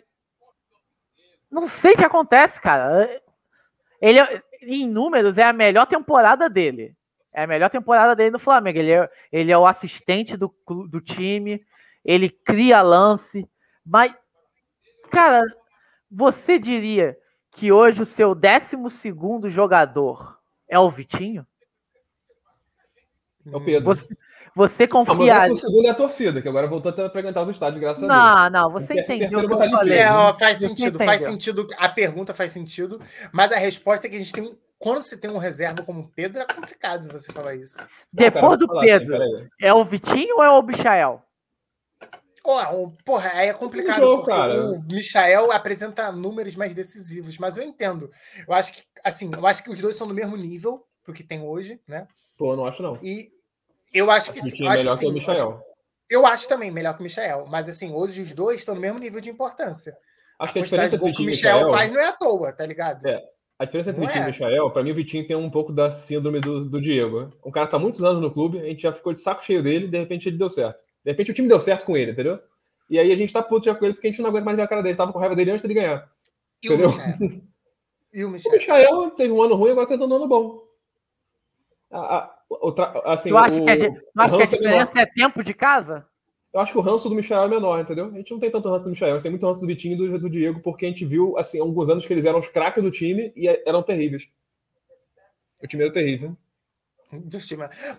Não 1.52 1.68
sei 1.68 1.94
o 1.94 1.98
que 1.98 2.06
acontece, 2.06 2.60
cara. 2.62 3.22
Ele, 4.02 4.20
em 4.64 4.88
números, 4.90 5.38
é 5.38 5.44
a 5.44 5.54
melhor 5.54 5.86
temporada 5.86 6.50
dele. 6.50 6.96
É 7.34 7.44
a 7.44 7.48
melhor 7.48 7.70
temporada 7.70 8.16
dele 8.16 8.32
no 8.32 8.40
Flamengo. 8.40 8.78
Ele 8.78 8.92
é, 8.92 9.10
ele 9.32 9.52
é 9.52 9.58
o 9.58 9.66
assistente 9.66 10.36
do, 10.38 10.54
do 10.68 11.02
time 11.02 11.62
ele 12.04 12.30
cria 12.30 12.82
lance, 12.82 13.48
mas, 13.86 14.14
cara, 15.12 15.42
você 16.12 16.60
diria 16.60 17.18
que 17.52 17.72
hoje 17.72 18.02
o 18.02 18.06
seu 18.06 18.36
12 18.36 19.50
jogador 19.50 20.38
é 20.68 20.80
o 20.80 20.90
Vitinho? 20.90 21.46
É 23.46 23.56
o 23.56 23.62
Pedro. 23.62 23.96
Você, 23.96 24.18
você 24.56 24.88
confia. 24.88 25.52
O 25.52 25.56
segundo 25.56 25.86
é 25.86 25.90
a 25.90 25.96
torcida, 25.96 26.42
que 26.42 26.48
agora 26.48 26.68
voltou 26.68 26.92
a 26.92 27.10
frequentar 27.10 27.42
os 27.42 27.50
estádios, 27.50 27.82
graças 27.82 28.04
não, 28.04 28.16
a 28.16 28.50
Deus. 28.50 28.54
Não, 28.54 28.62
não, 28.62 28.72
você 28.72 28.94
entendeu. 29.00 29.40
O 29.40 29.82
que 29.84 29.94
é, 29.94 30.34
faz 30.34 30.58
sentido, 30.60 30.98
faz 31.00 31.22
sentido. 31.22 31.68
A 31.78 31.90
pergunta 31.90 32.34
faz 32.34 32.52
sentido, 32.52 33.02
mas 33.32 33.52
a 33.52 33.58
resposta 33.58 34.08
é 34.08 34.10
que 34.10 34.16
a 34.16 34.20
gente 34.20 34.34
tem 34.34 34.58
quando 34.84 35.02
você 35.02 35.16
tem 35.16 35.32
um 35.32 35.38
reserva 35.38 35.82
como 35.82 36.02
o 36.02 36.08
Pedro, 36.10 36.42
é 36.42 36.46
complicado 36.46 37.10
você 37.10 37.32
falar 37.32 37.56
isso. 37.56 37.80
Depois 38.12 38.60
do 38.60 38.68
Pedro, 38.68 39.16
assim, 39.16 39.48
é 39.62 39.74
o 39.74 39.86
Vitinho 39.86 40.36
ou 40.36 40.44
é 40.44 40.50
o 40.50 40.62
Bichael? 40.62 41.23
Oh, 42.46 42.92
porra, 43.06 43.32
aí 43.34 43.48
é 43.48 43.54
complicado. 43.54 44.02
Jogo, 44.02 44.30
o 44.30 44.84
Michael 44.86 45.52
apresenta 45.52 46.12
números 46.12 46.56
mais 46.56 46.74
decisivos, 46.74 47.38
mas 47.38 47.56
eu 47.56 47.64
entendo. 47.64 48.10
Eu 48.46 48.54
acho 48.54 48.74
que, 48.74 48.84
assim, 49.02 49.32
eu 49.34 49.48
acho 49.48 49.64
que 49.64 49.70
os 49.70 49.80
dois 49.80 49.96
são 49.96 50.08
do 50.08 50.14
mesmo 50.14 50.36
nível 50.36 50.86
pro 51.04 51.14
que 51.14 51.24
tem 51.24 51.42
hoje, 51.42 51.80
né? 51.88 52.06
Pô, 52.38 52.56
não 52.56 52.66
acho 52.66 52.84
não. 52.84 53.00
E 53.02 53.32
eu 53.94 54.12
acho 54.12 54.34
que 54.34 54.42
sim. 54.42 54.64
Eu 54.64 54.70
acho 54.70 54.84
melhor 54.84 54.96
que, 54.96 55.06
que 55.06 55.12
o 55.12 55.14
Michael. 55.14 55.50
Acho, 55.52 55.64
eu 56.10 56.26
acho 56.26 56.48
também 56.50 56.70
melhor 56.70 56.94
que 56.96 57.00
o 57.00 57.04
Michael, 57.04 57.46
mas 57.50 57.70
assim, 57.70 57.94
hoje 57.94 58.22
os 58.22 58.34
dois 58.34 58.60
estão 58.60 58.76
no 58.76 58.82
mesmo 58.82 59.00
nível 59.00 59.22
de 59.22 59.30
importância. 59.30 59.96
Acho 60.38 60.54
que 60.54 60.60
a, 60.60 60.64
diferença 60.64 60.96
entre 60.96 61.10
o 61.10 61.14
que 61.14 61.22
o 61.22 61.26
Michael, 61.26 61.56
Michael 61.58 61.72
faz 61.72 61.92
não 61.92 62.02
é 62.02 62.08
à 62.08 62.12
toa, 62.12 62.52
tá 62.52 62.66
ligado? 62.66 63.08
É. 63.08 63.22
A 63.58 63.66
diferença 63.66 63.92
entre 63.92 64.04
o 64.04 64.08
Vitinho 64.08 64.24
é. 64.24 64.28
e 64.28 64.30
o 64.30 64.34
Michael, 64.34 64.72
pra 64.72 64.84
mim, 64.84 64.92
o 64.92 64.96
Vitinho 64.96 65.26
tem 65.26 65.36
um 65.36 65.50
pouco 65.50 65.72
da 65.72 65.92
síndrome 65.92 66.42
do, 66.42 66.70
do 66.70 66.82
Diego. 66.82 67.32
O 67.42 67.52
cara 67.52 67.68
tá 67.68 67.80
muitos 67.80 68.04
anos 68.04 68.22
no 68.22 68.34
clube, 68.34 68.60
a 68.60 68.66
gente 68.66 68.82
já 68.82 68.92
ficou 68.92 69.14
de 69.14 69.22
saco 69.22 69.44
cheio 69.44 69.64
dele, 69.64 69.88
de 69.88 69.98
repente 69.98 70.28
ele 70.28 70.38
deu 70.38 70.50
certo. 70.50 70.84
De 71.04 71.12
repente 71.12 71.32
o 71.32 71.34
time 71.34 71.48
deu 71.48 71.60
certo 71.60 71.86
com 71.86 71.98
ele, 71.98 72.12
entendeu? 72.12 72.40
E 72.90 73.00
aí 73.00 73.12
a 73.12 73.16
gente 73.16 73.34
tá 73.34 73.42
puto 73.42 73.66
já 73.66 73.76
com 73.76 73.86
ele 73.86 73.94
porque 73.94 74.08
a 74.08 74.12
gente 74.12 74.22
não 74.22 74.30
aguenta 74.30 74.46
mais 74.46 74.58
ver 74.58 74.64
a 74.64 74.68
cara 74.68 74.84
dele. 74.84 74.96
Tava 74.96 75.12
com 75.12 75.20
raiva 75.20 75.36
dele 75.36 75.52
antes 75.52 75.62
dele 75.62 75.74
ganhar. 75.74 76.10
E 76.62 76.68
entendeu? 76.68 76.90
O 76.90 76.92
Michael? 76.92 77.42
E 78.14 78.24
o 78.24 78.30
Michael? 78.30 78.54
O 78.54 78.60
Michael 78.60 79.12
teve 79.12 79.34
um 79.34 79.42
ano 79.42 79.56
ruim, 79.56 79.72
agora 79.72 79.88
tá 79.88 79.98
tendo 79.98 80.08
um 80.08 80.16
ano 80.16 80.28
bom. 80.28 80.64
A, 81.90 82.18
a, 82.18 83.14
assim, 83.14 83.30
tu 83.30 83.38
acha, 83.38 83.56
o, 83.56 83.66
que, 83.66 83.72
a, 83.72 83.76
tu 83.76 84.36
que 84.36 84.42
a 84.42 84.44
é 84.44 84.46
diferença 84.46 84.92
é, 84.96 85.02
é, 85.02 85.06
tempo 85.08 85.44
de 85.44 85.54
casa? 85.54 86.06
Eu 86.54 86.60
acho 86.60 86.72
que 86.72 86.78
o 86.78 86.82
ranço 86.82 87.10
do 87.10 87.16
Michel 87.16 87.42
é 87.42 87.48
menor, 87.48 87.80
entendeu? 87.80 88.06
A 88.06 88.18
gente 88.18 88.32
não 88.32 88.40
tem 88.40 88.52
tanto 88.52 88.70
ranço 88.70 88.84
do 88.84 88.92
Michel, 88.92 89.10
a 89.10 89.14
gente 89.14 89.24
tem 89.24 89.32
muito 89.32 89.46
ranço 89.46 89.60
do 89.60 89.66
Vitinho 89.66 89.94
e 89.94 90.10
do, 90.10 90.20
do 90.20 90.30
Diego, 90.30 90.60
porque 90.60 90.86
a 90.86 90.90
gente 90.90 91.06
viu, 91.06 91.36
assim, 91.38 91.60
há 91.60 91.64
alguns 91.64 91.90
anos 91.90 92.06
que 92.06 92.14
eles 92.14 92.26
eram 92.26 92.38
os 92.38 92.48
craques 92.48 92.84
do 92.84 92.92
time 92.92 93.34
e 93.36 93.48
eram 93.48 93.82
terríveis. 93.82 94.28
O 95.60 95.68
time 95.68 95.84
era 95.84 95.92
terrível. 95.92 96.38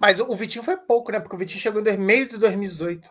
Mas 0.01 0.21
o 0.21 0.35
Vitinho 0.35 0.65
foi 0.65 0.77
pouco, 0.77 1.13
né? 1.13 1.21
Porque 1.21 1.37
o 1.37 1.39
Vitinho 1.39 1.61
chegou 1.61 1.83
em 1.87 1.97
meio 1.97 2.29
de 2.29 2.39
2018. 2.39 3.09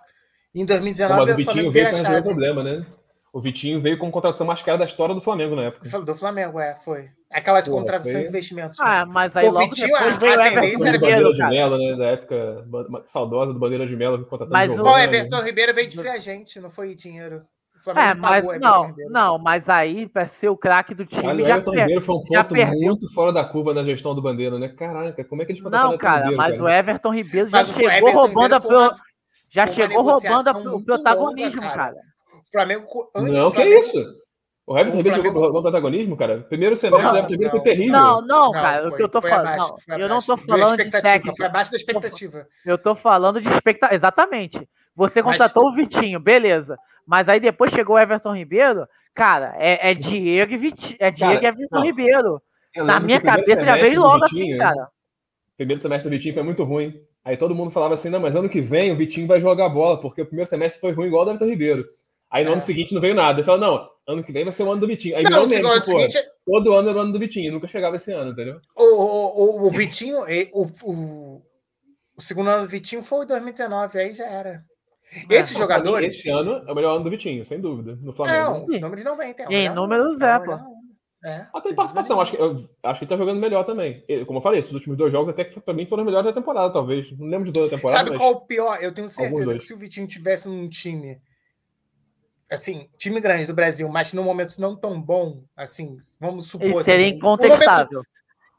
E 0.56 0.62
em 0.62 0.66
2019 0.66 1.22
Mas 1.22 1.34
o 1.34 1.38
Vitinho 1.38 1.72
veio 1.72 1.89
para 1.89 2.22
problema, 2.22 2.64
né? 2.64 2.86
O 3.34 3.41
Vitinho 3.41 3.82
veio 3.82 3.97
com 3.97 4.12
contratação 4.12 4.45
mais 4.45 4.62
cara 4.62 4.78
da 4.78 4.86
história 4.86 5.16
do 5.16 5.22
Flamengo 5.22 5.56
na 5.56 5.64
época. 5.64 5.99
Do 6.01 6.16
Flamengo, 6.16 6.60
é, 6.60 6.76
foi. 6.76 7.10
Aquelas 7.32 7.66
Pô, 7.66 7.72
contratações 7.72 8.24
de 8.24 8.30
investimentos. 8.30 8.78
Né? 8.78 8.86
Ah, 8.88 9.06
mas 9.08 9.36
aí 9.36 9.47
o 9.47 9.51
logo 9.51 9.66
Vitinho, 9.66 9.88
depois 9.88 10.20
veio 10.20 10.32
a, 10.39 10.45
a 10.45 10.51
tendência 10.51 10.88
era 10.88 10.99
Bandeira 10.99 11.34
de 11.34 11.43
Melo, 11.49 11.78
né? 11.80 11.95
Da 11.95 12.06
época 12.06 12.68
saudosa 13.08 13.54
do 13.54 13.60
Bandeira 13.60 13.88
de 13.88 13.95
Melo. 13.95 14.28
Mas 14.51 14.72
o... 14.72 14.84
o 14.84 14.97
Everton 14.97 15.41
Ribeiro 15.41 15.74
veio 15.74 15.89
de 15.89 15.97
free 15.97 16.10
agente, 16.10 16.60
não 16.60 16.70
foi 16.70 16.93
dinheiro. 16.93 17.43
É, 17.95 18.13
mas 18.13 18.45
não, 18.59 18.95
não, 19.09 19.38
mas 19.38 19.67
aí 19.67 20.07
para 20.07 20.29
ser 20.39 20.47
o 20.47 20.55
craque 20.55 20.93
do 20.95 21.05
time. 21.05 21.25
Olha, 21.25 21.43
o 21.43 21.47
Everton 21.47 21.71
Ribeiro 21.71 22.01
foi 22.01 22.15
um 22.15 22.23
ponto 22.23 22.55
muito 22.55 23.13
fora 23.13 23.34
da 23.34 23.43
curva 23.43 23.73
na 23.73 23.84
gestão 23.84 24.15
do 24.15 24.21
Bandeira, 24.21 24.57
né? 24.57 24.69
Caraca, 24.69 25.23
como 25.25 25.41
é 25.41 25.45
que 25.45 25.51
eles 25.51 25.63
Não, 25.63 25.97
cara, 25.97 26.29
Ribeiro, 26.29 26.38
mas 26.38 26.51
cara? 26.51 26.63
o 26.63 26.69
Everton 26.69 27.13
Ribeiro 27.13 27.49
já 27.49 27.57
mas 27.57 27.67
chegou 27.67 27.91
Everton 27.91 28.19
roubando 28.19 28.53
Ribeiro 28.55 28.79
a, 28.79 28.95
já 29.49 29.67
chegou 29.67 30.01
roubando 30.01 30.75
o 30.75 30.86
protagonismo, 30.86 31.61
longa, 31.61 31.73
cara. 31.73 31.93
cara. 31.93 31.95
O 32.31 32.51
Flamengo. 32.51 32.86
Não, 33.15 33.51
que 33.51 33.61
é 33.61 33.79
isso? 33.79 34.23
O 34.65 34.77
Everton 34.77 34.97
Ribeiro 34.97 35.17
Flamengo... 35.17 35.39
jogou 35.39 35.53
no 35.53 35.61
protagonismo, 35.61 36.15
cara. 36.17 36.39
Primeiro 36.39 36.75
semestre 36.77 37.09
do 37.09 37.17
Everton 37.17 37.31
Ribeiro 37.34 37.51
foi 37.51 37.61
terrível. 37.61 37.91
Não, 37.91 38.21
não, 38.21 38.51
cara. 38.53 38.84
Não, 38.84 38.84
foi, 38.84 38.91
o 38.91 38.95
que 38.95 39.03
eu 39.03 39.09
tô 39.09 39.21
falando. 39.21 39.47
Abaixo, 39.47 39.75
não, 39.89 39.99
eu 39.99 40.09
não 40.09 40.21
tô 40.21 40.38
falando 40.38 40.77
de 40.77 40.89
técnica. 40.89 41.36
Foi 41.36 41.45
abaixo 41.45 41.71
da 41.71 41.77
expectativa. 41.77 42.47
Eu 42.65 42.77
tô 42.77 42.95
falando 42.95 43.41
de 43.41 43.49
expectativa. 43.49 43.95
Exatamente. 43.95 44.69
Você 44.95 45.21
contratou 45.21 45.65
Mas... 45.65 45.73
o 45.73 45.75
Vitinho, 45.75 46.19
beleza. 46.19 46.77
Mas 47.06 47.28
aí 47.28 47.39
depois 47.39 47.72
chegou 47.72 47.95
o 47.95 47.99
Everton 47.99 48.36
Ribeiro. 48.36 48.88
Cara, 49.14 49.56
é, 49.58 49.91
é 49.91 49.93
Diego 49.93 50.54
e 50.54 50.58
Vitinho. 50.58 50.95
É 50.99 51.12
Diego 51.12 51.34
cara, 51.34 51.45
e 51.45 51.47
Everton 51.47 51.76
não. 51.76 51.84
Ribeiro. 51.84 52.41
Na 52.78 52.99
minha 52.99 53.22
cabeça 53.22 53.64
já 53.64 53.76
veio 53.76 54.01
logo 54.01 54.26
assim, 54.26 54.36
Vitinho, 54.36 54.64
assim, 54.64 54.76
cara. 54.76 54.89
Primeiro 55.56 55.82
semestre 55.82 56.10
do 56.10 56.14
Vitinho 56.14 56.34
foi 56.34 56.43
muito 56.43 56.64
ruim. 56.64 56.99
Aí 57.24 57.38
todo 57.38 57.56
mundo 57.56 57.72
falava 57.72 57.93
assim: 57.93 58.10
não, 58.10 58.20
mas 58.20 58.36
ano 58.36 58.49
que 58.49 58.60
vem 58.60 58.91
o 58.91 58.95
Vitinho 58.95 59.28
vai 59.28 59.39
jogar 59.39 59.70
bola, 59.70 59.99
porque 59.99 60.22
o 60.22 60.26
primeiro 60.26 60.49
semestre 60.49 60.82
foi 60.82 60.91
ruim 60.91 61.08
igual 61.08 61.22
o 61.22 61.26
do 61.26 61.32
Everton 61.32 61.45
Ribeiro. 61.45 61.86
Aí 62.30 62.43
no 62.43 62.49
é. 62.49 62.54
ano 62.54 62.62
seguinte 62.62 62.93
não 62.93 63.01
veio 63.01 63.14
nada. 63.14 63.39
Ele 63.39 63.45
falou: 63.45 63.62
não, 63.62 63.89
ano 64.08 64.24
que 64.24 64.32
vem 64.32 64.43
vai 64.43 64.51
ser 64.51 64.64
o 64.64 64.72
ano 64.72 64.82
do 64.82 64.88
Vitinho. 64.88 65.16
Aí 65.16 65.24
não, 65.24 65.47
mesmo, 65.47 65.70
tipo, 65.70 65.82
seguinte... 65.82 66.20
todo 66.45 66.74
ano 66.74 66.89
era 66.89 66.97
o 66.97 67.01
ano 67.01 67.14
do 67.14 67.20
Vitinho, 67.20 67.51
nunca 67.51 67.68
chegava 67.68 67.95
esse 67.95 68.12
ano, 68.12 68.32
entendeu? 68.32 68.60
O, 68.76 68.84
o, 68.84 69.68
o, 69.68 69.70
Vitinho, 69.70 70.18
o, 70.51 70.72
o, 70.84 71.41
o 72.18 72.22
segundo 72.22 72.49
ano 72.49 72.64
do 72.64 72.70
Vitinho 72.70 73.04
foi 73.04 73.24
em 73.24 73.28
2019, 73.28 73.99
aí 73.99 74.14
já 74.14 74.26
era. 74.26 74.64
É, 75.30 75.36
Esses 75.36 75.57
jogadores. 75.57 76.16
Esse 76.16 76.30
ano 76.30 76.64
é 76.68 76.72
o 76.72 76.76
melhor 76.76 76.95
ano 76.95 77.03
do 77.03 77.09
Vitinho, 77.09 77.45
sem 77.45 77.59
dúvida. 77.59 77.97
No 78.01 78.14
Flamengo. 78.14 78.66
Não, 78.68 78.80
números 78.80 79.03
não 79.03 79.18
vem. 79.18 79.34
Tem 79.34 79.70
números 79.74 80.20
é, 80.22 80.39
pô. 80.39 80.53
É, 81.26 81.47
ah, 81.53 81.61
tem 81.61 81.74
participação. 81.74 82.20
Acho 82.20 82.32
que, 82.32 82.38
eu, 82.41 82.70
acho 82.84 82.99
que 82.99 83.05
ele 83.05 83.09
tá 83.09 83.18
jogando 83.18 83.39
melhor 83.39 83.64
também. 83.64 84.03
Como 84.26 84.39
eu 84.39 84.43
falei, 84.43 84.59
esses 84.59 84.74
últimos 84.74 84.97
dois 84.97 85.11
jogos 85.11 85.30
até 85.30 85.45
que 85.45 85.57
pra 85.59 85.74
mim 85.74 85.86
foram 85.86 86.03
os 86.03 86.05
melhores 86.05 86.28
da 86.28 86.34
temporada, 86.34 86.74
talvez. 86.74 87.18
Não 87.18 87.28
lembro 87.28 87.45
de 87.45 87.53
toda 87.53 87.68
a 87.68 87.70
temporada. 87.70 88.05
Sabe 88.05 88.18
qual 88.18 88.32
o 88.34 88.41
pior? 88.41 88.78
Eu 88.82 88.93
tenho 88.93 89.07
certeza 89.07 89.53
que 89.53 89.61
se 89.61 89.74
o 89.74 89.78
Vitinho 89.78 90.07
tivesse 90.07 90.49
num 90.49 90.68
time. 90.68 91.22
Assim, 92.51 92.88
time 92.97 93.20
grande 93.22 93.47
do 93.47 93.53
Brasil, 93.53 93.88
mas 93.89 94.14
num 94.14 94.24
momento 94.24 94.59
não 94.59 94.76
tão 94.76 95.01
bom, 95.01 95.43
assim, 95.55 95.97
vamos 96.20 96.47
supor. 96.47 96.68
Ele 96.68 96.84
seria 96.84 97.07
assim, 97.07 97.16
incontestável. 97.16 98.03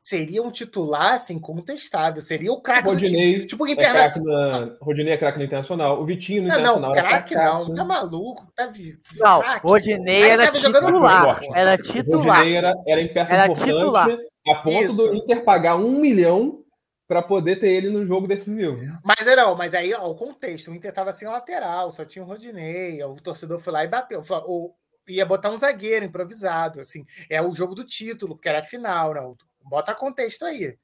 Seria 0.05 0.43
um 0.43 0.51
titular 0.51 1.15
assim, 1.15 1.37
incontestável, 1.37 2.21
seria 2.21 2.53
o 2.53 2.61
craque 2.61 2.91
do 2.91 2.99
time. 2.99 3.47
Tipo, 3.47 3.67
internacional. 3.67 4.63
É 4.63 4.77
Rodinei 4.79 5.15
é 5.15 5.17
craque 5.17 5.39
no 5.39 5.45
internacional, 5.47 5.99
o 5.99 6.05
Vitinho 6.05 6.43
no 6.43 6.49
não, 6.49 6.55
internacional. 6.57 6.91
Não, 6.91 6.93
craque 6.93 7.35
não, 7.35 7.75
tá 7.75 7.85
maluco, 7.87 8.53
tá 8.55 8.71
Não, 9.17 9.41
craque. 9.41 9.67
Rodinei 9.67 10.25
era 10.25 10.53
titular, 10.53 11.41
era 11.55 11.79
titular. 11.79 12.37
Rodinei 12.37 12.55
era, 12.55 12.75
era 12.87 13.01
em 13.01 13.15
peça 13.15 13.35
era 13.35 13.47
importante 13.47 13.73
titular. 13.73 14.09
a 14.47 14.55
ponto 14.57 14.85
Isso. 14.85 14.97
do 14.97 15.15
Inter 15.15 15.43
pagar 15.43 15.77
um 15.77 15.93
milhão 15.93 16.63
para 17.09 17.23
poder 17.23 17.57
ter 17.57 17.71
ele 17.71 17.89
no 17.89 18.05
jogo 18.05 18.29
decisivo. 18.29 18.77
Mas 19.03 19.25
não, 19.25 19.57
mas 19.57 19.73
aí 19.73 19.95
ó, 19.95 20.07
o 20.07 20.15
contexto, 20.15 20.71
o 20.71 20.75
Inter 20.75 20.93
tava 20.93 21.13
sem 21.13 21.27
lateral, 21.27 21.91
só 21.91 22.05
tinha 22.05 22.23
o 22.23 22.29
Rodinei, 22.29 23.03
o 23.03 23.15
torcedor 23.15 23.59
foi 23.59 23.73
lá 23.73 23.83
e 23.83 23.89
bateu. 23.89 24.21
O, 24.47 24.75
ia 25.09 25.25
botar 25.25 25.51
um 25.51 25.57
zagueiro 25.57 26.05
improvisado, 26.05 26.79
assim. 26.81 27.07
É 27.31 27.41
o 27.41 27.55
jogo 27.55 27.75
do 27.75 27.85
título, 27.85 28.35
porque 28.35 28.51
era 28.51 28.61
a 28.61 28.63
final, 28.63 29.15
não. 29.15 29.35
Bota 29.65 29.95
contexto 29.95 30.45
aí. 30.45 30.79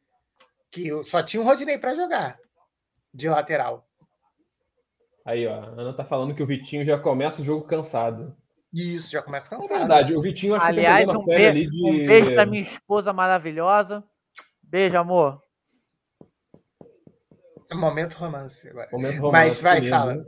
Que 0.71 1.03
só 1.05 1.23
tinha 1.23 1.43
o 1.43 1.45
Rodinei 1.45 1.79
para 1.79 1.95
jogar 1.95 2.39
de 3.13 3.29
lateral. 3.29 3.87
Aí, 5.25 5.47
ó, 5.47 5.55
a 5.55 5.67
Ana 5.67 5.93
tá 5.93 6.05
falando 6.05 6.35
que 6.35 6.43
o 6.43 6.47
Vitinho 6.47 6.85
já 6.85 6.99
começa 6.99 7.43
o 7.43 7.45
jogo 7.45 7.67
cansado. 7.67 8.35
Isso, 8.73 9.11
já 9.11 9.21
começa 9.21 9.51
cansado. 9.51 9.75
É 9.75 9.79
verdade, 9.79 10.15
o 10.15 10.23
Vitinho 10.23 10.55
acho 10.55 10.65
Aliás, 10.65 11.01
que 11.01 11.13
tem 11.13 11.15
um 11.15 11.25
série 11.25 11.53
beijo, 11.53 11.59
ali 11.59 11.71
de. 11.71 12.05
Um 12.05 12.07
beijo 12.07 12.35
da 12.37 12.47
minha 12.47 12.63
esposa 12.63 13.13
maravilhosa. 13.13 14.05
Beijo, 14.63 14.97
amor. 14.97 15.43
Momento 17.73 18.15
romance 18.15 18.69
agora. 18.69 18.89
Momento 18.93 19.21
romance. 19.21 19.33
Mas 19.33 19.61
vai, 19.61 19.83
fala. 19.83 20.27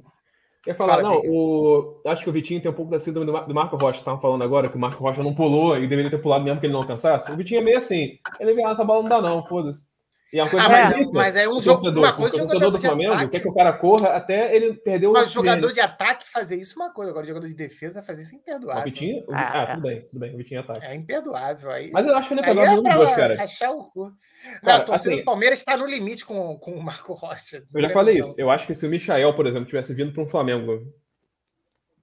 Quer 0.62 0.76
falar, 0.76 0.96
Fala, 0.96 1.02
não, 1.02 1.20
o... 1.24 2.00
acho 2.06 2.22
que 2.22 2.30
o 2.30 2.32
Vitinho 2.32 2.62
tem 2.62 2.70
um 2.70 2.74
pouco 2.74 2.90
da 2.90 3.00
síndrome 3.00 3.26
do 3.26 3.54
Marco 3.54 3.76
Rocha, 3.76 3.98
estavam 3.98 4.20
falando 4.20 4.44
agora, 4.44 4.68
que 4.68 4.76
o 4.76 4.80
Marco 4.80 5.02
Rocha 5.02 5.22
não 5.22 5.34
pulou 5.34 5.76
e 5.76 5.88
deveria 5.88 6.10
ter 6.10 6.22
pulado 6.22 6.44
mesmo 6.44 6.60
que 6.60 6.66
ele 6.66 6.72
não 6.72 6.82
alcançasse. 6.82 7.32
O 7.32 7.36
Vitinho 7.36 7.60
é 7.60 7.64
meio 7.64 7.78
assim, 7.78 8.18
ele 8.38 8.54
vê, 8.54 8.64
ah, 8.64 8.70
essa 8.70 8.84
bola 8.84 9.02
não 9.02 9.08
dá 9.08 9.20
não, 9.20 9.44
foda-se. 9.44 9.84
E 10.32 10.38
é 10.38 10.42
uma 10.42 10.50
coisa 10.50 10.66
ah, 10.66 10.70
mas, 10.70 10.92
é, 10.92 11.06
mas 11.12 11.36
é 11.36 11.46
um 11.46 11.60
jogo, 11.60 11.82
torcedor, 11.82 12.04
uma 12.04 12.12
coisa 12.14 12.36
o 12.36 12.38
jogador 12.38 12.70
do 12.70 12.80
Flamengo 12.80 13.28
quer 13.28 13.40
que 13.40 13.48
o 13.48 13.52
cara 13.52 13.72
corra 13.74 14.16
até 14.16 14.56
ele 14.56 14.72
perder 14.72 15.08
o 15.08 15.12
Mas 15.12 15.30
jogador 15.30 15.70
de 15.70 15.80
ataque 15.80 16.26
fazer 16.26 16.58
isso 16.58 16.80
é 16.80 16.84
uma 16.84 16.90
coisa, 16.90 17.10
agora 17.10 17.26
jogador 17.26 17.46
de 17.46 17.54
defesa 17.54 18.02
fazer 18.02 18.22
isso 18.22 18.34
é 18.34 18.38
imperdoável. 18.38 18.80
O 18.80 18.84
Vitinho, 18.86 19.24
ah, 19.30 19.62
ah, 19.62 19.66
tudo 19.74 19.82
bem, 19.82 20.02
tudo 20.06 20.18
bem, 20.20 20.34
o 20.34 20.38
Vitinho 20.38 20.58
é 20.58 20.62
ataque. 20.62 20.86
É 20.86 20.94
imperdoável 20.94 21.70
aí. 21.70 21.90
Mas 21.92 22.06
eu 22.06 22.16
acho 22.16 22.28
que 22.28 22.34
ele 22.34 22.40
é 22.40 22.44
perdoável 22.44 22.72
é 22.72 22.82
dos 22.82 22.94
dois, 22.94 23.14
cara. 23.14 23.42
Achar 23.42 23.70
o 23.72 23.84
cu. 23.84 24.04
Cara, 24.04 24.14
não, 24.62 24.74
a 24.74 24.80
torcida 24.80 25.14
assim, 25.14 25.22
do 25.22 25.24
Palmeiras 25.26 25.58
está 25.58 25.76
no 25.76 25.86
limite 25.86 26.24
com, 26.24 26.56
com 26.56 26.72
o 26.72 26.82
Marco 26.82 27.12
Rocha. 27.12 27.62
Eu 27.74 27.82
já 27.82 27.88
falei 27.90 28.18
isso. 28.18 28.34
Eu 28.38 28.50
acho 28.50 28.66
que 28.66 28.74
se 28.74 28.86
o 28.86 28.88
Michael, 28.90 29.34
por 29.34 29.46
exemplo, 29.46 29.66
tivesse 29.66 29.92
vindo 29.92 30.14
para 30.14 30.22
um 30.22 30.26
Flamengo 30.26 30.90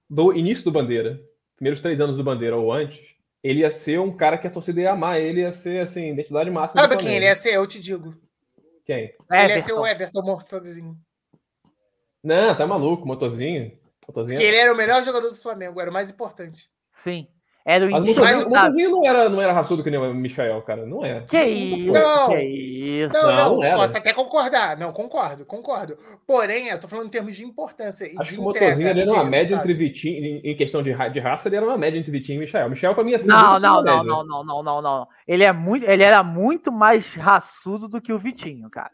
do 0.08 0.32
início 0.32 0.64
do 0.64 0.70
Bandeira, 0.70 1.20
primeiros 1.56 1.80
três 1.80 2.00
anos 2.00 2.16
do 2.16 2.22
Bandeira 2.22 2.56
ou 2.56 2.72
antes, 2.72 3.00
ele 3.42 3.60
ia 3.60 3.70
ser 3.70 3.98
um 3.98 4.14
cara 4.16 4.36
que 4.36 4.46
a 4.46 4.50
torcida 4.50 4.80
ia 4.80 4.92
amar. 4.92 5.20
Ele 5.20 5.40
ia 5.40 5.52
ser, 5.52 5.82
assim, 5.82 6.12
identidade 6.12 6.50
máxima. 6.50 6.80
Sabe 6.80 6.96
quem 6.96 7.14
ele 7.14 7.24
ia 7.24 7.34
ser? 7.34 7.54
Eu 7.54 7.66
te 7.66 7.80
digo. 7.80 8.14
Quem? 8.84 9.14
Ele 9.30 9.54
ia 9.54 9.60
ser 9.60 9.72
o 9.72 9.86
Everton 9.86 10.22
Mortozinho. 10.22 10.98
Não, 12.22 12.54
tá 12.54 12.66
maluco, 12.66 13.06
motorzinho. 13.06 13.78
motorzinho. 14.06 14.38
Que 14.38 14.44
ele 14.44 14.56
era 14.56 14.72
o 14.72 14.76
melhor 14.76 15.02
jogador 15.04 15.30
do 15.30 15.36
Flamengo, 15.36 15.80
era 15.80 15.90
o 15.90 15.92
mais 15.92 16.10
importante. 16.10 16.70
Sim. 17.02 17.26
Era 17.70 17.86
o 17.86 17.90
Mas 17.90 18.44
o 18.44 18.50
Motozinho 18.50 18.90
não 18.90 19.06
era, 19.06 19.28
não 19.28 19.40
era 19.40 19.52
raçudo 19.52 19.84
que 19.84 19.90
nem 19.90 20.00
o 20.00 20.12
Michael, 20.12 20.60
cara. 20.62 20.84
Não 20.84 21.04
é. 21.04 21.20
Que 21.20 21.40
isso? 21.40 21.92
Não, 21.92 22.28
que 22.28 22.42
isso? 22.42 23.12
Não, 23.12 23.36
não, 23.36 23.60
não 23.60 23.76
posso 23.76 23.96
até 23.96 24.12
concordar. 24.12 24.76
Não, 24.76 24.92
concordo, 24.92 25.44
concordo. 25.46 25.96
Porém, 26.26 26.66
eu 26.66 26.80
tô 26.80 26.88
falando 26.88 27.06
em 27.06 27.10
termos 27.10 27.36
de 27.36 27.44
importância. 27.44 28.10
Acho 28.18 28.34
que 28.34 28.40
o 28.40 28.42
Motozinho 28.42 28.88
era 28.88 29.12
uma 29.12 29.24
média 29.24 29.54
entre 29.54 29.72
Vitinho, 29.72 30.40
em 30.42 30.56
questão 30.56 30.82
de, 30.82 30.92
de 31.12 31.20
raça, 31.20 31.48
ele 31.48 31.56
era 31.56 31.64
uma 31.64 31.78
média 31.78 31.96
entre 31.96 32.10
Vitinho 32.10 32.42
e 32.42 32.44
Michael. 32.44 32.70
Michael, 32.70 32.94
pra 32.94 33.04
mim, 33.04 33.14
assim. 33.14 33.28
Não, 33.28 33.60
não, 33.60 33.82
não, 33.84 34.04
não, 34.04 34.24
não, 34.24 34.44
não, 34.44 34.62
não, 34.64 34.82
não. 34.82 35.08
Ele, 35.28 35.44
é 35.44 35.52
muito, 35.52 35.88
ele 35.88 36.02
era 36.02 36.24
muito 36.24 36.72
mais 36.72 37.06
raçudo 37.14 37.86
do 37.86 38.00
que 38.00 38.12
o 38.12 38.18
Vitinho, 38.18 38.68
cara. 38.68 38.90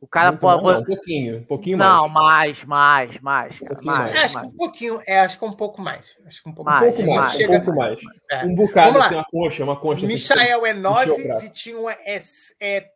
O 0.00 0.06
cara 0.06 0.32
pode. 0.32 0.62
Não, 0.62 0.80
um 0.80 0.84
pouquinho, 0.84 1.38
um 1.38 1.44
pouquinho 1.44 1.76
não, 1.76 2.08
mais. 2.08 2.58
Não, 2.60 2.68
mais, 2.68 3.20
mais, 3.20 3.20
mais. 3.20 3.58
Cara, 3.58 3.80
um 3.80 3.84
mais, 3.84 3.98
mais. 3.98 4.24
Acho 4.24 4.40
que 4.40 4.46
um 4.46 4.56
pouquinho, 4.56 5.02
é, 5.06 5.20
acho 5.20 5.38
que 5.38 5.44
um 5.44 5.52
pouco 5.52 5.82
mais. 5.82 6.16
Acho 6.26 6.42
que 6.42 6.48
um 6.48 6.54
pouco 6.54 6.70
mais. 6.70 6.94
Um 6.94 6.96
pouco 6.96 7.14
mais, 7.14 7.32
chega... 7.32 7.52
um, 7.52 7.60
pouco 7.60 7.78
mais. 7.78 7.98
É. 8.30 8.44
um 8.44 8.54
bocado, 8.54 8.98
assim, 8.98 9.14
uma 9.14 9.24
concha, 9.24 9.64
uma 9.64 9.76
concha. 9.76 10.06
Michael 10.06 10.64
assim, 10.64 10.70
é 10.70 10.74
9, 10.74 11.38
Vitinho 11.40 11.88
é, 11.88 12.16
é 12.60 12.88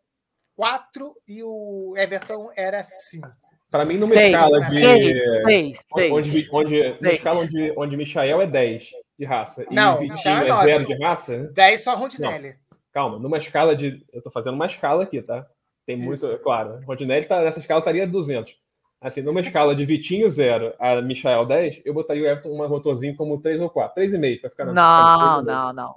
4 0.55 1.15
e 1.27 1.43
o 1.43 1.95
Everton 1.97 2.51
era 2.57 2.83
5. 2.83 3.29
Para 3.71 3.87
mim, 3.87 3.97
numa 3.97 4.15
seis, 4.15 4.35
escala 4.35 4.61
de. 4.61 4.81
Seis, 4.81 5.79
seis, 5.95 6.13
onde, 6.13 6.49
onde, 6.53 6.97
numa 7.01 7.13
escala 7.13 7.41
onde, 7.41 7.75
onde 7.75 7.97
Michael 7.97 8.43
é 8.43 8.47
10 8.47 8.91
de 9.19 9.25
raça 9.25 9.65
e 9.71 9.75
não, 9.75 9.97
Vitinho 9.99 10.37
é 10.37 10.63
0 10.63 10.87
de 10.87 10.95
raça. 11.03 11.51
10 11.55 11.83
só 11.83 11.95
Rondinelli. 11.95 12.55
Calma, 12.93 13.19
numa 13.19 13.39
escala 13.39 13.75
de. 13.75 14.05
Eu 14.13 14.21
tô 14.21 14.31
fazendo 14.31 14.55
uma 14.55 14.67
escala 14.67 15.05
aqui, 15.05 15.23
tá? 15.23 15.47
Tem 15.87 15.97
muito, 15.97 16.25
Isso. 16.25 16.39
claro. 16.39 16.81
Rodinelli 16.87 17.27
tá, 17.27 17.43
nessa 17.43 17.61
escala 17.61 17.81
estaria 17.81 18.07
200. 18.07 18.57
Assim, 19.01 19.21
numa 19.21 19.41
escala 19.41 19.75
de 19.75 19.85
Vitinho 19.85 20.31
0 20.31 20.75
a 20.79 21.03
Michael 21.03 21.45
10, 21.45 21.83
eu 21.85 21.93
botaria 21.93 22.23
o 22.23 22.27
Everton 22.27 22.51
um 22.51 22.69
motorzinho 22.69 23.17
como 23.17 23.41
3 23.41 23.61
ou 23.61 23.69
4. 23.69 24.01
3,5 24.01 24.41
para 24.41 24.51
ficar 24.51 24.65
na 24.67 24.73
Não, 24.73 25.43
não, 25.43 25.73
não. 25.73 25.95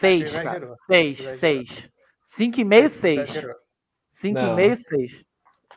6, 0.00 0.30
6, 0.86 1.40
6. 1.40 1.68
5,5, 2.38 3.00
6. 3.00 3.30
5,5, 4.22 4.82
6. 4.88 5.24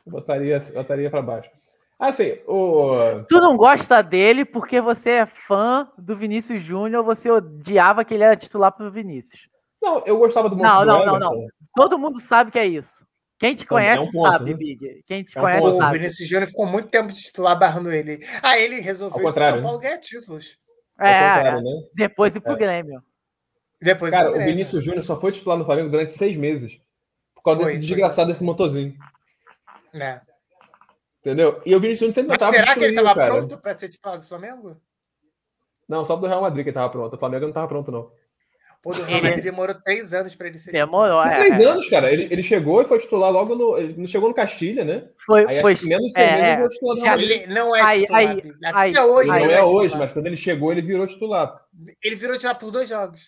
Botaria, 0.05 0.59
botaria 0.73 1.09
para 1.09 1.21
baixo. 1.21 1.49
Assim, 1.97 2.37
o... 2.45 3.23
Tu 3.27 3.39
não 3.39 3.55
gosta 3.55 4.01
dele 4.03 4.43
porque 4.43 4.81
você 4.81 5.09
é 5.09 5.25
fã 5.47 5.89
do 5.97 6.15
Vinícius 6.15 6.63
Júnior, 6.63 7.03
você 7.03 7.31
odiava 7.31 8.03
que 8.03 8.13
ele 8.13 8.23
era 8.23 8.35
titular 8.35 8.71
pro 8.71 8.91
Vinícius. 8.91 9.49
Não, 9.81 10.03
eu 10.05 10.17
gostava 10.17 10.49
do 10.49 10.55
Não, 10.55 10.85
não, 10.85 11.05
não, 11.05 11.19
não. 11.19 11.47
Todo 11.75 11.97
mundo 11.97 12.19
sabe 12.21 12.51
que 12.51 12.59
é 12.59 12.65
isso. 12.65 12.96
Quem 13.39 13.55
te 13.55 13.65
conhece 13.65 13.99
é 13.99 14.01
um 14.01 14.11
ponto, 14.11 14.31
sabe, 14.31 14.51
né? 14.51 14.57
Big. 14.57 15.03
Quem 15.05 15.23
te 15.23 15.37
é 15.37 15.39
um 15.39 15.43
conhece 15.43 15.61
ponto. 15.61 15.77
sabe. 15.77 15.89
O 15.89 16.01
Vinícius 16.01 16.29
Júnior 16.29 16.47
ficou 16.47 16.65
muito 16.65 16.89
tempo 16.89 17.11
de 17.11 17.21
titular 17.21 17.57
barrando 17.57 17.91
ele. 17.91 18.19
Ah, 18.41 18.57
ele 18.57 18.79
resolveu 18.81 19.29
ir 19.29 19.39
São 19.39 19.61
Paulo 19.61 19.79
ganhar 19.79 19.97
títulos. 19.99 20.57
É, 20.99 21.09
é 21.09 21.61
né? 21.61 21.83
depois 21.93 22.35
ir 22.35 22.39
pro 22.39 22.53
é. 22.53 22.57
Grêmio. 22.57 23.03
Depois 23.79 24.11
Cara, 24.11 24.31
o 24.31 24.39
Vinícius 24.39 24.83
Júnior 24.83 25.03
só 25.03 25.19
foi 25.19 25.31
titular 25.31 25.57
no 25.57 25.65
Flamengo 25.65 25.89
durante 25.89 26.13
seis 26.13 26.35
meses. 26.35 26.81
Por 27.35 27.43
causa 27.43 27.61
foi, 27.61 27.73
desse 27.73 27.85
desgraçado 27.85 28.31
desse 28.31 28.43
motorzinho. 28.43 28.97
É. 29.93 30.19
Entendeu? 31.19 31.61
E 31.63 31.75
o 31.75 31.79
Vinícius 31.79 32.15
sempre 32.15 32.35
Mas 32.39 32.49
será 32.49 32.73
que 32.73 32.83
ele 32.85 32.95
estava 32.95 33.13
pronto 33.13 33.57
para 33.59 33.75
ser 33.75 33.89
titular 33.89 34.17
do 34.17 34.25
Flamengo? 34.25 34.81
Não, 35.87 36.03
só 36.03 36.15
do 36.15 36.25
Real 36.25 36.41
Madrid 36.41 36.63
que 36.63 36.69
ele 36.69 36.71
estava 36.71 36.89
pronto. 36.89 37.15
O 37.15 37.19
Flamengo 37.19 37.43
não 37.43 37.49
estava 37.49 37.67
pronto, 37.67 37.91
não. 37.91 38.11
Pô, 38.87 38.93
do 38.93 39.03
Real 39.03 39.21
Madrid 39.21 39.43
demorou 39.43 39.75
três 39.75 40.13
anos 40.13 40.33
para 40.33 40.47
ele 40.47 40.57
ser 40.57 40.71
Demorou, 40.71 41.21
é. 41.21 41.35
Três 41.35 41.59
anos, 41.59 41.89
cara. 41.89 42.09
Ele, 42.09 42.29
ele 42.31 42.41
chegou 42.41 42.81
e 42.81 42.85
foi 42.85 42.97
titular 42.99 43.29
logo 43.29 43.53
no. 43.53 43.77
Ele 43.77 43.95
não 43.97 44.07
chegou 44.07 44.29
no 44.29 44.33
Castilha, 44.33 44.85
né? 44.85 45.09
Foi, 45.25 45.45
aí, 45.45 45.61
foi. 45.61 45.77
Menos 45.83 46.13
de 46.13 46.21
é, 46.21 46.57
meses, 46.57 46.73
titular 46.75 46.95
Real 46.95 47.07
Madrid. 47.09 47.31
Ele 47.31 47.53
não 47.53 47.75
é 47.75 47.99
titular. 47.99 48.21
Aí, 48.73 48.97
hoje. 48.97 49.27
Não 49.27 49.35
é, 49.35 49.53
é 49.55 49.63
hoje, 49.63 49.97
mas 49.97 50.13
quando 50.13 50.27
ele 50.27 50.37
chegou, 50.37 50.71
ele 50.71 50.81
virou 50.81 51.05
titular. 51.05 51.53
Ele 52.01 52.15
virou 52.15 52.37
titular 52.37 52.57
por 52.57 52.71
dois 52.71 52.87
jogos. 52.87 53.21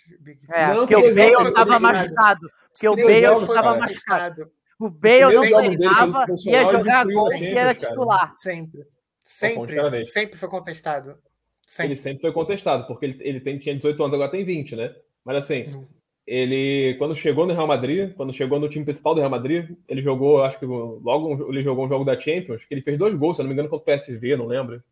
É, 0.50 0.68
não, 0.68 0.88
porque 0.88 0.96
o 0.96 1.02
Bale 1.14 1.50
estava 1.50 1.80
machucado. 1.80 2.52
Porque 2.72 2.88
o 2.88 2.96
Bale 2.96 3.44
estava 3.44 3.78
machucado. 3.78 4.52
O 4.80 4.90
Bale 4.90 5.34
não 5.34 5.42
treinava, 5.42 6.26
ia 6.46 6.72
jogar 6.72 7.06
gol 7.06 7.34
e 7.34 7.48
era 7.48 7.76
titular. 7.76 8.34
Sempre. 8.38 8.80
Sempre, 9.22 10.04
sempre 10.04 10.40
foi 10.40 10.48
contestado. 10.48 11.18
Sempre. 11.66 11.92
Ele 11.92 11.96
sempre 11.98 12.22
foi 12.22 12.32
contestado, 12.32 12.88
porque 12.88 13.06
ele, 13.06 13.18
ele 13.20 13.40
tem, 13.42 13.60
tinha 13.60 13.76
18 13.76 14.02
anos, 14.02 14.14
agora 14.14 14.32
tem 14.32 14.46
20, 14.46 14.76
né? 14.78 14.96
Mas 15.24 15.38
assim, 15.38 15.68
hum. 15.76 15.86
ele, 16.26 16.96
quando 16.98 17.16
chegou 17.16 17.46
no 17.46 17.54
Real 17.54 17.68
Madrid, 17.68 18.14
quando 18.16 18.34
chegou 18.34 18.60
no 18.60 18.70
time 18.70 18.86
principal 18.86 19.14
do 19.14 19.20
Real 19.20 19.30
Madrid, 19.30 19.76
ele 19.88 20.02
jogou, 20.02 20.44
acho 20.44 20.60
que 20.60 20.66
logo 20.66 21.50
ele 21.50 21.64
jogou 21.64 21.86
um 21.86 21.90
jogo 21.90 22.06
da 22.06 22.20
Champions, 22.20 22.64
que 22.66 22.74
ele 22.74 22.82
fez 22.82 22.98
dois 22.98 23.14
gols, 23.16 23.38
se 23.38 23.44
não 23.44 23.48
me 23.48 23.54
engano, 23.54 23.70
contra 23.70 23.94
o 23.94 23.98
PSV, 23.98 24.36
não 24.36 24.46
lembro. 24.46 24.84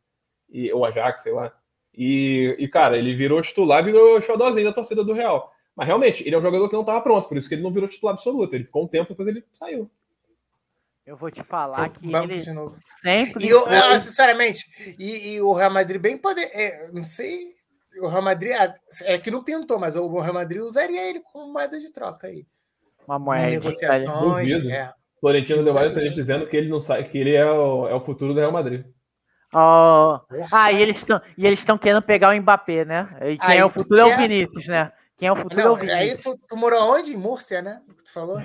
E, 0.50 0.72
ou 0.72 0.86
Ajax, 0.86 1.24
sei 1.24 1.34
lá. 1.34 1.54
E, 1.94 2.56
e, 2.60 2.68
cara, 2.68 2.98
ele 2.98 3.16
virou 3.16 3.42
titular, 3.42 3.84
virou 3.84 4.22
xodózinho 4.22 4.68
da 4.68 4.74
torcida 4.74 5.04
do 5.04 5.14
Real. 5.14 5.52
Mas 5.76 5.88
realmente, 5.88 6.26
ele 6.26 6.36
é 6.36 6.40
um 6.40 6.42
jogador 6.42 6.68
que 6.68 6.74
não 6.74 6.82
estava 6.82 7.02
pronto, 7.02 7.28
por 7.28 7.38
isso 7.38 7.48
que 7.48 7.56
ele 7.56 7.62
não 7.62 7.72
virou 7.72 7.88
titular 7.88 8.14
absoluto. 8.14 8.54
Ele 8.54 8.64
ficou 8.64 8.84
um 8.84 8.88
tempo, 8.88 9.10
depois 9.10 9.28
ele 9.28 9.44
saiu. 9.54 9.90
Eu 11.08 11.16
vou 11.16 11.32
te 11.32 11.42
falar 11.42 11.90
que 11.90 12.12
Vamos 12.12 12.30
ele 12.30 12.42
de 12.42 12.52
novo. 12.52 12.78
sempre. 13.02 13.46
E 13.46 13.50
eu, 13.50 13.66
eu, 13.66 14.00
sinceramente, 14.02 14.66
e, 15.00 15.36
e, 15.36 15.42
o 15.42 15.54
Real 15.54 15.72
Madrid 15.72 16.02
bem 16.02 16.18
poder. 16.18 16.50
É, 16.54 16.92
não 16.92 17.02
sei. 17.02 17.40
O 18.02 18.08
Real 18.08 18.22
Madrid 18.22 18.52
ah, 18.54 18.74
é 19.04 19.18
que 19.18 19.32
não 19.32 19.44
pintou, 19.44 19.80
mas 19.80 19.96
o 19.96 20.20
Real 20.20 20.34
Madrid 20.34 20.62
usaria 20.62 21.10
ele 21.10 21.22
como 21.22 21.54
moeda 21.54 21.80
de 21.80 21.92
troca 21.92 22.28
aí. 22.28 22.46
Uma 23.08 23.18
moeda. 23.18 23.50
Negociações. 23.50 24.52
É. 24.66 24.92
Florentino 25.20 25.64
deu 25.64 25.74
várias 25.74 25.92
entrevistas 25.92 26.26
dizendo 26.26 26.48
que 26.48 26.56
ele 26.56 26.70
não 26.70 26.80
sabe, 26.80 27.06
que 27.06 27.18
ele 27.18 27.34
é 27.36 27.46
o, 27.46 27.88
é 27.88 27.94
o 27.94 28.02
futuro 28.02 28.34
do 28.34 28.40
Real 28.40 28.52
Madrid. 28.52 28.86
Oh. 29.54 30.20
Ah, 30.52 30.72
e 30.72 30.82
eles 30.82 30.98
estão 30.98 31.22
e 31.38 31.46
eles 31.46 31.60
estão 31.60 31.78
querendo 31.78 32.02
pegar 32.02 32.30
o 32.30 32.42
Mbappé, 32.42 32.84
né? 32.84 33.08
E 33.22 33.38
quem 33.38 33.50
aí, 33.50 33.58
é 33.58 33.66
o 33.66 33.70
futuro 33.70 34.04
quer... 34.04 34.12
é 34.12 34.14
o 34.14 34.18
Vinícius, 34.18 34.68
né? 34.68 34.92
Quem 35.18 35.30
é 35.30 35.32
o 35.32 35.36
futuro 35.36 35.56
não, 35.56 35.68
é 35.68 35.72
o 35.72 35.76
Vinícius. 35.76 36.02
Aí 36.02 36.18
tu, 36.18 36.40
tu 36.48 36.58
morou 36.58 36.94
onde? 36.94 37.14
Em 37.14 37.18
Múrcia, 37.18 37.62
né? 37.62 37.82
Tu 38.04 38.12
falou? 38.12 38.38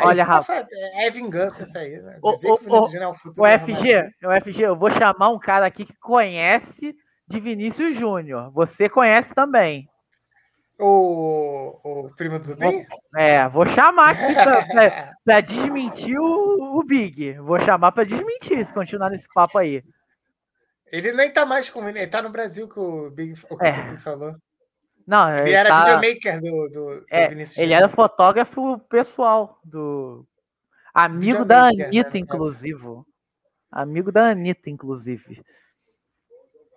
Olha, 0.00 0.24
Rafa. 0.24 0.62
Tá, 0.62 0.68
é 0.96 1.10
vingança 1.10 1.62
isso 1.62 1.78
aí, 1.78 1.98
né? 2.00 2.18
Dizer 2.22 2.50
o, 2.50 2.58
que 2.58 2.68
o, 2.68 2.72
o, 2.72 2.96
é 2.96 3.08
o 3.08 3.14
futuro. 3.14 3.48
O 3.48 3.58
FG, 3.58 4.12
o 4.24 4.40
FG, 4.42 4.60
eu 4.62 4.76
vou 4.76 4.90
chamar 4.90 5.30
um 5.30 5.38
cara 5.38 5.66
aqui 5.66 5.86
que 5.86 5.96
conhece 5.98 6.94
de 7.28 7.40
Vinícius 7.40 7.96
Júnior. 7.96 8.50
Você 8.52 8.88
conhece 8.88 9.34
também. 9.34 9.88
O, 10.78 11.78
o 11.82 12.10
primo 12.16 12.38
do 12.38 12.44
Zubin? 12.44 12.86
É, 13.16 13.48
vou 13.48 13.66
chamar 13.66 14.10
aqui 14.10 14.34
para 15.24 15.40
desmentir 15.40 16.18
o, 16.18 16.78
o, 16.78 16.84
Big. 16.84 17.32
Vou 17.34 17.58
chamar 17.60 17.92
para 17.92 18.04
desmentir 18.04 18.66
se 18.66 18.72
continuar 18.74 19.08
nesse 19.08 19.26
papo 19.32 19.56
aí. 19.56 19.82
Ele 20.92 21.12
nem 21.12 21.30
tá 21.30 21.46
mais 21.46 21.70
com 21.70 21.88
ele, 21.88 22.06
tá 22.06 22.20
no 22.20 22.28
Brasil 22.28 22.68
que 22.68 22.78
o 22.78 23.10
Big, 23.10 23.34
o 23.48 23.56
que 23.56 23.66
é. 23.66 23.70
o 23.70 23.84
Big 23.84 23.96
falou. 24.02 24.36
Não, 25.06 25.30
ele, 25.30 25.48
ele 25.48 25.52
era 25.52 25.68
tá... 25.70 25.84
videomaker 25.84 26.40
do, 26.40 26.68
do, 26.68 27.00
do 27.00 27.06
é, 27.10 27.28
Vinícius. 27.28 27.58
Ele 27.58 27.72
era 27.72 27.88
fotógrafo 27.88 28.78
pessoal 28.80 29.58
do. 29.64 30.26
Amigo 30.92 31.44
da 31.44 31.72
né, 31.72 31.84
Anitta, 31.84 32.10
né, 32.12 32.18
inclusive. 32.18 33.02
Amigo 33.70 34.12
da 34.12 34.30
Anitta, 34.30 34.68
inclusive. 34.68 35.42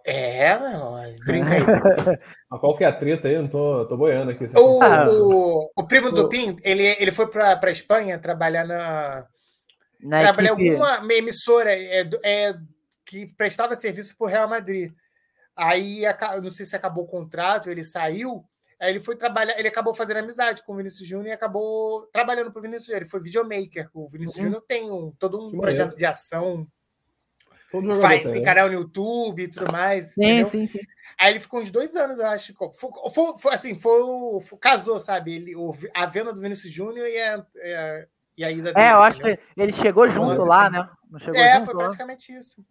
É, 0.06 0.58
meu 0.58 0.70
irmão, 0.70 0.96
brinca 1.26 1.54
aí. 1.54 1.60
Mas 2.50 2.60
qual 2.60 2.76
que 2.78 2.84
é 2.84 2.88
a 2.88 2.96
treta 2.96 3.28
aí? 3.28 3.36
Eu 3.36 3.44
não 3.44 3.50
tô, 3.50 3.86
tô 3.86 3.98
boiando 3.98 4.32
aqui. 4.32 4.46
O, 4.56 4.80
o, 4.84 5.72
o, 5.76 5.88
primo 5.88 6.12
do 6.12 6.28
Pim, 6.30 6.58
ele, 6.64 6.84
ele 7.00 7.12
foi 7.12 7.28
para 7.30 7.60
a 7.62 7.72
Espanha 7.72 8.18
trabalhar 8.18 8.66
na. 8.66 9.26
na 10.02 10.20
trabalhar 10.20 10.60
em 10.60 10.70
alguma 10.70 11.14
emissora 11.14 11.72
é, 11.74 12.10
é, 12.24 12.56
que 13.06 13.28
prestava 13.36 13.76
serviço 13.76 14.16
para 14.18 14.26
o 14.26 14.30
Real 14.30 14.48
Madrid. 14.48 14.92
Aí, 15.56 16.04
não 16.42 16.50
sei 16.50 16.66
se 16.66 16.76
acabou 16.76 17.04
o 17.04 17.08
contrato, 17.08 17.70
ele 17.70 17.84
saiu. 17.84 18.46
Aí 18.80 18.92
ele 18.92 19.02
foi 19.02 19.18
trabalhar, 19.18 19.60
ele 19.60 19.68
acabou 19.68 19.94
fazendo 19.94 20.18
amizade 20.18 20.64
com 20.64 20.74
o 20.74 20.78
Vinícius 20.78 21.06
Júnior 21.06 21.28
e 21.28 21.34
acabou 21.34 22.08
trabalhando 22.14 22.50
para 22.50 22.60
o 22.60 22.62
Vinícius 22.62 22.86
Júnior. 22.86 23.02
Ele 23.02 23.10
foi 23.10 23.20
videomaker. 23.20 23.90
O 23.94 24.08
Vinícius 24.08 24.38
uhum. 24.38 24.44
Júnior 24.44 24.64
tem 24.66 24.90
um, 24.90 25.12
todo 25.20 25.46
um 25.46 25.52
que 25.52 25.58
projeto 25.58 25.80
maneiro. 25.80 25.98
de 25.98 26.06
ação. 26.06 26.66
Faz, 28.02 28.24
tem, 28.24 28.32
tem 28.32 28.44
canal 28.44 28.68
no 28.68 28.74
YouTube 28.74 29.44
e 29.44 29.48
tudo 29.48 29.72
mais. 29.72 30.14
Sim, 30.14 30.50
sim, 30.50 30.68
sim. 30.68 30.80
Aí 31.20 31.34
ele 31.34 31.40
ficou 31.40 31.60
uns 31.60 31.70
dois 31.70 31.96
anos, 31.96 32.18
eu 32.18 32.28
acho. 32.28 32.54
Foi, 32.56 32.70
foi, 32.74 33.38
foi 33.38 33.54
assim, 33.54 33.76
foi, 33.78 34.02
foi, 34.42 34.58
casou, 34.58 35.00
sabe? 35.00 35.36
Ele, 35.36 35.54
a 35.94 36.06
venda 36.06 36.34
do 36.34 36.42
Vinícius 36.42 36.74
Júnior 36.74 37.08
e 37.08 37.20
a, 37.20 37.46
e 38.38 38.44
a 38.44 38.52
ida 38.52 38.74
dele. 38.74 38.86
É, 38.86 38.94
eu 38.94 39.04
acho 39.04 39.20
que 39.20 39.40
ele 39.58 39.74
chegou 39.74 40.10
junto 40.10 40.28
Nossa, 40.28 40.44
lá, 40.46 40.64
assim. 40.68 40.78
né? 40.78 40.90
Não 41.12 41.20
chegou 41.20 41.40
é, 41.40 41.56
junto, 41.56 41.66
foi 41.66 41.76
praticamente 41.76 42.32
isso. 42.32 42.66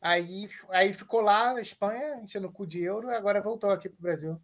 Aí, 0.00 0.48
aí 0.70 0.92
ficou 0.92 1.20
lá 1.20 1.52
na 1.52 1.60
Espanha, 1.60 2.20
enchendo 2.22 2.46
o 2.46 2.52
cu 2.52 2.66
de 2.66 2.82
euro, 2.82 3.10
e 3.10 3.14
agora 3.14 3.40
voltou 3.40 3.70
aqui 3.70 3.88
pro 3.88 4.00
Brasil. 4.00 4.40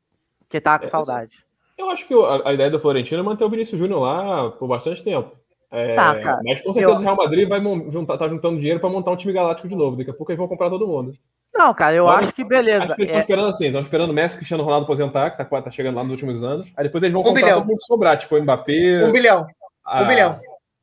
Que 0.48 0.60
tá 0.60 0.78
com 0.78 0.86
é, 0.86 0.90
saudade. 0.90 1.44
Eu 1.78 1.90
acho 1.90 2.06
que 2.06 2.14
a, 2.14 2.48
a, 2.48 2.52
ideia 2.52 2.70
do 2.70 2.78
Florentino 2.78 3.20
é 3.20 3.22
manter 3.22 3.44
o 3.44 3.50
Vinícius 3.50 3.78
Júnior 3.78 4.00
lá 4.00 4.50
por 4.50 4.68
bastante 4.68 5.02
tempo. 5.02 5.34
É, 5.70 5.96
tá, 5.96 6.20
cara, 6.20 6.40
mas 6.44 6.60
com 6.60 6.72
certeza 6.72 6.94
eu... 6.94 7.00
o 7.00 7.02
Real 7.02 7.16
Madrid 7.16 7.48
vai 7.48 7.60
juntar, 7.90 8.16
tá 8.16 8.28
juntando 8.28 8.58
dinheiro 8.58 8.78
para 8.78 8.88
montar 8.88 9.10
um 9.10 9.16
time 9.16 9.32
galáctico 9.32 9.68
de 9.68 9.74
novo. 9.74 9.96
Daqui 9.96 10.10
a 10.10 10.14
pouco 10.14 10.30
eles 10.30 10.38
vão 10.38 10.48
comprar 10.48 10.70
todo 10.70 10.86
mundo. 10.86 11.14
Não, 11.52 11.72
cara, 11.72 11.94
eu 11.94 12.06
mas, 12.06 12.24
acho 12.24 12.34
que 12.34 12.44
beleza. 12.44 12.84
Acho 12.84 12.94
que 12.96 13.02
eles 13.02 13.10
estão 13.10 13.18
é... 13.18 13.22
esperando 13.22 13.48
assim, 13.48 13.66
estão 13.66 13.80
esperando 13.80 14.10
o 14.10 14.12
Messi 14.12 14.36
Cristiano 14.36 14.64
Ronaldo 14.64 14.84
aposentar, 14.84 15.30
que 15.30 15.38
tá, 15.38 15.44
tá, 15.44 15.70
chegando 15.70 15.96
lá 15.96 16.02
nos 16.02 16.12
últimos 16.12 16.42
anos. 16.42 16.68
Aí 16.76 16.84
depois 16.84 17.02
eles 17.02 17.12
vão 17.12 17.22
um 17.22 17.24
comprar 17.24 17.42
bilhão. 17.42 17.60
todo 17.60 17.68
mundo 17.68 17.82
sobrar, 17.82 18.18
tipo 18.18 18.36
o 18.36 18.42
Mbappé. 18.42 19.06
Um 19.06 19.12
bilhão. 19.12 19.46
A... 19.84 20.02
Um 20.02 20.06
bilhão. 20.06 20.40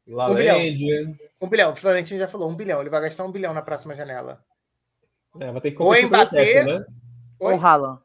Um 0.07 0.33
bilhão. 0.33 0.57
Um 1.41 1.47
bilhão. 1.47 1.71
O 1.71 1.75
Florentino 1.75 2.19
já 2.19 2.27
falou, 2.27 2.49
um 2.49 2.55
bilhão. 2.55 2.79
Ele 2.79 2.89
vai 2.89 3.01
gastar 3.01 3.25
um 3.25 3.31
bilhão 3.31 3.53
na 3.53 3.61
próxima 3.61 3.95
janela. 3.95 4.39
É, 5.39 5.51
vai 5.51 5.61
ter 5.61 5.71
que 5.71 5.81
ou 5.81 5.93
Mbappé, 5.93 6.63
né? 6.63 6.85
ou 7.39 7.59
Haaland. 7.59 7.99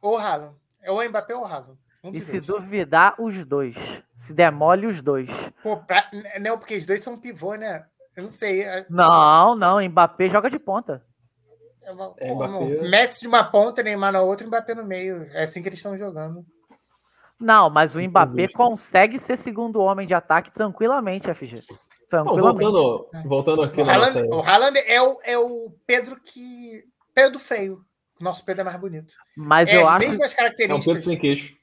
Ou 0.00 0.18
Haaland. 0.18 0.54
É 0.82 0.90
ou 0.90 1.08
Mbappé 1.08 1.34
ou 1.34 1.44
Haaland. 1.44 1.78
Um 2.04 2.10
e 2.10 2.20
se 2.20 2.40
dois. 2.40 2.46
duvidar, 2.46 3.14
os 3.18 3.46
dois. 3.46 3.74
Se 4.26 4.32
demole 4.32 4.86
os 4.86 5.02
dois. 5.02 5.28
Pô, 5.62 5.76
pra... 5.76 6.08
Não, 6.40 6.58
porque 6.58 6.76
os 6.76 6.86
dois 6.86 7.02
são 7.02 7.18
pivô, 7.18 7.54
né? 7.54 7.84
Eu 8.16 8.24
não 8.24 8.30
sei. 8.30 8.62
É, 8.62 8.86
não, 8.88 9.56
não. 9.56 9.80
Mbappé 9.80 10.28
joga 10.28 10.50
de 10.50 10.58
ponta. 10.58 11.02
É, 11.82 11.90
é, 11.90 12.34
Mbappé... 12.34 12.88
Messi 12.88 13.20
de 13.20 13.28
uma 13.28 13.42
ponta, 13.42 13.82
Neymar 13.82 14.12
na 14.12 14.20
outra, 14.20 14.46
Mbappé 14.46 14.74
no 14.74 14.84
meio. 14.84 15.22
É 15.32 15.44
assim 15.44 15.62
que 15.62 15.68
eles 15.68 15.78
estão 15.78 15.96
jogando. 15.96 16.44
Não, 17.40 17.68
mas 17.68 17.94
o 17.94 18.00
Mbappé 18.00 18.48
consegue 18.48 19.20
ser 19.26 19.42
segundo 19.42 19.80
homem 19.80 20.06
de 20.06 20.14
ataque 20.14 20.52
tranquilamente, 20.52 21.32
FG. 21.34 21.60
voltando, 22.10 23.08
voltando 23.24 23.62
aqui 23.62 23.80
o 23.80 23.90
Haaland, 23.90 24.22
nossa... 24.22 24.36
o 24.36 24.40
Haaland 24.40 24.78
é 24.78 25.02
o, 25.02 25.18
é 25.24 25.38
o 25.38 25.74
Pedro 25.86 26.20
que. 26.22 26.84
Pedro 27.14 27.40
Freio. 27.40 27.84
Nosso 28.20 28.44
Pedro 28.44 28.60
é 28.60 28.64
mais 28.64 28.76
bonito. 28.76 29.14
Mas 29.36 29.68
é 29.68 29.76
eu 29.76 29.88
as 29.88 29.94
acho. 29.94 30.08
mesmas 30.08 30.34
características. 30.34 30.86
É 30.86 30.90
um 30.90 30.94
Pedro 30.94 31.02
sem 31.10 31.18
queixo. 31.18 31.61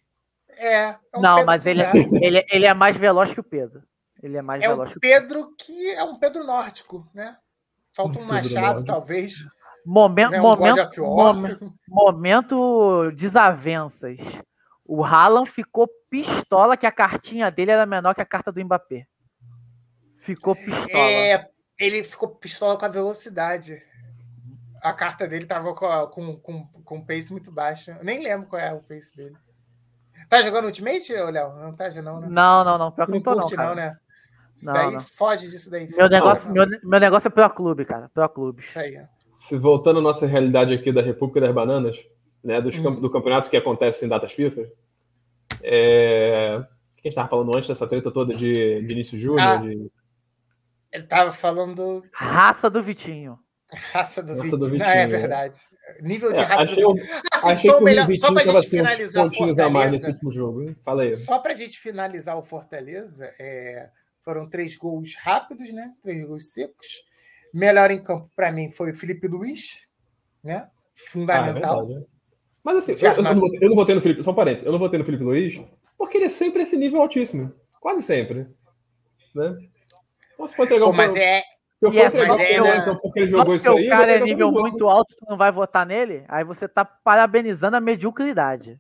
É. 0.60 0.90
é 0.90 0.98
um 1.16 1.22
não, 1.22 1.36
Pedro 1.36 1.46
mas 1.46 1.66
ele, 1.66 1.82
é, 1.82 1.92
ele, 2.22 2.46
ele 2.50 2.66
é 2.66 2.74
mais 2.74 2.98
veloz 2.98 3.34
que 3.34 3.40
o 3.40 3.44
Pedro. 3.44 3.82
Ele 4.22 4.38
é 4.38 4.42
mais 4.42 4.62
é 4.62 4.68
veloz 4.68 4.90
um 4.90 4.94
que 4.94 5.00
Pedro 5.00 5.56
que 5.58 5.92
é 5.92 6.04
um 6.04 6.20
Pedro 6.20 6.44
nórdico, 6.44 7.10
né? 7.14 7.38
Falta 7.94 8.20
um, 8.20 8.22
um 8.22 8.26
machado, 8.26 8.84
talvez. 8.84 9.46
Momento, 9.86 10.32
né? 10.32 10.40
um 10.40 10.44
momento, 10.44 11.02
momento, 11.02 11.74
momento 11.88 13.12
desavenças. 13.12 14.18
O 14.86 15.04
Haaland 15.04 15.50
ficou 15.52 15.88
pistola 16.10 16.76
que 16.76 16.86
a 16.86 16.92
cartinha 16.92 17.50
dele 17.50 17.72
era 17.72 17.86
menor 17.86 18.14
que 18.14 18.22
a 18.22 18.26
carta 18.26 18.52
do 18.52 18.64
Mbappé. 18.64 19.08
Ficou 20.26 20.56
pistola. 20.56 20.90
É, 20.92 21.48
ele 21.78 22.04
ficou 22.04 22.30
pistola 22.30 22.78
com 22.78 22.86
a 22.86 22.90
velocidade. 22.90 23.82
A 24.82 24.94
carta 24.94 25.28
dele 25.28 25.46
tava 25.46 25.74
com, 25.74 26.08
com, 26.08 26.38
com, 26.38 26.68
com 26.84 26.98
um 26.98 27.06
pace 27.06 27.32
muito 27.32 27.52
baixo. 27.52 27.92
Eu 27.92 28.04
nem 28.04 28.22
lembro 28.22 28.48
qual 28.48 28.62
é 28.62 28.74
o 28.74 28.82
pace 28.82 29.16
dele. 29.16 29.36
Tá 30.28 30.42
jogando 30.42 30.66
Ultimate, 30.66 31.14
Léo? 31.14 31.56
Não 31.56 31.76
tá, 31.76 31.90
não, 32.02 32.20
né? 32.20 32.28
Não, 32.30 32.64
não, 32.64 32.78
não. 32.78 32.92
Pior 32.92 33.06
que 33.06 33.12
não, 33.12 33.20
não 33.20 33.42
curte, 33.42 33.56
não, 33.56 33.76
né? 33.76 33.98
Isso 34.56 34.66
não, 34.66 34.74
daí 34.74 34.92
não. 34.92 35.00
foge 35.00 35.50
disso 35.50 35.72
daí. 35.72 35.88
Meu 35.90 36.10
negócio, 36.10 36.52
meu, 36.52 36.66
meu 36.84 37.00
negócio 37.00 37.28
é 37.28 37.32
Pro 37.32 37.50
Clube, 37.50 37.86
cara. 37.86 38.10
Pro 38.14 38.28
Clube. 38.30 38.64
Isso 38.66 38.78
aí. 38.78 39.02
Se 39.24 39.58
voltando 39.58 40.00
à 40.00 40.02
nossa 40.02 40.28
realidade 40.28 40.74
aqui 40.74 40.92
da 40.92 41.02
República 41.02 41.40
das 41.40 41.56
Bananas, 41.56 41.98
né, 42.44 42.62
dos, 42.62 42.76
hum. 42.78 43.00
do 43.00 43.10
campeonato 43.10 43.50
que 43.50 43.56
acontece 43.56 44.06
em 44.06 44.10
datas 44.10 44.34
FIFA, 44.34 44.68
é... 45.64 46.58
o 46.58 46.64
que 46.96 47.08
a 47.08 47.08
gente 47.08 47.10
estava 47.10 47.30
falando 47.30 47.56
antes 47.56 47.70
dessa 47.70 47.88
treta 47.88 48.12
toda 48.12 48.34
de 48.34 48.82
Vinícius 48.82 49.22
Júnior? 49.22 49.42
Ah, 49.42 49.56
de... 49.58 49.90
Ele 50.92 51.04
tava 51.04 51.32
falando. 51.32 52.04
Raça 52.12 52.70
do 52.70 52.84
Vitinho. 52.84 53.40
Raça 53.94 54.22
do, 54.22 54.32
Raça 54.32 54.44
Vitinho. 54.44 54.58
do 54.58 54.66
Vitinho. 54.66 54.80
Não, 54.80 54.94
é 54.94 55.08
verdade. 55.08 55.58
Nível 56.02 56.34
de 56.34 56.40
é, 56.40 56.44
raça 56.44 56.64
achei. 56.64 56.84
Assim, 56.84 57.52
achei 57.52 57.72
só, 57.72 57.82
melhor, 57.82 58.08
só 58.16 58.34
pra 58.34 58.44
gente 58.44 58.70
finalizar 58.70 59.26
o 59.26 59.34
Fortaleza. 59.34 60.18
A 60.26 60.32
jogo. 60.32 60.76
Só 61.16 61.40
pra 61.40 61.54
gente 61.54 61.80
finalizar 61.80 62.38
o 62.38 62.42
Fortaleza, 62.42 63.34
é, 63.40 63.90
Foram 64.24 64.50
três 64.50 64.76
gols 64.76 65.16
rápidos, 65.16 65.74
né? 65.74 65.94
Três 66.02 66.26
gols 66.28 66.54
secos. 66.54 67.04
Melhor 67.54 67.92
em 67.92 68.02
campo 68.02 68.30
para 68.36 68.52
mim 68.52 68.72
foi 68.72 68.92
o 68.92 68.96
Felipe 68.96 69.28
Luiz, 69.28 69.80
né? 70.44 70.68
Fundamental. 70.94 71.88
Ah, 71.90 72.00
é 72.00 72.04
Mas 72.64 72.78
assim, 72.78 73.06
eu, 73.06 73.12
eu, 73.14 73.24
não, 73.24 73.48
eu, 73.62 73.70
não 73.70 73.76
votei 73.76 73.96
no 73.96 74.02
Felipe, 74.02 74.24
só 74.24 74.32
um 74.32 74.36
parênteses, 74.36 74.66
eu 74.66 74.72
não 74.72 74.80
votei 74.80 75.00
no 75.00 75.06
Felipe 75.06 75.24
Luiz 75.24 75.60
porque 75.98 76.18
ele 76.18 76.26
é 76.26 76.30
sempre 76.30 76.64
esse 76.64 76.78
nível 76.78 77.02
altíssimo. 77.02 77.54
Quase 77.80 78.02
sempre. 78.02 78.48
Né? 79.36 79.58
Então, 80.34 80.48
se 80.48 80.56
for 80.56 80.64
entregar 80.66 80.86
Pô, 80.86 80.92
um 80.92 80.96
mas 80.96 81.16
é, 81.16 81.44
se 81.80 81.86
eu 81.86 81.92
for 81.94 82.06
entregar 82.06 82.40
é, 82.42 82.78
então, 82.78 82.98
porque 82.98 83.20
ele 83.20 83.32
jogou 83.32 83.56
isso 83.56 83.72
aí. 83.72 83.88
o 83.88 83.90
cara 83.90 84.12
é 84.12 84.20
nível 84.20 84.52
muito 84.52 84.88
alto, 84.90 85.16
tu 85.18 85.26
não 85.30 85.38
vai 85.38 85.50
votar 85.50 85.86
nele, 85.86 86.26
aí 86.28 86.44
você 86.44 86.68
tá 86.68 86.84
parabenizando 86.84 87.78
a 87.78 87.82
mediocridade. 87.82 88.78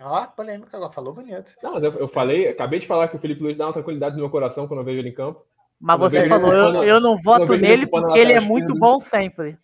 Ó, 0.00 0.26
polêmica 0.26 0.76
agora, 0.76 0.92
falou 0.92 1.14
bonito. 1.14 1.54
Não, 1.62 1.74
mas 1.74 1.84
eu, 1.84 1.92
eu, 1.92 2.08
falei, 2.08 2.48
acabei 2.48 2.80
de 2.80 2.86
falar 2.86 3.06
que 3.06 3.16
o 3.16 3.18
Felipe 3.20 3.42
Luiz 3.42 3.56
dá 3.56 3.66
uma 3.66 3.72
tranquilidade 3.72 4.16
no 4.16 4.22
meu 4.22 4.30
coração 4.30 4.66
quando 4.66 4.80
eu 4.80 4.84
vejo 4.84 4.98
ele 4.98 5.10
em 5.10 5.14
campo. 5.14 5.44
Mas 5.80 5.98
quando 5.98 6.12
você 6.12 6.28
falou, 6.28 6.52
eu, 6.52 6.84
eu, 6.84 7.00
não 7.00 7.20
voto 7.22 7.54
nele 7.56 7.86
porque 7.86 8.18
ele 8.18 8.32
é 8.32 8.40
muito 8.40 8.74
bom 8.74 9.00
sempre. 9.00 9.56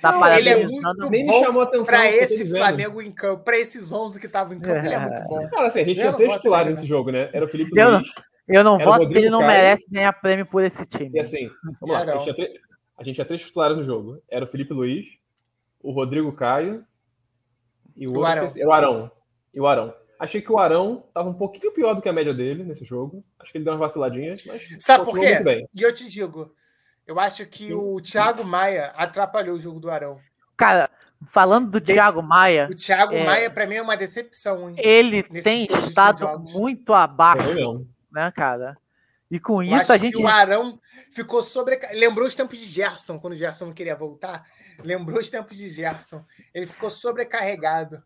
Tá 0.00 0.12
não, 0.12 0.26
ele 0.28 0.48
é 0.48 0.66
muito 0.66 1.10
Nem 1.10 1.26
bom 1.26 1.44
chamou 1.44 1.62
atenção 1.62 1.84
para 1.84 2.10
esse 2.10 2.48
Flamengo 2.50 3.00
em 3.00 3.10
campo, 3.10 3.42
para 3.42 3.58
esses 3.58 3.92
11 3.92 4.20
que 4.20 4.26
estavam 4.26 4.54
em 4.54 4.60
campo, 4.60 4.78
é. 4.78 4.86
ele 4.86 4.94
é 4.94 4.98
muito 4.98 5.24
bom. 5.24 5.48
Cara, 5.48 5.66
assim, 5.66 5.80
a 5.80 5.84
gente 5.84 6.00
eu 6.00 6.04
tinha 6.04 6.12
três 6.12 6.32
titulares 6.34 6.70
nesse 6.70 6.86
jogo, 6.86 7.10
né? 7.10 7.30
Era 7.32 7.44
o 7.44 7.48
Felipe 7.48 7.78
eu 7.78 7.90
Luiz. 7.90 8.08
Eu 8.46 8.62
não 8.62 8.78
voto 8.78 9.04
porque 9.04 9.18
ele 9.18 9.30
não 9.30 9.40
Caio, 9.40 9.52
merece 9.52 9.84
ganhar 9.90 10.12
prêmio 10.12 10.46
por 10.46 10.62
esse 10.62 10.84
time. 10.86 11.10
E 11.14 11.20
assim, 11.20 11.50
vamos 11.80 11.94
lá, 11.94 12.02
a 12.02 12.18
gente, 12.18 12.34
tinha, 12.34 12.48
a 12.98 13.04
gente 13.04 13.14
tinha 13.14 13.24
três 13.24 13.40
titulares 13.40 13.76
no 13.76 13.82
jogo. 13.82 14.22
Era 14.28 14.44
o 14.44 14.48
Felipe 14.48 14.74
Luiz, 14.74 15.06
o 15.82 15.90
Rodrigo 15.90 16.32
Caio 16.32 16.84
e 17.96 18.06
o, 18.06 18.18
o 18.18 18.24
Arão. 18.24 18.48
Era 18.56 18.68
o 18.68 18.72
Arão. 18.72 19.10
E 19.52 19.60
o 19.60 19.66
Arão. 19.66 19.94
Achei 20.18 20.40
que 20.40 20.52
o 20.52 20.58
Arão 20.58 21.04
estava 21.08 21.28
um 21.28 21.34
pouquinho 21.34 21.72
pior 21.72 21.94
do 21.94 22.02
que 22.02 22.08
a 22.08 22.12
média 22.12 22.32
dele 22.32 22.64
nesse 22.64 22.84
jogo. 22.84 23.24
Acho 23.38 23.50
que 23.50 23.58
ele 23.58 23.64
deu 23.64 23.72
umas 23.72 23.80
vaciladinhas, 23.80 24.44
mas. 24.46 24.76
Sabe 24.80 25.04
por 25.04 25.18
quê? 25.18 25.66
E 25.74 25.82
eu 25.82 25.92
te 25.92 26.08
digo, 26.08 26.54
eu 27.06 27.18
acho 27.18 27.46
que 27.46 27.68
Sim. 27.68 27.74
o 27.74 28.00
Thiago 28.00 28.44
Maia 28.44 28.92
atrapalhou 28.96 29.56
o 29.56 29.58
jogo 29.58 29.80
do 29.80 29.90
Arão. 29.90 30.18
Cara, 30.56 30.88
falando 31.32 31.70
do 31.70 31.80
Thiago 31.80 32.22
Maia. 32.22 32.68
O 32.70 32.74
Thiago 32.74 33.14
é, 33.14 33.24
Maia, 33.24 33.50
para 33.50 33.66
mim, 33.66 33.74
é 33.74 33.82
uma 33.82 33.96
decepção. 33.96 34.70
Hein, 34.70 34.76
ele 34.78 35.22
tem 35.22 35.66
estado 35.86 36.26
muito 36.52 36.94
abaixo, 36.94 37.48
é 37.48 37.93
né, 38.14 38.32
cara? 38.34 38.74
E 39.30 39.40
com 39.40 39.62
eu 39.62 39.76
isso 39.76 39.92
a 39.92 39.98
gente. 39.98 40.16
o 40.16 40.26
Arão 40.26 40.78
ficou 41.10 41.42
sobre. 41.42 41.78
Lembrou 41.92 42.26
os 42.26 42.34
tempos 42.34 42.58
de 42.58 42.66
Gerson, 42.66 43.18
quando 43.18 43.32
o 43.32 43.36
Gerson 43.36 43.66
não 43.66 43.72
queria 43.72 43.96
voltar. 43.96 44.46
Lembrou 44.82 45.18
os 45.18 45.28
tempos 45.28 45.56
de 45.56 45.68
Gerson. 45.68 46.24
Ele 46.54 46.66
ficou 46.66 46.88
sobrecarregado. 46.88 48.02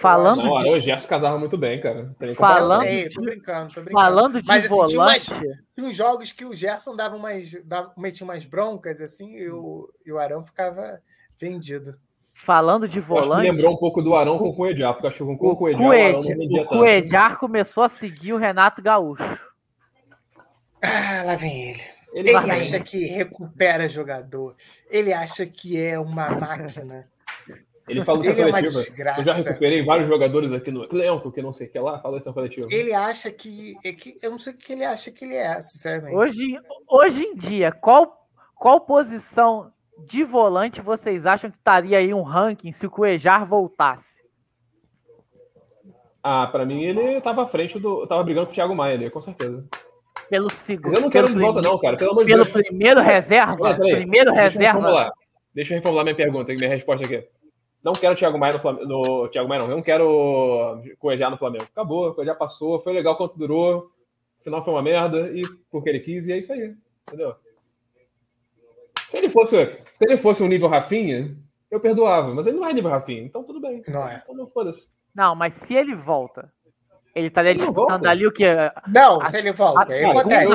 Falando 0.00 0.42
não, 0.42 0.62
de... 0.62 0.70
o 0.70 0.80
Gerson 0.80 1.08
casava 1.08 1.38
muito 1.38 1.56
bem, 1.56 1.80
cara. 1.80 2.14
Falando 2.36 2.82
sei, 2.82 3.08
tô 3.08 3.22
brincando, 3.22 3.72
tô 3.72 3.80
brincando. 3.80 4.04
Falando 4.04 4.42
de 4.42 4.46
Mas, 4.46 4.64
assim, 4.66 4.74
volante... 4.74 4.90
tinha, 4.90 5.38
umas, 5.38 5.58
tinha 5.74 5.86
uns 5.86 5.96
jogos 5.96 6.32
que 6.32 6.44
o 6.44 6.52
Gerson 6.52 6.94
dava 6.94 7.16
umas, 7.16 7.50
dava, 7.64 7.94
metia 7.96 8.24
umas 8.24 8.44
broncas, 8.44 9.00
assim, 9.00 9.36
e 9.36 9.48
o, 9.48 9.90
e 10.04 10.12
o 10.12 10.18
Arão 10.18 10.44
ficava 10.44 11.00
vendido. 11.38 11.98
Falando 12.46 12.86
de 12.86 13.00
volante. 13.00 13.42
lembrou 13.42 13.74
um 13.74 13.76
pouco 13.76 14.00
do 14.00 14.14
Arão 14.14 14.38
com 14.38 14.50
o 14.50 14.54
Cuejar, 14.54 14.94
porque 14.94 15.08
acho 15.08 15.18
que 15.18 15.36
com 15.36 15.48
o 15.48 15.56
Cuejar, 15.56 15.82
o, 15.82 16.60
o 16.60 16.66
Cuejar 16.66 17.38
começou 17.38 17.82
a 17.82 17.88
seguir 17.88 18.32
o 18.32 18.36
Renato 18.36 18.80
Gaúcho. 18.80 19.36
Ah, 20.80 21.24
lá 21.26 21.34
vem 21.34 21.70
ele. 21.70 21.82
Ele, 22.14 22.30
ele 22.30 22.36
acha 22.36 22.78
que 22.78 23.04
recupera 23.06 23.88
jogador. 23.88 24.54
Ele 24.88 25.12
acha 25.12 25.44
que 25.44 25.76
é 25.76 25.98
uma 25.98 26.30
máquina. 26.30 27.08
Ele 27.88 28.00
isso 28.00 28.16
na 28.16 28.24
é 28.24 28.34
coletiva. 28.34 28.80
É 29.16 29.20
eu 29.20 29.24
já 29.24 29.32
recuperei 29.34 29.84
vários 29.84 30.08
jogadores 30.08 30.52
aqui 30.52 30.70
no 30.70 30.84
elenco, 30.84 31.32
que 31.32 31.42
não 31.42 31.52
sei 31.52 31.66
o 31.66 31.70
que 31.70 31.78
lá, 31.78 31.98
fala 32.00 32.18
isso 32.18 32.28
na 32.28 32.34
coletiva. 32.34 32.68
Ele 32.70 32.94
acha 32.94 33.30
que, 33.30 33.76
é 33.84 33.92
que. 33.92 34.16
Eu 34.22 34.30
não 34.30 34.38
sei 34.38 34.52
o 34.52 34.56
que 34.56 34.72
ele 34.72 34.84
acha 34.84 35.10
que 35.10 35.24
ele 35.24 35.34
é, 35.34 35.60
sinceramente. 35.60 36.14
Hoje, 36.14 36.58
hoje 36.88 37.22
em 37.22 37.36
dia, 37.36 37.72
qual, 37.72 38.28
qual 38.54 38.80
posição 38.80 39.72
de 39.98 40.24
volante 40.24 40.80
vocês 40.80 41.24
acham 41.24 41.50
que 41.50 41.56
estaria 41.56 41.98
aí 41.98 42.12
um 42.12 42.22
ranking 42.22 42.72
se 42.72 42.86
o 42.86 42.90
Cuejar 42.90 43.46
voltasse? 43.46 44.04
Ah, 46.22 46.46
para 46.46 46.66
mim 46.66 46.82
ele 46.82 47.00
estava 47.18 47.44
à 47.44 47.46
frente 47.46 47.78
do. 47.78 48.06
tava 48.06 48.24
brigando 48.24 48.46
com 48.46 48.52
o 48.52 48.54
Thiago 48.54 48.74
Maia 48.74 48.94
ali, 48.94 49.10
com 49.10 49.20
certeza. 49.20 49.64
Pelo 50.28 50.50
segundo. 50.50 50.94
eu 50.94 51.00
não 51.00 51.10
quero 51.10 51.28
de 51.28 51.38
volta, 51.38 51.62
não, 51.62 51.78
cara. 51.78 51.96
Pelo 51.96 52.24
de 52.24 52.34
Deus. 52.34 52.48
Pelo 52.48 52.64
primeiro 52.64 53.00
reserva? 53.00 53.56
Olha, 53.60 53.76
primeiro 53.76 54.32
Deixa 54.32 54.42
reserva. 54.42 54.90
Eu 54.90 55.10
Deixa 55.54 55.72
eu 55.72 55.76
reformular 55.76 56.04
minha 56.04 56.16
pergunta, 56.16 56.52
minha 56.52 56.68
resposta 56.68 57.06
aqui. 57.06 57.26
Não 57.82 57.92
quero 57.92 58.14
o 58.14 58.16
Thiago 58.16 58.36
Maia 58.36 58.54
no 58.54 58.58
Flamengo. 58.58 58.86
No, 58.86 59.28
Thiago 59.28 59.48
Maia 59.48 59.62
não, 59.62 59.70
eu 59.70 59.76
não 59.76 59.82
quero 59.82 60.82
Cuejar 60.98 61.30
no 61.30 61.38
Flamengo. 61.38 61.64
Acabou, 61.64 62.12
Cuejar 62.12 62.36
passou, 62.36 62.80
foi 62.80 62.92
legal 62.92 63.16
quanto 63.16 63.38
durou. 63.38 63.92
O 64.40 64.42
final 64.42 64.64
foi 64.64 64.74
uma 64.74 64.82
merda, 64.82 65.30
e 65.30 65.42
porque 65.70 65.88
ele 65.88 66.00
quis, 66.00 66.26
e 66.26 66.32
é 66.32 66.38
isso 66.38 66.52
aí. 66.52 66.74
Entendeu? 67.06 67.36
Se 69.08 69.16
ele 69.16 69.30
fosse, 69.30 69.84
se 69.92 70.04
ele 70.04 70.16
fosse 70.16 70.42
um 70.42 70.48
nível 70.48 70.68
Rafinha, 70.68 71.36
eu 71.70 71.80
perdoava, 71.80 72.34
mas 72.34 72.46
ele 72.46 72.56
não 72.56 72.68
é 72.68 72.72
nível 72.72 72.90
Rafinha, 72.90 73.22
então 73.22 73.42
tudo 73.42 73.60
bem. 73.60 73.82
Não 73.88 74.06
é. 74.06 74.20
Então 74.22 74.34
não 74.34 74.46
foda-se. 74.48 74.88
Não, 75.14 75.34
mas 75.34 75.54
se 75.66 75.74
ele 75.74 75.94
volta, 75.94 76.52
ele 77.14 77.28
estaria 77.28 77.54
disputando 77.54 78.06
ali 78.06 78.26
o 78.26 78.32
que? 78.32 78.44
Não, 78.94 79.22
a, 79.22 79.26
se 79.26 79.38
ele 79.38 79.52
volta, 79.52 79.92
é 79.92 80.02
hipotético. 80.02 80.52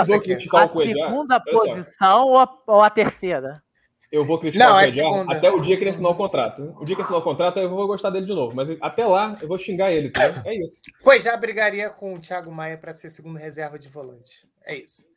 A, 0.58 0.64
a 0.64 0.68
segunda 0.68 1.40
posição 1.40 2.28
ou 2.28 2.38
a, 2.38 2.58
ou 2.68 2.82
a 2.82 2.90
terceira? 2.90 3.64
Eu 4.12 4.26
vou 4.26 4.38
criticar 4.38 4.68
não, 4.68 4.76
o 4.76 4.80
Cuejar 4.82 5.06
é 5.06 5.38
até 5.38 5.50
o 5.50 5.62
dia 5.62 5.78
que 5.78 5.84
ele 5.84 5.90
assinar 5.90 6.12
o 6.12 6.16
contrato. 6.16 6.76
O 6.78 6.84
dia 6.84 6.98
que 6.98 7.02
assinar 7.02 7.20
o 7.20 7.24
contrato, 7.24 7.60
eu 7.60 7.70
vou 7.70 7.88
gostar 7.88 8.10
dele 8.10 8.26
de 8.26 8.34
novo. 8.34 8.54
Mas 8.54 8.70
até 8.82 9.06
lá, 9.06 9.34
eu 9.42 9.48
vou 9.48 9.58
xingar 9.58 9.90
ele. 9.92 10.10
Tá? 10.10 10.22
É 10.46 10.54
isso. 10.54 10.82
Pois 11.02 11.24
já 11.24 11.36
brigaria 11.38 11.90
com 11.90 12.14
o 12.14 12.20
Thiago 12.20 12.52
Maia 12.52 12.78
para 12.78 12.94
ser 12.94 13.10
segundo 13.10 13.38
reserva 13.38 13.80
de 13.80 13.88
volante. 13.88 14.46
É 14.66 14.76
isso. 14.76 15.10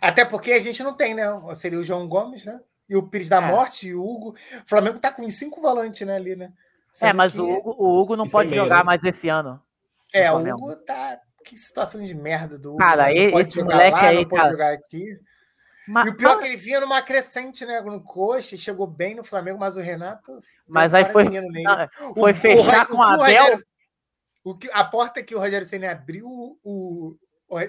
Até 0.00 0.24
porque 0.24 0.52
a 0.52 0.60
gente 0.60 0.82
não 0.82 0.94
tem, 0.94 1.14
né? 1.14 1.24
Seria 1.54 1.78
o 1.78 1.84
João 1.84 2.06
Gomes, 2.08 2.44
né? 2.44 2.60
E 2.88 2.96
o 2.96 3.02
Pires 3.02 3.28
da 3.28 3.38
é. 3.38 3.40
Morte 3.40 3.88
e 3.88 3.94
o 3.94 4.04
Hugo. 4.04 4.30
O 4.30 4.68
Flamengo 4.68 4.98
tá 4.98 5.10
com 5.10 5.28
cinco 5.30 5.60
volantes, 5.60 6.06
né, 6.06 6.16
ali, 6.16 6.36
né? 6.36 6.52
é, 7.00 7.12
mas 7.12 7.32
que... 7.32 7.40
o, 7.40 7.48
Hugo, 7.48 7.74
o 7.78 8.00
Hugo 8.00 8.16
não 8.16 8.24
Isso 8.24 8.32
pode 8.32 8.52
é 8.52 8.56
jogar 8.56 8.78
né? 8.78 8.84
mais 8.84 9.02
esse 9.02 9.28
ano. 9.28 9.60
É, 10.12 10.30
o 10.30 10.38
Hugo 10.38 10.76
tá. 10.76 11.18
Que 11.44 11.56
situação 11.56 12.02
de 12.02 12.14
merda 12.14 12.58
do 12.58 12.70
Hugo. 12.70 12.78
Cara, 12.78 13.12
né? 13.12 13.30
pode 13.30 13.48
esse 13.48 13.60
jogar 13.60 13.90
lá, 13.90 14.00
aí, 14.00 14.16
não 14.16 14.28
pode 14.28 14.50
jogar 14.50 14.72
aqui. 14.72 15.18
Mas, 15.86 16.06
e 16.06 16.10
o 16.10 16.16
pior 16.16 16.36
é 16.36 16.38
que 16.38 16.46
ele 16.46 16.56
vinha 16.56 16.80
numa 16.80 17.02
crescente, 17.02 17.66
né? 17.66 17.80
No 17.82 18.02
coxa, 18.02 18.56
chegou 18.56 18.86
bem 18.86 19.14
no 19.14 19.22
Flamengo, 19.22 19.58
mas 19.58 19.76
o 19.76 19.80
Renato. 19.80 20.38
Mas 20.66 20.94
aí 20.94 21.04
foi, 21.04 21.24
não, 21.24 21.42
foi 22.14 22.32
o, 22.32 22.36
fechar 22.36 22.84
o, 22.84 22.88
com 22.88 22.96
o, 22.96 23.02
Abel. 23.02 23.18
Rogério, 23.18 23.64
o 24.42 24.54
que, 24.54 24.70
a 24.72 24.84
porta 24.84 25.22
que 25.22 25.34
o 25.34 25.38
Rogério 25.38 25.66
Senna 25.66 25.90
abriu, 25.90 26.26
o, 26.26 27.16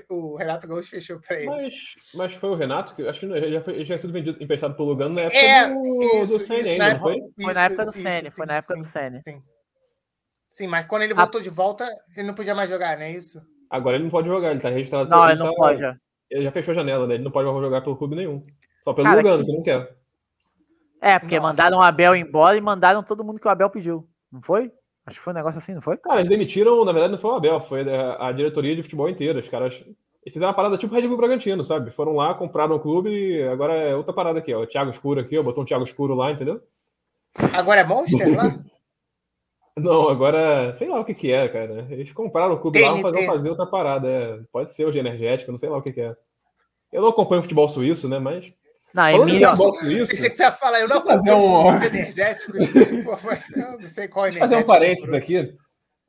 o 0.09 0.35
Renato 0.35 0.67
Gaúcho 0.67 0.89
fechou 0.89 1.19
para 1.19 1.37
ele. 1.37 1.47
Mas, 1.47 1.73
mas 2.13 2.33
foi 2.33 2.49
o 2.49 2.55
Renato 2.55 2.95
que 2.95 3.07
acho 3.07 3.19
que 3.19 3.51
já, 3.51 3.61
foi, 3.61 3.79
já 3.79 3.85
tinha 3.85 3.97
sido 3.97 4.13
vendido, 4.13 4.43
emprestado 4.43 4.75
pelo 4.75 4.89
Lugano 4.89 5.15
na 5.15 5.21
época 5.21 5.37
é, 5.37 5.69
do, 5.69 6.21
isso, 6.21 6.47
do 6.47 6.53
ainda, 6.53 6.93
não 6.93 6.99
foi? 6.99 7.21
Foi 7.41 7.53
na 7.53 7.65
época 7.65 7.83
do 7.83 7.91
Senna, 7.91 8.31
foi 8.31 8.45
na 8.45 8.55
época 8.55 8.75
sim, 8.75 8.81
do 8.81 8.89
Senna. 8.89 9.21
Sim. 9.23 9.43
sim, 10.49 10.67
mas 10.67 10.85
quando 10.85 11.03
ele 11.03 11.13
voltou 11.13 11.39
a... 11.39 11.43
de 11.43 11.49
volta, 11.49 11.87
ele 12.15 12.27
não 12.27 12.33
podia 12.33 12.55
mais 12.55 12.69
jogar, 12.69 12.97
não 12.97 13.03
é 13.03 13.11
isso? 13.11 13.39
Agora 13.69 13.97
ele 13.97 14.05
não 14.05 14.11
pode 14.11 14.27
jogar, 14.27 14.51
ele 14.51 14.61
tá 14.61 14.69
registrado. 14.69 15.09
Não, 15.09 15.23
ele, 15.23 15.33
ele 15.33 15.39
não 15.39 15.49
tá, 15.49 15.55
pode. 15.55 15.99
Ele 16.29 16.43
já 16.43 16.51
fechou 16.51 16.71
a 16.71 16.75
janela, 16.75 17.05
né? 17.05 17.15
Ele 17.15 17.23
não 17.23 17.31
pode 17.31 17.47
mais 17.47 17.61
jogar 17.61 17.81
pelo 17.81 17.97
clube 17.97 18.15
nenhum. 18.15 18.45
Só 18.83 18.93
pelo 18.93 19.07
Cara, 19.07 19.17
Lugano, 19.17 19.45
que... 19.45 19.51
que 19.51 19.57
não 19.57 19.63
quer. 19.63 19.95
É, 21.01 21.19
porque 21.19 21.39
Nossa. 21.39 21.49
mandaram 21.49 21.77
o 21.77 21.81
Abel 21.81 22.15
embora 22.15 22.57
e 22.57 22.61
mandaram 22.61 23.03
todo 23.03 23.23
mundo 23.23 23.39
que 23.39 23.47
o 23.47 23.51
Abel 23.51 23.69
pediu. 23.69 24.07
Não 24.31 24.41
foi? 24.41 24.71
Acho 25.05 25.17
que 25.17 25.23
foi 25.23 25.33
um 25.33 25.35
negócio 25.35 25.59
assim, 25.59 25.73
não 25.73 25.81
foi? 25.81 25.97
Cara, 25.97 26.19
eles 26.19 26.29
demitiram, 26.29 26.83
na 26.83 26.91
verdade, 26.91 27.11
não 27.11 27.19
foi 27.19 27.31
o 27.31 27.35
Abel, 27.35 27.59
foi 27.59 27.81
a 28.19 28.31
diretoria 28.31 28.75
de 28.75 28.83
futebol 28.83 29.07
inteira. 29.07 29.39
Os 29.39 29.47
caras 29.47 29.83
eles 30.25 30.33
fizeram 30.33 30.49
uma 30.49 30.55
parada 30.55 30.75
tipo 30.75 30.93
Red 30.95 31.07
Bull 31.07 31.17
Bragantino, 31.17 31.63
sabe? 31.63 31.91
Foram 31.91 32.15
lá, 32.15 32.33
compraram 32.33 32.75
o 32.75 32.79
clube 32.79 33.11
e 33.11 33.43
agora 33.43 33.73
é 33.73 33.95
outra 33.95 34.11
parada 34.11 34.39
aqui, 34.39 34.51
ó. 34.51 34.63
O 34.63 34.67
Thiago 34.67 34.89
Escuro 34.89 35.19
aqui, 35.19 35.37
ó. 35.37 35.43
Botou 35.43 35.61
um 35.61 35.65
Thiago 35.65 35.83
Escuro 35.83 36.15
lá, 36.15 36.31
entendeu? 36.31 36.59
Agora 37.53 37.81
é 37.81 37.83
Monster 37.83 38.35
lá? 38.35 38.43
Não, 39.77 40.09
agora, 40.09 40.73
sei 40.73 40.87
lá 40.87 41.01
o 41.01 41.05
que 41.05 41.13
que 41.13 41.31
é, 41.31 41.47
cara. 41.49 41.85
Eles 41.91 42.11
compraram 42.11 42.55
o 42.55 42.59
clube 42.59 42.79
TNT. 42.79 43.03
lá 43.03 43.11
para 43.11 43.25
fazer 43.25 43.49
outra 43.49 43.67
parada. 43.67 44.07
É. 44.07 44.39
Pode 44.51 44.73
ser 44.73 44.85
hoje 44.85 44.97
energético, 44.97 45.51
não 45.51 45.59
sei 45.59 45.67
lá 45.67 45.77
o 45.77 45.81
que 45.81 45.91
que 45.91 45.99
é. 45.99 46.15
Eu 46.93 47.01
não 47.01 47.09
acompanho 47.09 47.41
futebol 47.41 47.67
suíço, 47.67 48.07
né? 48.07 48.17
Mas. 48.17 48.51
Não, 48.95 49.11
Falando 49.11 49.29
Emílio... 49.29 49.49
futebol 49.49 49.73
suíço. 49.73 50.11
Pensei 50.11 50.29
que 50.29 50.37
você 50.37 50.43
ia 50.43 50.51
falar, 50.53 50.79
eu 50.79 50.87
não 50.87 50.97
acompanho 50.99 51.37
um... 51.37 51.83
energéticos. 51.83 52.65
Pô, 53.03 53.19
mas 53.25 53.45
não, 53.53 53.81
sei 53.81 54.07
qual 54.07 54.25
é 54.25 54.29
energético. 54.29 54.49
Fazer 54.49 54.63
um 54.63 54.65
parênteses 54.65 55.13
aqui. 55.13 55.57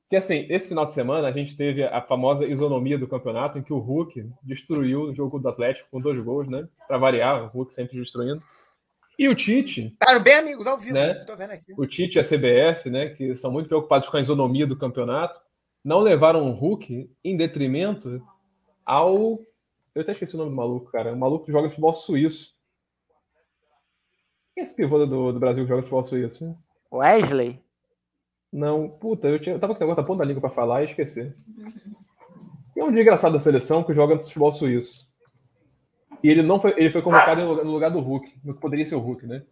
Que 0.08 0.14
assim, 0.14 0.46
esse 0.48 0.68
final 0.68 0.86
de 0.86 0.92
semana 0.92 1.26
a 1.26 1.32
gente 1.32 1.56
teve 1.56 1.82
a 1.82 2.00
famosa 2.00 2.46
isonomia 2.46 2.96
do 2.96 3.08
campeonato, 3.08 3.58
em 3.58 3.62
que 3.62 3.72
o 3.72 3.80
Hulk 3.80 4.30
destruiu 4.40 5.00
o 5.02 5.14
jogo 5.14 5.40
do 5.40 5.48
Atlético 5.48 5.88
com 5.90 6.00
dois 6.00 6.22
gols, 6.22 6.46
né? 6.46 6.68
Para 6.86 6.96
variar, 6.96 7.42
o 7.42 7.48
Hulk 7.48 7.74
sempre 7.74 7.98
destruindo. 7.98 8.40
E 9.18 9.28
o 9.28 9.34
Tite. 9.34 9.96
Tá 9.98 10.16
bem, 10.20 10.34
amigos, 10.34 10.64
ao 10.64 10.78
vivo, 10.78 10.94
né? 10.94 11.14
Tô 11.26 11.34
vendo 11.36 11.50
aqui. 11.50 11.74
O 11.76 11.86
Tite 11.88 12.18
e 12.18 12.20
a 12.20 12.22
CBF, 12.22 12.88
né? 12.88 13.08
Que 13.08 13.34
são 13.34 13.50
muito 13.50 13.66
preocupados 13.66 14.08
com 14.08 14.16
a 14.16 14.20
isonomia 14.20 14.64
do 14.64 14.78
campeonato, 14.78 15.40
não 15.84 15.98
levaram 15.98 16.48
o 16.48 16.52
Hulk 16.52 17.10
em 17.24 17.36
detrimento 17.36 18.22
ao. 18.84 19.40
Eu 19.92 20.02
até 20.02 20.12
esqueci 20.12 20.36
o 20.36 20.38
nome 20.38 20.50
do 20.50 20.56
maluco, 20.56 20.92
cara. 20.92 21.12
O 21.12 21.18
maluco 21.18 21.46
que 21.46 21.52
joga 21.52 21.68
futebol 21.68 21.96
suíço. 21.96 22.55
Quem 24.56 24.62
é 24.62 24.66
esse 24.66 24.74
pivô 24.74 25.04
do, 25.04 25.32
do 25.32 25.38
Brasil 25.38 25.64
que 25.64 25.68
joga 25.68 25.82
futebol 25.82 26.06
suíço? 26.06 26.56
Wesley? 26.90 27.62
Não, 28.50 28.88
puta, 28.88 29.28
eu, 29.28 29.38
tinha, 29.38 29.54
eu 29.54 29.60
tava 29.60 29.74
com 29.74 29.76
esse 29.76 29.82
negócio 29.82 30.02
da 30.02 30.06
ponta 30.06 30.20
da 30.20 30.24
língua 30.24 30.40
pra 30.40 30.48
falar 30.48 30.80
e 30.80 30.86
esqueci. 30.86 31.30
é 32.74 32.82
um 32.82 32.90
desgraçado 32.90 33.36
da 33.36 33.42
seleção 33.42 33.84
que 33.84 33.92
joga 33.92 34.14
no 34.14 34.24
futebol 34.24 34.54
suíço. 34.54 35.06
E 36.22 36.30
ele 36.30 36.40
não 36.40 36.58
foi, 36.58 36.72
ele 36.78 36.90
foi 36.90 37.02
convocado 37.02 37.42
no 37.42 37.70
lugar 37.70 37.90
do 37.90 38.00
Hulk, 38.00 38.32
no 38.42 38.54
que 38.54 38.60
poderia 38.60 38.88
ser 38.88 38.94
o 38.94 38.98
Hulk, 38.98 39.26
né? 39.26 39.42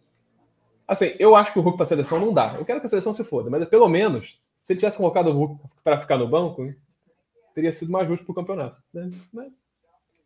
Assim, 0.87 1.13
eu 1.19 1.35
acho 1.35 1.53
que 1.53 1.59
o 1.59 1.61
Hulk 1.61 1.77
para 1.77 1.83
a 1.83 1.87
seleção 1.87 2.19
não 2.19 2.33
dá. 2.33 2.55
Eu 2.57 2.65
quero 2.65 2.79
que 2.79 2.87
a 2.87 2.89
seleção 2.89 3.13
se 3.13 3.23
foda, 3.23 3.47
mas 3.47 3.63
pelo 3.69 3.87
menos, 3.87 4.41
se 4.57 4.73
ele 4.73 4.79
tivesse 4.79 4.97
convocado 4.97 5.29
o 5.29 5.33
Hulk 5.33 5.63
para 5.83 5.99
ficar 5.99 6.17
no 6.17 6.27
banco, 6.27 6.73
teria 7.53 7.71
sido 7.71 7.91
mais 7.91 8.07
justo 8.07 8.25
para 8.25 8.31
o 8.31 8.35
campeonato. 8.35 8.81
Né? 8.91 9.11
Mas 9.31 9.53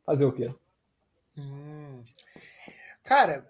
fazer 0.06 0.24
o 0.24 0.32
quê? 0.32 0.54
Hum. 1.38 2.02
Cara, 3.04 3.46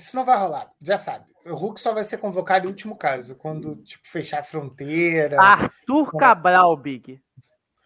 isso 0.00 0.16
não 0.16 0.24
vai 0.24 0.36
rolar, 0.36 0.70
já 0.80 0.96
sabe. 0.96 1.26
O 1.46 1.54
Hulk 1.54 1.80
só 1.80 1.92
vai 1.92 2.04
ser 2.04 2.18
convocado 2.18 2.66
em 2.66 2.70
último 2.70 2.96
caso, 2.96 3.36
quando 3.36 3.76
tipo, 3.76 4.06
fechar 4.06 4.40
a 4.40 4.44
fronteira. 4.44 5.40
Arthur 5.40 6.10
Cabral, 6.16 6.76
Big. 6.76 7.22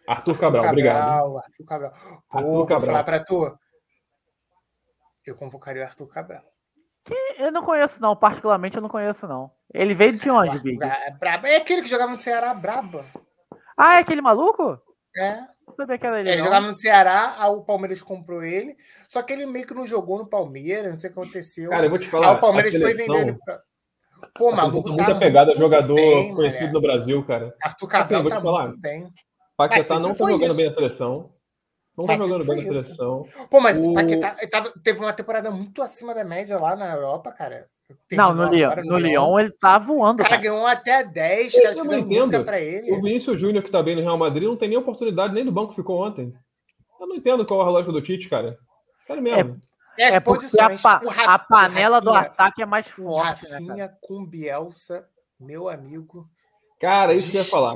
Arthur 0.07 0.37
Cabral, 0.37 0.63
Arthur 0.63 0.63
Cabral 0.63 0.71
obrigado. 0.71 1.37
Arthur 1.37 1.65
Cabral. 1.65 1.91
Pô, 1.91 2.37
Arthur 2.37 2.65
Cabral. 2.65 2.79
vou 2.79 2.79
falar 2.79 3.03
para 3.03 3.23
tu. 3.23 3.59
Eu 5.25 5.35
convocaria 5.35 5.83
o 5.83 5.85
Arthur 5.85 6.07
Cabral. 6.07 6.43
Que 7.03 7.15
eu 7.37 7.51
não 7.51 7.63
conheço, 7.63 7.95
não. 7.99 8.15
Particularmente, 8.15 8.75
eu 8.75 8.81
não 8.81 8.89
conheço, 8.89 9.27
não. 9.27 9.51
Ele 9.73 9.93
veio 9.93 10.17
de 10.17 10.29
onde, 10.29 10.59
Big? 10.59 10.83
É, 10.83 11.11
brabo. 11.11 11.47
é 11.47 11.57
aquele 11.57 11.81
que 11.81 11.89
jogava 11.89 12.11
no 12.11 12.17
Ceará, 12.17 12.53
braba. 12.53 13.05
Ah, 13.77 13.95
é 13.95 13.99
aquele 13.99 14.21
maluco? 14.21 14.79
É. 15.17 15.39
Era 15.79 16.19
ele. 16.19 16.29
Ele 16.29 16.37
não. 16.37 16.45
jogava 16.45 16.67
no 16.67 16.75
Ceará, 16.75 17.35
aí 17.37 17.49
o 17.49 17.61
Palmeiras 17.61 18.01
comprou 18.01 18.43
ele. 18.43 18.75
Só 19.09 19.21
que 19.21 19.33
ele 19.33 19.45
meio 19.45 19.65
que 19.65 19.73
não 19.73 19.87
jogou 19.87 20.19
no 20.19 20.27
Palmeiras, 20.27 20.91
não 20.91 20.97
sei 20.97 21.09
o 21.09 21.13
que 21.13 21.19
aconteceu. 21.19 21.69
Cara, 21.69 21.85
eu 21.85 21.89
vou 21.89 21.99
te 21.99 22.07
falar. 22.07 22.29
Aí 22.29 22.35
o 22.35 22.39
Palmeiras 22.39 22.71
seleção... 22.71 23.05
foi 23.05 23.05
vender 23.05 23.29
ele 23.29 23.39
pra. 23.43 23.61
Pô, 24.37 24.51
maluco. 24.51 24.95
Tá 24.95 25.03
muito 25.03 25.19
pegada 25.19 25.51
a 25.51 25.55
jogador 25.55 25.95
bem, 25.95 26.33
conhecido 26.33 26.73
no 26.73 26.81
Brasil, 26.81 27.23
cara. 27.25 27.55
Arthur 27.61 27.87
Cabral 27.87 28.03
assim, 28.03 28.29
vou 28.29 28.31
te 28.31 28.35
tá 28.35 28.41
falar. 28.41 28.73
bem. 28.77 29.09
Paquetá 29.57 29.99
não 29.99 30.13
tá 30.13 30.17
jogando 30.17 30.47
isso. 30.47 30.57
bem 30.57 30.67
a 30.67 30.71
seleção. 30.71 31.33
Não 31.97 32.05
tá 32.05 32.17
jogando 32.17 32.45
bem 32.45 32.59
a 32.59 32.63
seleção. 32.63 33.27
Pô, 33.49 33.59
mas 33.59 33.79
o 33.85 33.93
Paquetá 33.93 34.35
teve 34.83 34.99
uma 34.99 35.13
temporada 35.13 35.49
muito 35.51 35.81
acima 35.81 36.13
da 36.13 36.23
média 36.23 36.57
lá 36.57 36.75
na 36.75 36.93
Europa, 36.93 37.31
cara. 37.31 37.67
Não, 38.11 38.33
no, 38.33 38.49
Lyon, 38.49 38.71
no, 38.83 38.97
Lyon 38.97 39.39
ele 39.39 39.51
tá 39.51 39.77
voando. 39.77 40.21
O 40.21 40.25
cara, 40.25 40.37
ganhou 40.37 40.65
até 40.65 41.03
10, 41.03 41.53
os 41.53 41.61
caras 41.61 41.79
fizeram 41.79 42.05
música 42.05 42.43
pra 42.43 42.59
ele. 42.59 42.91
O 42.91 43.01
Vinícius 43.01 43.39
Júnior, 43.39 43.63
que 43.63 43.69
tá 43.69 43.83
bem 43.83 43.95
no 43.95 44.01
Real 44.01 44.17
Madrid, 44.17 44.47
não 44.47 44.57
tem 44.57 44.69
nem 44.69 44.77
oportunidade, 44.77 45.33
nem 45.33 45.45
do 45.45 45.51
banco 45.51 45.73
ficou 45.73 46.03
ontem. 46.03 46.33
Eu 46.99 47.07
não 47.07 47.15
entendo 47.15 47.45
qual 47.45 47.61
é 47.61 47.63
a 47.63 47.69
lógica 47.69 47.91
do 47.91 48.01
Tite, 48.01 48.29
cara. 48.29 48.57
Sério 49.05 49.21
mesmo. 49.21 49.59
É, 49.97 50.15
é 50.15 50.19
porque 50.19 50.45
a, 50.59 50.77
pa, 50.77 51.01
a 51.25 51.39
panela 51.39 51.97
Rafinha, 51.97 52.01
do 52.01 52.13
ataque 52.13 52.61
é 52.61 52.65
mais 52.65 52.87
forte. 52.87 53.45
O 53.45 53.49
né, 53.49 53.53
Rafinha 53.53 53.87
né, 53.87 53.93
com 54.01 54.25
Bielsa, 54.25 55.07
meu 55.39 55.69
amigo. 55.69 56.27
Cara, 56.79 57.13
isso 57.13 57.31
que 57.31 57.37
eu 57.37 57.41
ia 57.41 57.47
falar. 57.47 57.73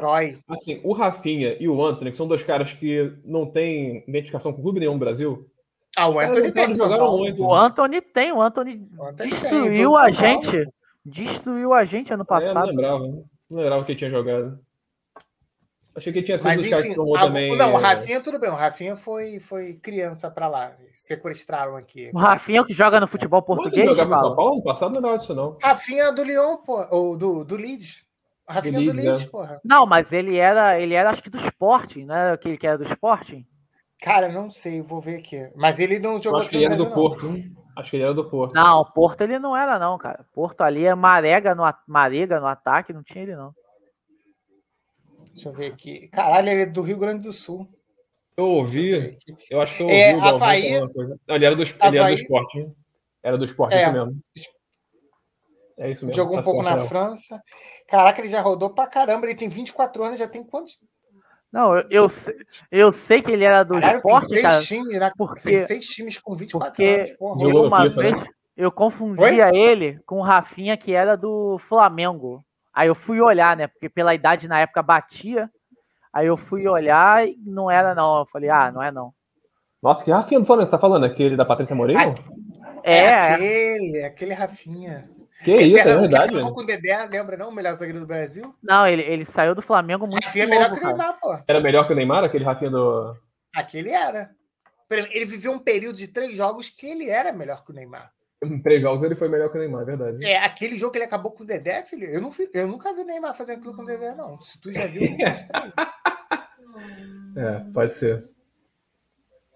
Assim, 0.50 0.82
o 0.84 0.92
Rafinha 0.92 1.56
e 1.60 1.68
o 1.70 1.84
Anthony, 1.84 2.12
que 2.12 2.18
são 2.18 2.28
dois 2.28 2.44
caras 2.44 2.74
que 2.74 3.14
não 3.24 3.46
têm 3.46 4.04
identificação 4.08 4.52
com 4.52 4.62
clube 4.62 4.80
nenhum 4.80 4.94
no 4.94 5.00
Brasil, 5.00 5.48
ah, 5.96 6.08
o 6.08 6.20
Anthony 6.20 6.52
tem. 6.52 6.68
Muito. 6.68 7.44
O 7.44 7.54
Anthony 7.54 8.02
tem, 8.02 8.32
o 8.32 8.42
Anthony, 8.42 8.88
o 8.98 9.04
Anthony 9.04 9.30
destruiu 9.32 9.94
tem, 9.94 10.02
a 10.02 10.12
gente. 10.12 10.74
Destruiu 11.06 11.74
a 11.74 11.86
gente 11.86 12.14
ano 12.14 12.26
passado. 12.26 12.52
É, 12.52 12.54
não 12.54 12.66
lembrava, 12.66 13.00
não 13.00 13.26
lembrava 13.62 13.84
que 13.84 13.92
ele 13.92 14.00
tinha 14.00 14.12
jogado. 14.12 14.60
Achei 15.96 16.14
que 16.14 16.20
ele 16.20 16.26
tinha 16.26 16.38
sido 16.38 16.48
Mas, 16.48 16.64
enfim, 16.64 16.96
a, 17.18 17.20
também. 17.20 17.58
Não, 17.58 17.74
o 17.74 17.78
Rafinha, 17.78 18.22
tudo 18.22 18.40
bem. 18.40 18.50
O 18.50 18.56
Rafinha 18.56 18.96
foi, 18.96 19.40
foi 19.40 19.74
criança 19.74 20.30
pra 20.30 20.48
lá. 20.48 20.72
Sequestraram 20.94 21.76
aqui. 21.76 22.12
O 22.14 22.20
Rafinha 22.20 22.62
é 22.62 22.64
que 22.64 22.74
joga 22.74 23.00
no 23.00 23.08
futebol 23.08 23.40
Nossa, 23.40 23.48
português. 23.48 23.86
Ele 23.86 23.96
jogava 23.96 24.14
em 24.14 24.18
São 24.18 24.36
Paulo 24.36 24.56
no 24.58 24.64
passado, 24.64 25.02
não 25.02 25.10
era 25.10 25.18
disso, 25.18 25.34
não. 25.34 25.58
Rafinha 25.62 26.04
é 26.04 26.12
do 26.14 26.24
Lyon, 26.24 26.58
pô. 26.58 26.88
Ou 26.92 27.18
do, 27.18 27.44
do 27.44 27.56
Leeds. 27.56 28.06
Rafinha 28.48 28.74
do 28.74 28.80
Leeds, 28.80 28.96
do 28.96 29.02
Leeds 29.02 29.24
é. 29.24 29.28
porra. 29.28 29.62
Não, 29.66 29.86
mas 29.86 30.10
ele 30.12 30.38
era, 30.38 30.80
ele 30.80 30.94
era 30.94 31.10
acho 31.10 31.24
que 31.24 31.30
do 31.30 31.40
Sporting, 31.40 32.06
né? 32.06 32.32
Aquele 32.32 32.58
que 32.58 32.68
era 32.68 32.78
do 32.78 32.86
Sporting. 32.86 33.46
Cara, 34.02 34.30
não 34.30 34.50
sei, 34.50 34.82
vou 34.82 35.02
ver 35.02 35.20
aqui. 35.20 35.52
Mas 35.56 35.80
ele 35.80 36.00
não 36.00 36.22
jogou 36.22 36.40
Acho 36.40 36.50
que 36.50 36.56
ele 36.56 36.66
era 36.66 36.76
do 36.76 36.86
não. 36.86 36.92
Porto. 36.92 37.34
Acho 37.76 37.90
que 37.92 37.98
ele 37.98 38.04
era 38.04 38.14
do 38.14 38.30
Porto. 38.30 38.54
Não, 38.54 38.86
Porto 38.86 39.22
ele 39.22 39.40
não 39.40 39.56
era, 39.56 39.78
não, 39.78 39.98
cara. 39.98 40.26
Porto 40.34 40.62
ali 40.62 40.86
é 40.86 40.96
Marega 40.96 41.54
no, 41.54 41.64
Marega 41.88 42.40
no 42.40 42.48
ataque, 42.48 42.94
não 42.94 43.04
tinha 43.04 43.24
ele, 43.24 43.36
não. 43.36 43.54
Deixa 45.34 45.50
eu 45.50 45.54
ver 45.54 45.72
aqui. 45.72 46.08
Caralho, 46.10 46.50
ele 46.50 46.62
é 46.64 46.66
do 46.66 46.82
Rio 46.82 46.98
Grande 46.98 47.26
do 47.26 47.34
Sul. 47.34 47.68
Eu 48.36 48.46
ouvi. 48.46 49.18
Eu, 49.50 49.62
acho 49.62 49.76
que 49.76 49.84
eu 49.84 49.88
ouvi. 49.88 49.98
É, 49.98 50.14
Havaí, 50.20 50.80
não, 50.80 51.36
ele 51.36 51.46
era 51.46 51.56
do, 51.56 51.64
ele 51.64 51.98
era 51.98 52.08
do 52.08 52.14
esporte. 52.14 52.72
Era 53.22 53.38
do 53.38 53.46
esporte, 53.46 53.76
é, 53.76 53.84
isso 53.84 53.94
mesmo. 53.94 54.24
É 55.78 55.92
isso 55.92 56.06
mesmo. 56.06 56.16
Jogou 56.16 56.36
um 56.36 56.40
tá 56.40 56.44
pouco 56.44 56.64
na 56.64 56.78
França. 56.86 57.42
Caraca, 57.88 58.22
ele 58.22 58.30
já 58.30 58.42
rodou 58.42 58.70
pra 58.70 58.88
caramba. 58.88 59.26
Ele 59.26 59.36
tem 59.36 59.50
24 59.50 60.04
anos, 60.04 60.20
já 60.20 60.28
tem 60.28 60.44
quantos? 60.44 60.80
Não, 61.52 61.78
eu, 61.90 62.12
eu, 62.72 62.92
sei 62.92 63.22
que 63.22 63.32
ele 63.32 63.44
era 63.44 63.64
do 63.64 63.74
Caralho, 63.74 63.98
esporte, 63.98 64.28
tem 64.28 64.42
seis 64.42 64.44
cara. 64.44 64.62
Times, 64.62 65.00
né? 65.00 65.12
Porque, 65.18 65.42
tem 65.42 65.60
seis 65.60 65.86
times 65.88 66.18
com 66.20 66.36
24 66.36 66.72
porque 66.72 66.84
anos. 66.84 67.12
Porra. 67.14 67.44
Eu, 67.44 67.64
uma 67.64 67.82
FIFA, 67.84 68.02
vez, 68.02 68.18
né? 68.18 68.26
eu 68.56 68.72
confundia 68.72 69.48
Oi? 69.48 69.58
ele 69.58 70.00
com 70.06 70.20
o 70.20 70.24
Rafinha, 70.24 70.78
que 70.78 70.94
era 70.94 71.16
do 71.16 71.60
Flamengo. 71.68 72.44
Aí 72.74 72.88
eu 72.88 72.94
fui 72.94 73.20
olhar, 73.20 73.58
né? 73.58 73.68
Porque 73.68 73.90
pela 73.90 74.14
idade 74.14 74.48
na 74.48 74.60
época 74.60 74.84
batia. 74.84 75.50
Aí 76.14 76.28
eu 76.28 76.38
fui 76.38 76.68
olhar 76.68 77.28
e 77.28 77.36
não 77.44 77.70
era, 77.70 77.96
não. 77.96 78.20
Eu 78.20 78.26
falei, 78.28 78.50
ah, 78.50 78.72
não 78.72 78.82
é 78.82 78.92
não. 78.92 79.12
Nossa, 79.82 80.04
que 80.04 80.12
Rafinha 80.12 80.40
do 80.40 80.46
Flamengo 80.46 80.66
você 80.66 80.72
tá 80.72 80.80
falando? 80.80 81.06
Aquele 81.06 81.36
da 81.36 81.46
Patrícia 81.46 81.76
Moreira? 81.76 82.14
É, 82.84 83.04
é 83.04 83.34
aquele, 83.34 84.04
aquele 84.04 84.34
Rafinha. 84.34 85.10
Que 85.44 85.54
é, 85.54 85.62
isso, 85.62 85.88
é 85.88 85.98
verdade. 85.98 86.36
Ele 86.36 86.52
com 86.52 86.62
o 86.62 86.66
Dedé, 86.66 87.08
lembra 87.10 87.38
não? 87.38 87.50
O 87.50 87.54
melhor 87.54 87.74
zagueiro 87.74 88.02
do 88.02 88.06
Brasil? 88.08 88.54
Não, 88.62 88.86
ele, 88.86 89.02
ele 89.04 89.26
saiu 89.34 89.56
do 89.56 89.62
Flamengo 89.62 90.06
muito 90.06 90.26
Rafinha 90.26 90.44
é 90.44 90.48
melhor 90.48 90.72
que 90.72 90.80
o 90.80 90.84
Neymar, 90.86 91.20
pô. 91.20 91.40
Era 91.48 91.62
melhor 91.62 91.88
que 91.88 91.94
o 91.94 91.96
Neymar, 91.96 92.24
aquele 92.26 92.44
Rafinha 92.44 92.72
do. 92.72 93.16
Aquele 93.56 93.90
era. 93.90 94.32
Ele 94.90 95.26
viveu 95.26 95.52
um 95.54 95.60
período 95.60 95.96
de 95.98 96.08
três 96.08 96.36
jogos 96.36 96.70
que 96.70 96.88
ele 96.88 97.10
era 97.10 97.32
melhor 97.32 97.64
que 97.64 97.72
o 97.72 97.74
Neymar. 97.74 98.12
Em 98.44 98.62
três 98.62 98.82
jogos 98.82 99.04
ele 99.04 99.16
foi 99.16 99.30
melhor 99.30 99.50
que 99.50 99.58
o 99.58 99.60
Neymar, 99.60 99.84
é 99.84 99.86
verdade. 99.86 100.26
É, 100.26 100.38
aquele 100.38 100.78
jogo 100.78 100.92
que 100.92 100.98
ele 100.98 101.06
acabou 101.06 101.32
com 101.32 101.44
o 101.44 101.48
Dedé, 101.48 101.84
filho. 101.86 102.06
Eu, 102.06 102.22
não, 102.22 102.32
eu 102.54 102.68
nunca 102.68 102.94
vi 102.94 103.02
o 103.02 103.06
Neymar 103.06 103.36
fazer 103.36 103.54
aquilo 103.54 103.76
com 103.76 103.84
o 103.84 103.86
Dedé, 103.86 104.14
não. 104.16 104.42
Se 104.42 104.60
tu 104.60 104.72
já 104.74 104.88
viu, 104.88 105.04
É, 107.36 107.60
pode 107.74 107.94
ser. 107.94 108.28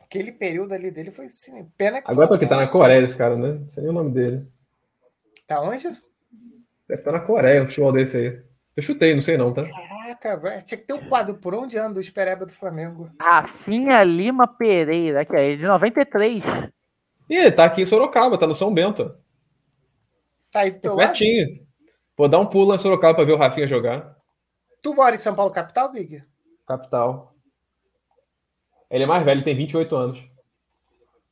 Aquele 0.01 0.31
período 0.31 0.73
ali 0.73 0.91
dele 0.91 1.11
foi 1.11 1.25
assim, 1.25 1.65
pena 1.77 2.01
que. 2.01 2.11
Agora 2.11 2.27
porque 2.27 2.45
tá 2.45 2.55
na 2.55 2.67
Coreia 2.67 3.03
esse 3.03 3.17
cara, 3.17 3.35
né? 3.35 3.53
Não 3.53 3.67
sei 3.69 3.83
nem 3.83 3.91
o 3.91 3.95
nome 3.95 4.11
dele. 4.11 4.47
Tá 5.47 5.61
onde? 5.61 5.83
Deve 6.87 7.01
estar 7.01 7.11
na 7.11 7.19
Coreia 7.19 7.61
um 7.63 7.65
futebol 7.65 7.91
desse 7.91 8.17
aí. 8.17 8.41
Eu 8.75 8.81
chutei, 8.81 9.13
não 9.13 9.21
sei 9.21 9.37
não, 9.37 9.53
tá? 9.53 9.63
Caraca, 10.19 10.61
tinha 10.63 10.77
que 10.77 10.87
ter 10.87 10.93
um 10.93 11.07
quadro 11.07 11.35
por 11.37 11.53
onde 11.53 11.77
anda 11.77 11.99
o 11.99 12.01
Espereba 12.01 12.45
do 12.45 12.51
Flamengo. 12.51 13.09
Rafinha 13.21 14.03
Lima 14.03 14.47
Pereira, 14.47 15.23
que 15.25 15.35
é 15.35 15.55
de 15.55 15.63
93. 15.63 16.43
E 17.29 17.35
ele 17.35 17.51
tá 17.51 17.65
aqui 17.65 17.81
em 17.81 17.85
Sorocaba, 17.85 18.37
tá 18.37 18.47
no 18.47 18.55
São 18.55 18.73
Bento. 18.73 19.15
Tá 20.51 20.61
aí 20.61 20.71
do 20.71 20.95
Pertinho. 20.95 21.65
Vou 22.17 22.27
dar 22.27 22.39
um 22.39 22.45
pulo 22.45 22.69
lá 22.69 22.75
em 22.75 22.79
Sorocaba 22.79 23.15
pra 23.15 23.23
ver 23.23 23.33
o 23.33 23.37
Rafinha 23.37 23.67
jogar. 23.67 24.15
Tu 24.81 24.93
mora 24.93 25.15
em 25.15 25.19
São 25.19 25.35
Paulo, 25.35 25.51
capital, 25.51 25.91
Big? 25.91 26.23
Capital. 26.67 27.33
Ele 28.89 29.03
é 29.03 29.07
mais 29.07 29.23
velho, 29.23 29.43
tem 29.43 29.55
28 29.55 29.95
anos. 29.95 30.32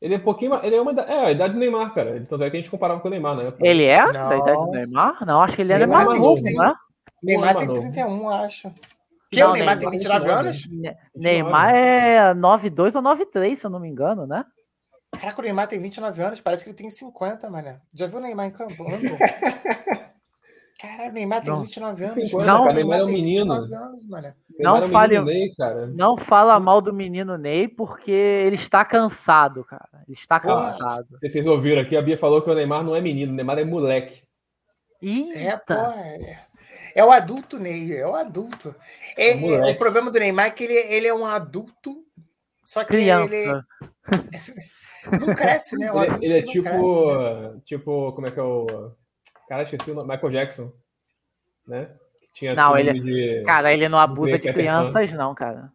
Ele 0.02 0.16
é 0.16 0.18
um 0.18 0.22
pouquinho. 0.22 0.60
Ele 0.64 0.76
é 0.76 0.82
uma. 0.82 0.92
É, 1.02 1.26
a 1.28 1.32
idade 1.32 1.54
do 1.54 1.60
Neymar, 1.60 1.94
cara. 1.94 2.24
Tanto 2.28 2.44
é 2.44 2.50
que 2.50 2.58
a 2.58 2.60
gente 2.60 2.72
comparava 2.72 3.00
com 3.00 3.08
o 3.08 3.12
Neymar, 3.12 3.36
né? 3.36 3.54
Ele 3.60 3.84
é 3.84 4.04
não. 4.04 4.12
da 4.12 4.38
idade 4.38 4.58
do 4.58 4.72
Neymar? 4.72 5.26
Não, 5.26 5.42
acho 5.42 5.56
que 5.56 5.62
ele 5.62 5.74
era 5.74 5.86
Neymar 5.86 6.06
mais 6.08 6.20
novo, 6.20 6.42
né? 6.42 6.74
Neymar 7.22 7.56
tem 7.56 7.72
31, 7.72 8.30
acho. 8.30 8.74
Que 9.30 9.40
não, 9.40 9.52
o 9.52 9.54
Neymar, 9.54 9.78
Neymar 9.78 9.80
tem 9.80 9.90
29 9.92 10.30
anos? 10.30 10.70
Neymar 11.16 11.76
é 11.76 12.34
92 12.34 12.96
ou 12.96 13.02
93, 13.02 13.60
se 13.60 13.66
eu 13.66 13.70
não 13.70 13.80
me 13.80 13.88
engano, 13.88 14.26
né? 14.26 14.44
Caraca, 15.12 15.40
o 15.40 15.44
Neymar 15.44 15.68
tem 15.68 15.80
29 15.80 16.22
anos, 16.22 16.42
parece 16.42 16.64
que 16.64 16.72
ele 16.72 16.78
tem 16.78 16.90
50, 16.90 17.50
mano. 17.50 17.80
Já 17.94 18.08
viu 18.08 18.18
o 18.18 18.22
Neymar 18.22 18.48
em 18.48 18.52
campo? 18.52 18.74
Caralho, 20.82 21.12
o 21.12 21.14
Neymar 21.14 21.44
tem 21.44 21.54
não. 21.54 21.62
29 21.62 22.04
anos. 22.04 22.16
50, 22.16 22.46
não, 22.46 22.64
cara, 22.64 22.74
Neymar 22.74 23.00
é 23.00 23.04
um 23.04 23.08
menino. 23.08 23.54
Anos, 23.54 23.70
não, 24.58 24.78
é 24.78 24.90
fale, 24.90 25.22
Ney, 25.22 25.54
não 25.94 26.18
fala 26.18 26.60
mal 26.60 26.82
do 26.82 26.92
menino 26.92 27.38
Ney, 27.38 27.68
porque 27.68 28.10
ele 28.10 28.56
está 28.56 28.84
cansado, 28.84 29.64
cara. 29.64 29.88
Ele 30.08 30.18
está 30.18 30.40
Porra. 30.40 30.72
cansado. 30.72 31.08
Vocês 31.22 31.46
ouviram 31.46 31.84
aqui, 31.84 31.96
a 31.96 32.02
Bia 32.02 32.18
falou 32.18 32.42
que 32.42 32.50
o 32.50 32.56
Neymar 32.56 32.84
não 32.84 32.96
é 32.96 33.02
menino, 33.02 33.32
o 33.32 33.36
Neymar 33.36 33.60
é 33.60 33.64
moleque. 33.64 34.24
Eita. 35.00 35.40
É, 35.40 35.58
pô, 35.58 35.74
é, 35.74 36.46
é 36.96 37.06
o 37.06 37.12
adulto 37.12 37.60
Ney, 37.60 37.96
é 37.96 38.08
o 38.08 38.16
adulto. 38.16 38.74
É, 39.16 39.70
é, 39.70 39.72
o 39.72 39.78
problema 39.78 40.10
do 40.10 40.18
Neymar 40.18 40.48
é 40.48 40.52
que 40.52 40.64
ele, 40.64 40.74
ele 40.74 41.08
é 41.08 41.14
um 41.14 41.26
adulto, 41.26 42.04
só 42.64 42.84
que 42.84 42.90
Criança. 42.90 43.36
ele 43.36 43.62
não 45.28 45.34
cresce, 45.36 45.78
né? 45.78 45.92
ele, 45.94 46.26
ele 46.26 46.38
é 46.40 46.42
tipo, 46.42 46.64
cresce, 46.64 47.54
né? 47.54 47.62
tipo, 47.66 48.14
como 48.14 48.26
é 48.26 48.32
que 48.32 48.40
é 48.40 48.44
o 48.44 48.96
Cara, 49.52 49.64
esqueci 49.64 49.92
o 49.92 49.96
nome. 49.96 50.08
Michael 50.08 50.32
Jackson. 50.32 50.72
Né? 51.68 51.90
tinha 52.34 52.56
não, 52.56 52.78
ele, 52.78 52.94
de, 53.02 53.44
cara, 53.46 53.74
ele 53.74 53.90
não 53.90 54.00
abusa 54.00 54.40
de 54.40 54.54
crianças, 54.54 55.12
não, 55.12 55.36
cara. 55.36 55.70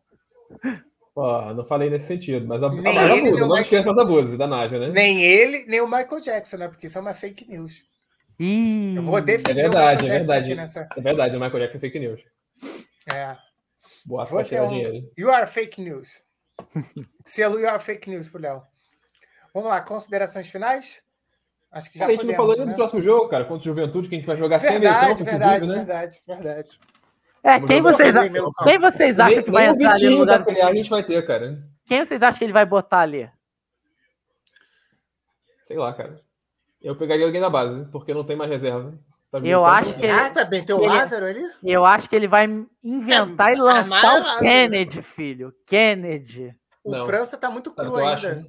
Pô, 1.15 1.53
não 1.53 1.63
falei 1.67 1.91
nesse 1.91 2.07
sentido, 2.07 2.47
mas 2.47 2.63
a, 2.63 2.71
nem 2.71 2.99
a, 2.99 3.05
ele, 3.05 3.29
abusa, 3.29 3.47
não 3.47 3.55
as 3.55 3.69
crianças 3.69 3.99
abusam 3.99 4.39
da 4.39 4.47
Nádia, 4.47 4.79
né? 4.79 4.89
Nem 4.89 5.23
ele, 5.23 5.67
nem 5.67 5.83
o 5.83 5.87
Michael 5.87 6.23
Jackson, 6.23 6.57
né? 6.57 6.69
Porque 6.69 6.87
isso 6.87 6.97
é 6.97 7.03
uma 7.03 7.13
fake 7.13 7.47
news. 7.47 7.85
Ih, 8.41 8.97
eu 8.97 9.03
vou 9.03 9.21
defender 9.21 9.61
é 9.61 9.63
verdade, 9.65 10.07
é 10.07 10.09
verdade. 10.09 10.55
Nessa... 10.55 10.89
É 10.97 11.01
verdade, 11.03 11.37
o 11.37 11.41
Michael 11.41 11.59
Jackson 11.59 11.77
é 11.77 11.81
fake 11.81 11.99
news. 11.99 12.23
É. 13.13 13.37
Boa 14.07 14.25
Você 14.25 14.57
é 14.57 14.63
um... 14.63 14.69
dinheiro. 14.69 15.13
You 15.19 15.31
are 15.31 15.47
fake 15.47 15.83
news. 15.83 16.23
Selo 17.21 17.61
e 17.61 17.79
fake 17.79 18.09
news 18.09 18.27
pro 18.27 18.41
Léo. 18.41 18.63
Vamos 19.53 19.69
lá, 19.69 19.83
considerações 19.83 20.49
finais? 20.49 21.06
Acho 21.73 21.91
que 21.91 21.99
já 21.99 22.07
cara, 22.07 22.13
a 22.13 22.15
gente 22.15 22.27
podemos, 22.27 22.39
não 22.39 22.55
falou 22.55 22.67
né? 22.67 22.73
do 22.73 22.77
próximo 22.77 23.03
jogo, 23.03 23.29
cara, 23.29 23.45
contra 23.45 23.61
o 23.61 23.65
Juventude, 23.65 24.09
que 24.09 24.15
a 24.15 24.19
gente 24.19 24.27
vai 24.27 24.37
jogar 24.37 24.59
verdade, 24.59 25.17
sem 25.17 25.27
meio 25.27 25.39
verdade, 25.39 25.69
né? 25.69 25.75
verdade, 25.75 26.21
verdade. 26.27 26.81
É, 27.43 27.61
quem 27.61 27.81
vocês, 27.81 28.17
quem 28.65 28.79
vocês 28.79 29.19
acham 29.19 29.43
que 29.43 29.51
vai 29.51 29.69
entrar 29.69 29.93
ali 29.93 30.11
no 30.11 30.19
lugar 30.19 30.43
do... 30.43 30.51
a 30.51 30.75
gente 30.75 30.91
vai 30.91 31.03
ter, 31.05 31.25
cara. 31.27 31.63
Quem 31.87 32.05
vocês 32.05 32.21
acham 32.21 32.39
que 32.39 32.45
ele 32.45 32.53
vai 32.53 32.67
botar 32.67 33.01
ali? 33.01 33.31
Sei 35.65 35.77
lá, 35.77 35.93
cara. 35.93 36.21
Eu 36.83 36.97
pegaria 36.97 37.25
alguém 37.25 37.41
da 37.41 37.51
base, 37.51 37.85
porque 37.91 38.15
não 38.15 38.25
tem 38.25 38.37
mais 38.37 38.51
reserva. 38.51 38.99
Tá 39.31 39.39
eu 39.41 39.67
acho 39.67 39.93
que 39.95 40.03
ele... 40.05 40.13
Ah, 40.13 40.31
tá 40.31 40.45
bem, 40.45 40.65
tem 40.65 40.75
o 40.75 40.81
Lázaro 40.81 41.27
ali? 41.27 41.43
Eu 41.63 41.85
acho 41.85 42.09
que 42.09 42.17
ele 42.17 42.29
vai 42.29 42.47
inventar 42.83 43.51
é, 43.51 43.55
e 43.55 43.59
lançar 43.59 44.21
o 44.21 44.39
Kennedy, 44.39 45.03
filho. 45.03 45.53
Kennedy. 45.67 46.55
O 46.85 46.93
não. 46.93 47.07
França 47.07 47.37
tá 47.37 47.51
muito 47.51 47.75
cru 47.75 47.97
ainda. 47.97 48.13
Acha? 48.13 48.47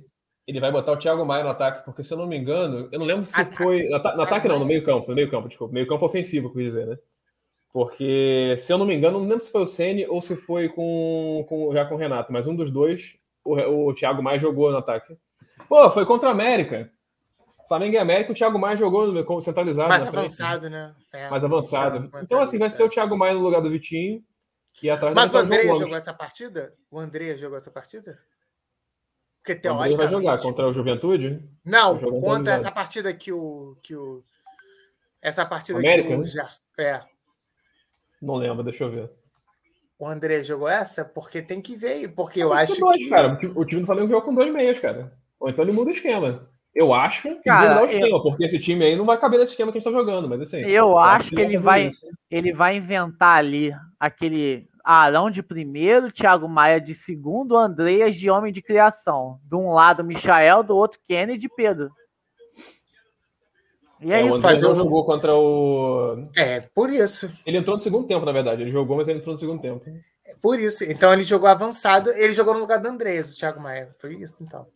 Ele 0.48 0.62
vai 0.62 0.72
botar 0.72 0.94
o 0.94 0.98
Thiago 0.98 1.26
Maia 1.26 1.44
no 1.44 1.50
ataque, 1.50 1.84
porque 1.84 2.04
se 2.04 2.14
eu 2.14 2.18
não 2.18 2.26
me 2.26 2.38
engano, 2.38 2.88
eu 2.90 3.00
não 3.00 3.06
lembro 3.06 3.26
se 3.26 3.40
ataque. 3.40 3.58
foi. 3.58 3.84
No, 3.90 4.00
no 4.00 4.22
ataque 4.22 4.48
não, 4.48 4.58
no 4.58 4.66
meio 4.66 4.84
campo, 4.84 5.10
no 5.10 5.16
meio 5.16 5.30
campo, 5.30 5.50
desculpa. 5.50 5.74
Meio 5.74 5.88
campo 5.88 6.06
ofensivo, 6.06 6.54
quer 6.54 6.62
dizer, 6.62 6.88
né? 6.88 6.98
Porque, 7.74 8.56
se 8.58 8.72
eu 8.72 8.78
não 8.78 8.86
me 8.86 8.96
engano, 8.96 9.20
não 9.20 9.28
lembro 9.28 9.44
se 9.44 9.52
foi 9.52 9.62
o 9.62 9.68
Ceni 9.68 10.08
ou 10.08 10.22
se 10.22 10.36
foi 10.36 10.70
com, 10.70 11.46
com, 11.50 11.74
já 11.74 11.86
com 11.86 11.96
o 11.96 11.98
Renato, 11.98 12.32
mas 12.32 12.48
um 12.48 12.56
dos 12.56 12.72
dois, 12.72 13.18
o, 13.44 13.90
o 13.90 13.94
Thiago 13.94 14.24
Maia 14.24 14.40
jogou 14.40 14.72
no 14.72 14.78
ataque. 14.78 15.18
Pô, 15.68 15.90
foi 15.92 16.06
contra 16.06 16.30
a 16.30 16.32
América. 16.32 16.90
Flamengo 17.68 17.96
e 17.96 17.98
América, 17.98 18.32
o 18.32 18.36
Thiago 18.36 18.58
Maia 18.58 18.78
jogou 18.78 19.12
no, 19.12 19.42
centralizado. 19.42 19.90
Mais 19.90 20.08
avançado, 20.08 20.70
né? 20.70 20.96
É, 21.14 21.30
Mais 21.30 21.44
avançado. 21.44 22.10
Então, 22.24 22.42
assim, 22.42 22.58
vai 22.58 22.70
ser 22.70 22.84
o 22.84 22.90
Thiago 22.90 23.18
Maia 23.18 23.34
no 23.34 23.42
lugar 23.42 23.62
do 23.62 23.70
Vitinho. 23.70 24.24
E 24.82 24.90
atrás 24.90 25.14
Mas 25.14 25.34
o 25.34 25.38
André 25.38 25.68
jogou 25.68 25.96
essa 25.96 26.14
partida? 26.14 26.74
O 26.90 27.00
André 27.00 27.36
jogou 27.38 27.58
essa 27.58 27.72
partida? 27.72 28.18
Porque 29.48 29.56
teoricamente. 29.56 29.94
O 29.94 29.98
vai 29.98 30.08
jogar 30.08 30.42
contra 30.42 30.68
o 30.68 30.74
Juventude? 30.74 31.42
Não, 31.64 31.98
contra 31.98 32.54
essa 32.54 32.70
partida 32.70 33.14
que 33.14 33.32
o. 33.32 33.78
Que 33.82 33.96
o 33.96 34.22
essa 35.22 35.46
partida 35.46 35.80
América, 35.80 36.10
que 36.10 36.16
o. 36.16 36.20
Né? 36.20 36.46
É. 36.80 37.02
Não 38.22 38.36
lembro, 38.36 38.64
deixa 38.64 38.84
eu 38.84 38.92
ver. 38.92 39.10
O 39.98 40.06
André 40.06 40.44
jogou 40.44 40.68
essa? 40.68 41.06
Porque 41.06 41.42
tem 41.42 41.62
que 41.62 41.76
ver, 41.76 42.10
porque 42.10 42.44
eu 42.44 42.54
acho 42.54 42.80
dois, 42.80 42.98
que. 42.98 43.10
Cara, 43.10 43.40
o 43.56 43.66
time 43.66 43.82
do 43.82 43.88
Flamengo 43.88 44.10
jogou 44.10 44.24
com 44.24 44.36
dois 44.36 44.52
meias, 44.54 44.80
cara. 44.80 45.14
Ou 45.40 45.50
então 45.50 45.64
ele 45.64 45.72
muda 45.72 45.92
o 45.92 45.94
esquema. 45.94 46.48
Eu 46.76 46.94
acho 46.94 47.30
que 47.38 47.50
Cara, 47.50 47.70
mudar 47.70 47.82
o 47.82 47.86
esquema, 47.86 48.08
eu... 48.08 48.22
porque 48.22 48.46
esse 48.46 48.60
time 48.60 48.86
aí 48.86 48.96
não 48.96 49.06
vai 49.06 49.18
caber 49.18 49.40
nesse 49.40 49.54
esquema 49.54 49.72
que 49.72 49.78
a 49.78 49.82
gente 49.82 49.92
tá 49.92 49.98
jogando, 49.98 50.28
mas 50.28 50.42
assim. 50.42 50.60
Eu, 50.60 50.70
eu 50.70 50.98
acho, 51.00 51.24
acho 51.24 51.30
que, 51.32 51.42
ele 51.42 51.58
vai, 51.58 51.90
ele 52.30 52.54
vai 52.54 52.76
inventar 52.76 53.38
ali 53.38 53.72
aquele 54.00 54.68
Arão 54.94 55.30
de 55.30 55.44
primeiro, 55.44 56.12
Thiago 56.12 56.48
Maia 56.48 56.80
de 56.80 56.96
segundo, 56.96 57.58
Andreas 57.58 58.16
de 58.16 58.30
homem 58.30 58.54
de 58.54 58.62
criação. 58.62 59.40
De 59.44 59.56
um 59.56 59.74
lado, 59.74 60.04
Michael, 60.04 60.64
do 60.64 60.76
outro, 60.76 61.00
Kennedy 61.08 61.48
e 61.48 61.50
Pedro. 61.50 61.92
E 64.00 64.14
aí, 64.14 64.26
é, 64.26 64.32
o 64.32 64.36
André 64.36 64.60
não 64.62 64.76
jogou 64.76 65.06
contra 65.06 65.36
o. 65.36 66.30
É, 66.38 66.62
por 66.62 66.90
isso. 66.90 67.30
Ele 67.46 67.58
entrou 67.58 67.76
no 67.76 67.82
segundo 67.82 68.08
tempo, 68.08 68.26
na 68.26 68.32
verdade. 68.32 68.62
Ele 68.62 68.72
jogou, 68.72 68.96
mas 68.96 69.08
ele 69.08 69.20
entrou 69.20 69.34
no 69.34 69.40
segundo 69.40 69.62
tempo. 69.62 69.84
É 70.26 70.36
por 70.42 70.60
isso. 70.60 70.84
Então 70.86 71.12
ele 71.12 71.24
jogou 71.24 71.50
avançado, 71.50 72.12
ele 72.12 72.34
jogou 72.34 72.54
no 72.54 72.60
lugar 72.60 72.80
do 72.80 72.88
Andrés, 72.88 73.34
o 73.34 73.36
Thiago 73.36 73.60
Maia. 73.60 73.90
Foi 74.00 74.14
isso, 74.14 74.44
então. 74.44 74.68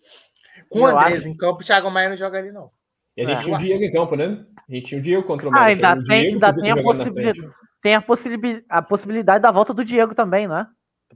Com 0.69 0.79
o 0.81 0.85
Andrés 0.85 1.21
acho... 1.21 1.29
em 1.29 1.37
campo, 1.37 1.61
o 1.61 1.65
Thiago 1.65 1.89
Maia 1.89 2.09
não 2.09 2.17
joga 2.17 2.37
ali, 2.39 2.51
não. 2.51 2.69
E 3.15 3.21
a 3.21 3.25
gente 3.25 3.39
é. 3.39 3.43
tinha 3.43 3.55
o 3.55 3.59
Diego 3.59 3.83
em 3.83 3.91
campo, 3.91 4.15
né? 4.15 4.45
A 4.69 4.73
gente 4.73 4.85
tinha 4.87 4.99
o 4.99 5.03
Diego 5.03 5.23
contra 5.23 5.47
o 5.47 5.53
ah, 5.53 5.61
América. 5.61 5.87
Ah, 5.87 5.91
ainda 5.93 6.05
tem, 6.05 6.33
ainda 6.33 6.53
tem 6.53 6.71
a, 6.71 6.83
possibilidade, 6.83 7.41
tem 7.81 7.95
a, 7.95 8.01
possibilidade, 8.01 8.65
a 8.69 8.81
possibilidade 8.81 9.41
da 9.41 9.51
volta 9.51 9.73
do 9.73 9.83
Diego 9.83 10.13
também, 10.13 10.47
né? 10.47 10.67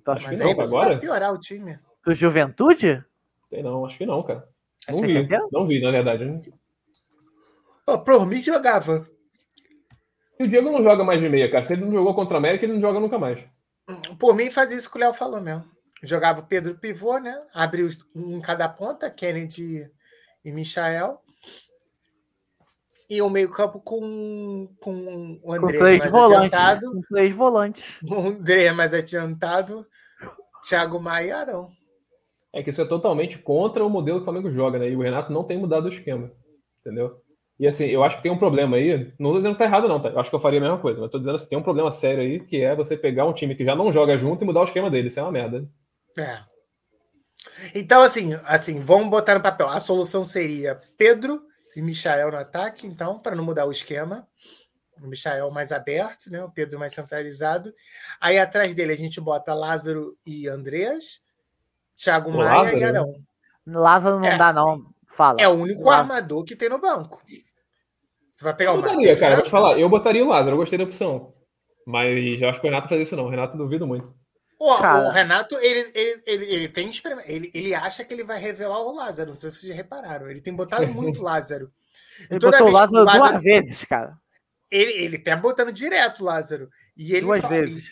Acho 0.06 0.28
Mas 0.28 0.40
que 0.40 0.44
não, 0.44 0.52
agora. 0.52 0.90
Vai 0.90 1.00
piorar 1.00 1.34
o 1.34 1.40
time. 1.40 1.80
Do 2.04 2.14
Juventude? 2.14 3.04
Tem 3.50 3.64
não, 3.64 3.86
acho 3.86 3.98
que 3.98 4.06
não, 4.06 4.22
cara. 4.24 4.48
Acho 4.88 5.00
não 5.00 5.08
vi, 5.08 5.28
não 5.52 5.66
vi, 5.66 5.82
na 5.82 5.92
verdade. 5.92 6.54
Oh, 7.88 8.00
por 8.00 8.26
mim 8.26 8.42
jogava. 8.42 9.08
E 10.40 10.44
o 10.44 10.48
Diego 10.48 10.72
não 10.72 10.84
joga 10.84 11.04
mais 11.04 11.22
de 11.22 11.30
meia, 11.30 11.50
cara. 11.50 11.64
Se 11.64 11.74
ele 11.74 11.86
não 11.86 11.92
jogou 11.92 12.14
contra 12.14 12.34
o 12.34 12.38
América, 12.38 12.66
ele 12.66 12.74
não 12.74 12.82
joga 12.82 13.00
nunca 13.00 13.18
mais. 13.18 13.40
Por 14.20 14.36
mim, 14.36 14.52
fazia 14.52 14.78
isso 14.78 14.90
que 14.90 14.98
o 14.98 15.00
Léo 15.00 15.14
falou 15.14 15.40
mesmo. 15.40 15.64
Jogava 16.04 16.42
o 16.42 16.46
Pedro 16.46 16.76
Pivô, 16.76 17.18
né? 17.20 17.42
Abriu 17.54 17.88
um 18.14 18.38
em 18.38 18.42
cada 18.42 18.68
ponta, 18.68 19.10
Kennedy 19.10 19.90
e 20.44 20.52
Michael. 20.52 21.22
E 23.10 23.22
o 23.22 23.30
meio-campo 23.30 23.80
com, 23.80 24.68
com 24.80 25.40
o 25.44 25.54
André 25.54 25.78
com 25.78 25.98
mais 26.00 26.12
volantes, 26.12 26.38
adiantado. 26.38 26.92
Com 26.92 27.02
três 27.02 27.36
volantes. 27.36 27.84
O 28.10 28.20
André 28.28 28.72
mais 28.72 28.94
adiantado. 28.94 29.86
Thiago 30.68 31.00
Maia 31.00 31.26
e 31.28 31.32
Arão. 31.32 31.70
É 32.52 32.64
que 32.64 32.70
isso 32.70 32.82
é 32.82 32.88
totalmente 32.88 33.38
contra 33.38 33.86
o 33.86 33.90
modelo 33.90 34.20
que 34.20 34.22
o 34.24 34.26
Flamengo 34.26 34.50
joga, 34.50 34.80
né? 34.80 34.90
E 34.90 34.96
o 34.96 35.02
Renato 35.02 35.32
não 35.32 35.44
tem 35.44 35.58
mudado 35.58 35.86
o 35.86 35.90
esquema. 35.90 36.32
Entendeu? 36.80 37.22
E 37.60 37.68
assim, 37.68 37.86
eu 37.86 38.04
acho 38.04 38.18
que 38.18 38.24
tem 38.24 38.32
um 38.32 38.38
problema 38.38 38.78
aí. 38.78 39.14
Não 39.20 39.32
tô 39.32 39.38
dizendo 39.38 39.54
que 39.54 39.60
tá 39.60 39.66
errado, 39.66 39.88
não, 39.88 40.02
tá? 40.02 40.10
Eu 40.10 40.20
acho 40.20 40.30
que 40.30 40.36
eu 40.36 40.40
faria 40.40 40.60
a 40.60 40.62
mesma 40.62 40.78
coisa, 40.80 41.00
mas 41.00 41.12
tô 41.12 41.20
dizendo 41.20 41.36
assim, 41.36 41.50
tem 41.50 41.58
um 41.58 41.64
problema 41.64 41.92
sério 41.92 42.22
aí, 42.22 42.40
que 42.40 42.62
é 42.62 42.76
você 42.76 42.98
pegar 42.98 43.26
um 43.26 43.34
time 43.34 43.56
que 43.56 43.64
já 43.64 43.76
não 43.76 43.92
joga 43.92 44.18
junto 44.18 44.44
e 44.44 44.46
mudar 44.46 44.62
o 44.62 44.66
esquema 44.66 44.90
dele. 44.90 45.08
Isso 45.08 45.20
é 45.20 45.24
uma 45.24 45.32
merda. 45.32 45.68
É. 46.18 46.40
Então, 47.74 48.02
assim, 48.02 48.34
assim, 48.46 48.82
vamos 48.82 49.10
botar 49.10 49.36
no 49.36 49.42
papel. 49.42 49.70
A 49.70 49.80
solução 49.80 50.24
seria 50.24 50.80
Pedro 50.98 51.42
e 51.76 51.82
Michael 51.82 52.32
no 52.32 52.38
ataque, 52.38 52.88
então, 52.88 53.20
para 53.20 53.36
não 53.36 53.44
mudar 53.44 53.66
o 53.66 53.72
esquema. 53.72 54.28
O 55.02 55.08
Michael 55.08 55.52
mais 55.52 55.72
aberto, 55.72 56.32
né? 56.32 56.44
O 56.44 56.50
Pedro 56.50 56.80
mais 56.80 56.94
centralizado. 56.94 57.74
Aí 58.20 58.38
atrás 58.38 58.74
dele 58.74 58.94
a 58.94 58.98
gente 58.98 59.20
bota 59.20 59.54
Lázaro 59.54 60.18
e 60.26 60.48
Andreas, 60.48 61.20
Thiago 61.96 62.30
o 62.30 62.38
Maia 62.38 62.50
Lázaro, 62.50 62.78
e 62.78 62.84
Arão. 62.84 63.16
Lázaro 63.68 64.20
não 64.20 64.28
é. 64.28 64.38
dá, 64.38 64.54
não. 64.54 64.86
Fala. 65.16 65.42
É 65.42 65.48
o 65.48 65.54
único 65.54 65.90
armador 65.90 66.44
que 66.44 66.56
tem 66.56 66.70
no 66.70 66.80
banco. 66.80 67.22
Você 68.32 68.44
vai 68.44 68.54
pegar 68.54 68.72
eu 68.72 68.80
o 68.80 68.82
botaria, 68.82 69.18
cara, 69.18 69.36
vou 69.36 69.44
te 69.44 69.50
falar. 69.50 69.80
Eu 69.80 69.90
botaria 69.90 70.24
o 70.24 70.28
Lázaro, 70.28 70.52
eu 70.52 70.58
gostei 70.58 70.78
da 70.78 70.84
opção. 70.84 71.34
Mas 71.86 72.42
eu 72.42 72.50
acho 72.50 72.60
que 72.60 72.68
o 72.68 72.70
Renato 72.70 72.90
faz 72.90 73.02
isso 73.02 73.16
não. 73.16 73.26
O 73.26 73.30
Renato 73.30 73.58
duvido 73.58 73.86
muito. 73.86 74.14
O, 74.58 74.72
o 74.72 75.10
Renato, 75.10 75.56
ele, 75.58 75.92
ele, 75.94 76.22
ele, 76.26 76.46
ele 76.46 76.68
tem 76.70 76.90
ele, 77.26 77.52
ele 77.54 77.76
acha 77.76 78.06
que 78.06 78.14
ele 78.14 78.24
vai 78.24 78.40
revelar 78.40 78.80
o 78.80 78.96
Lázaro. 78.96 79.32
Não 79.32 79.38
sei 79.38 79.52
se 79.52 79.60
vocês 79.60 79.70
já 79.72 79.76
repararam. 79.76 80.30
Ele 80.30 80.42
tem 80.42 80.56
botado 80.56 80.88
muito 80.94 81.22
Lázaro. 81.22 81.72
Ele 82.30 82.40
toda 82.40 82.58
botou 82.58 82.70
o 82.70 82.72
Lázaro, 82.72 83.02
o 83.02 83.06
Lázaro 83.06 83.32
duas 83.32 83.44
vezes, 83.44 83.86
cara. 83.86 84.18
Ele, 84.72 84.92
ele 84.92 85.20
tá 85.20 85.36
botando 85.36 85.72
direto 85.72 86.22
o 86.22 86.26
Lázaro. 86.26 86.70
E 86.96 87.12
ele 87.12 87.22
duas 87.22 87.42
fala, 87.42 87.56
vezes. 87.56 87.84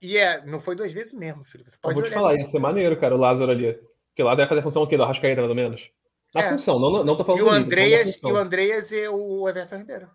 E, 0.00 0.18
é, 0.18 0.44
não 0.44 0.58
foi 0.58 0.74
duas 0.74 0.92
vezes 0.92 1.12
mesmo, 1.12 1.44
filho. 1.44 1.64
Você 1.64 1.78
pode 1.80 1.96
eu 1.96 2.02
vou 2.02 2.10
te 2.10 2.14
falar, 2.14 2.34
ia 2.34 2.44
ser 2.44 2.58
maneiro, 2.58 2.98
cara, 2.98 3.14
o 3.14 3.18
Lázaro 3.18 3.52
ali. 3.52 3.72
Porque 4.08 4.22
o 4.22 4.26
Lázaro 4.26 4.42
ia 4.42 4.48
fazer 4.48 4.60
a 4.60 4.64
função 4.64 4.82
o 4.82 4.86
quê? 4.86 4.96
Do 4.96 5.04
Arrascaeta, 5.04 5.40
mais 5.40 5.50
ou 5.50 5.56
menos? 5.56 5.90
Na 6.34 6.42
é. 6.42 6.50
função, 6.50 6.78
não, 6.78 7.04
não 7.04 7.16
tô 7.16 7.24
falando 7.24 7.40
e 7.40 7.44
o 7.44 7.50
Andreas 7.50 8.22
E 8.22 8.26
o 8.26 8.36
Andreas 8.36 8.90
e 8.90 9.06
o 9.08 9.48
Everton 9.48 9.76
Ribeiro. 9.76 10.10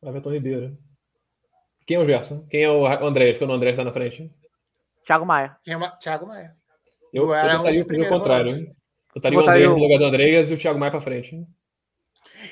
O 0.00 0.08
Everton 0.08 0.32
Ribeiro. 0.32 0.78
Quem 1.86 1.96
é 1.96 2.00
o 2.00 2.06
Gerson? 2.06 2.46
Quem 2.48 2.62
é 2.62 2.70
o 2.70 2.86
Andréas? 2.86 3.36
Quando 3.36 3.50
o 3.50 3.54
Andréas 3.54 3.74
está 3.74 3.84
na 3.84 3.92
frente? 3.92 4.30
Thiago 5.10 5.26
Maia. 5.26 5.56
É 5.66 5.76
o 5.76 5.90
Thiago 5.98 6.26
Maia. 6.26 6.54
Eu, 7.12 7.34
eu, 7.34 7.34
eu 7.34 7.58
botaria 7.58 8.04
o 8.04 8.08
contrário. 8.08 8.52
Eu 8.52 8.74
botaria 9.12 9.38
o 9.38 9.42
Andréas 9.42 9.70
no 9.70 9.78
lugar 9.78 9.98
do 9.98 10.04
Andréas 10.04 10.50
e 10.50 10.54
o 10.54 10.58
Thiago 10.58 10.78
Maia 10.78 10.92
para 10.92 11.00
frente. 11.00 11.44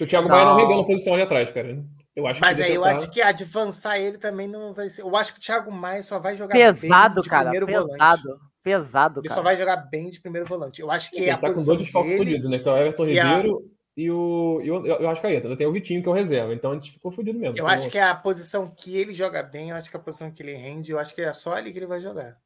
O 0.00 0.06
Thiago 0.06 0.28
não. 0.28 0.34
Maia 0.34 0.48
não 0.48 0.56
regala 0.56 0.82
a 0.82 0.84
posição 0.84 1.14
ali 1.14 1.22
atrás, 1.22 1.50
cara. 1.52 1.84
Eu 2.16 2.26
acho 2.26 2.40
Mas 2.40 2.60
aí 2.60 2.74
eu 2.74 2.84
acho 2.84 3.08
que 3.12 3.22
avançar 3.22 3.96
ele 4.00 4.18
também 4.18 4.48
não 4.48 4.74
vai 4.74 4.88
ser. 4.88 5.02
Eu 5.02 5.16
acho 5.16 5.32
que 5.32 5.38
o 5.38 5.42
Thiago 5.42 5.70
Maia 5.70 6.02
só 6.02 6.18
vai 6.18 6.34
jogar 6.34 6.52
pesado, 6.52 7.14
bem 7.14 7.22
de 7.22 7.28
cara, 7.28 7.50
primeiro 7.50 7.66
pesado, 7.66 8.22
volante. 8.22 8.48
Pesado, 8.60 9.20
Ele 9.20 9.28
cara. 9.28 9.34
só 9.36 9.42
vai 9.44 9.56
jogar 9.56 9.76
bem 9.76 10.10
de 10.10 10.20
primeiro 10.20 10.48
volante. 10.48 10.80
Eu 10.80 10.90
acho 10.90 11.10
que 11.12 11.22
Sim, 11.22 11.30
a 11.30 11.38
tá 11.38 11.52
com 11.52 11.64
dois 11.64 11.78
desfalques 11.78 12.16
fodidos, 12.16 12.50
né? 12.50 12.58
Que 12.58 12.68
é 12.68 12.72
o 12.72 12.76
Everton 12.76 13.04
Ribeiro 13.04 13.56
a... 13.56 14.00
e 14.00 14.10
o, 14.10 14.60
e 14.64 14.70
o 14.72 14.84
eu 14.84 15.08
acho 15.08 15.20
que 15.20 15.26
ainda 15.28 15.56
tem 15.56 15.66
o 15.68 15.72
Vitinho 15.72 16.02
que 16.02 16.08
é 16.08 16.10
o 16.10 16.14
reserva, 16.14 16.52
então 16.52 16.72
a 16.72 16.74
gente 16.74 16.90
ficou 16.90 17.12
fodido 17.12 17.38
mesmo. 17.38 17.56
Eu 17.56 17.64
então, 17.64 17.68
acho 17.68 17.88
que 17.88 17.98
é 17.98 18.02
a 18.02 18.16
posição 18.16 18.68
que 18.68 18.96
ele 18.96 19.14
joga 19.14 19.44
bem, 19.44 19.70
eu 19.70 19.76
acho 19.76 19.88
que 19.88 19.96
é 19.96 20.00
a 20.00 20.02
posição 20.02 20.32
que 20.32 20.42
ele 20.42 20.54
rende, 20.54 20.90
eu 20.90 20.98
acho 20.98 21.14
que 21.14 21.22
é 21.22 21.32
só 21.32 21.54
ali 21.54 21.70
que 21.70 21.78
ele 21.78 21.86
vai 21.86 22.00
jogar. 22.00 22.36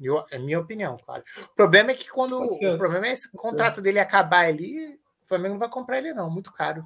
Eu, 0.00 0.24
é 0.30 0.38
minha 0.38 0.60
opinião, 0.60 0.96
claro. 1.04 1.22
O 1.52 1.54
problema 1.54 1.90
é 1.90 1.94
que 1.94 2.10
quando 2.10 2.42
o 2.42 2.78
problema 2.78 3.06
é 3.06 3.12
esse 3.12 3.30
contrato 3.32 3.80
dele 3.80 3.98
acabar 3.98 4.46
ali, 4.46 4.94
o 5.24 5.28
Flamengo 5.28 5.54
não 5.54 5.60
vai 5.60 5.68
comprar 5.68 5.98
ele 5.98 6.12
não, 6.12 6.30
muito 6.30 6.52
caro. 6.52 6.84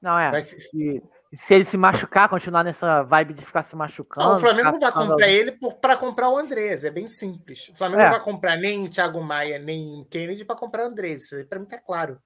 Não 0.00 0.18
é. 0.18 0.30
Vai... 0.30 0.46
E, 0.74 1.02
se 1.38 1.54
ele 1.54 1.64
se 1.64 1.76
machucar, 1.78 2.28
continuar 2.28 2.62
nessa 2.62 3.02
vibe 3.04 3.34
de 3.34 3.46
ficar 3.46 3.64
se 3.64 3.74
machucando. 3.74 4.26
Não, 4.26 4.34
o 4.34 4.38
Flamengo 4.38 4.72
não 4.72 4.80
vai 4.80 4.92
comprar 4.92 5.28
ele 5.28 5.58
para 5.80 5.96
comprar 5.96 6.28
o 6.28 6.36
Andrés, 6.36 6.84
é 6.84 6.90
bem 6.90 7.06
simples. 7.06 7.68
O 7.68 7.76
Flamengo 7.76 8.02
é. 8.02 8.04
não 8.04 8.12
vai 8.12 8.20
comprar 8.20 8.56
nem 8.56 8.84
o 8.84 8.90
Thiago 8.90 9.22
Maia, 9.22 9.58
nem 9.58 10.02
o 10.02 10.04
Kennedy 10.04 10.44
para 10.44 10.56
comprar 10.56 10.84
o 10.84 10.88
Andrés. 10.88 11.24
Isso 11.24 11.36
aí 11.36 11.44
para 11.44 11.58
mim 11.58 11.64
tá 11.64 11.78
claro. 11.78 12.18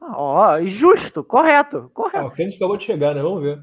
Ó, 0.00 0.44
oh, 0.44 0.62
justo, 0.62 1.24
correto, 1.24 1.90
correto. 1.92 2.18
Ah, 2.18 2.26
o 2.26 2.30
Kennedy 2.30 2.56
acabou 2.56 2.76
de 2.76 2.84
chegar, 2.84 3.14
né? 3.14 3.22
Vamos 3.22 3.42
ver. 3.42 3.60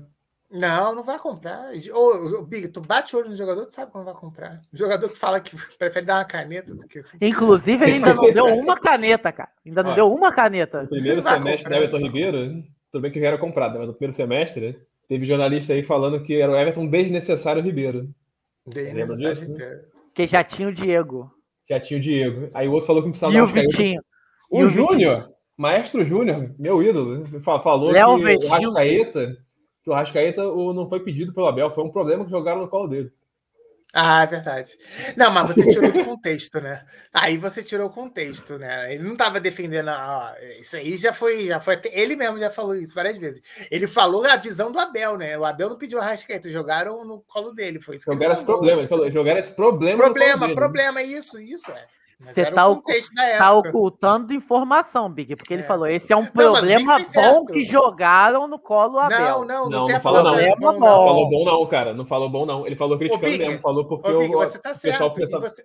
Não, 0.49 0.95
não 0.95 1.03
vai 1.03 1.19
comprar. 1.19 1.71
Ô, 1.93 2.41
Big, 2.43 2.69
tu 2.69 2.79
bate 2.79 3.13
o 3.15 3.19
olho 3.19 3.29
no 3.29 3.35
jogador, 3.35 3.65
tu 3.65 3.73
sabe 3.73 3.91
quando 3.91 4.05
vai 4.05 4.13
comprar. 4.13 4.61
O 4.73 4.77
jogador 4.77 5.09
que 5.09 5.17
fala 5.17 5.41
que 5.41 5.51
prefere 5.77 6.05
dar 6.05 6.19
uma 6.19 6.25
caneta 6.25 6.73
do 6.73 6.87
que. 6.87 7.03
Inclusive, 7.21 7.83
ele 7.83 7.93
ainda 7.93 8.13
não 8.13 8.31
deu 8.31 8.45
uma 8.45 8.79
caneta, 8.79 9.31
cara. 9.31 9.49
Ainda 9.65 9.83
não 9.83 9.93
deu 9.93 10.11
uma 10.13 10.31
caneta. 10.31 10.83
O 10.83 10.87
primeiro 10.87 11.21
semestre 11.21 11.69
da 11.69 11.77
Everton 11.77 11.97
Ribeiro, 11.97 12.63
tudo 12.91 13.01
bem 13.01 13.11
que 13.11 13.19
já 13.19 13.27
era 13.27 13.37
comprado, 13.37 13.77
mas 13.77 13.87
no 13.87 13.93
primeiro 13.93 14.13
semestre, 14.15 14.79
teve 15.09 15.25
jornalista 15.25 15.73
aí 15.73 15.83
falando 15.83 16.23
que 16.23 16.39
era 16.39 16.51
o 16.51 16.55
Everton 16.55 16.87
desnecessário 16.87 17.61
Ribeiro. 17.61 18.09
Desnecessário 18.65 19.51
Ribeiro. 19.53 19.79
Que 20.15 20.27
já 20.27 20.43
tinha 20.43 20.67
o 20.69 20.73
Diego. 20.73 21.31
Já 21.69 21.79
tinha 21.79 21.99
o 21.99 22.01
Diego. 22.01 22.49
Aí 22.53 22.67
o 22.67 22.71
outro 22.71 22.87
falou 22.87 23.01
que 23.01 23.07
não 23.07 23.11
precisava 23.11 23.33
E 23.33 23.37
dar 23.37 23.43
o. 23.43 23.47
Vitinho. 23.47 24.01
O 24.49 24.63
o 24.63 24.69
Júnior, 24.69 25.29
Maestro 25.57 26.05
Júnior, 26.05 26.55
meu 26.57 26.81
ídolo, 26.81 27.25
fa- 27.41 27.59
falou 27.59 27.91
Léo 27.91 28.15
que 28.15 28.21
o 28.23 28.25
Vitinho. 28.25 28.49
Rascaeta, 28.49 29.37
que 29.87 29.91
o 29.91 29.93
Rascaeta 29.93 30.45
o- 30.45 30.73
não 30.73 30.89
foi 30.89 30.99
pedido 30.99 31.33
pelo 31.33 31.47
Abel, 31.47 31.71
foi 31.71 31.81
um 31.81 31.89
problema 31.91 32.25
que 32.25 32.31
jogaram 32.31 32.59
no 32.59 32.67
colo 32.67 32.89
dele. 32.89 33.09
Ah, 33.93 34.23
é 34.23 34.25
verdade. 34.27 34.77
Não, 35.15 35.31
mas 35.31 35.47
você 35.55 35.71
tirou 35.71 35.89
do 35.93 36.03
contexto, 36.03 36.59
né? 36.59 36.83
Aí 37.13 37.37
você 37.37 37.63
tirou 37.63 37.87
o 37.87 37.93
contexto, 37.93 38.57
né? 38.59 38.93
Ele 38.93 39.01
não 39.03 39.13
estava 39.13 39.39
defendendo. 39.39 39.87
a- 39.87 40.35
isso 40.59 40.75
aí 40.75 40.97
já 40.97 41.13
foi, 41.13 41.47
já 41.47 41.59
foi. 41.61 41.79
Ele 41.93 42.17
mesmo 42.17 42.37
já 42.37 42.51
falou 42.51 42.75
isso 42.75 42.93
várias 42.93 43.15
vezes. 43.17 43.41
Ele 43.71 43.87
falou 43.87 44.25
a 44.25 44.35
visão 44.35 44.73
do 44.73 44.77
Abel, 44.77 45.17
né? 45.17 45.37
O 45.37 45.45
Abel 45.45 45.69
não 45.69 45.77
pediu 45.77 45.99
a 45.99 46.05
rascaeta, 46.05 46.51
jogaram 46.51 47.05
no 47.05 47.21
colo 47.21 47.53
dele. 47.53 47.79
Foi 47.79 47.95
isso 47.95 48.03
que 48.05 48.11
Jogaram 48.11 48.33
ele 48.33 48.39
esse 48.39 48.45
falou. 48.45 48.59
problema, 48.59 48.81
ele 48.81 48.89
falou, 48.89 49.09
jogaram 49.09 49.39
esse 49.39 49.51
problema 49.53 50.03
Problema, 50.03 50.41
dele. 50.47 50.55
problema, 50.55 51.01
isso, 51.01 51.39
isso 51.39 51.71
é. 51.71 51.85
Você 52.19 52.41
era 52.41 52.55
tá 52.55 52.67
o 52.67 52.81
Tá 53.37 53.53
ocultando 53.53 54.33
informação, 54.33 55.07
Big, 55.11 55.35
porque 55.35 55.53
ele 55.53 55.61
É. 55.61 55.65
falou: 55.67 55.85
esse 55.85 56.11
é 56.11 56.15
um 56.15 56.21
mas 56.21 56.29
o 56.29 56.33
Big 56.33 56.51
problema 56.51 56.97
bom 56.97 57.03
certo. 57.05 57.45
que 57.53 57.65
jogaram 57.65 58.47
no 58.47 58.57
colo 58.57 58.97
Abel. 58.97 59.19
Não, 59.19 59.45
não, 59.45 59.45
não, 59.45 59.69
Não, 59.69 59.85
tem 59.85 59.93
não 59.93 59.97
a 59.99 60.01
falou 60.01 60.23
não. 60.23 60.31
Problema 60.31 60.55
Não 60.73 60.79
bom. 60.79 61.05
falou 61.07 61.29
bom 61.29 61.45
não, 61.45 61.65
cara, 61.67 61.93
não 61.93 62.05
falou 62.05 62.29
bom 62.29 62.45
não. 62.45 62.65
Ele 62.65 62.75
falou 62.75 62.97
criticando 62.97 63.31
Big, 63.31 63.39
mesmo, 63.45 63.59
falou 63.61 63.85
porque 63.87 64.09
Ô, 64.11 64.17
Big, 64.19 64.35
o, 64.35 64.39
você 64.39 64.57
tá 64.57 64.73
certo. 64.73 65.13
pensava- 65.13 65.47
você- 65.47 65.63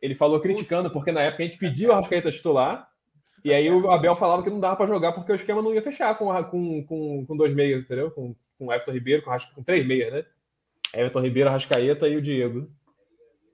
ele 0.00 0.14
falou 0.14 0.40
criticando 0.40 0.90
porque 0.90 1.12
na 1.12 1.20
época 1.22 1.42
a 1.42 1.46
gente 1.46 1.58
pediu 1.58 1.92
a 1.92 1.96
Rascaeta 1.96 2.30
titular 2.30 2.88
você 3.24 3.40
e 3.44 3.50
tá 3.50 3.56
aí 3.56 3.64
certo. 3.64 3.84
o 3.86 3.90
Abel 3.90 4.16
falava 4.16 4.42
que 4.42 4.50
não 4.50 4.58
dava 4.60 4.76
pra 4.76 4.86
jogar 4.86 5.12
porque 5.12 5.30
o 5.30 5.34
esquema 5.36 5.60
não 5.62 5.74
ia 5.74 5.82
fechar 5.82 6.16
com, 6.16 6.26
com, 6.44 6.84
com, 6.86 7.26
com 7.26 7.36
dois 7.36 7.54
meias, 7.54 7.84
entendeu? 7.84 8.10
Com, 8.10 8.34
com 8.58 8.66
o 8.68 8.72
Everton 8.72 8.92
Ribeiro, 8.92 9.22
com, 9.22 9.30
com 9.54 9.62
três 9.62 9.86
meias, 9.86 10.10
né? 10.12 10.24
Everton 10.94 11.20
Ribeiro, 11.20 11.50
Rascaeta 11.50 12.08
e 12.08 12.16
o 12.16 12.22
Diego. 12.22 12.68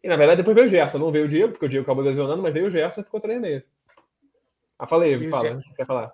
E 0.03 0.09
na 0.09 0.17
verdade 0.17 0.39
depois 0.39 0.55
veio 0.55 0.67
o 0.67 0.71
Gerson, 0.71 0.99
não 0.99 1.11
veio 1.13 1.25
o 1.25 1.29
Diego, 1.29 1.53
porque 1.53 1.67
o 1.67 1.69
Diego 1.69 1.85
acabou 1.85 2.05
lesionando, 2.05 2.43
mas 2.43 2.55
veio 2.55 2.67
o 2.67 2.71
Gerson 2.71 3.01
e 3.01 3.05
ficou 3.05 3.21
três 3.21 3.41
meias. 3.41 3.63
Ah, 4.79 4.87
falei, 4.87 5.15
E 5.15 5.29
fala, 5.29 5.43
Gerson? 5.43 5.73
quer 5.75 5.87
falar? 5.87 6.13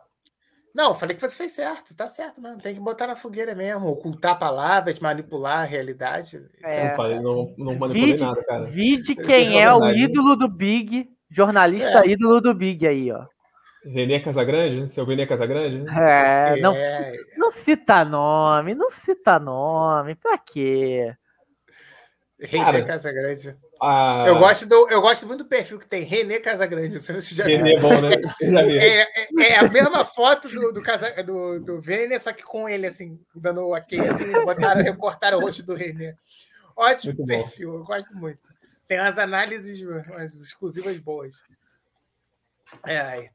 Não, 0.74 0.92
falei 0.94 1.14
que 1.14 1.20
você 1.20 1.36
fez 1.36 1.52
certo, 1.52 1.94
tá 1.94 2.08
certo 2.08 2.40
mesmo. 2.40 2.60
Tem 2.60 2.74
que 2.74 2.80
botar 2.80 3.06
na 3.06 3.14
fogueira 3.14 3.54
mesmo, 3.54 3.86
ocultar 3.88 4.36
palavras, 4.38 4.98
manipular 4.98 5.60
a 5.60 5.64
realidade. 5.64 6.42
É. 6.64 6.88
Não 6.88 6.94
falei, 6.96 7.20
não, 7.20 7.46
não 7.56 7.74
manipulei 7.76 8.12
Vide, 8.12 8.20
nada, 8.24 8.42
cara. 8.44 8.64
vide 8.64 9.12
Isso 9.12 9.22
quem 9.26 9.56
é 9.60 9.62
é 9.62 9.72
o 9.72 9.78
né? 9.78 9.96
ídolo 9.96 10.34
do 10.34 10.48
Big, 10.48 11.08
jornalista 11.30 12.04
É. 12.04 12.08
ídolo 12.08 12.40
do 12.40 12.52
Big 12.52 12.84
aí, 12.86 13.12
ó. 13.12 13.24
Renê 13.84 14.18
Casagrande? 14.18 14.90
Seu 14.92 15.04
Renê 15.04 15.26
Casagrande? 15.26 15.84
É, 15.90 16.56
não, 16.58 16.74
É, 16.74 17.12
não 17.36 17.52
cita 17.52 18.02
nome, 18.04 18.74
não 18.74 18.90
cita 19.04 19.38
nome, 19.38 20.14
pra 20.16 20.38
quê? 20.38 21.14
René 22.40 22.64
Cara, 22.64 22.82
Casagrande. 22.82 23.56
Ah, 23.84 24.24
Eu, 24.26 24.38
gosto 24.38 24.66
do, 24.66 24.88
eu 24.90 25.00
gosto 25.00 25.26
muito 25.26 25.44
do 25.44 25.48
perfil 25.48 25.78
que 25.78 25.86
tem 25.86 26.02
René 26.02 26.38
Casagrande. 26.38 26.94
Não 26.94 27.02
sei 27.02 27.20
se 27.20 27.28
você 27.28 27.34
já 27.34 27.44
viu. 27.44 27.56
Renê 27.58 27.74
é 27.74 27.80
bom, 27.80 28.00
né? 28.00 28.10
É, 28.80 29.22
é- 29.22 29.28
é 29.52 29.58
a 29.58 29.68
mesma 29.68 30.04
foto 30.04 30.48
do, 30.48 30.72
do, 30.72 30.80
casa, 30.82 31.10
do, 31.22 31.60
do 31.60 31.80
Vene, 31.80 32.18
só 32.18 32.32
que 32.32 32.42
com 32.42 32.68
ele, 32.68 32.86
assim, 32.86 33.20
dando 33.34 33.60
o 33.62 33.74
ok, 33.76 34.00
assim, 34.00 34.30
botaram, 34.32 34.82
recortaram 34.82 35.38
o 35.38 35.40
rosto 35.42 35.62
do 35.62 35.74
René. 35.74 36.14
Ótimo 36.76 37.14
Muito 37.14 37.26
bom. 37.26 37.42
perfil, 37.42 37.74
eu 37.74 37.84
gosto 37.84 38.16
muito. 38.16 38.48
Tem 38.88 38.98
umas 39.00 39.18
análises 39.18 39.80
umas 40.08 40.34
exclusivas 40.34 40.98
boas. 40.98 41.42
É, 42.86 42.98
aí. 43.00 43.30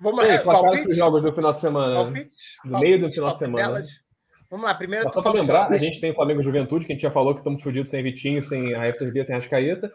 Vamos 0.00 0.20
lá, 0.26 0.38
placar 0.38 0.62
dos 0.62 0.76
palpite? 0.80 0.94
jogos 0.96 1.22
do 1.22 1.32
final 1.32 1.52
de 1.52 1.60
semana. 1.60 1.94
Palpite? 2.04 2.36
Do 2.64 2.78
meio 2.78 3.00
do 3.00 3.10
final 3.10 3.32
de 3.32 3.38
semana. 3.38 3.64
palpitelas? 3.68 4.07
Vamos 4.50 4.64
lá, 4.64 4.74
primeiro 4.74 5.10
Só 5.12 5.20
para 5.20 5.32
lembrar, 5.32 5.70
a 5.70 5.76
gente 5.76 6.00
tem 6.00 6.14
Flamengo 6.14 6.40
e 6.40 6.44
Juventude, 6.44 6.86
que 6.86 6.92
a 6.92 6.94
gente 6.94 7.02
já 7.02 7.10
falou 7.10 7.34
que 7.34 7.40
estamos 7.40 7.62
fodidos 7.62 7.90
sem 7.90 8.02
Vitinho, 8.02 8.42
sem 8.42 8.74
a 8.74 8.84
Ribeiro, 8.90 9.24
sem 9.24 9.36
Rascaeta. 9.36 9.92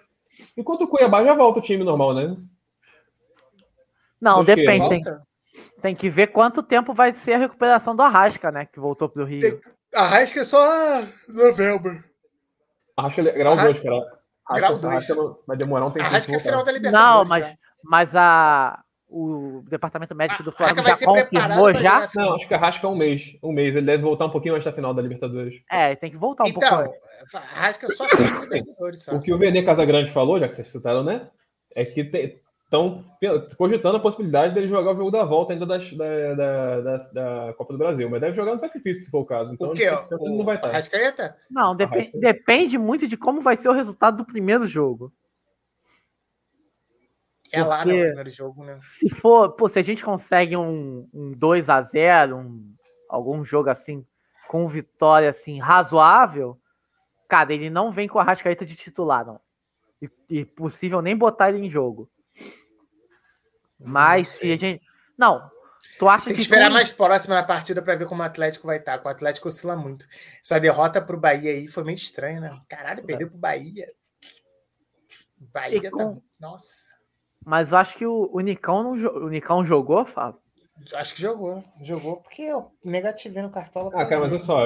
Enquanto 0.56 0.84
o 0.84 0.88
Cuiabá 0.88 1.24
já 1.24 1.34
volta 1.34 1.60
o 1.60 1.62
time 1.62 1.84
normal, 1.84 2.14
né? 2.14 2.38
Não, 4.22 4.42
Acho 4.42 4.46
que 4.46 4.56
depende, 4.56 4.90
tem, 4.90 5.02
Volta? 5.02 5.24
tem 5.82 5.96
que 5.96 6.10
ver 6.10 6.28
quanto 6.28 6.62
tempo 6.64 6.94
vai 6.94 7.14
ser 7.20 7.34
a 7.34 7.38
recuperação 7.40 7.96
do 7.96 8.02
Arrasca, 8.02 8.52
né, 8.52 8.66
que 8.72 8.80
voltou 8.80 9.10
pro 9.10 9.26
Rio. 9.26 9.42
Tem- 9.42 9.60
Arrasca 9.94 10.40
é 10.42 10.46
só 10.46 11.04
novembro. 11.28 12.04
Arrasca 12.96 13.22
grau 13.24 13.54
Arrasca- 13.54 13.74
2, 13.74 13.80
cara. 13.84 13.96
Arrasca- 13.96 14.56
Grau 14.56 14.72
dois. 14.72 14.84
Arrasca 14.86 15.16
não- 15.16 15.38
vai 15.48 15.58
demorar 15.58 15.86
um 15.86 15.92
tempo. 15.92 16.06
Arrasca 16.06 16.36
é 16.36 16.40
final 16.40 16.64
da 16.64 16.72
Libertadores. 16.72 17.18
Não, 17.18 17.26
mas, 17.26 17.44
já. 17.44 17.54
mas 17.84 18.16
a, 18.16 18.83
o 19.16 19.64
departamento 19.70 20.16
médico 20.16 20.42
do 20.42 20.50
Arrasca 20.50 20.82
Flamengo 20.82 20.98
já 21.00 21.06
confirmou 21.06 21.74
já? 21.76 22.10
Não, 22.16 22.36
acho 22.36 22.48
que 22.48 22.54
Arrasca 22.54 22.88
é 22.88 22.90
um 22.90 22.96
mês. 22.98 23.38
Um 23.44 23.52
mês. 23.52 23.76
Ele 23.76 23.86
deve 23.86 24.02
voltar 24.02 24.26
um 24.26 24.30
pouquinho 24.32 24.56
antes 24.56 24.66
da 24.66 24.74
final 24.74 24.94
da 24.94 25.02
Libertadores. 25.04 25.62
É, 25.70 25.96
tem 25.96 26.10
que 26.10 26.18
voltar 26.18 26.46
um 26.46 26.48
Então, 26.48 26.62
pouco. 26.84 26.96
antes. 27.22 27.36
Arrasca 27.36 27.86
é 27.86 27.90
só 27.90 28.06
Libertadores. 28.08 29.08
O 29.10 29.22
que 29.22 29.32
o 29.34 29.38
Vene 29.38 29.64
Casagrande 29.64 30.10
falou, 30.10 30.40
já 30.40 30.48
que 30.48 30.56
vocês 30.56 30.72
citaram, 30.72 31.04
né? 31.04 31.28
É 31.76 31.86
que 31.86 32.02
estão 32.66 33.04
cogitando 33.56 33.98
a 33.98 34.00
possibilidade 34.00 34.54
dele 34.56 34.68
jogar 34.68 34.94
o 34.94 34.96
jogo 34.98 35.12
da 35.12 35.24
volta 35.24 35.54
ainda 35.54 35.66
das- 35.66 35.94
da, 35.94 36.34
da, 36.34 36.82
da, 36.82 36.98
da 37.48 37.54
Copa 37.54 37.74
do 37.74 37.78
Brasil. 37.80 38.10
Mas 38.10 38.20
deve 38.20 38.34
jogar 38.36 38.54
no 38.54 38.60
sacrifício, 38.60 39.06
se 39.06 39.12
for 39.12 39.20
o 39.20 39.26
caso. 39.26 39.54
Então, 39.54 39.70
O 39.70 39.74
quê? 39.74 39.90
100% 39.92 40.18
ele 40.26 40.38
não 40.38 40.44
vai 40.46 40.56
estar. 40.56 40.70
Arrascaeta? 40.70 41.36
Não, 41.52 41.72
Arrasca. 41.80 42.12
depende 42.20 42.78
muito 42.80 43.08
de 43.08 43.16
como 43.16 43.42
vai 43.42 43.58
ser 43.58 43.70
o 43.70 43.74
resultado 43.74 44.18
do 44.18 44.26
primeiro 44.26 44.68
jogo. 44.68 45.12
É 47.54 47.64
lá 47.64 47.86
no 47.86 47.92
primeiro 47.92 48.30
jogo, 48.30 48.64
né? 48.64 48.80
Se 49.00 49.10
for, 49.22 49.52
pô, 49.54 49.70
se 49.70 49.78
a 49.80 49.84
gente 49.84 50.04
consegue 50.04 50.58
um, 50.58 51.08
um 51.14 51.32
2 51.34 51.70
a 51.70 51.82
0 51.84 52.36
um, 52.38 52.76
algum 53.08 53.46
jogo 53.46 53.70
assim, 53.70 54.06
com 54.48 54.68
vitória 54.68 55.30
assim, 55.30 55.60
razoável, 55.60 56.60
cara, 57.30 57.54
ele 57.54 57.70
não 57.70 57.92
vem 57.92 58.08
com 58.08 58.20
a 58.20 58.24
Rascaeta 58.24 58.66
de 58.66 58.76
titular, 58.76 59.26
não. 59.26 59.40
E, 60.02 60.10
e 60.30 60.46
possível 60.46 61.02
nem 61.02 61.16
botar 61.16 61.50
ele 61.50 61.66
em 61.66 61.70
jogo. 61.70 62.10
Mas 63.80 64.30
se 64.32 64.52
a 64.52 64.58
gente. 64.58 64.82
Não, 65.18 65.50
tu 66.00 66.08
acha 66.10 66.26
Tem 66.26 66.34
que 66.34 66.38
que. 66.38 66.42
esperar 66.42 66.72
mais 66.72 66.92
próxima 66.92 67.38
a 67.38 67.44
partida 67.44 67.82
para 67.82 67.96
ver 67.96 68.08
como 68.08 68.22
o 68.22 68.26
Atlético 68.26 68.66
vai 68.68 68.78
estar. 68.78 68.98
que 68.98 69.06
O 69.06 69.10
Atlético 69.12 69.48
oscila 69.48 69.76
muito. 69.76 70.06
Essa 70.42 70.60
derrota 70.60 71.02
pro 71.02 71.20
Bahia 71.20 71.52
aí 71.52 71.68
foi 71.68 71.84
meio 71.84 71.96
estranha, 71.96 72.40
né? 72.40 72.62
Caralho, 72.68 73.04
perdeu 73.04 73.30
pro 73.30 73.38
Bahia. 73.38 73.86
Bahia 75.38 75.82
tá. 75.84 75.92
com- 75.92 76.22
Nossa. 76.40 76.93
Mas 77.46 77.72
acho 77.74 77.98
que 77.98 78.06
o, 78.06 78.30
o, 78.32 78.40
Nicão 78.40 78.84
não, 78.84 78.92
o 79.26 79.30
Nicão 79.30 79.66
jogou, 79.66 80.06
Fábio. 80.06 80.40
Acho 80.96 81.16
que 81.16 81.22
jogou. 81.22 81.60
Jogou 81.82 82.18
porque 82.18 82.42
eu 82.44 82.72
negativei 82.84 83.42
no 83.42 83.50
cartola. 83.50 83.92
Ah, 83.94 84.06
cara, 84.06 84.22
mas 84.22 84.32
olha 84.34 84.40
só, 84.40 84.60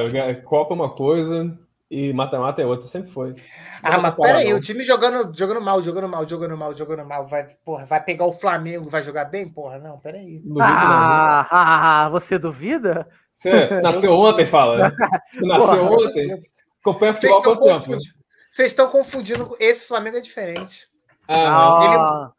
Copa 0.43 0.73
é 0.73 0.75
uma 0.75 0.89
coisa 0.89 1.57
e 1.91 2.11
mata-mata 2.13 2.61
é 2.61 2.65
outra, 2.65 2.87
sempre 2.87 3.11
foi. 3.11 3.35
Ah, 3.83 3.97
mas 3.97 4.15
peraí, 4.15 4.53
o 4.53 4.59
time 4.59 4.83
jogando, 4.83 5.35
jogando 5.37 5.61
mal, 5.61 5.81
jogando 5.81 6.09
mal, 6.09 6.25
jogando 6.27 6.57
mal, 6.57 6.73
jogando 6.73 7.05
mal. 7.05 7.27
Vai, 7.27 7.45
porra, 7.63 7.85
vai 7.85 8.03
pegar 8.03 8.25
o 8.25 8.31
Flamengo, 8.31 8.89
vai 8.89 9.03
jogar 9.03 9.25
bem? 9.25 9.47
Porra, 9.49 9.79
não, 9.79 9.99
peraí. 9.99 10.39
Duvido, 10.39 10.59
não. 10.59 10.61
Ah, 10.65 11.47
ah, 11.49 12.05
ah, 12.05 12.09
você 12.09 12.37
duvida? 12.37 13.07
Você 13.31 13.81
nasceu 13.81 14.13
ontem, 14.17 14.45
fala. 14.45 14.89
né? 14.89 14.95
Você 15.31 15.41
nasceu 15.41 15.87
Porra. 15.87 16.07
ontem. 16.07 16.39
Acompanha 16.81 17.13
Vocês 17.13 17.33
futebol 17.33 17.53
há 17.53 17.57
quanto 17.57 17.65
tempo? 17.67 17.85
confundindo. 17.85 18.13
Vocês 18.51 18.67
estão 18.69 18.89
confundindo. 18.89 19.57
Esse 19.59 19.87
Flamengo 19.87 20.17
é 20.17 20.21
diferente. 20.21 20.87
Ah, 21.27 21.35
Ah, 21.37 22.31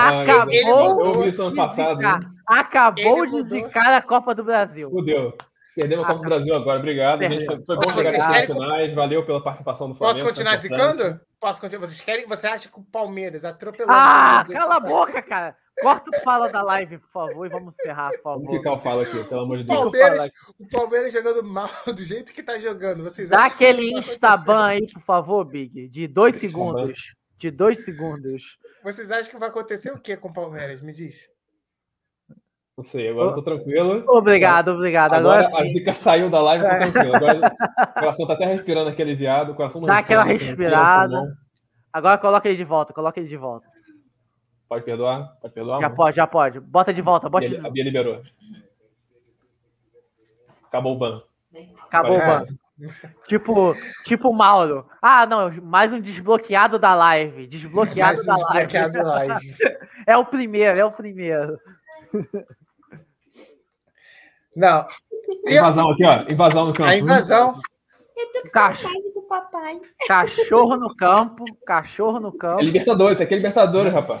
Ah, 0.00 0.22
acabou 0.22 0.52
ele 0.54 0.70
ouvi 0.70 1.28
isso 1.28 1.42
ano 1.42 1.50
de 1.50 1.56
passado. 1.56 1.98
né? 1.98 2.20
Acabou 2.46 3.18
Ele 3.18 3.26
de 3.26 3.32
mudou. 3.32 3.58
zicar 3.64 3.94
a 3.94 4.02
Copa 4.02 4.34
do 4.34 4.44
Brasil. 4.44 4.90
Fudeu. 4.90 5.34
Perdemos 5.74 6.04
a 6.04 6.08
Copa 6.08 6.20
do 6.20 6.28
Brasil 6.28 6.54
agora. 6.54 6.78
Obrigado. 6.78 7.22
gente. 7.22 7.46
Foi, 7.46 7.64
foi 7.64 7.76
bom 7.76 7.88
jogar 7.90 8.32
querem- 8.32 8.46
finais. 8.54 8.94
Valeu 8.94 9.24
pela 9.24 9.42
participação 9.42 9.88
do 9.88 9.94
Flamengo. 9.94 10.18
Posso 10.18 10.28
continuar 10.28 10.56
zicando? 10.56 11.20
Posso 11.40 11.60
continuar? 11.60 11.86
Vocês 11.86 12.00
querem? 12.00 12.26
Você 12.26 12.46
acha 12.48 12.68
que 12.68 12.78
o 12.78 12.82
Palmeiras 12.82 13.44
atropelou? 13.44 13.92
Ah, 13.94 14.44
cala 14.50 14.76
a 14.76 14.80
boca, 14.80 15.22
cara. 15.22 15.54
Corta 15.80 16.10
o 16.10 16.20
fala 16.22 16.50
da 16.50 16.60
live, 16.60 16.98
por 16.98 17.08
favor, 17.10 17.46
e 17.46 17.48
vamos 17.48 17.72
encerrar, 17.80 18.10
por 18.10 18.34
Vamos 18.34 18.44
favor. 18.44 18.58
ficar 18.58 18.72
o 18.74 18.80
fala 18.80 19.02
aqui, 19.02 19.24
pelo 19.24 19.40
amor 19.42 19.56
de 19.58 19.62
O 19.62 19.66
Deus. 19.66 19.80
Palmeiras, 19.80 20.30
o 20.58 20.68
Palmeiras 20.68 21.12
jogando 21.14 21.42
mal 21.44 21.70
do 21.86 22.02
jeito 22.04 22.34
que 22.34 22.42
tá 22.42 22.58
jogando. 22.58 23.02
Vocês 23.04 23.30
Dá 23.30 23.38
acham 23.44 23.56
que 23.56 23.64
aquele 23.64 23.98
Instaban 23.98 24.66
aí, 24.66 24.86
por 24.92 25.02
favor, 25.04 25.44
Big, 25.44 25.88
de 25.88 26.06
dois 26.06 26.36
segundos. 26.38 26.98
De 27.38 27.50
dois 27.50 27.82
segundos. 27.86 28.42
Vocês 28.82 29.10
acham 29.10 29.30
que 29.32 29.38
vai 29.38 29.48
acontecer 29.48 29.90
o 29.92 29.98
que 30.00 30.16
com 30.16 30.28
o 30.28 30.32
Palmeiras? 30.32 30.80
Me 30.80 30.92
diz. 30.92 31.28
Não 32.76 32.84
sei, 32.84 33.10
agora 33.10 33.30
eu 33.30 33.34
tô 33.34 33.42
tranquilo. 33.42 34.04
Obrigado, 34.08 34.68
obrigado. 34.68 35.12
Agora, 35.14 35.46
Agora, 35.46 35.64
a 35.64 35.68
zica 35.68 35.92
saiu 35.92 36.30
da 36.30 36.40
live, 36.40 36.64
eu 36.64 36.70
tô 36.70 36.78
tranquilo. 36.78 37.16
Agora 37.16 37.38
o 37.38 38.00
coração 38.00 38.26
tá 38.26 38.32
até 38.32 38.46
respirando 38.46 38.88
aquele 38.88 39.10
aliviado. 39.10 39.52
O 39.52 39.54
coração 39.54 39.80
não 39.82 39.86
Dá 39.88 39.96
respira, 39.96 40.20
aquela 40.22 40.34
um 40.34 40.38
respirada. 40.38 41.36
agora 41.92 42.18
coloca 42.18 42.48
ele 42.48 42.56
de 42.56 42.64
volta, 42.64 42.94
coloca 42.94 43.20
ele 43.20 43.28
de 43.28 43.36
volta. 43.36 43.68
Pode 44.66 44.84
perdoar? 44.84 45.36
Pode 45.42 45.52
perdoar? 45.52 45.80
Já 45.80 45.88
mano? 45.88 45.96
pode, 45.96 46.16
já 46.16 46.26
pode. 46.26 46.60
Bota 46.60 46.94
de 46.94 47.02
volta, 47.02 47.28
bota 47.28 47.46
Bia, 47.46 47.60
de 47.60 47.66
a 47.66 47.70
Bia 47.70 47.84
liberou. 47.84 48.22
Acabou 50.68 50.94
o 50.94 50.98
ban. 50.98 51.22
Acabou 51.84 52.16
o 52.16 52.20
É. 52.20 52.46
Tipo, 53.26 53.74
tipo 54.04 54.28
o 54.28 54.34
Mauro. 54.34 54.86
Ah, 55.02 55.26
não, 55.26 55.50
mais 55.62 55.92
um 55.92 56.00
desbloqueado 56.00 56.78
da 56.78 56.94
live. 56.94 57.46
Desbloqueado 57.46 57.98
Mais 57.98 58.20
um 58.22 58.26
da 58.26 58.36
live. 58.36 58.66
desbloqueado 58.66 59.08
live. 59.08 59.56
É 60.06 60.16
o 60.16 60.24
primeiro, 60.24 60.78
é 60.78 60.84
o 60.84 60.90
primeiro. 60.90 61.58
Não. 64.56 64.86
Invasão 65.46 65.90
aqui, 65.90 66.04
ó. 66.04 66.24
Invasão 66.28 66.66
no 66.66 66.72
campo. 66.72 66.90
a 66.90 66.96
invasão. 66.96 67.60
Eu 68.16 68.32
tô 68.32 68.42
com 68.50 69.20
do 69.20 69.22
papai. 69.28 69.80
Cachorro 70.06 70.76
no 70.76 70.94
campo, 70.94 71.44
cachorro 71.66 72.20
no 72.20 72.32
campo. 72.32 72.60
É 72.60 72.64
Libertadores, 72.64 73.20
aqui 73.20 73.34
é 73.34 73.36
Libertadores, 73.36 73.92
rapaz. 73.92 74.20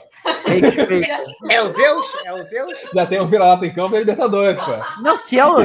É 1.50 1.62
o 1.62 1.68
Zeus? 1.68 2.14
É 2.24 2.32
o 2.32 2.42
Zeus? 2.42 2.86
Já 2.94 3.06
tem 3.06 3.20
um 3.20 3.28
vira-lata 3.28 3.66
em 3.66 3.74
campo, 3.74 3.96
é 3.96 3.98
Libertadores, 3.98 4.60
pô. 4.62 5.02
Não, 5.02 5.18
que 5.18 5.38
é 5.38 5.46
o, 5.46 5.56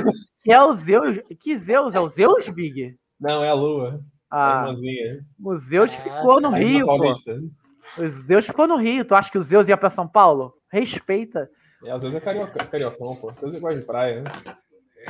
que 0.45 0.51
é 0.53 0.61
o 0.63 0.75
Zeus. 0.77 1.17
Que 1.41 1.57
Zeus? 1.57 1.93
É 1.95 1.99
o 1.99 2.07
Zeus, 2.07 2.47
Big? 2.49 2.95
Não, 3.19 3.43
é 3.43 3.49
a 3.49 3.53
Lua. 3.53 3.99
Ah, 4.31 4.59
a 4.59 4.61
irmãzinha. 4.65 5.19
o 5.43 5.57
Zeus 5.57 5.91
Ah, 5.91 6.01
ficou 6.03 6.39
no 6.39 6.49
Rio. 6.51 6.85
O 7.97 8.09
Zeus 8.27 8.45
ficou 8.45 8.67
no 8.67 8.77
Rio. 8.77 9.03
Tu 9.05 9.15
acha 9.15 9.31
que 9.31 9.37
o 9.37 9.43
Zeus 9.43 9.67
ia 9.67 9.75
pra 9.75 9.89
São 9.91 10.07
Paulo? 10.07 10.53
Respeita. 10.71 11.49
É, 11.83 11.91
às 11.91 12.01
vezes 12.01 12.15
é 12.15 12.19
carioca, 12.19 12.65
cariocão, 12.65 13.15
pô. 13.15 13.29
Às 13.29 13.39
vezes 13.39 13.55
é 13.55 13.59
gosta 13.59 13.79
de 13.79 13.85
praia, 13.85 14.21
né? 14.21 14.31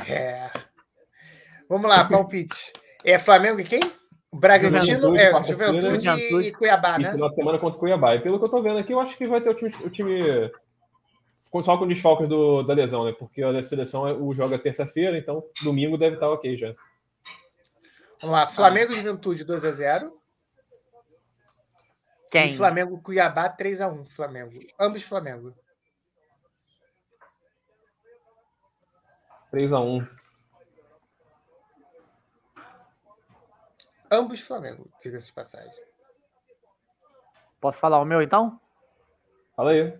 É. 0.08 0.50
Vamos 1.68 1.88
lá, 1.88 2.04
palpite. 2.04 2.72
É 3.04 3.18
Flamengo 3.18 3.60
e 3.60 3.64
quem? 3.64 3.80
Bragantino, 4.32 4.80
Juventude, 5.08 5.18
é. 5.18 5.42
Juventude 5.44 6.04
Juventude. 6.04 6.48
e 6.48 6.52
Cuiabá, 6.52 6.96
E 6.98 7.02
né? 7.02 7.12
final 7.12 7.28
de 7.30 7.34
semana 7.34 7.58
contra 7.58 7.76
o 7.76 7.80
Cuiabá. 7.80 8.14
E 8.14 8.20
pelo 8.20 8.38
que 8.38 8.44
eu 8.44 8.48
tô 8.50 8.62
vendo 8.62 8.78
aqui, 8.78 8.92
eu 8.92 9.00
acho 9.00 9.16
que 9.16 9.26
vai 9.26 9.40
ter 9.40 9.50
o 9.50 9.54
time, 9.54 9.72
o 9.84 9.90
time 9.90 10.50
com- 11.56 11.62
só 11.62 11.76
com 11.78 11.86
desfalques 11.86 12.28
do, 12.28 12.62
da 12.62 12.74
lesão, 12.74 13.04
né? 13.04 13.12
Porque 13.18 13.42
a 13.42 13.62
seleção 13.62 14.06
é- 14.06 14.12
o 14.12 14.32
joga 14.34 14.58
terça-feira, 14.58 15.16
então 15.18 15.44
domingo 15.62 15.96
deve 15.96 16.16
estar 16.16 16.28
ok 16.30 16.56
já. 16.56 16.74
Vamos 18.20 18.36
lá, 18.36 18.46
Flamengo 18.46 18.92
e 18.92 18.96
Juventude 18.96 19.44
2x0. 19.44 20.10
Quem? 22.30 22.50
E 22.50 22.56
Flamengo 22.56 22.96
e 22.96 23.00
Cuiabá 23.02 23.48
3x1. 23.48 24.04
Flamengo. 24.06 24.58
Ambos 24.78 25.02
Flamengo. 25.02 25.54
3x1. 29.52 30.06
Ambos 34.10 34.40
Flamengo, 34.40 34.88
diga-se 35.00 35.26
de 35.26 35.32
passagem. 35.32 35.84
Posso 37.60 37.78
falar 37.78 38.00
o 38.00 38.04
meu 38.04 38.22
então? 38.22 38.60
Fala 39.56 39.70
aí. 39.72 39.98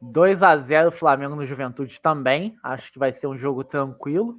2 0.00 0.42
a 0.42 0.56
0 0.56 0.92
Flamengo 0.92 1.36
no 1.36 1.46
Juventude 1.46 2.00
também. 2.02 2.56
Acho 2.62 2.90
que 2.92 2.98
vai 2.98 3.12
ser 3.12 3.26
um 3.26 3.36
jogo 3.38 3.62
tranquilo. 3.64 4.36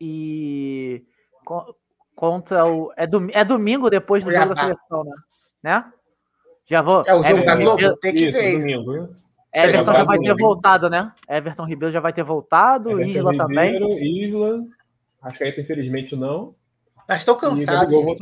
E 0.00 1.02
co- 1.44 1.74
contra 2.14 2.66
o. 2.66 2.92
É, 2.96 3.06
dom- 3.06 3.28
é 3.32 3.44
domingo 3.44 3.88
depois 3.88 4.22
do 4.24 4.30
jogo 4.32 4.54
da 4.54 4.60
seleção, 4.62 5.04
né? 5.04 5.14
né? 5.62 5.92
Já 6.68 6.82
vou. 6.82 7.02
É 7.06 7.14
o 7.14 7.22
jogo 7.22 7.44
da 7.44 7.52
Everton 7.52 7.56
Globo? 7.62 7.76
Ribeiro- 7.76 7.96
Tem 7.98 8.14
que 8.14 8.26
Isso, 8.26 8.38
ver. 8.38 8.58
domingo. 8.60 8.92
né? 8.92 9.08
Everton 9.54 9.92
já 9.94 10.04
vai 10.04 10.18
ter 10.18 10.34
voltado, 10.36 10.90
né? 10.90 11.12
Everton 11.28 11.64
Ribeiro 11.64 11.92
já 11.92 12.00
vai 12.00 12.12
ter 12.12 12.22
voltado. 12.22 12.90
Everton 12.90 13.10
Isla 13.18 13.36
também. 13.38 13.72
Ribeiro, 13.72 13.98
Isla. 14.04 14.64
Acho 15.22 15.38
que 15.38 15.44
aí, 15.44 15.50
infelizmente, 15.58 16.14
não. 16.14 16.54
Mas 17.08 17.24
Não 17.24 17.36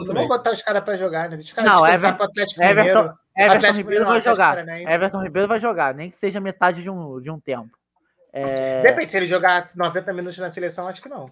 também. 0.07 0.15
vamos 0.29 0.29
botar 0.29 0.53
os 0.53 0.63
caras 0.63 0.85
para 0.85 0.97
jogar, 0.97 1.23
né? 1.31 1.37
Deixa 1.37 1.49
os 1.49 1.53
caras 1.55 1.71
Não, 1.73 1.83
descansar 1.83 2.11
Everton- 2.11 2.25
Atlético 2.25 2.63
Everton, 2.63 2.99
Mineiro. 3.01 3.19
Everton 3.37 3.73
Ribeiro 3.73 4.05
vai 4.05 4.23
jogar. 4.23 4.69
Everton 4.69 5.23
Ribeiro 5.23 5.49
vai 5.49 5.61
jogar, 5.61 5.95
nem 5.95 6.11
que 6.11 6.19
seja 6.19 6.41
metade 6.41 6.83
de 6.83 6.91
um, 6.91 7.21
de 7.21 7.31
um 7.31 7.41
tempo. 7.41 7.77
É, 8.33 8.83
Depende, 8.83 9.11
se 9.11 9.17
ele 9.17 9.27
jogar 9.27 9.69
90 9.77 10.13
minutos 10.13 10.39
na 10.39 10.51
seleção, 10.51 10.89
acho 10.89 11.03
que 11.03 11.09
não. 11.09 11.31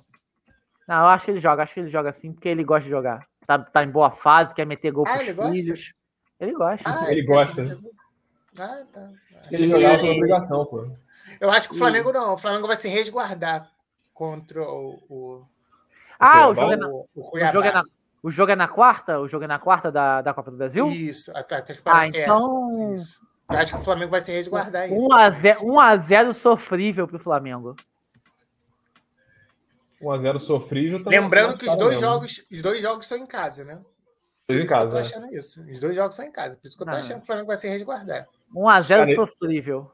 Não, 0.87 0.97
eu 1.01 1.07
acho 1.09 1.25
que 1.25 1.31
ele 1.33 1.41
joga, 1.41 1.63
acho 1.63 1.75
que 1.75 1.81
ele 1.81 1.91
joga 1.91 2.11
assim, 2.11 2.33
porque 2.33 2.49
ele 2.49 2.65
gosta 2.65 2.85
de 2.85 2.91
jogar. 2.91 3.27
Tá, 3.47 3.59
tá 3.59 3.83
em 3.85 3.91
boa 3.91 4.11
fase, 4.11 4.55
quer 4.55 4.65
meter 4.67 4.91
gol 4.93 5.05
Ah, 5.07 5.11
pros 5.13 5.23
ele 5.23 5.33
gosta? 5.33 5.53
filhos. 5.53 5.93
Ele 6.41 6.53
gosta. 6.53 6.83
Ah, 6.89 7.13
Ele 7.13 7.23
gosta. 7.23 7.63
Ah, 8.59 8.83
tá. 8.93 9.09
Ele 9.51 9.69
jogava 9.69 9.99
por 9.99 10.09
obrigação, 10.11 10.67
pô. 10.67 10.89
Eu 11.41 11.51
acho 11.51 11.69
que 11.69 11.75
o 11.75 11.79
Flamengo 11.79 12.13
não. 12.13 12.35
O 12.35 12.39
Flamengo 12.39 12.67
vai 12.67 12.77
se 12.77 12.89
resguardar 12.89 13.71
contra 14.13 14.61
o, 14.63 14.99
o, 15.09 15.47
ah, 16.19 16.49
o 16.49 16.55
Cuiabá? 16.55 16.61
jogo, 16.61 16.73
é 16.73 16.77
na, 16.77 16.89
o, 16.89 17.09
o 17.15 17.21
o 17.37 17.53
jogo 17.53 17.65
é 17.67 17.73
na- 17.73 17.85
o 18.23 18.31
jogo 18.31 18.53
é 18.53 18.57
na 18.57 18.69
quarta? 18.69 19.19
O 19.21 19.29
jogo 19.29 19.45
é 19.45 19.49
na 19.49 19.59
quarta 19.59 19.91
da, 19.91 20.23
da 20.23 20.33
Copa 20.35 20.51
do 20.51 20.57
Brasil? 20.57 20.89
Isso, 20.91 21.37
Atlético 21.37 21.81
Ah, 21.87 22.07
então. 22.07 22.95
Eu 23.51 23.59
acho 23.59 23.75
que 23.75 23.81
o 23.81 23.85
Flamengo 23.85 24.11
vai 24.11 24.21
se 24.21 24.33
resguardar 24.33 24.83
aí. 24.83 24.91
1x0 24.91 25.57
1x0 25.59 26.33
sofrível 26.35 27.07
pro 27.09 27.19
Flamengo. 27.19 27.75
1x0 30.01 30.39
sofrível. 30.39 31.03
também. 31.05 31.21
Lembrando 31.21 31.57
que 31.59 31.69
os 31.69 31.77
dois 31.77 31.95
mesmo. 31.97 32.01
jogos, 32.03 32.45
os 32.51 32.63
dois 32.63 32.81
jogos 32.81 33.07
são 33.07 33.19
em 33.19 33.27
casa, 33.27 33.65
né? 33.65 33.81
Por 34.47 34.57
isso 34.57 34.67
que 34.69 34.75
eu 34.75 34.79
tô 34.79 34.85
casa. 34.91 34.95
né? 34.95 35.01
achando 35.01 35.35
isso. 35.37 35.63
Os 35.71 35.79
dois 35.79 35.95
jogos 35.97 36.17
são 36.17 36.25
em 36.25 36.33
casa. 36.33 36.57
Por 36.57 36.67
isso 36.67 36.77
que 36.77 36.83
eu 36.83 36.87
tô 36.87 36.93
Ah. 36.93 36.97
achando 36.99 37.17
que 37.19 37.23
o 37.23 37.27
Flamengo 37.27 37.47
vai 37.47 37.57
se 37.57 37.69
resguardar. 37.69 38.27
1x0 38.55 38.89
Cara, 38.89 39.15
sofrível. 39.15 39.91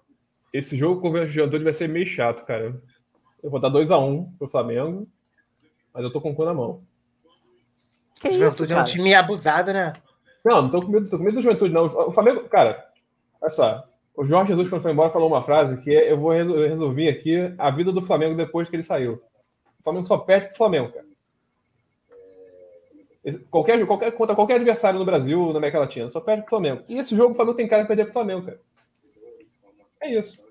Esse 0.52 0.76
jogo 0.76 1.00
com 1.00 1.10
o 1.10 1.26
Juventude 1.26 1.62
vai 1.64 1.74
ser 1.74 1.88
meio 1.88 2.06
chato, 2.06 2.44
cara. 2.46 2.80
Eu 3.42 3.50
vou 3.50 3.60
dar 3.60 3.68
2x1 3.70 4.32
pro 4.38 4.48
Flamengo, 4.48 5.06
mas 5.92 6.02
eu 6.04 6.10
tô 6.12 6.20
com 6.20 6.30
o 6.30 6.34
cu 6.34 6.44
na 6.44 6.54
mão. 6.54 6.82
Que 8.20 8.28
O 8.28 8.30
isso, 8.30 8.38
Juventude 8.40 8.72
é 8.72 8.80
um 8.80 8.84
time 8.84 9.14
abusado, 9.14 9.72
né? 9.72 9.92
Não, 10.44 10.62
não 10.62 10.70
tô 10.70 10.80
com 10.82 10.88
medo, 10.88 11.08
tô 11.08 11.18
com 11.18 11.24
medo 11.24 11.36
do 11.36 11.42
Juventude, 11.42 11.72
não. 11.72 11.86
O 11.86 12.12
Flamengo, 12.12 12.40
cara, 12.48 12.84
olha 13.40 13.50
só. 13.50 13.84
O 14.16 14.24
Jorge 14.26 14.48
Jesus, 14.48 14.68
quando 14.68 14.82
foi 14.82 14.90
embora, 14.92 15.10
falou 15.10 15.28
uma 15.28 15.42
frase 15.44 15.76
que 15.80 15.94
é, 15.94 16.10
eu 16.10 16.18
vou 16.18 16.32
resol- 16.32 16.56
resolver 16.66 17.08
aqui 17.08 17.54
a 17.56 17.70
vida 17.70 17.92
do 17.92 18.02
Flamengo 18.02 18.36
depois 18.36 18.68
que 18.68 18.74
ele 18.74 18.82
saiu. 18.82 19.22
O 19.78 19.82
Flamengo 19.84 20.06
só 20.06 20.18
perde 20.18 20.48
pro 20.48 20.56
Flamengo, 20.56 20.90
cara. 20.92 21.06
Qualquer, 23.50 23.84
qualquer, 23.86 24.12
contra 24.12 24.34
qualquer 24.34 24.54
adversário 24.54 24.98
no 24.98 25.04
Brasil, 25.04 25.52
na 25.52 25.58
América 25.58 25.78
Latina, 25.80 26.08
só 26.08 26.18
perde 26.20 26.42
pro 26.42 26.50
Flamengo. 26.50 26.82
E 26.88 26.98
esse 26.98 27.14
jogo 27.14 27.32
o 27.32 27.34
Flamengo 27.36 27.56
tem 27.56 27.68
cara 27.68 27.82
de 27.82 27.88
perder 27.88 28.04
pro 28.04 28.12
Flamengo, 28.14 28.46
cara. 28.46 28.60
É 30.00 30.18
isso. 30.18 30.47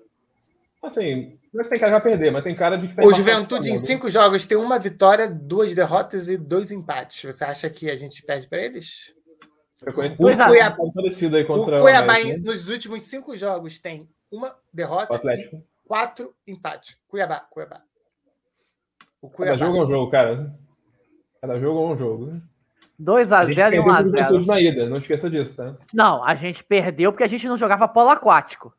Assim, 0.88 1.38
não 1.52 1.60
é 1.60 1.64
que 1.64 1.70
tem 1.70 1.78
cara 1.78 1.92
de 1.96 2.02
vai 2.02 2.10
perder, 2.12 2.30
mas 2.32 2.44
tem 2.44 2.54
cara 2.54 2.76
de 2.76 2.88
que 2.88 2.94
tá 2.96 3.02
O 3.02 3.12
Juventude 3.12 3.70
em 3.70 3.76
cinco 3.76 4.10
jogos 4.10 4.44
tem 4.46 4.58
uma 4.58 4.78
vitória, 4.78 5.28
duas 5.28 5.74
derrotas 5.74 6.28
e 6.28 6.36
dois 6.36 6.70
empates. 6.70 7.22
Você 7.24 7.44
acha 7.44 7.68
que 7.70 7.90
a 7.90 7.96
gente 7.96 8.22
perde 8.22 8.48
para 8.48 8.58
eles? 8.58 9.14
Eu 9.84 9.92
conheço 9.92 10.16
O 10.18 10.28
um 10.28 10.36
Cuiabá- 10.36 10.76
parecido 10.94 11.36
aí 11.36 11.44
O 11.44 11.46
contra 11.46 11.80
Cuiabá, 11.80 12.14
América, 12.14 12.38
né? 12.38 12.42
nos 12.44 12.68
últimos 12.68 13.02
cinco 13.04 13.36
jogos, 13.36 13.78
tem 13.78 14.08
uma 14.30 14.48
o 14.50 14.54
derrota 14.72 15.20
e 15.34 15.62
quatro 15.86 16.34
empates. 16.46 16.96
Cuiabá, 17.06 17.40
Cuiabá. 17.50 17.80
O 19.22 19.28
Cada 19.28 19.36
Cuiabá. 19.36 19.56
jogo 19.56 19.78
é 19.78 19.82
um 19.82 19.86
jogo, 19.86 20.10
cara. 20.10 20.54
Cada 21.40 21.58
jogo 21.60 21.80
é 21.80 21.92
um 21.94 21.96
jogo. 21.96 22.42
2x0 23.00 23.32
A 23.32 23.46
gente 23.46 23.52
e 23.52 23.56
perdeu 23.56 23.82
pro 23.84 23.92
1x0. 23.92 24.02
Juventude 24.04 24.46
na 24.48 24.60
ida, 24.60 24.88
não 24.88 24.96
esqueça 24.98 25.30
disso, 25.30 25.56
tá? 25.56 25.76
Não, 25.94 26.24
a 26.24 26.34
gente 26.34 26.64
perdeu 26.64 27.12
porque 27.12 27.22
a 27.24 27.28
gente 27.28 27.46
não 27.46 27.56
jogava 27.56 27.86
polo 27.86 28.10
aquático. 28.10 28.74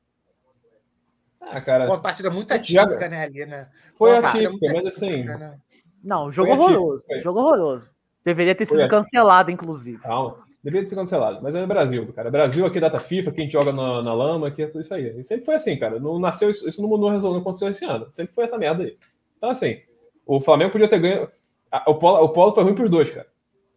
Ah, 1.51 1.61
cara, 1.61 1.85
Uma 1.85 1.99
partida 1.99 2.30
muito 2.30 2.51
atípica, 2.53 3.07
né, 3.09 3.23
ali, 3.23 3.45
né? 3.45 3.67
foi 3.95 4.19
partida 4.21 4.49
atípica, 4.49 4.73
mas 4.73 4.88
assim, 4.88 5.23
né? 5.23 5.57
Não, 6.03 6.31
jogo 6.31 6.49
Foi 6.55 6.57
horroroso. 6.57 7.03
foi. 7.05 7.21
Jogo 7.21 7.39
horroroso. 7.39 7.89
Deveria 8.23 8.55
ter 8.55 8.65
Foi 8.65 8.77
sido 8.80 8.89
cancelado, 8.89 9.51
inclusive. 9.51 9.97
calma. 9.99 10.38
Deveria 10.63 10.84
ter 10.84 10.89
sido 10.89 10.99
cancelado, 10.99 11.39
mas 11.41 11.55
é 11.55 11.65
Brasil, 11.65 12.11
cara. 12.13 12.30
Brasil 12.30 12.65
aqui 12.65 12.80
data 12.81 12.99
FIFA, 12.99 13.31
que 13.31 13.39
a 13.39 13.43
gente 13.43 13.53
joga 13.53 13.71
na, 13.71 14.01
na 14.03 14.13
lama, 14.13 14.51
que 14.51 14.61
é 14.61 14.67
tudo 14.67 14.81
isso 14.81 14.93
aí. 14.93 15.17
E 15.19 15.23
sempre 15.23 15.45
foi 15.45 15.55
assim, 15.55 15.77
cara. 15.77 15.99
Não 15.99 16.19
nasceu 16.19 16.49
isso, 16.49 16.67
isso 16.67 16.81
não 16.81 16.89
mudou, 16.89 17.11
não 17.11 17.38
aconteceu 17.38 17.69
esse 17.69 17.85
ano. 17.85 18.07
Sempre 18.11 18.34
foi 18.35 18.43
essa 18.43 18.57
merda 18.57 18.84
aí. 18.84 18.97
Então, 19.38 19.49
assim, 19.49 19.80
o 20.26 20.41
Flamengo 20.41 20.71
podia 20.71 20.88
ter 20.89 20.99
ganho. 20.99 21.30
a- 21.71 21.89
O 21.89 21.95
Polo, 21.95 22.23
o 22.26 22.30
Polo 22.30 22.53
foi 22.53 22.63
ruim 22.63 22.76
pros 22.76 22.89
dois, 22.89 23.09
cara. 23.09 23.27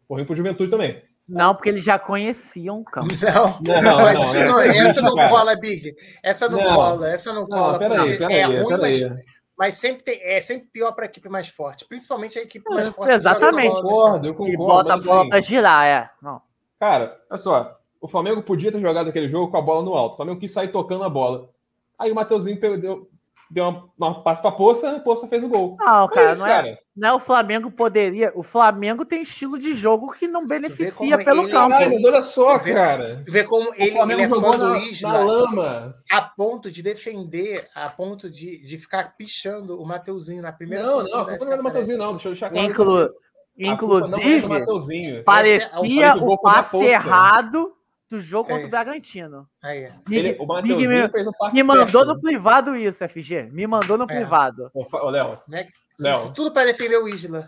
Foi 0.08 0.16
ruim 0.16 0.26
pro 0.26 0.34
Juventude 0.34 0.70
também. 0.70 1.00
Não, 1.28 1.54
porque 1.54 1.68
eles 1.68 1.84
já 1.84 1.98
conheciam 1.98 2.80
o 2.80 2.84
campo. 2.84 3.08
Não, 3.22 3.58
Não, 3.60 3.82
não, 3.82 4.02
mas 4.02 4.14
não, 4.18 4.24
isso 4.26 4.44
não- 4.44 4.60
essa 4.60 5.02
não 5.02 5.14
Cara. 5.14 5.28
cola, 5.30 5.56
Big. 5.56 5.94
Essa 6.22 6.48
não, 6.48 6.58
Não. 6.58 6.74
cola, 6.74 7.08
essa 7.10 7.32
não 7.32 7.46
cola. 7.46 7.78
Peraí, 7.78 8.18
peraí, 8.18 8.36
é 8.36 8.44
ruim, 8.44 8.66
peraí. 8.68 9.08
mas, 9.08 9.22
mas 9.56 9.74
sempre 9.76 10.02
tem, 10.02 10.20
é 10.22 10.40
sempre 10.40 10.68
pior 10.72 10.92
para 10.92 11.04
a 11.04 11.06
equipe 11.06 11.28
mais 11.28 11.48
forte. 11.48 11.86
Principalmente 11.86 12.38
a 12.38 12.42
equipe 12.42 12.68
mais 12.68 12.88
É, 12.88 12.90
forte. 12.92 13.14
exatamente. 13.14 13.68
bola 13.70 13.82
no 13.82 13.88
Concordo, 13.88 14.26
eu 14.26 14.32
E 14.32 14.36
concordo. 14.36 14.58
bota 14.66 14.94
a 14.94 14.96
bola 14.98 15.20
assim, 15.20 15.28
pra 15.30 15.40
girar, 15.42 15.86
é. 15.86 16.10
Não. 16.20 16.42
Cara, 16.78 17.16
olha 17.30 17.38
só. 17.38 17.78
O 18.00 18.08
Flamengo 18.08 18.42
podia 18.42 18.72
ter 18.72 18.80
jogado 18.80 19.08
aquele 19.08 19.28
jogo 19.28 19.50
com 19.50 19.56
a 19.56 19.62
bola 19.62 19.82
no 19.84 19.94
alto. 19.94 20.14
O 20.14 20.16
Flamengo 20.16 20.40
quis 20.40 20.50
sair 20.52 20.68
tocando 20.72 21.04
a 21.04 21.08
bola. 21.08 21.48
Aí 21.96 22.10
o 22.10 22.14
Mateuzinho 22.16 22.58
perdeu, 22.58 23.08
deu 23.52 23.64
uma, 23.68 23.84
uma 23.98 24.22
passe 24.22 24.40
pra 24.40 24.50
Poça, 24.50 24.90
a 24.96 25.00
Poça 25.00 25.28
fez 25.28 25.44
o 25.44 25.48
gol. 25.48 25.76
Não, 25.78 26.08
cara, 26.08 26.32
isso, 26.32 26.40
não, 26.40 26.48
é, 26.48 26.78
não 26.96 27.08
é 27.08 27.12
o 27.12 27.20
Flamengo 27.20 27.70
poderia. 27.70 28.32
O 28.34 28.42
Flamengo 28.42 29.04
tem 29.04 29.22
estilo 29.22 29.58
de 29.58 29.74
jogo 29.76 30.12
que 30.12 30.26
não 30.26 30.46
beneficia 30.46 30.92
pelo 31.18 31.42
ele- 31.42 31.52
campo. 31.52 31.68
Caralho, 31.70 31.92
mas 31.92 32.04
olha 32.04 32.22
só, 32.22 32.56
Vê- 32.58 32.72
cara. 32.74 33.22
Vê 33.28 33.44
como 33.44 33.68
ele, 33.74 33.98
ele 33.98 34.22
é 34.22 34.28
jogou 34.28 34.56
na, 34.56 34.74
na 35.02 35.18
lama. 35.18 35.94
a 36.10 36.22
ponto 36.22 36.70
de 36.70 36.82
defender, 36.82 37.68
a 37.74 37.88
ponto 37.90 38.30
de, 38.30 38.62
de 38.64 38.78
ficar 38.78 39.14
pichando 39.16 39.80
o 39.80 39.86
Mateuzinho 39.86 40.40
na 40.42 40.52
primeira 40.52 40.84
Não, 40.86 41.02
não, 41.04 41.20
a 41.20 41.24
culpa 41.28 41.44
não 41.44 41.52
é 41.52 41.56
do 41.58 41.62
Mateuzinho, 41.62 41.98
não. 41.98 42.12
Deixa 42.12 42.28
eu 42.28 42.32
deixar 42.32 42.50
claro. 42.50 42.66
Inclu- 42.66 43.00
é 43.02 43.06
do 43.06 43.12
inclusive, 43.58 44.46
Mateuzinho. 44.46 45.24
parecia 45.24 45.66
Essa 45.66 45.76
é- 45.76 46.12
que 46.14 46.18
o 46.24 46.26
o 46.32 46.40
passe 46.40 46.70
Poça. 46.70 46.86
errado 46.88 47.72
do 48.12 48.20
jogo 48.20 48.48
É. 48.50 48.52
contra 48.52 48.66
o 48.66 48.70
Bragantino. 48.70 49.48
Aí, 49.62 49.88
Ele, 50.10 50.28
Mig- 50.30 50.40
o 50.40 50.46
Mateuzinho 50.46 51.02
me, 51.02 51.08
fez 51.10 51.26
o 51.26 51.32
passe 51.32 51.56
me 51.56 51.62
mandou 51.62 51.86
certo. 51.88 52.06
no 52.14 52.20
privado 52.20 52.76
isso, 52.76 52.98
FG. 53.02 53.48
Me 53.50 53.66
mandou 53.66 53.96
no 53.96 54.04
É. 54.04 54.06
privado. 54.06 54.70
Ô, 54.74 54.84
ô, 54.96 55.10
Léo, 55.10 55.38
né? 55.48 55.66
Isso 55.98 56.32
tudo 56.34 56.52
para 56.52 56.66
defender 56.66 56.98
o 56.98 57.08
Isla. 57.08 57.46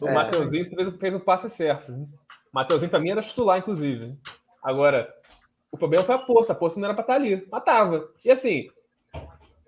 o. 0.00 0.06
Mateuzinho 0.12 0.64
fez, 0.64 0.88
o- 0.88 0.98
fez 0.98 1.14
o 1.14 1.20
passe 1.20 1.50
certo. 1.50 1.92
O 1.92 2.08
Mateuzinho 2.52 2.90
pra 2.90 3.00
mim 3.00 3.10
era 3.10 3.20
titular, 3.22 3.58
inclusive. 3.58 4.16
Agora, 4.62 5.12
o 5.70 5.76
problema 5.76 6.04
foi 6.04 6.14
a 6.14 6.18
Poça. 6.18 6.52
A 6.52 6.56
Poça 6.56 6.78
não 6.78 6.86
era 6.86 6.94
pra 6.94 7.02
estar 7.02 7.14
ali. 7.14 7.46
Mas 7.50 7.64
tava. 7.64 8.08
E 8.24 8.30
assim, 8.30 8.68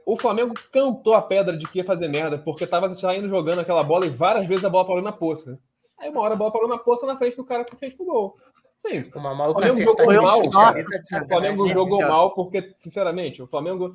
o 0.05 0.17
Flamengo 0.17 0.55
cantou 0.73 1.15
a 1.15 1.23
pedra 1.23 1.57
de 1.57 1.67
que 1.67 1.79
ia 1.79 1.85
fazer 1.85 2.09
merda, 2.09 2.39
porque 2.39 2.67
tava 2.67 2.95
saindo 2.95 3.29
jogando 3.29 3.61
aquela 3.61 3.83
bola 3.83 4.07
e 4.07 4.11
várias 4.11 4.47
vezes 4.47 4.65
a 4.65 4.71
bola 4.71 4.87
parou 4.87 5.03
na 5.03 5.13
Poça. 5.13 5.59
Aí 5.99 6.11
uma 6.11 6.21
hora 6.21 6.35
a 6.35 6.37
bola 6.37 6.53
parou 6.53 6.69
na 6.69 6.77
poça 6.79 7.07
na 7.07 7.17
frente 7.17 7.37
do 7.39 7.45
cara 7.45 7.65
que 7.65 7.75
fez 7.75 7.95
pro 7.95 8.05
gol. 8.05 8.37
Sim. 8.79 9.11
Uma 9.15 9.35
maluca 9.35 9.61
O 9.61 9.63
Flamengo 9.63 10.13
jogou 10.13 10.23
mal. 10.23 10.41
O 10.47 11.27
Flamengo 11.29 11.67
Sim, 11.67 11.73
jogou 11.73 12.01
mal 12.03 12.35
porque, 12.35 12.75
sinceramente, 12.79 13.43
o 13.43 13.47
Flamengo 13.47 13.95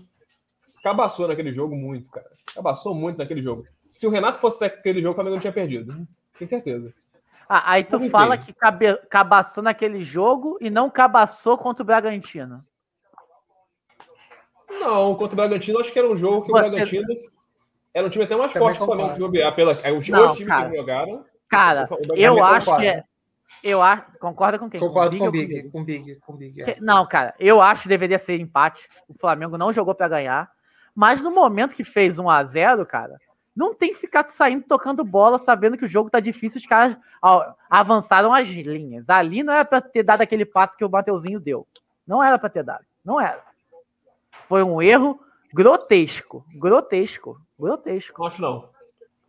cabaçou 0.83 1.27
naquele 1.27 1.53
jogo 1.53 1.75
muito, 1.75 2.09
cara. 2.09 2.29
Cabaçou 2.53 2.93
muito 2.93 3.17
naquele 3.17 3.41
jogo. 3.41 3.63
Se 3.89 4.07
o 4.07 4.09
Renato 4.09 4.39
fosse 4.39 4.63
aquele 4.65 5.01
jogo, 5.01 5.11
o 5.11 5.15
Flamengo 5.15 5.35
não 5.35 5.41
tinha 5.41 5.53
perdido. 5.53 6.07
Tenho 6.37 6.49
certeza. 6.49 6.93
Ah, 7.47 7.73
aí 7.73 7.83
tu 7.83 7.99
Mas 7.99 8.09
fala 8.11 8.37
que 8.37 8.53
cabe, 8.53 8.95
cabaçou 9.09 9.61
naquele 9.61 10.03
jogo 10.05 10.57
e 10.61 10.69
não 10.69 10.89
cabaçou 10.89 11.57
contra 11.57 11.83
o 11.83 11.85
Bragantino. 11.85 12.63
Não, 14.79 15.13
contra 15.15 15.33
o 15.33 15.35
Bragantino, 15.35 15.79
acho 15.79 15.91
que 15.91 15.99
era 15.99 16.09
um 16.09 16.15
jogo 16.15 16.43
que 16.45 16.51
Você- 16.51 16.59
o 16.67 16.69
Bragantino 16.69 17.07
era 17.93 18.07
um 18.07 18.09
time 18.09 18.23
até 18.23 18.35
mais 18.37 18.53
Também 18.53 18.69
forte 18.69 18.77
que 18.77 18.83
o 18.83 18.85
Flamengo. 18.85 19.53
Pela, 19.53 19.73
é, 19.83 19.91
os 19.91 20.07
dois 20.07 20.33
times 20.37 20.55
que 20.55 20.75
jogaram. 20.77 21.23
Cara, 21.49 21.89
eu 22.15 22.43
acho 22.43 22.59
concordo. 22.65 22.81
que 22.81 22.87
é. 22.87 23.03
Eu 23.63 23.81
acho. 23.81 24.03
Concorda 24.19 24.57
com 24.57 24.69
quem? 24.69 24.79
Concordo 24.79 25.17
com 25.17 25.27
o 25.27 25.31
Big, 25.31 25.47
Big? 25.47 25.69
com 25.69 25.81
o 25.81 25.83
Big, 25.83 26.15
com 26.15 26.33
o 26.33 26.37
Big. 26.37 26.61
é. 26.61 26.77
Não, 26.79 27.05
cara, 27.07 27.33
eu 27.39 27.61
acho 27.61 27.83
que 27.83 27.89
deveria 27.89 28.19
ser 28.19 28.39
empate. 28.39 28.81
O 29.07 29.13
Flamengo 29.13 29.57
não 29.57 29.73
jogou 29.73 29.93
pra 29.93 30.07
ganhar. 30.07 30.49
Mas 30.95 31.21
no 31.21 31.31
momento 31.31 31.75
que 31.75 31.83
fez 31.83 32.19
1 32.19 32.29
a 32.29 32.43
0 32.43 32.85
cara, 32.85 33.17
não 33.55 33.73
tem 33.73 33.93
que 33.93 33.99
ficar 34.01 34.29
saindo 34.37 34.65
tocando 34.67 35.03
bola, 35.03 35.41
sabendo 35.45 35.77
que 35.77 35.85
o 35.85 35.89
jogo 35.89 36.09
tá 36.09 36.19
difícil, 36.19 36.59
os 36.59 36.65
caras 36.65 36.97
ó, 37.21 37.53
avançaram 37.69 38.33
as 38.33 38.47
linhas. 38.47 39.09
Ali 39.09 39.43
não 39.43 39.53
era 39.53 39.65
pra 39.65 39.81
ter 39.81 40.03
dado 40.03 40.21
aquele 40.21 40.45
passe 40.45 40.75
que 40.75 40.85
o 40.85 40.89
Mateuzinho 40.89 41.39
deu. 41.39 41.67
Não 42.05 42.23
era 42.23 42.37
pra 42.37 42.49
ter 42.49 42.63
dado. 42.63 42.85
Não 43.03 43.19
era. 43.19 43.41
Foi 44.47 44.63
um 44.63 44.81
erro 44.81 45.19
grotesco. 45.53 46.45
Grotesco. 46.55 47.39
Grotesco. 47.59 48.19
Não 48.19 48.27
acho 48.27 48.41
não. 48.41 48.69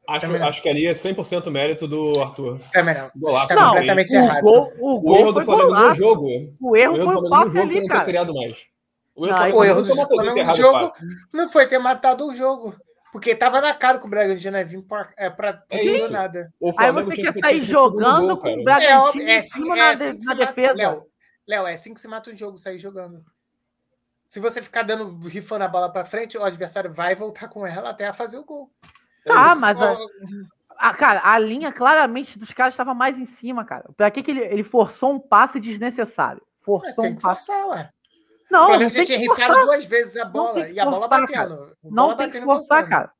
Acho, 0.08 0.26
Também 0.26 0.40
não. 0.40 0.48
acho 0.48 0.60
que 0.60 0.68
ali 0.68 0.86
é 0.86 0.92
100% 0.92 1.48
mérito 1.50 1.86
do 1.86 2.20
Arthur. 2.20 2.58
Também 2.72 2.94
não. 2.94 3.10
Golaço. 3.16 3.48
Tá 3.48 3.54
Não, 3.54 3.68
completamente 3.68 4.12
o 4.12 4.18
errado. 4.18 4.40
gol, 4.42 4.72
o 4.78 4.96
O 4.96 5.00
gol 5.00 5.18
erro 5.18 5.32
do 5.32 5.42
Flamengo 5.44 5.70
no 5.70 5.76
golaço. 5.76 5.96
jogo. 5.96 6.26
O 6.60 6.70
O 6.70 6.76
erro 6.76 6.96
erro 6.96 6.96
do 6.96 7.04
foi 7.04 7.14
o 7.14 7.20
Flamengo 7.20 7.24
no 7.24 7.30
passe 7.30 7.56
jogo 7.56 7.70
ali, 7.70 7.80
não 7.80 7.98
ter 7.98 8.04
criado 8.04 8.34
mais. 8.34 8.58
O 9.14 9.26
Não, 9.26 9.28
erro, 9.28 9.42
aí- 9.42 9.52
do 9.52 9.58
O 9.58 9.64
erro 9.64 9.82
do 9.82 9.86
Flamengo 9.86 10.02
o 10.02 10.16
Flamengo 10.16 10.44
no 10.46 10.52
o 10.52 10.56
jogo 10.56 10.88
passe. 10.88 11.04
não 11.34 11.48
foi 11.48 11.66
ter 11.66 11.78
matado 11.78 12.26
o 12.26 12.34
jogo. 12.34 12.74
Porque 13.12 13.34
tava 13.36 13.60
na 13.60 13.74
cara 13.74 13.98
que 13.98 14.06
o 14.06 14.08
Bragantino 14.08 14.56
ia 14.56 14.64
vir 14.64 14.82
pra, 14.82 15.08
é, 15.18 15.28
pra 15.30 15.62
É 15.70 15.84
isso. 15.84 16.10
nada. 16.10 16.50
O 16.58 16.68
Aí 16.70 16.74
Flamengo 16.74 17.10
você 17.10 17.16
tinha 17.16 17.32
quer 17.32 17.40
que 17.42 17.46
sair 17.46 17.60
o 17.62 17.66
jogando 17.66 18.26
gol, 18.28 18.36
com 18.38 18.48
o 18.48 18.60
É, 18.60 18.64
Bragantino 18.64 19.22
é 19.28 19.34
em 19.34 19.38
assim, 19.38 19.70
é 19.70 19.74
na, 19.76 19.90
assim 19.90 20.18
na 20.24 20.34
defesa. 20.34 20.72
Léo, 20.74 21.06
Léo, 21.46 21.66
é 21.66 21.72
assim 21.74 21.92
que 21.94 22.00
se 22.00 22.08
mata 22.08 22.30
um 22.30 22.36
jogo, 22.36 22.56
sair 22.58 22.78
jogando. 22.78 23.22
Se 24.26 24.40
você 24.40 24.62
ficar 24.62 24.82
dando, 24.82 25.16
rifando 25.28 25.62
a 25.62 25.68
bola 25.68 25.92
pra 25.92 26.06
frente, 26.06 26.38
o 26.38 26.42
adversário 26.44 26.90
vai 26.90 27.14
voltar 27.14 27.48
com 27.48 27.66
ela 27.66 27.90
até 27.90 28.06
a 28.06 28.14
fazer 28.14 28.38
o 28.38 28.44
gol. 28.44 28.70
Tá, 29.24 29.54
mas 29.54 29.78
a, 29.80 29.96
a- 30.78 30.94
cara, 30.94 31.20
a 31.24 31.38
linha 31.38 31.72
claramente 31.72 32.38
dos 32.38 32.50
caras 32.52 32.74
estava 32.74 32.92
mais 32.94 33.16
em 33.16 33.26
cima, 33.38 33.64
cara. 33.64 33.84
Pra 33.96 34.10
que, 34.10 34.22
que 34.22 34.30
ele, 34.30 34.40
ele 34.40 34.64
forçou 34.64 35.12
um 35.12 35.20
passe 35.20 35.60
desnecessário? 35.60 36.42
é, 36.42 36.64
Forçou 36.64 36.94
tem 36.96 37.12
um 37.12 37.16
que 37.16 37.22
passe. 37.22 37.46
forçar, 37.46 37.66
ué. 37.68 37.90
Não, 38.50 38.58
o 38.58 38.62
não 38.62 38.68
Flamengo 38.68 38.90
tem 38.90 38.98
já 39.00 39.04
tinha 39.06 39.18
que 39.18 39.22
rifado 39.28 39.46
forçar. 39.54 39.64
duas 39.64 39.84
vezes 39.86 40.16
a 40.16 40.24
bola 40.26 40.68
e 40.68 40.78
a 40.78 40.84
bola 40.84 41.08
forçar, 41.08 41.20
batendo. 41.48 41.76
Não 41.82 41.90
Bola 42.06 42.16
tem 42.16 42.26
que 42.30 42.38
batendo 42.40 42.44
forçar, 42.44 42.88
cara. 42.88 43.12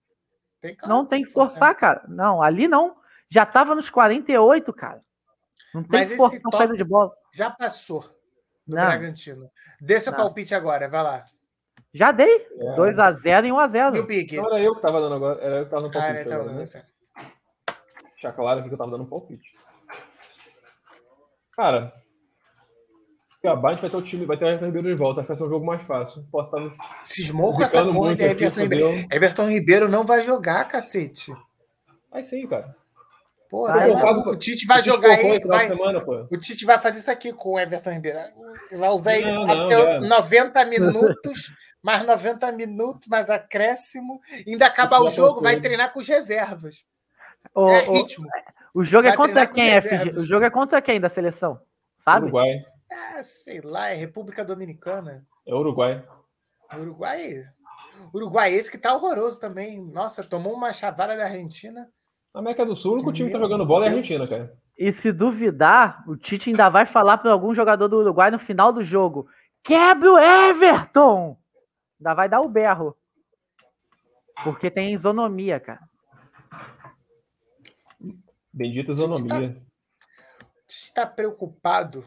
Tem, 0.61 0.77
Não 0.87 1.07
tem 1.07 1.25
que 1.25 1.31
forçar, 1.31 1.75
cara. 1.75 2.03
Não, 2.09 2.43
ali 2.43 2.69
não. 2.69 2.95
Já 3.31 3.47
tava 3.47 3.75
nos 3.75 3.89
48, 3.89 4.73
cara. 4.75 5.01
Não 5.75 5.83
tem 5.83 6.01
Mas 6.01 6.09
que 6.09 6.15
esse 6.15 6.17
forçar 6.19 6.41
toque- 6.43 6.57
saída 6.59 6.77
de 6.77 6.85
bola. 6.85 7.11
Já 7.35 7.51
passou 7.51 8.01
do 8.67 8.77
Não. 8.77 8.83
Bragantino. 8.85 9.51
Não. 10.11 10.19
palpite 10.19 10.55
agora, 10.55 10.87
vai 10.89 11.03
lá. 11.03 11.25
Já 11.95 12.11
dei. 12.13 12.47
É. 12.59 12.77
2x0 12.77 13.45
e 13.45 13.49
E 13.49 13.53
o 13.53 13.57
1x0. 13.57 14.07
Big? 14.07 14.37
Não 14.37 14.47
era 14.47 14.61
eu 14.63 14.75
que 14.75 14.81
tava 14.83 15.01
dando 15.01 15.15
agora. 15.15 15.41
Era 15.43 15.57
eu 15.59 15.65
que 15.65 15.71
tava 15.71 15.83
no 15.83 15.89
Ah, 15.89 15.93
palpite 15.93 16.21
então, 16.27 16.41
agora, 16.41 16.53
né? 16.57 16.67
você. 16.67 16.83
Deixar 18.13 18.33
claro 18.33 18.61
aqui 18.61 18.69
que 18.69 18.75
eu 18.75 18.79
tava 18.79 18.91
dando 18.93 19.03
um 19.05 19.07
palpite. 19.09 19.51
Cara, 21.57 21.93
Cuiabá 23.41 23.69
a 23.69 23.73
gente 23.73 23.81
vai 23.83 23.91
ter 23.91 23.97
o 23.97 24.03
time, 24.03 24.25
vai 24.25 24.37
ter 24.37 24.45
o 24.45 24.49
Everton 24.49 24.67
Ribeiro 24.67 24.89
de 24.89 24.95
volta, 24.95 25.21
acho 25.21 25.27
que 25.27 25.33
vai 25.33 25.37
ser 25.37 25.45
um 25.45 25.49
jogo 25.51 25.67
mais 25.67 25.83
fácil. 25.83 26.25
Posso 26.31 26.47
estar 26.47 26.61
me 26.61 26.73
Cismou 27.03 27.53
com 27.55 27.63
essa 27.63 27.81
porra 27.83 27.93
muito 27.93 28.17
de 28.19 28.23
Everton 28.25 28.61
Ribeiro. 28.61 28.87
Everton 29.11 29.47
Ribeiro 29.49 29.89
não 29.89 30.05
vai 30.05 30.21
jogar, 30.25 30.65
cacete. 30.67 31.33
Vai 32.11 32.23
sim, 32.23 32.47
cara. 32.47 32.75
Pô, 33.51 33.67
Vai, 33.67 33.81
tá 33.81 33.89
eu 33.89 33.95
maluco. 33.95 34.23
tava- 34.25 34.31
O 34.31 34.37
Tite 34.39 34.67
vai 34.67 34.79
O 34.79 34.83
Tite 34.83 34.95
jogar 34.95 35.17
de 35.17 35.47
Vai, 35.47 35.67
semana, 35.67 35.99
o 36.31 36.39
Tite 36.39 36.65
vai 36.65 36.79
fazer 36.79 37.01
isso 37.01 37.11
aqui 37.11 37.33
com 37.35 37.51
o 37.51 37.61
Everton 37.61 37.91
Ribeiro. 37.91 38.19
Ele 38.71 38.81
Vai 38.81 38.89
usar 38.91 39.15
ele 39.17 39.31
Não, 39.31 39.47
não, 39.47 39.67
até 39.67 39.77
já. 39.77 40.01
90 40.01 40.65
minutos, 40.65 41.53
mais 41.83 42.07
90 42.07 42.53
minutos, 42.53 43.09
mais 43.09 43.29
acréscimo. 43.29 44.21
Ainda 44.47 44.67
acabar 44.67 45.01
o 45.01 45.11
jogo, 45.11 45.41
vai 45.43 45.61
treinar 45.61 45.93
com 45.93 46.01
as 46.01 46.09
reservas. 46.09 46.85
O, 47.55 47.69
é 47.69 47.89
o- 47.89 47.93
ritmo. 47.93 48.27
o 48.75 48.85
jogo 48.85 49.07
é 49.09 49.11
vai 49.11 49.17
contra 49.17 49.47
treinar 49.47 49.49
com 49.49 49.55
quem, 49.55 49.81
FG? 49.81 49.89
reservas. 49.89 50.23
O 50.23 50.27
jogo 50.27 50.45
é 50.45 50.51
contra 50.51 50.81
quem 50.83 51.01
da 51.01 51.11
seleção? 51.11 51.61
Sabe? 52.05 52.25
Uruguai. 52.27 52.61
Ah, 52.91 53.23
sei 53.23 53.61
lá, 53.61 53.89
é 53.91 53.95
República 53.95 54.45
Dominicana. 54.45 55.25
É 55.47 55.55
Uruguai. 55.55 56.03
Uruguai. 56.75 57.45
Uruguai, 58.15 58.53
esse 58.55 58.71
que 58.71 58.79
tá 58.79 58.95
horroroso 58.95 59.41
também. 59.41 59.81
Nossa, 59.93 60.23
tomou 60.25 60.55
uma 60.55 60.73
chavada 60.73 61.17
da 61.17 61.25
Argentina. 61.25 61.89
Na 62.35 62.41
América 62.41 62.65
do 62.65 62.75
Sul, 62.75 62.93
o 62.93 62.95
único 62.95 63.13
time 63.13 63.29
que 63.29 63.35
tá 63.35 63.39
jogando 63.41 63.67
bola 63.67 63.85
é 63.85 63.89
a. 63.89 63.91
Argentina, 63.91 64.27
cara. 64.27 64.53
E 64.79 64.93
se 64.95 65.13
duvidar, 65.13 66.03
o 66.09 66.17
Tite 66.17 66.49
ainda 66.51 66.69
vai 66.71 66.87
falar 66.87 67.19
para 67.19 67.31
algum 67.31 67.55
jogador 67.55 67.89
do 67.89 67.99
Uruguai 67.99 68.31
no 68.31 68.39
final 68.39 68.73
do 68.73 68.83
jogo: 68.83 69.29
quebre 69.63 70.09
o 70.09 70.19
Everton! 70.19 71.37
Ainda 72.03 72.15
vai 72.15 72.29
dar 72.29 72.41
o 72.41 72.49
berro. 72.49 72.97
Porque 74.43 74.69
tem 74.69 74.93
isonomia, 74.93 75.61
cara. 75.61 75.79
Bendita 78.53 78.91
isonomia. 78.91 79.57
Está 80.69 81.07
preocupado. 81.07 82.05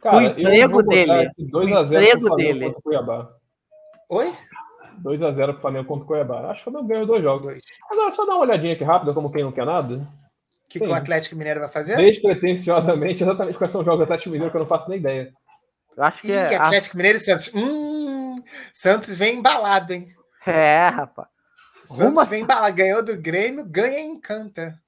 Cara, 0.00 0.16
O 0.16 0.20
emprego 0.22 0.82
dele. 0.82 1.30
2x0 1.38 1.86
emprego 1.86 2.20
pro 2.20 2.28
Flamengo 2.28 2.36
dele. 2.36 2.64
contra 2.64 2.78
o 2.78 2.82
Cuiabá. 2.82 3.32
Oi? 4.10 4.32
2x0 5.04 5.52
pro 5.52 5.60
Flamengo 5.60 5.86
contra 5.86 6.04
o 6.04 6.06
Cuiabá. 6.08 6.50
Acho 6.50 6.64
que 6.64 6.68
o 6.68 6.72
Flamengo 6.72 6.88
ganhou 6.92 7.06
dois 7.06 7.22
jogos. 7.22 7.42
Dois. 7.42 7.62
Agora, 7.88 8.12
só 8.12 8.26
dar 8.26 8.32
uma 8.34 8.40
olhadinha 8.40 8.72
aqui 8.74 8.82
rápida, 8.82 9.14
como 9.14 9.30
quem 9.30 9.44
não 9.44 9.52
quer 9.52 9.64
nada. 9.64 9.94
O 9.94 10.68
que, 10.68 10.80
que 10.80 10.86
o 10.88 10.94
Atlético 10.94 11.36
Mineiro 11.36 11.60
vai 11.60 11.68
fazer? 11.68 11.96
Despretensiosamente, 11.96 13.22
exatamente 13.22 13.56
quais 13.56 13.70
são 13.72 13.82
os 13.82 13.84
jogos 13.84 14.00
do 14.00 14.04
Atlético 14.04 14.30
Mineiro, 14.30 14.50
que 14.50 14.56
eu 14.56 14.60
não 14.62 14.66
faço 14.66 14.90
nem 14.90 14.98
ideia. 14.98 15.32
Eu 15.96 16.02
acho 16.04 16.20
que 16.22 16.28
Ih, 16.28 16.32
é. 16.32 16.56
a- 16.56 16.64
Atlético 16.64 16.96
Mineiro 16.96 17.18
e 17.18 17.20
Santos. 17.20 17.50
Hum, 17.54 17.91
Santos 18.72 19.14
vem 19.14 19.38
embalado, 19.38 19.92
hein? 19.92 20.14
É, 20.46 20.88
rapaz. 20.88 21.28
Santos 21.84 22.12
Uma- 22.12 22.24
vem 22.24 22.42
embalado. 22.42 22.74
Ganhou 22.76 23.02
do 23.02 23.16
Grêmio, 23.16 23.64
ganha 23.64 23.98
e 23.98 24.02
encanta. 24.02 24.78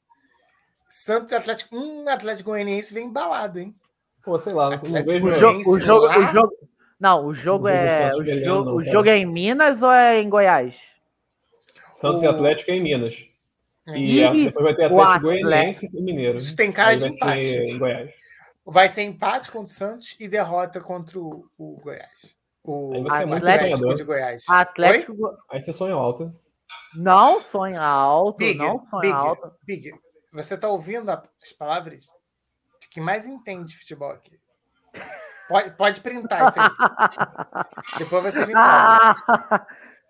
Santos 0.88 1.32
e 1.32 1.34
Atlético. 1.34 1.76
Hum, 1.76 2.08
Atlético 2.08 2.50
Goianiense 2.50 2.94
vem 2.94 3.06
embalado, 3.06 3.58
hein? 3.58 3.74
Pô, 4.22 4.38
sei 4.38 4.52
lá, 4.52 4.70
não, 4.70 5.04
vejo. 5.04 5.26
O 5.26 5.34
jogo, 5.38 5.70
o 5.70 5.80
jogo, 5.80 6.04
o 6.04 6.08
lá? 6.08 6.32
jogo. 6.32 6.52
Não, 7.00 7.26
o 7.26 7.34
jogo 7.34 7.68
é. 7.68 8.10
O 8.14 8.24
jogo, 8.24 8.40
não, 8.46 8.74
o 8.76 8.84
jogo 8.84 9.08
é 9.08 9.18
em 9.18 9.26
Minas 9.26 9.82
ou 9.82 9.90
é 9.90 10.20
em 10.20 10.28
Goiás? 10.30 10.74
Santos 11.94 12.22
e 12.22 12.26
O- 12.26 12.30
Atlético 12.30 12.70
é 12.70 12.74
em 12.74 12.82
Minas. 12.82 13.14
E 13.88 14.24
a- 14.24 14.32
depois 14.32 14.64
vai 14.64 14.74
ter 14.74 14.84
Atlético 14.84 15.02
Atlético- 15.02 15.26
Goianiense 15.48 15.90
e 15.92 16.00
Mineiro. 16.00 16.36
Isso 16.36 16.56
tem 16.56 16.72
cara 16.72 16.90
Aí 16.90 16.96
de 16.96 17.02
vai 17.02 17.10
empate. 17.12 17.44
ser 17.44 17.64
em 17.64 17.78
Goiás. 17.78 18.10
Vai 18.64 18.88
ser 18.88 19.02
empate 19.02 19.50
contra 19.52 19.66
o 19.66 19.74
Santos 19.74 20.16
e 20.18 20.26
derrota 20.26 20.80
contra 20.80 21.18
o, 21.18 21.46
o 21.58 21.78
Goiás. 21.82 22.34
O 22.64 22.92
Aí 23.12 23.26
muito 23.26 23.42
Atlético 23.46 23.76
sonhador. 23.76 23.94
de 23.94 24.04
Goiás. 24.04 24.42
Atlético. 24.48 25.14
Go- 25.14 25.36
Aí 25.50 25.60
você 25.60 25.72
sonha 25.72 25.94
alto. 25.94 26.34
Não 26.94 27.42
sonha 27.42 27.80
alto, 27.82 28.38
Big, 28.38 28.58
não 28.58 28.82
sonha 28.84 29.02
Big, 29.02 29.12
alto. 29.12 29.52
Big, 29.62 29.92
você 30.32 30.56
tá 30.56 30.68
ouvindo 30.68 31.10
a- 31.10 31.22
as 31.42 31.52
palavras 31.52 32.06
de 32.80 32.88
quem 32.88 33.02
mais 33.02 33.26
entende 33.26 33.72
de 33.72 33.78
futebol 33.78 34.10
aqui. 34.10 34.40
Pode, 35.46 35.70
pode 35.72 36.00
printar 36.00 36.48
isso 36.48 36.58
aí. 36.58 36.70
Depois 37.98 38.24
você 38.24 38.46
me 38.46 38.54
cobra. 38.54 38.64
Ah, 38.66 39.66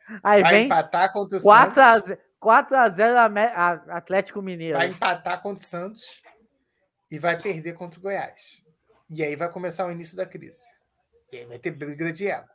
aí 0.22 0.43
Vai 0.43 0.55
vem 0.55 0.64
empatar 0.66 1.12
contra 1.12 1.39
o 1.39 1.43
4 1.43 1.81
a 1.82 1.93
Santos. 1.94 2.09
0 2.09 2.20
4x0 2.40 3.82
Atlético 3.90 4.40
Mineiro. 4.43 4.76
Vai 4.78 4.89
empatar 4.89 5.43
contra 5.43 5.62
o 5.62 5.66
Santos 5.66 6.22
e 7.10 7.18
vai 7.18 7.36
perder 7.40 7.72
contra 7.72 7.98
o 7.98 8.02
Goiás. 8.02 8.62
E 9.10 9.22
aí 9.24 9.35
vai 9.35 9.51
começar 9.51 9.86
o 9.86 9.90
início 9.90 10.16
da 10.16 10.24
crise. 10.26 10.62
E 11.35 11.39
aí 11.39 11.44
vai 11.47 11.59
ter 11.59 11.73
briga 11.73 12.12
de 12.12 12.28
ego. 12.28 12.47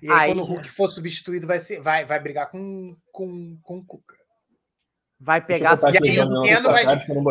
E 0.00 0.10
aí, 0.10 0.18
Aí 0.20 0.30
quando 0.30 0.42
o. 0.42 0.44
Hulk 0.44 0.68
for 0.68 0.88
substituído, 0.88 1.46
vai, 1.46 1.58
ser, 1.58 1.80
vai, 1.80 2.04
vai 2.04 2.20
brigar 2.20 2.50
com, 2.50 2.96
com, 3.12 3.58
com 3.62 3.78
o 3.78 3.84
Cuca. 3.84 4.16
Vai 5.20 5.44
pegar. 5.44 5.78
E 5.92 6.08
aí 6.10 6.20
o 6.20 6.24
no 6.26 6.42
Keno 6.42 6.70
vai-. 6.70 6.84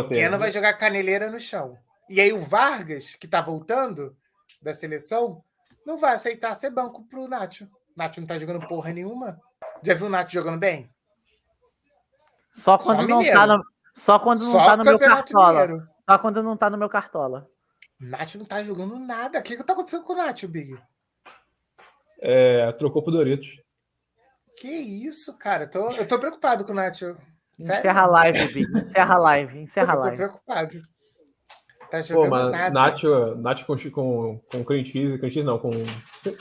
Keno 0.09 0.37
vai 0.37 0.51
jogar 0.51 0.73
caneleira 0.73 1.31
no 1.31 1.39
chão. 1.39 1.77
E 2.09 2.19
aí 2.19 2.33
o 2.33 2.39
Vargas, 2.39 3.15
que 3.15 3.27
tá 3.27 3.41
voltando 3.41 4.15
da 4.61 4.73
seleção, 4.73 5.41
não 5.85 5.97
vai 5.97 6.13
aceitar 6.13 6.53
ser 6.55 6.69
banco 6.69 7.05
pro 7.07 7.27
Nacho. 7.27 7.69
Nacho 7.95 8.19
não 8.19 8.27
tá 8.27 8.37
jogando 8.37 8.67
porra 8.67 8.91
nenhuma. 8.91 9.39
Já 9.81 9.93
viu 9.93 10.07
o 10.07 10.09
Nacho 10.09 10.33
jogando 10.33 10.59
bem? 10.59 10.89
Só 12.63 12.77
quando 12.77 12.97
Só 13.01 13.07
não 13.07 13.17
mineiro. 13.17 13.39
tá 13.39 13.47
no, 13.47 13.63
só 14.05 14.19
quando 14.19 14.43
não 14.43 14.51
Só 14.51 14.65
tá 14.65 14.77
no 14.77 14.83
meu 14.83 14.99
cartola. 14.99 15.61
Mineiro. 15.61 15.87
Só 16.09 16.17
quando 16.17 16.43
não 16.43 16.57
tá 16.57 16.69
no 16.69 16.77
meu 16.77 16.89
cartola. 16.89 17.49
Nacho 17.99 18.37
não 18.37 18.45
tá 18.45 18.63
jogando 18.63 18.99
nada. 18.99 19.39
O 19.39 19.43
que 19.43 19.55
que 19.55 19.63
tá 19.63 19.73
acontecendo 19.73 20.03
com 20.03 20.13
o 20.13 20.17
Nacho, 20.17 20.47
Big? 20.47 20.77
É, 22.19 22.71
trocou 22.73 23.03
pro 23.03 23.11
Doritos. 23.11 23.47
Que 24.59 24.67
isso, 24.67 25.37
cara? 25.37 25.65
Eu 25.65 25.69
tô, 25.69 25.89
eu 25.91 26.07
tô 26.07 26.19
preocupado 26.19 26.65
com 26.65 26.71
o 26.71 26.75
Nacho. 26.75 27.15
Encerra 27.59 28.01
a 28.01 28.07
live, 28.07 28.53
Big. 28.53 28.71
Encerra 28.71 29.15
a 29.15 29.19
live. 29.19 29.59
Encerra 29.59 29.93
a 29.93 29.95
live. 29.95 30.21
Eu 30.21 30.27
tô 30.27 30.39
preocupado. 30.39 30.81
Tá 31.89 31.99
Pô, 32.13 32.27
mas 32.27 32.51
nada. 32.51 32.69
Nacho, 32.71 33.35
Nacho 33.35 33.65
com, 33.65 33.77
com, 33.91 34.41
com 34.51 34.63
cream 34.65 34.83
cheese, 34.83 35.17
cream 35.17 35.31
cheese 35.31 35.45
não, 35.45 35.57
com... 35.57 35.71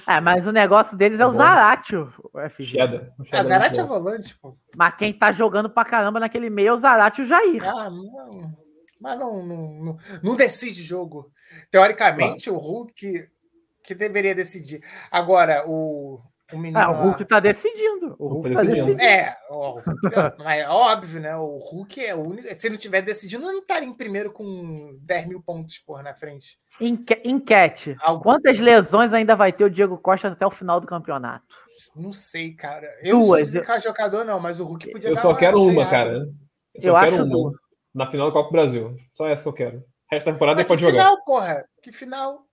É, 0.08 0.20
mas 0.20 0.44
o 0.44 0.50
negócio 0.50 0.96
deles 0.96 1.20
é 1.20 1.26
o 1.26 1.36
Zaratio, 1.36 2.12
o 2.34 2.40
FG. 2.50 2.64
Cheddar. 2.64 3.12
A 3.30 3.42
Zaratio 3.44 3.80
é 3.80 3.84
volante, 3.84 4.36
pô. 4.40 4.56
Mas 4.74 4.96
quem 4.96 5.16
tá 5.16 5.32
jogando 5.32 5.70
pra 5.70 5.84
caramba 5.84 6.18
naquele 6.18 6.50
meio 6.50 6.70
é 6.70 6.72
o 6.72 6.80
Zaratio 6.80 7.22
e 7.22 7.26
o 7.26 7.28
Jair. 7.28 7.62
Ah, 7.64 7.88
não. 7.88 8.56
Mas 9.00 9.18
não, 9.18 9.46
não, 9.46 9.84
não, 9.84 9.96
não 10.22 10.36
decide 10.36 10.82
jogo. 10.82 11.30
Teoricamente, 11.70 12.50
o 12.50 12.56
Hulk 12.56 13.28
que 13.86 13.94
deveria 13.94 14.34
decidir. 14.34 14.82
Agora, 15.10 15.64
o, 15.66 16.20
o 16.52 16.58
menino. 16.58 16.78
Ah, 16.78 16.90
o 16.90 17.04
Hulk 17.04 17.22
está 17.22 17.38
decidindo. 17.38 18.16
O 18.18 18.28
Hulk 18.28 18.52
tá 18.52 18.62
decidindo. 18.62 19.00
É, 19.00 19.36
o 19.48 19.70
Hulk, 19.70 19.88
é, 20.44 20.60
é 20.60 20.68
óbvio, 20.68 21.20
né? 21.20 21.36
O 21.36 21.58
Hulk 21.58 22.04
é 22.04 22.14
o 22.14 22.20
único. 22.20 22.52
Se 22.54 22.68
não 22.68 22.76
tiver 22.76 23.02
decidindo, 23.02 23.44
não 23.44 23.60
estaria 23.60 23.88
em 23.88 23.94
primeiro 23.94 24.32
com 24.32 24.92
10 25.00 25.26
mil 25.26 25.40
pontos 25.40 25.78
por 25.78 26.02
na 26.02 26.14
frente. 26.14 26.58
Enque... 26.80 27.20
Enquete. 27.24 27.96
Algo... 28.00 28.24
Quantas 28.24 28.58
lesões 28.58 29.12
ainda 29.12 29.36
vai 29.36 29.52
ter 29.52 29.64
o 29.64 29.70
Diego 29.70 29.96
Costa 29.98 30.28
até 30.28 30.44
o 30.44 30.50
final 30.50 30.80
do 30.80 30.86
campeonato? 30.86 31.46
Não 31.94 32.12
sei, 32.12 32.54
cara. 32.54 32.88
Eu 33.02 33.20
Duas. 33.20 33.52
não 33.54 33.62
sou 33.64 33.74
esse 33.74 33.84
jogador, 33.84 34.24
não, 34.24 34.40
mas 34.40 34.58
o 34.58 34.64
Hulk 34.64 34.90
podia 34.90 35.10
Eu 35.10 35.16
só 35.16 35.32
quero 35.34 35.62
uma, 35.62 35.88
cara. 35.88 36.26
Eu 36.74 36.82
só 36.82 36.88
eu 36.88 37.00
quero 37.00 37.24
uma. 37.24 37.26
Duas. 37.26 37.54
Na 37.94 38.06
final 38.06 38.26
do 38.28 38.32
Copa 38.32 38.48
do 38.48 38.52
Brasil. 38.52 38.96
Só 39.14 39.28
essa 39.28 39.42
que 39.42 39.48
eu 39.48 39.52
quero. 39.52 39.78
O 39.78 40.14
resto 40.14 40.26
da 40.26 40.32
temporada 40.32 40.58
mas 40.58 40.66
pode 40.66 40.82
jogar. 40.82 40.92
Que 40.92 41.00
final, 41.00 41.24
porra? 41.24 41.64
Que 41.82 41.92
final? 41.92 42.45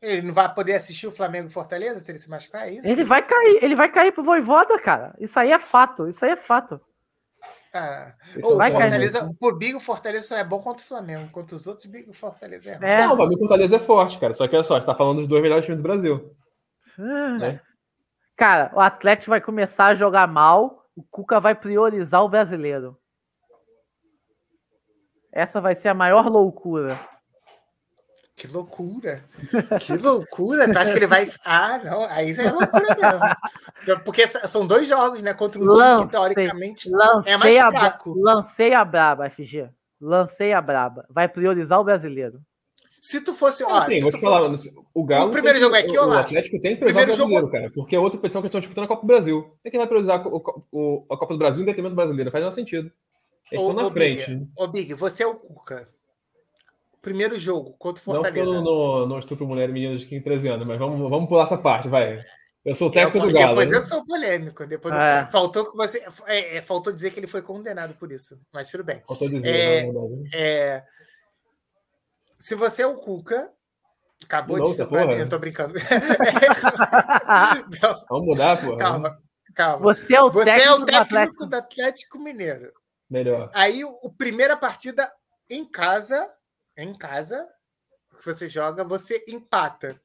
Ele 0.00 0.22
não 0.22 0.34
vai 0.34 0.52
poder 0.52 0.74
assistir 0.74 1.06
o 1.06 1.10
Flamengo 1.10 1.50
Fortaleza 1.50 1.98
se 1.98 2.10
ele 2.10 2.18
se 2.18 2.30
machucar, 2.30 2.68
é 2.68 2.74
isso? 2.74 2.88
Ele 2.88 3.04
vai 3.04 3.26
cair, 3.26 3.58
ele 3.62 3.74
vai 3.74 3.90
cair 3.90 4.12
pro 4.12 4.22
Voivoda, 4.22 4.78
cara. 4.78 5.14
Isso 5.18 5.36
aí 5.38 5.50
é 5.50 5.58
fato, 5.58 6.08
isso 6.08 6.24
aí 6.24 6.32
é 6.32 6.36
fato. 6.36 6.80
Ah, 7.74 8.14
o 8.36 8.40
Fortaleza, 8.40 9.20
cair. 9.20 9.34
por 9.38 9.58
Big, 9.58 9.74
o 9.74 9.80
Fortaleza 9.80 10.28
só 10.28 10.36
é 10.36 10.44
bom 10.44 10.60
contra 10.60 10.84
o 10.84 10.88
Flamengo. 10.88 11.30
Contra 11.30 11.54
os 11.54 11.66
outros, 11.66 11.86
Big, 11.86 12.08
o 12.08 12.14
Fortaleza 12.14 12.70
é 12.70 12.74
ruim. 12.76 12.86
É. 12.86 13.06
Não, 13.06 13.14
o 13.14 13.38
Fortaleza 13.38 13.76
é 13.76 13.80
forte, 13.80 14.18
cara. 14.18 14.32
Só 14.32 14.46
que 14.46 14.56
é 14.56 14.62
só, 14.62 14.74
a 14.74 14.78
gente 14.78 14.86
tá 14.86 14.94
falando 14.94 15.18
dos 15.18 15.28
dois 15.28 15.42
melhores 15.42 15.64
times 15.64 15.78
do 15.78 15.82
Brasil. 15.82 16.34
Ah. 16.98 17.38
Né? 17.38 17.60
Cara, 18.36 18.70
o 18.74 18.80
Atlético 18.80 19.30
vai 19.30 19.40
começar 19.40 19.86
a 19.86 19.94
jogar 19.96 20.28
mal, 20.28 20.86
o 20.96 21.02
Cuca 21.02 21.40
vai 21.40 21.54
priorizar 21.56 22.22
o 22.24 22.28
brasileiro. 22.28 22.96
Essa 25.32 25.60
vai 25.60 25.74
ser 25.74 25.88
a 25.88 25.94
maior 25.94 26.26
loucura. 26.28 26.98
Que 28.38 28.46
loucura! 28.46 29.24
Que 29.80 29.96
loucura! 29.96 30.70
Tu 30.72 30.78
acha 30.78 30.92
que 30.92 30.98
ele 31.00 31.08
vai. 31.08 31.28
Ah, 31.44 31.80
não, 31.82 32.04
aí 32.04 32.30
é 32.30 32.52
loucura 32.52 32.96
mesmo. 33.00 33.36
Então, 33.82 34.00
porque 34.00 34.28
são 34.46 34.64
dois 34.64 34.88
jogos, 34.88 35.20
né? 35.22 35.34
Contra 35.34 35.60
um 35.60 35.64
lancei, 35.64 35.86
time 35.86 36.04
que 36.04 36.12
teoricamente 36.12 36.88
é 37.26 37.36
mais 37.36 37.56
fraco. 37.56 38.10
A, 38.10 38.32
lancei 38.32 38.72
a 38.72 38.84
braba, 38.84 39.28
FG. 39.30 39.68
Lancei 40.00 40.52
a 40.52 40.60
braba. 40.60 41.04
Vai 41.10 41.28
priorizar 41.28 41.80
o 41.80 41.84
brasileiro. 41.84 42.40
Se 43.00 43.20
tu 43.20 43.34
fosse. 43.34 43.64
Ó, 43.64 43.82
Sim, 43.82 44.02
vou 44.02 44.10
te 44.12 44.20
falar, 44.20 44.54
o 44.94 45.04
Galo. 45.04 45.30
O 45.30 45.32
primeiro 45.32 45.58
jogo 45.58 45.74
é 45.74 45.80
aqui 45.80 45.98
ou 45.98 46.06
lá? 46.06 46.16
O 46.16 46.20
Atlético 46.20 46.60
tem 46.60 46.74
que 46.74 46.80
priorizar 46.80 47.02
o 47.02 47.06
brasileiro, 47.06 47.40
jogo... 47.40 47.52
cara. 47.52 47.70
Porque 47.74 47.96
é 47.96 47.98
outra 47.98 48.20
posição 48.20 48.40
que 48.40 48.46
estão 48.46 48.60
disputando 48.60 48.84
a 48.84 48.88
Copa 48.88 49.02
do 49.02 49.06
Brasil. 49.08 49.52
É 49.64 49.70
quem 49.70 49.78
vai 49.78 49.88
priorizar 49.88 50.24
o, 50.24 50.42
o, 50.70 51.06
a 51.10 51.16
Copa 51.16 51.34
do 51.34 51.38
Brasil 51.38 51.62
em 51.62 51.66
detrimento 51.66 51.94
do 51.94 51.96
brasileiro. 51.96 52.30
Faz 52.30 52.42
nenhum 52.42 52.52
sentido. 52.52 52.92
Eles 53.50 53.64
ô, 53.64 53.70
estão 53.70 53.84
na 53.84 53.90
frente. 53.90 54.30
Big, 54.30 54.48
ô, 54.56 54.68
Big, 54.68 54.94
você 54.94 55.24
é 55.24 55.26
o 55.26 55.34
Cuca 55.34 55.88
primeiro 57.00 57.38
jogo 57.38 57.74
contra 57.78 58.00
o 58.00 58.04
Fortaleza. 58.04 58.52
Não, 58.52 58.62
não, 58.62 59.06
não 59.06 59.18
estupro 59.18 59.46
mulher 59.46 59.68
e 59.68 59.72
meninas 59.72 60.00
de 60.00 60.06
15, 60.06 60.24
13 60.24 60.48
anos, 60.48 60.66
mas 60.66 60.78
vamos, 60.78 60.98
vamos 61.10 61.28
pular 61.28 61.44
essa 61.44 61.58
parte, 61.58 61.88
vai. 61.88 62.22
Eu 62.64 62.74
sou 62.74 62.88
o 62.88 62.92
técnico 62.92 63.26
do 63.26 63.32
Galo. 63.32 63.48
Depois 63.48 63.70
né? 63.70 63.78
eu 63.78 63.86
sou 63.86 64.04
polêmico. 64.04 64.66
Depois 64.66 64.94
é. 64.94 65.26
faltou 65.30 65.70
que 65.70 65.76
você 65.76 66.04
é, 66.26 66.58
é, 66.58 66.62
faltou 66.62 66.92
dizer 66.92 67.12
que 67.12 67.20
ele 67.20 67.26
foi 67.26 67.40
condenado 67.40 67.94
por 67.94 68.12
isso, 68.12 68.38
mas 68.52 68.70
tudo 68.70 68.84
bem. 68.84 69.02
Faltou 69.06 69.28
dizer. 69.28 69.48
É, 69.48 69.86
né? 69.86 69.92
é, 70.34 70.84
se 72.38 72.54
você 72.54 72.82
é 72.82 72.86
o 72.86 72.96
Cuca, 72.96 73.50
acabou 74.22 74.60
de, 74.60 74.70
de 74.70 74.76
ser 74.76 74.86
mim, 74.90 75.14
eu 75.14 75.28
tô 75.28 75.38
brincando. 75.38 75.74
vamos 78.10 78.26
mudar, 78.26 78.60
pô. 78.60 78.76
Calma, 78.76 79.18
calma. 79.54 79.94
Você 79.94 80.14
é 80.14 80.22
o 80.22 80.30
você 80.30 80.44
técnico, 80.44 80.70
é 80.70 80.74
o 80.74 80.84
técnico 80.84 80.94
do, 80.94 80.96
Atlético. 80.96 81.46
do 81.46 81.56
Atlético 81.56 82.18
Mineiro. 82.18 82.72
Melhor. 83.08 83.50
Aí, 83.54 83.82
o 83.84 84.10
primeira 84.10 84.56
partida 84.56 85.10
em 85.48 85.64
casa 85.64 86.28
em 86.82 86.94
casa, 86.94 87.46
que 88.08 88.24
você 88.24 88.48
joga, 88.48 88.84
você 88.84 89.24
empata. 89.28 90.00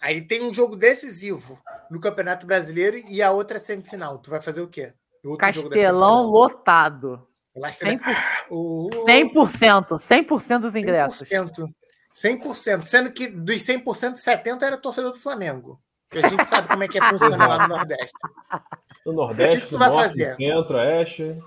Aí 0.00 0.20
tem 0.20 0.42
um 0.42 0.54
jogo 0.54 0.76
decisivo 0.76 1.58
no 1.90 2.00
Campeonato 2.00 2.46
Brasileiro 2.46 2.96
e 3.08 3.22
a 3.22 3.30
outra 3.30 3.58
semifinal. 3.58 4.18
Tu 4.18 4.30
vai 4.30 4.40
fazer 4.40 4.62
o 4.62 4.68
quê? 4.68 4.92
O 5.24 5.36
Castelão 5.36 6.24
lotado. 6.24 7.26
100%, 7.56 8.00
100%, 8.50 10.00
100% 10.00 10.58
dos 10.58 10.74
ingressos. 10.74 11.28
100%, 11.28 11.68
100%. 12.14 12.82
Sendo 12.82 13.12
que 13.12 13.28
dos 13.28 13.62
100%, 13.62 14.14
70% 14.14 14.62
era 14.62 14.76
torcedor 14.78 15.12
do 15.12 15.18
Flamengo. 15.18 15.80
A 16.10 16.28
gente 16.28 16.44
sabe 16.44 16.68
como 16.68 16.82
é 16.82 16.88
que 16.88 16.98
é 16.98 17.02
funcionar 17.08 17.46
lá 17.46 17.68
no 17.68 17.76
Nordeste. 17.76 18.12
No 19.06 19.12
Nordeste, 19.12 19.56
o 19.56 19.60
que, 19.60 19.66
que 19.66 19.72
tu 19.72 19.78
vai 19.78 19.88
norte, 19.88 20.02
fazer? 20.04 20.30
no 20.30 20.34
centro, 20.36 20.76
oeste. 20.76 21.38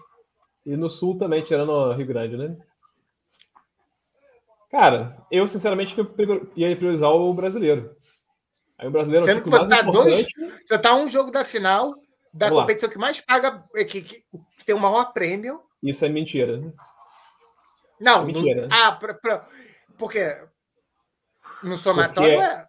E 0.66 0.78
no 0.78 0.90
sul 0.90 1.18
também, 1.18 1.44
tirando 1.44 1.70
o 1.72 1.94
Rio 1.94 2.08
Grande, 2.08 2.38
né? 2.38 2.56
Cara, 4.76 5.16
eu 5.32 5.48
sinceramente 5.48 5.96
ia 6.54 6.76
priorizar 6.76 7.10
o 7.10 7.34
brasileiro. 7.34 7.96
Aí 8.78 8.86
o 8.86 8.92
brasileiro. 8.92 9.26
Sendo 9.26 9.42
que 9.42 9.50
você 9.50 9.70
tá 9.70 9.82
dois. 9.84 10.28
Você 10.66 10.78
tá 10.78 10.94
um 10.94 11.08
jogo 11.08 11.32
da 11.32 11.46
final 11.46 11.96
da 12.34 12.50
Vamos 12.50 12.64
competição 12.64 12.90
lá. 12.90 12.94
que 12.94 13.00
mais 13.00 13.22
paga, 13.22 13.64
que, 13.74 14.02
que, 14.02 14.26
que, 14.58 14.66
tem 14.66 14.76
o 14.76 14.80
maior 14.80 15.14
prêmio. 15.14 15.62
Isso 15.82 16.04
é 16.04 16.10
mentira. 16.10 16.60
Não, 18.02 18.24
é 18.24 18.26
mentira. 18.26 18.68
Não, 18.68 18.78
ah, 18.78 18.92
pra, 18.92 19.14
pra, 19.14 19.48
porque 19.98 20.38
no 21.64 21.78
somatório 21.78 22.38
porque 22.38 22.54
é. 22.54 22.66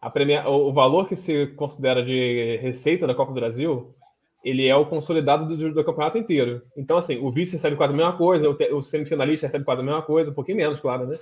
A 0.00 0.08
premia, 0.08 0.48
o 0.48 0.72
valor 0.72 1.06
que 1.06 1.14
se 1.14 1.48
considera 1.48 2.02
de 2.02 2.56
receita 2.62 3.06
da 3.06 3.14
Copa 3.14 3.32
do 3.32 3.38
Brasil 3.38 3.94
ele 4.42 4.66
é 4.66 4.74
o 4.74 4.86
consolidado 4.86 5.56
do, 5.56 5.72
do, 5.72 5.84
campeonato 5.84 6.18
inteiro. 6.18 6.62
Então, 6.76 6.98
assim, 6.98 7.18
o 7.18 7.30
vice 7.30 7.54
recebe 7.54 7.76
quase 7.76 7.92
a 7.92 7.96
mesma 7.96 8.16
coisa, 8.16 8.48
o, 8.48 8.54
te, 8.54 8.72
o 8.72 8.82
semifinalista 8.82 9.46
recebe 9.46 9.64
quase 9.64 9.82
a 9.82 9.84
mesma 9.84 10.02
coisa, 10.02 10.30
um 10.30 10.34
pouquinho 10.34 10.56
menos, 10.56 10.80
claro, 10.80 11.06
né? 11.06 11.18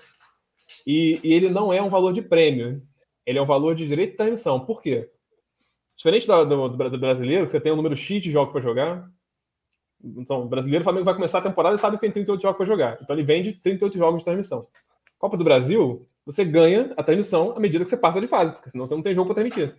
E, 0.87 1.21
e, 1.23 1.33
ele 1.33 1.51
não 1.51 1.73
é 1.73 1.83
um 1.83 1.91
valor 1.91 2.13
de 2.13 2.23
prêmio, 2.23 2.83
ele 3.27 3.39
é 3.39 3.43
um 3.43 3.47
valor 3.47 3.75
de 3.75 3.87
direito 3.87 4.13
de 4.13 4.17
transmissão. 4.17 4.61
Por 4.61 4.81
quê? 4.81 5.11
Diferente 5.97 6.27
do, 6.27 6.45
do, 6.47 6.69
do 6.69 6.99
brasileiro, 6.99 7.47
você 7.47 7.61
tem 7.61 7.71
um 7.71 7.77
número 7.77 7.97
X 7.97 8.23
de 8.23 8.31
jogos 8.31 8.53
para 8.53 8.63
jogar. 8.63 9.07
Então, 10.03 10.43
o 10.43 10.49
brasileiro, 10.49 10.81
o 10.81 10.85
Flamengo 10.85 11.05
vai 11.05 11.15
começar 11.15 11.39
a 11.39 11.43
temporada 11.43 11.77
e 11.77 11.79
sabe 11.79 11.97
que 11.97 12.01
tem 12.01 12.11
38 12.11 12.41
jogos 12.41 12.57
para 12.57 12.67
jogar. 12.67 12.99
Então, 13.03 13.15
ele 13.15 13.23
vende 13.23 13.53
38 13.53 13.99
jogos 13.99 14.19
de 14.21 14.25
transmissão. 14.25 14.67
Copa 15.19 15.37
do 15.37 15.45
Brasil, 15.45 16.09
você 16.25 16.43
ganha 16.43 16.95
a 16.97 17.03
transmissão 17.03 17.55
à 17.55 17.61
medida 17.61 17.85
que 17.85 17.91
você 17.91 17.97
passa 17.99 18.19
de 18.19 18.27
fase, 18.27 18.55
porque 18.55 18.71
senão 18.71 18.87
você 18.87 18.95
não 18.95 19.03
tem 19.03 19.13
jogo 19.13 19.35
para 19.35 19.43
transmitir. 19.43 19.79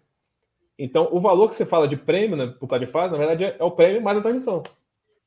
Então, 0.77 1.09
o 1.11 1.19
valor 1.19 1.47
que 1.47 1.55
você 1.55 1.65
fala 1.65 1.87
de 1.87 1.95
prêmio 1.95 2.35
né, 2.35 2.47
por 2.59 2.79
de 2.79 2.87
fase, 2.87 3.11
na 3.11 3.17
verdade, 3.17 3.43
é, 3.43 3.55
é 3.59 3.63
o 3.63 3.71
prêmio 3.71 4.01
mais 4.01 4.17
a 4.17 4.21
transmissão. 4.21 4.63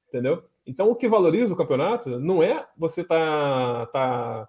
Entendeu? 0.09 0.43
Então, 0.67 0.91
o 0.91 0.97
que 0.97 1.09
valoriza 1.09 1.53
o 1.53 1.57
campeonato 1.57 2.19
não 2.19 2.43
é 2.43 2.67
você 2.77 3.03
estar 3.03 3.87
tá, 3.87 3.93
tá 3.93 4.49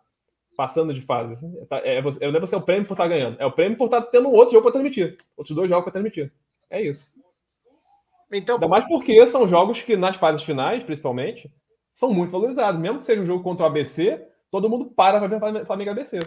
passando 0.56 0.94
de 0.94 1.02
fase. 1.02 1.34
Assim, 1.34 1.66
tá, 1.66 1.78
é 1.78 2.02
você, 2.02 2.26
não 2.26 2.38
é 2.38 2.40
você 2.40 2.56
é 2.56 2.58
o 2.58 2.62
prêmio 2.62 2.88
por 2.88 2.94
estar 2.94 3.04
tá 3.04 3.10
ganhando. 3.10 3.38
É 3.40 3.46
o 3.46 3.52
prêmio 3.52 3.78
por 3.78 3.86
estar 3.86 4.02
tá 4.02 4.08
tendo 4.08 4.32
outro 4.32 4.54
jogo 4.54 4.64
para 4.64 4.74
transmitir. 4.74 5.18
Outros 5.36 5.56
dois 5.56 5.70
jogos 5.70 5.84
para 5.84 5.92
transmitir. 5.92 6.32
É 6.70 6.82
isso. 6.82 7.08
Então, 8.32 8.56
Ainda 8.56 8.68
mais 8.68 8.88
porque 8.88 9.26
são 9.28 9.48
jogos 9.48 9.82
que, 9.82 9.96
nas 9.96 10.18
fases 10.18 10.44
finais, 10.44 10.84
principalmente, 10.84 11.52
são 11.94 12.14
muito 12.14 12.32
valorizados. 12.32 12.80
Mesmo 12.80 13.00
que 13.00 13.06
seja 13.06 13.22
um 13.22 13.26
jogo 13.26 13.44
contra 13.44 13.64
o 13.64 13.68
ABC, 13.68 14.26
todo 14.50 14.70
mundo 14.70 14.86
para 14.86 15.20
para 15.20 15.28
ver 15.28 15.66
Flamengo 15.66 15.92
ABC. 15.92 16.20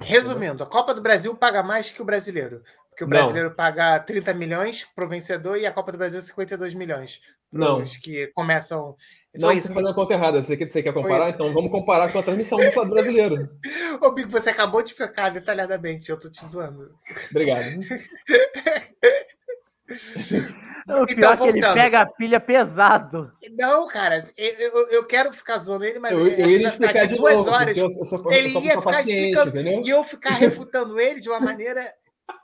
Resumindo, 0.00 0.62
a 0.62 0.66
Copa 0.66 0.92
do 0.92 1.00
Brasil 1.00 1.34
paga 1.36 1.62
mais 1.62 1.90
que 1.90 2.02
o 2.02 2.04
brasileiro. 2.04 2.62
Porque 2.94 3.04
o 3.04 3.08
brasileiro 3.08 3.48
não. 3.48 3.56
paga 3.56 3.98
30 3.98 4.32
milhões 4.34 4.86
para 4.94 5.04
o 5.04 5.08
vencedor 5.08 5.58
e 5.58 5.66
a 5.66 5.72
Copa 5.72 5.90
do 5.90 5.98
Brasil 5.98 6.22
52 6.22 6.74
milhões. 6.74 7.20
Não. 7.52 7.82
Os 7.82 7.96
que 7.96 8.28
começam. 8.28 8.96
Não, 9.34 9.50
você 9.50 9.58
está 9.58 9.74
fazendo 9.74 9.90
a 9.90 9.94
conta 9.94 10.14
errada. 10.14 10.40
Você 10.40 10.56
quer, 10.56 10.70
você 10.70 10.80
quer 10.80 10.94
comparar? 10.94 11.30
Então 11.30 11.52
vamos 11.52 11.72
comparar 11.72 12.12
com 12.12 12.20
a 12.20 12.22
transmissão 12.22 12.58
do 12.58 12.64
lado 12.64 12.90
brasileiro. 12.90 13.50
Ô, 14.00 14.12
Bico, 14.12 14.30
você 14.30 14.50
acabou 14.50 14.80
de 14.80 14.90
explicar 14.90 15.30
detalhadamente. 15.30 16.08
Eu 16.08 16.14
estou 16.14 16.30
te 16.30 16.46
zoando. 16.46 16.92
Obrigado. 17.30 17.64
O 20.86 21.06
pior 21.06 21.08
então, 21.08 21.32
é 21.32 21.36
que 21.36 21.58
ele 21.58 21.72
pega 21.72 22.02
a 22.02 22.06
pilha 22.06 22.38
pesado. 22.38 23.32
Não, 23.58 23.88
cara, 23.88 24.22
eu, 24.36 24.88
eu 24.90 25.06
quero 25.06 25.32
ficar 25.32 25.56
zoando 25.56 25.84
ele, 25.84 25.98
mas 25.98 26.12
eu, 26.12 26.26
ele 26.26 26.42
eu 26.42 26.60
ia 26.60 26.72
ficar 26.72 26.90
aqui 26.90 27.14
duas 27.14 27.36
novo, 27.36 27.50
horas. 27.50 27.76
Eu, 27.76 27.84
eu 27.84 28.04
sou, 28.04 28.30
ele 28.30 28.48
ia 28.48 28.80
ficar 28.80 29.00
explicando 29.00 29.48
entendeu? 29.48 29.82
e 29.82 29.88
eu 29.88 30.04
ficar 30.04 30.34
refutando 30.34 31.00
ele 31.00 31.20
de 31.20 31.30
uma 31.30 31.40
maneira 31.40 31.90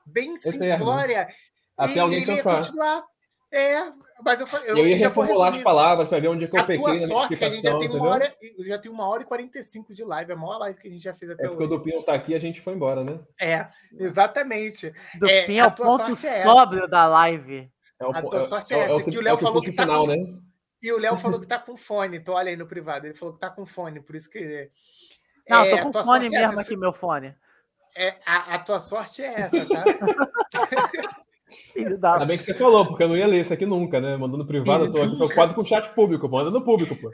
bem 0.07 0.36
simplória. 0.36 1.28
Até 1.77 1.94
e 1.94 2.01
alguém 2.01 2.24
cansar. 2.24 2.57
continuar. 2.57 3.05
É, 3.52 3.93
mas 4.24 4.40
eu 4.40 4.47
Eu, 4.65 4.78
eu 4.78 4.86
ia 4.86 4.97
reformular 4.97 5.52
as 5.52 5.62
palavras 5.62 6.09
para 6.09 6.20
ver 6.20 6.28
onde 6.28 6.44
é 6.44 6.48
que 6.48 6.57
eu 6.57 6.61
a 6.61 6.65
peguei. 6.65 6.85
A 6.85 6.98
tua 6.98 7.07
sorte 7.09 7.36
que 7.36 7.44
a 7.44 7.48
gente 7.48 7.62
já 7.62 7.77
tem 7.78 7.90
uma 7.90 8.09
hora, 8.09 8.35
já 8.61 8.78
tem 8.78 8.93
uma 8.93 9.09
hora 9.09 9.23
e 9.23 9.27
45 9.27 9.93
de 9.93 10.05
live, 10.05 10.31
é 10.31 10.35
a 10.35 10.36
maior 10.36 10.59
live 10.59 10.78
que 10.78 10.86
a 10.86 10.90
gente 10.90 11.02
já 11.02 11.12
fez 11.12 11.32
até 11.32 11.47
é 11.47 11.48
porque 11.48 11.65
hoje. 11.65 11.74
o 11.74 11.77
Dupinho 11.78 12.02
tá 12.05 12.15
aqui 12.15 12.32
a 12.32 12.39
gente 12.39 12.61
foi 12.61 12.74
embora, 12.74 13.02
né? 13.02 13.19
É, 13.40 13.66
exatamente. 13.98 14.93
Dupinho 15.15 15.62
é, 15.62 15.65
é 15.65 15.66
o 15.66 15.73
ponto 15.73 16.27
é 16.27 16.43
sóbrio 16.44 16.86
da 16.86 17.09
live. 17.09 17.69
É 17.98 18.07
o, 18.07 18.11
a 18.11 18.23
tua 18.23 18.43
sorte 18.43 18.73
é, 18.73 18.78
é 18.78 18.82
essa, 18.85 19.02
que 19.02 19.19
o 19.19 19.23
Léo 19.23 19.36
falou 19.36 19.61
que 19.61 19.73
tá 19.73 19.82
final, 19.82 20.07
com, 20.07 20.12
né? 20.12 20.16
E 20.82 20.93
o 20.93 20.98
Léo 20.98 21.16
falou 21.19 21.39
que 21.39 21.47
tá 21.47 21.59
com 21.59 21.77
fone. 21.77 22.20
Tu 22.20 22.32
olha 22.32 22.48
aí 22.48 22.57
no 22.57 22.66
privado. 22.66 23.07
Ele 23.07 23.15
falou 23.15 23.35
que 23.35 23.40
tá 23.40 23.51
com 23.51 23.66
fone, 23.66 24.01
por 24.01 24.16
isso 24.16 24.31
que. 24.31 24.70
Não, 25.47 25.62
é, 25.62 25.77
tô 25.77 25.90
com 25.90 26.05
fone 26.05 26.27
é 26.28 26.31
mesmo 26.31 26.59
é 26.59 26.62
aqui, 26.62 26.77
meu 26.77 26.93
fone. 26.93 27.35
É, 27.97 28.17
a, 28.25 28.55
a, 28.55 28.59
tua 28.59 28.79
sorte 28.79 29.23
é 29.23 29.41
essa, 29.41 29.67
tá? 29.67 29.85
Ainda 31.77 32.27
bem 32.27 32.39
que 32.39 32.45
você 32.45 32.55
falou, 32.55 32.87
porque 32.87 33.03
eu 33.03 33.09
não 33.09 33.17
ia 33.17 33.27
ler 33.27 33.41
isso 33.41 33.53
aqui 33.53 33.67
nunca, 33.67 34.01
né? 34.01 34.17
Mandando 34.17 34.47
privado, 34.47 34.85
eu 34.85 34.93
tô 34.93 35.03
aqui 35.03 35.17
preocupado 35.17 35.55
com 35.55 35.62
o 35.62 35.67
chat 35.67 35.89
público, 35.95 36.29
manda 36.29 36.51
no 36.51 36.62
público, 36.62 36.95
pô. 36.97 37.11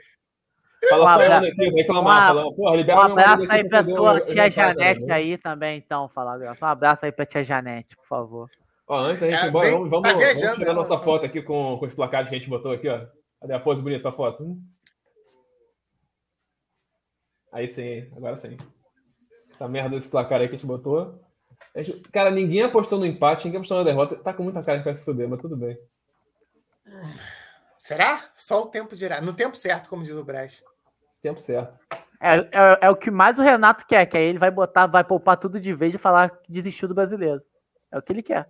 Fala 0.90 1.14
um 1.14 1.16
pra 1.16 1.24
ela 1.24 1.48
aqui, 1.48 1.70
reclamar, 1.70 2.28
falar, 2.28 2.52
porra, 2.52 2.76
libera 2.76 2.98
um 2.98 3.02
abraço 3.12 3.46
aí 3.50 3.68
pra 3.68 3.82
tua 3.82 4.20
tia 4.20 4.50
Janete 4.50 5.10
aí 5.10 5.38
também, 5.38 5.78
então, 5.78 6.08
falar. 6.08 6.38
Um 6.38 6.66
abraço 6.66 7.06
aí 7.06 7.12
pra 7.12 7.24
tia 7.26 7.44
Janete, 7.44 7.96
por 7.96 8.06
favor. 8.06 8.48
Ó, 8.86 8.98
antes 8.98 9.20
da 9.20 9.30
gente 9.30 9.40
ir 9.40 9.46
é, 9.46 9.48
embora, 9.48 9.70
vamos, 9.70 9.90
vamos, 9.90 10.12
vamos 10.12 10.40
tirar 10.40 10.58
né? 10.58 10.72
nossa 10.72 10.98
foto 10.98 11.24
aqui 11.24 11.42
com, 11.42 11.76
com 11.78 11.86
os 11.86 11.94
placares 11.94 12.28
que 12.28 12.36
a 12.36 12.38
gente 12.38 12.50
botou 12.50 12.72
aqui, 12.72 12.88
ó. 12.88 13.06
Cadê 13.40 13.54
a 13.54 13.60
pose 13.60 13.82
bonita 13.82 14.02
pra 14.02 14.12
foto? 14.12 14.56
Aí 17.52 17.66
sim, 17.66 18.08
agora 18.14 18.36
sim. 18.36 18.56
Essa 19.56 19.66
merda 19.66 19.96
desse 19.96 20.10
placar 20.10 20.40
aí 20.40 20.48
que 20.48 20.54
a 20.54 20.58
gente 20.58 20.66
botou. 20.66 21.18
A 21.74 21.80
gente, 21.80 22.00
cara, 22.10 22.30
ninguém 22.30 22.62
apostou 22.62 22.98
no 22.98 23.06
empate, 23.06 23.46
ninguém 23.46 23.58
apostou 23.58 23.78
na 23.78 23.84
derrota. 23.84 24.16
Tá 24.16 24.34
com 24.34 24.42
muita 24.42 24.62
cara 24.62 24.78
de 24.78 24.84
vai 24.84 24.94
se 24.94 25.02
fuder, 25.02 25.26
mas 25.26 25.40
tudo 25.40 25.56
bem. 25.56 25.78
Será? 27.78 28.28
Só 28.34 28.62
o 28.62 28.66
tempo 28.66 28.94
dirá. 28.94 29.20
No 29.22 29.32
tempo 29.32 29.56
certo, 29.56 29.88
como 29.88 30.02
diz 30.02 30.12
o 30.12 30.24
Braz. 30.24 30.62
Tempo 31.22 31.40
certo. 31.40 31.78
É, 32.20 32.36
é, 32.36 32.78
é, 32.82 32.90
o 32.90 32.96
que 32.96 33.10
mais 33.10 33.38
o 33.38 33.42
Renato 33.42 33.86
quer, 33.86 34.04
que 34.06 34.16
aí 34.16 34.24
ele 34.24 34.38
vai 34.38 34.50
botar, 34.50 34.86
vai 34.86 35.04
poupar 35.04 35.38
tudo 35.38 35.58
de 35.58 35.72
vez 35.72 35.94
e 35.94 35.98
falar 35.98 36.30
que 36.30 36.52
desistiu 36.52 36.88
do 36.88 36.94
brasileiro. 36.94 37.42
É 37.90 37.98
o 37.98 38.02
que 38.02 38.12
ele 38.12 38.22
quer. 38.22 38.48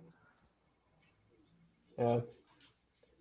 É. 1.97 2.21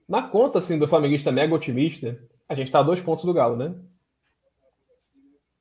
Na 0.08 0.22
conta, 0.22 0.58
assim, 0.58 0.78
do 0.78 0.88
flamenguista 0.88 1.30
mega 1.30 1.54
otimista, 1.54 2.18
a 2.48 2.54
gente 2.54 2.70
tá 2.70 2.80
a 2.80 2.82
dois 2.82 3.00
pontos 3.00 3.24
do 3.24 3.32
Galo, 3.32 3.56
né? 3.56 3.74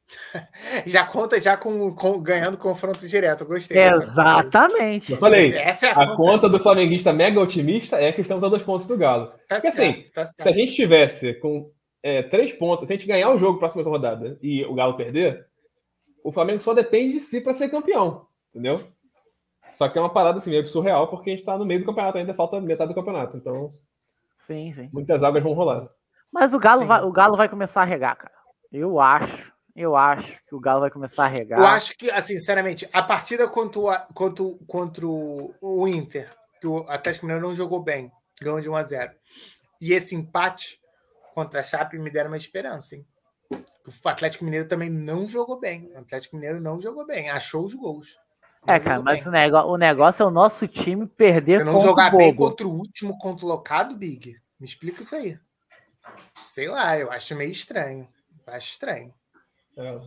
Já 0.85 1.05
conta 1.05 1.39
já 1.39 1.57
com, 1.57 1.93
com 1.93 2.21
ganhando 2.21 2.57
confronto 2.57 3.07
direto. 3.07 3.45
Gostei. 3.45 3.81
Exatamente. 3.81 5.11
Eu 5.11 5.17
falei, 5.17 5.53
Essa 5.53 5.87
é 5.87 5.89
a, 5.89 5.93
a 5.93 6.07
conta. 6.07 6.15
conta. 6.15 6.49
do 6.49 6.59
flamenguista 6.59 7.11
mega 7.11 7.39
otimista 7.39 7.99
é 7.99 8.11
que 8.11 8.21
estamos 8.21 8.43
a 8.43 8.49
dois 8.49 8.63
pontos 8.63 8.85
do 8.85 8.97
Galo. 8.97 9.27
Tá 9.27 9.55
Porque 9.55 9.67
assim, 9.67 9.93
certo, 9.93 10.19
assim, 10.19 10.37
tá 10.37 10.43
se 10.43 10.49
a 10.49 10.53
gente 10.53 10.73
tivesse 10.73 11.33
com 11.35 11.71
é, 12.03 12.21
três 12.23 12.53
pontos, 12.53 12.87
se 12.87 12.93
a 12.93 12.97
gente 12.97 13.07
ganhar 13.07 13.29
o 13.31 13.37
jogo 13.37 13.59
próxima 13.59 13.83
rodada 13.83 14.37
e 14.41 14.63
o 14.65 14.75
Galo 14.75 14.95
perder, 14.95 15.47
o 16.23 16.31
Flamengo 16.31 16.61
só 16.61 16.73
depende 16.73 17.13
de 17.13 17.19
si 17.19 17.41
para 17.41 17.53
ser 17.53 17.69
campeão, 17.69 18.27
entendeu? 18.49 18.87
Só 19.71 19.89
que 19.89 19.97
é 19.97 20.01
uma 20.01 20.13
parada 20.13 20.37
assim 20.37 20.51
meio 20.51 20.65
surreal, 20.67 21.07
porque 21.07 21.31
a 21.31 21.33
gente 21.33 21.39
está 21.39 21.57
no 21.57 21.65
meio 21.65 21.79
do 21.79 21.85
campeonato, 21.85 22.17
ainda 22.17 22.33
falta 22.33 22.61
metade 22.61 22.89
do 22.89 22.95
campeonato. 22.95 23.35
Então, 23.37 23.71
sim, 24.45 24.71
sim. 24.73 24.89
muitas 24.93 25.23
águas 25.23 25.43
vão 25.43 25.53
rolar. 25.53 25.89
Mas 26.31 26.53
o 26.53 26.59
Galo, 26.59 26.85
vai, 26.85 27.01
o 27.03 27.11
Galo 27.11 27.37
vai 27.37 27.49
começar 27.49 27.81
a 27.81 27.85
regar, 27.85 28.15
cara. 28.15 28.33
Eu 28.71 28.99
acho. 28.99 29.54
Eu 29.75 29.95
acho 29.95 30.31
que 30.47 30.55
o 30.55 30.59
Galo 30.59 30.79
vai 30.79 30.89
começar 30.89 31.25
a 31.25 31.27
regar. 31.27 31.59
Eu 31.59 31.65
acho 31.65 31.97
que, 31.97 32.09
assim, 32.09 32.37
sinceramente, 32.39 32.87
a 32.93 33.03
partida 33.03 33.45
contra, 33.47 34.07
contra, 34.13 34.45
contra 34.65 35.05
o 35.05 35.87
Inter, 35.87 36.33
que 36.61 36.67
o 36.67 36.89
Atlético 36.89 37.25
Mineiro 37.25 37.45
não 37.45 37.53
jogou 37.53 37.83
bem, 37.83 38.09
ganhou 38.41 38.61
de 38.61 38.69
1 38.69 38.75
a 38.75 38.83
0 38.83 39.11
E 39.81 39.91
esse 39.91 40.15
empate 40.15 40.79
contra 41.33 41.59
a 41.59 41.63
Chape 41.63 41.99
me 41.99 42.09
deram 42.09 42.29
uma 42.29 42.37
esperança, 42.37 42.95
hein? 42.95 43.05
O 43.51 44.09
Atlético 44.09 44.45
Mineiro 44.45 44.67
também 44.67 44.89
não 44.89 45.27
jogou 45.27 45.59
bem. 45.59 45.91
O 45.93 45.99
Atlético 45.99 46.37
Mineiro 46.37 46.61
não 46.61 46.81
jogou 46.81 47.05
bem, 47.05 47.29
achou 47.29 47.65
os 47.65 47.73
gols. 47.73 48.17
É, 48.65 48.79
cara, 48.79 49.01
mas 49.01 49.23
o 49.25 49.29
negócio, 49.29 49.69
o 49.69 49.77
negócio 49.77 50.23
é 50.23 50.25
o 50.25 50.31
nosso 50.31 50.67
time 50.67 51.05
perder 51.05 51.57
Você 51.57 51.63
não 51.63 51.79
jogar 51.81 52.15
bem 52.15 52.33
contra 52.33 52.65
o 52.65 52.71
último 52.71 53.15
colocado, 53.17 53.95
Big? 53.95 54.35
Me 54.59 54.65
explica 54.65 55.01
isso 55.01 55.15
aí. 55.15 55.37
Sei 56.47 56.67
lá, 56.67 56.97
eu 56.97 57.11
acho 57.11 57.35
meio 57.35 57.51
estranho. 57.51 58.07
acho 58.47 58.69
estranho. 58.69 59.13
É. 59.77 59.99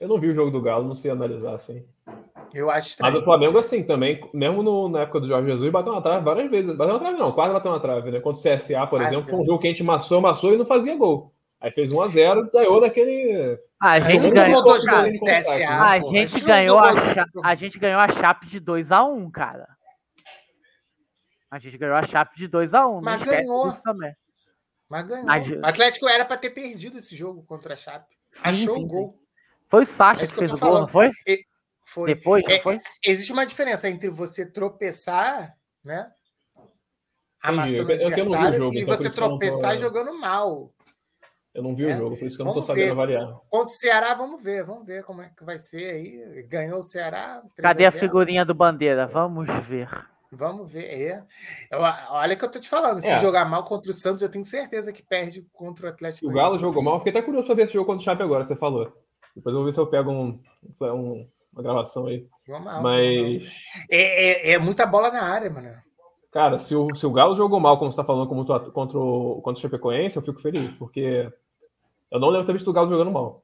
Eu 0.00 0.08
não 0.08 0.18
vi 0.18 0.28
o 0.30 0.34
jogo 0.34 0.50
do 0.50 0.60
Galo, 0.60 0.84
não 0.84 0.94
sei 0.94 1.10
analisar 1.10 1.54
assim. 1.54 1.84
Eu 2.52 2.70
acho 2.70 2.88
estranho. 2.88 3.12
Mas 3.12 3.22
o 3.22 3.24
Flamengo, 3.24 3.56
assim, 3.56 3.82
também, 3.84 4.20
mesmo 4.34 4.62
no, 4.62 4.88
na 4.88 5.02
época 5.02 5.20
do 5.20 5.28
Jorge 5.28 5.48
Jesus, 5.48 5.70
bateu 5.70 5.92
na 5.92 6.02
trave 6.02 6.24
várias 6.24 6.50
vezes. 6.50 6.76
Bateu 6.76 6.94
na 6.94 7.00
trave, 7.00 7.18
não, 7.18 7.32
quase 7.32 7.52
bateu 7.52 7.70
na 7.70 7.80
trave, 7.80 8.10
né? 8.10 8.20
Contra 8.20 8.40
o 8.40 8.58
CSA, 8.58 8.86
por 8.86 9.00
exemplo, 9.00 9.28
foi 9.28 9.38
um 9.38 9.44
jogo 9.44 9.58
que 9.58 9.68
a 9.68 9.70
gente 9.70 9.84
massou, 9.84 10.20
massou 10.20 10.52
e 10.52 10.58
não 10.58 10.66
fazia 10.66 10.96
gol. 10.96 11.32
Aí 11.60 11.70
fez 11.70 11.92
1x0 11.92 12.50
ganhou 12.52 12.80
daquele. 12.80 13.56
A 13.80 14.00
gente 14.00 14.30
ganhou. 14.32 14.62
Dois 14.64 14.84
gols 14.84 15.20
CSA, 15.20 15.68
a, 15.68 16.00
gente 16.00 16.40
ganhou 16.44 16.78
a, 16.80 16.92
a 17.44 17.54
gente 17.54 17.78
ganhou 17.78 18.00
a 18.00 18.08
Chape 18.08 18.48
de 18.48 18.60
2x1, 18.60 19.30
cara. 19.30 19.68
A 21.48 21.60
gente 21.60 21.78
ganhou 21.78 21.94
a 21.94 22.02
Chape 22.02 22.36
de 22.36 22.48
2x1. 22.48 23.00
Mas 23.00 23.22
ganhou. 23.22 23.72
Também. 23.84 24.12
Mas 24.92 25.06
ganhou. 25.06 25.24
Mas... 25.24 25.48
O 25.48 25.66
Atlético 25.66 26.06
era 26.06 26.22
para 26.22 26.36
ter 26.36 26.50
perdido 26.50 26.98
esse 26.98 27.16
jogo 27.16 27.42
contra 27.44 27.72
a 27.72 27.76
Chape. 27.76 28.14
Achou 28.42 28.76
o 28.76 28.86
gol. 28.86 29.18
Foi 29.70 29.84
o 29.84 29.86
Sacha 29.86 30.22
é 30.22 30.26
que, 30.26 30.34
que 30.34 30.38
fez 30.38 30.52
o 30.52 30.58
gol, 30.58 30.80
não 30.80 30.88
foi? 30.88 31.10
E, 31.26 31.46
foi. 31.82 32.14
Depois, 32.14 32.44
é, 32.46 32.60
foi? 32.60 32.78
Existe 33.02 33.32
uma 33.32 33.46
diferença 33.46 33.88
entre 33.88 34.10
você 34.10 34.44
tropeçar, 34.44 35.56
né? 35.82 36.12
Amassando 37.42 37.88
o 37.88 37.92
adversário 37.92 38.58
jogo, 38.58 38.74
e 38.74 38.82
então 38.82 38.94
você 38.94 39.10
tropeçar 39.10 39.76
tô... 39.76 39.80
jogando 39.80 40.20
mal. 40.20 40.70
Eu 41.54 41.62
não 41.62 41.74
vi 41.74 41.86
é? 41.86 41.94
o 41.94 41.96
jogo, 41.96 42.18
por 42.18 42.26
isso 42.26 42.36
que 42.36 42.42
eu 42.42 42.44
não 42.44 42.52
estou 42.52 42.62
sabendo 42.62 42.92
avaliar. 42.92 43.26
Contra 43.48 43.74
o 43.74 43.76
Ceará, 43.76 44.12
vamos 44.12 44.42
ver, 44.42 44.62
vamos 44.62 44.84
ver 44.84 45.02
como 45.04 45.22
é 45.22 45.30
que 45.34 45.42
vai 45.42 45.58
ser 45.58 45.94
aí. 45.94 46.42
Ganhou 46.42 46.80
o 46.80 46.82
Ceará. 46.82 47.42
Cadê 47.56 47.86
a, 47.86 47.88
a 47.88 47.92
figurinha 47.92 48.44
do 48.44 48.54
Bandeira? 48.54 49.06
Vamos 49.06 49.46
ver. 49.66 49.88
Vamos 50.34 50.72
ver. 50.72 50.84
É. 50.84 51.24
Eu, 51.70 51.80
olha 52.10 52.34
que 52.34 52.42
eu 52.42 52.50
tô 52.50 52.58
te 52.58 52.68
falando. 52.68 53.00
Se 53.00 53.08
é. 53.08 53.20
jogar 53.20 53.44
mal 53.44 53.64
contra 53.64 53.90
o 53.90 53.94
Santos, 53.94 54.22
eu 54.22 54.30
tenho 54.30 54.44
certeza 54.44 54.90
que 54.90 55.02
perde 55.02 55.46
contra 55.52 55.86
o 55.86 55.88
Atlético. 55.90 56.20
Se 56.20 56.26
o 56.26 56.34
Galo 56.34 56.58
jogou 56.58 56.82
mal, 56.82 56.98
fiquei 56.98 57.10
até 57.10 57.20
curioso 57.20 57.46
para 57.46 57.54
ver 57.54 57.64
esse 57.64 57.74
jogo 57.74 57.84
contra 57.84 58.00
o 58.00 58.04
Chape 58.04 58.22
agora, 58.22 58.44
você 58.44 58.56
falou. 58.56 58.90
Depois 59.36 59.52
eu 59.52 59.58
vou 59.58 59.64
ver 59.66 59.72
se 59.72 59.80
eu 59.80 59.86
pego 59.86 60.10
um, 60.10 60.40
um, 60.80 61.28
uma 61.52 61.62
gravação 61.62 62.06
aí. 62.06 62.26
Mal, 62.48 62.82
Mas. 62.82 63.46
É, 63.90 64.50
é, 64.50 64.52
é, 64.52 64.58
muita 64.58 64.86
bola 64.86 65.10
na 65.10 65.22
área, 65.22 65.50
mano. 65.50 65.70
Cara, 66.30 66.58
se 66.58 66.74
o, 66.74 66.94
se 66.94 67.06
o 67.06 67.12
Galo 67.12 67.34
jogou 67.34 67.60
mal, 67.60 67.78
como 67.78 67.92
você 67.92 67.98
tá 67.98 68.04
falando, 68.04 68.26
como 68.26 68.44
tu, 68.46 68.72
contra, 68.72 68.98
o, 68.98 69.42
contra 69.42 69.58
o 69.58 69.62
Chapecoense, 69.62 70.16
eu 70.16 70.22
fico 70.22 70.40
feliz, 70.40 70.70
porque 70.78 71.30
eu 72.10 72.18
não 72.18 72.30
lembro 72.30 72.46
ter 72.46 72.54
visto 72.54 72.68
o 72.68 72.72
Galo 72.72 72.88
jogando 72.88 73.10
mal. 73.10 73.42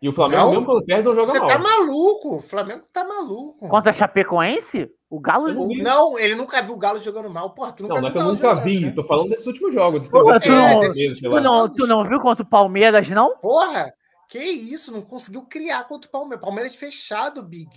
E 0.00 0.08
o 0.08 0.12
Flamengo, 0.12 0.42
não? 0.42 0.50
mesmo 0.52 0.64
quando 0.64 0.86
perde, 0.86 1.04
não 1.04 1.14
joga 1.14 1.26
Você 1.26 1.38
mal. 1.38 1.48
Você 1.48 1.54
tá 1.54 1.60
maluco. 1.60 2.36
O 2.36 2.42
Flamengo 2.42 2.84
tá 2.92 3.04
maluco. 3.04 3.68
Contra 3.68 3.90
a 3.90 3.94
Chapecoense? 3.94 4.90
O 5.10 5.18
Galo. 5.18 5.52
Não, 5.54 5.68
não, 5.68 6.18
ele 6.18 6.34
nunca 6.34 6.60
viu 6.60 6.74
o 6.74 6.78
Galo 6.78 7.00
jogando 7.00 7.30
mal. 7.30 7.50
Porra, 7.50 7.72
tu 7.72 7.82
nunca 7.82 7.94
não, 7.94 8.02
não 8.02 8.08
é 8.08 8.12
que 8.12 8.18
eu 8.18 8.24
nunca 8.24 8.48
jogando, 8.48 8.64
vi. 8.64 8.80
Né? 8.80 8.90
Tô 8.90 9.02
falando 9.02 9.30
desses 9.30 9.46
últimos 9.46 9.72
jogos. 9.72 10.08
Porra, 10.08 10.38
tu, 10.38 10.50
não, 10.50 10.80
meses, 10.80 11.20
tu, 11.20 11.40
não, 11.40 11.68
tu 11.68 11.86
não 11.86 12.08
viu 12.08 12.20
contra 12.20 12.44
o 12.44 12.48
Palmeiras, 12.48 13.08
não? 13.08 13.36
Porra, 13.38 13.92
que 14.28 14.38
isso? 14.38 14.92
Não 14.92 15.00
conseguiu 15.00 15.42
criar 15.42 15.84
contra 15.84 16.08
o 16.08 16.12
Palmeiras. 16.12 16.44
Palmeiras 16.44 16.74
fechado, 16.74 17.42
Big. 17.42 17.70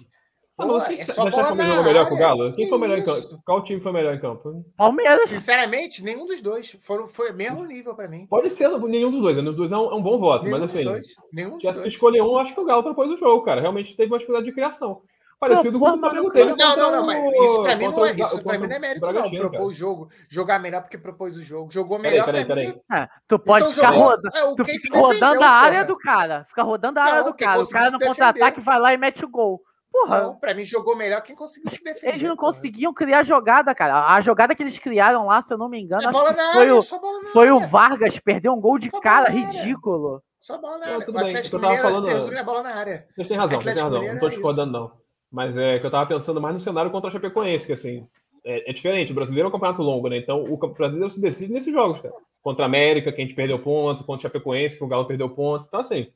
Pô, 0.58 0.68
mas 0.68 0.99
é 0.99 1.06
só 1.06 1.30
bola 1.30 1.56
quem 1.56 1.66
jogou 1.66 1.84
melhor 1.84 2.10
com 2.10 2.16
o 2.16 2.18
Galo? 2.18 2.53
Quem 2.53 2.68
foi 2.68 2.78
melhor 2.78 2.98
em 2.98 3.03
campo? 3.03 3.41
Qual 3.45 3.64
time 3.64 3.80
foi 3.80 3.91
melhor 3.94 4.14
em 4.14 4.20
campo? 4.20 4.66
Palmeiras. 4.76 5.30
Sinceramente, 5.30 6.03
nenhum 6.03 6.26
dos 6.26 6.41
dois. 6.41 6.78
Foram, 6.82 7.08
foi 7.08 7.32
o 7.32 7.34
mesmo 7.34 7.64
nível 7.64 7.95
para 7.95 8.10
mim. 8.10 8.28
Pode 8.28 8.49
ser 8.49 8.70
nenhum 8.80 9.10
dos 9.10 9.22
dois. 9.22 9.38
Nenhum 9.38 9.52
dos 9.52 9.56
dois 9.56 9.72
é 9.72 9.78
um, 9.78 9.91
é 9.91 9.95
um 9.95 10.03
bom 10.03 10.20
voto. 10.20 10.44
Nenhum 10.44 10.60
mas 10.60 10.76
assim, 10.76 10.84
dois. 10.84 11.08
Nenhum 11.32 11.58
dos 11.58 11.64
dois. 11.64 11.88
escolher 11.88 12.22
um, 12.22 12.38
acho 12.38 12.53
que 12.53 12.60
o 12.60 12.66
Galo 12.66 12.84
propôs 12.84 13.10
o 13.10 13.18
jogo, 13.18 13.44
cara. 13.44 13.62
Realmente 13.62 13.95
teve 13.95 14.12
uma 14.12 14.18
dificuldade 14.18 14.45
de 14.45 14.53
criação. 14.53 15.02
Parecido 15.41 15.80
com 15.80 15.89
o 15.89 15.97
Flamengo 15.97 16.30
teve. 16.30 16.53
Não, 16.55 16.77
não, 16.77 16.91
não, 16.91 17.05
mas 17.07 17.18
isso 17.18 17.63
pra 17.63 17.76
mim 17.76 17.88
não 17.88 18.05
é, 18.05 18.11
isso 18.11 18.43
pra 18.43 18.59
mim 18.59 18.68
não 18.68 18.76
é 18.76 18.80
mérito, 18.80 19.11
não. 19.11 19.27
Propôs 19.31 19.69
o 19.69 19.73
jogo, 19.73 20.07
jogar 20.30 20.59
melhor 20.59 20.81
porque 20.81 20.99
propôs 20.99 21.35
o 21.35 21.41
jogo. 21.41 21.72
Jogou 21.72 21.97
melhor 21.97 22.26
peraí, 22.26 22.45
peraí, 22.45 22.73
peraí. 22.73 23.01
É, 23.01 23.09
tu 23.27 23.39
pode 23.39 23.63
então, 23.63 23.73
ficar 23.73 23.89
rodando. 23.89 24.38
É, 24.38 24.55
tu 24.55 24.65
fica 24.65 24.99
rodando 24.99 25.43
a 25.43 25.49
área 25.49 25.84
do 25.84 25.97
cara. 25.97 26.45
Fica 26.47 26.61
rodando 26.61 26.99
a 26.99 27.03
área 27.03 27.23
do 27.23 27.34
cara. 27.34 27.59
O 27.59 27.68
cara 27.68 27.89
no 27.89 27.99
contra-ataque 27.99 28.61
vai 28.61 28.80
lá 28.80 28.93
e 28.93 28.97
mete 28.97 29.26
o 29.26 29.27
gol. 29.27 29.59
Porra. 29.91 30.22
Não, 30.22 30.35
pra 30.35 30.53
mim 30.53 30.63
jogou 30.63 30.95
melhor 30.95 31.22
quem 31.23 31.35
conseguiu 31.35 31.72
se 31.72 31.84
defender. 31.84 32.13
Eles 32.13 32.30
não 32.30 32.38
porra. 32.38 32.53
conseguiam 32.53 32.93
criar 32.93 33.23
jogada, 33.23 33.73
cara. 33.73 34.13
A 34.13 34.22
jogada 34.22 34.53
que 34.53 34.61
eles 34.61 34.77
criaram 34.77 35.26
lá, 35.26 35.41
se 35.41 35.51
eu 35.51 35.57
não 35.57 35.68
me 35.68 35.81
engano, 35.81 36.07
é 36.07 36.11
bola 36.11 36.34
na 36.34 36.53
foi, 36.53 36.61
área, 36.61 36.76
o, 36.76 36.84
foi 36.84 37.47
área. 37.47 37.55
o 37.55 37.68
Vargas, 37.68 38.19
perdeu 38.19 38.53
um 38.53 38.61
gol 38.61 38.77
de 38.77 38.91
só 38.91 38.99
cara 38.99 39.31
ridículo. 39.31 40.22
Só 40.39 40.59
bola 40.59 40.77
na 40.77 40.85
área. 40.85 40.97
Não, 40.99 41.05
tudo 41.05 41.15
o 41.15 41.18
Atlético 41.18 41.57
bem, 41.57 41.69
Mineiro 41.69 41.89
falando... 41.89 42.05
resume 42.05 42.38
a 42.38 42.43
bola 42.43 42.61
na 42.61 42.76
área. 42.76 43.07
Vocês 43.15 43.27
têm 43.27 43.38
razão, 43.38 43.59
vocês 43.59 43.73
têm 43.73 43.84
razão. 43.84 44.03
Não 44.03 44.19
tô 44.19 44.30
discordando, 44.30 44.72
não. 44.72 45.01
Mas 45.32 45.58
é 45.58 45.80
que 45.80 45.86
eu 45.86 45.91
tava 45.91 46.08
pensando 46.08 46.41
mais 46.41 46.53
no 46.53 46.60
cenário 46.60 46.91
contra 46.91 47.10
a 47.10 47.12
Chapecoense, 47.12 47.66
que 47.66 47.74
assim, 47.74 48.06
é, 48.44 48.70
é, 48.70 48.74
diferente. 48.74 49.12
O 49.12 49.16
brasileiro 49.16 49.48
é 49.48 49.49
um 49.49 49.52
campeonato 49.52 49.82
longo, 49.82 50.10
né? 50.10 50.18
Então 50.18 50.44
o 50.44 50.58
brasileiro 50.58 51.10
se 51.10 51.22
decide 51.22 51.53
nesses 51.53 51.74
jogos, 51.74 52.02
cara. 52.02 52.14
Contra 52.41 52.66
a 52.66 52.68
América, 52.68 53.12
que 53.12 53.22
a 53.22 53.24
gente 53.24 53.36
perdeu 53.36 53.60
ponto, 53.60 54.03
contra 54.03 54.28
a 54.28 54.30
Chapecoense, 54.30 54.78
que 54.78 54.84
o 54.84 54.88
Galo 54.88 55.06
perdeu 55.06 55.30
ponto. 55.30 55.66
Então, 55.68 55.80
assim, 55.80 56.12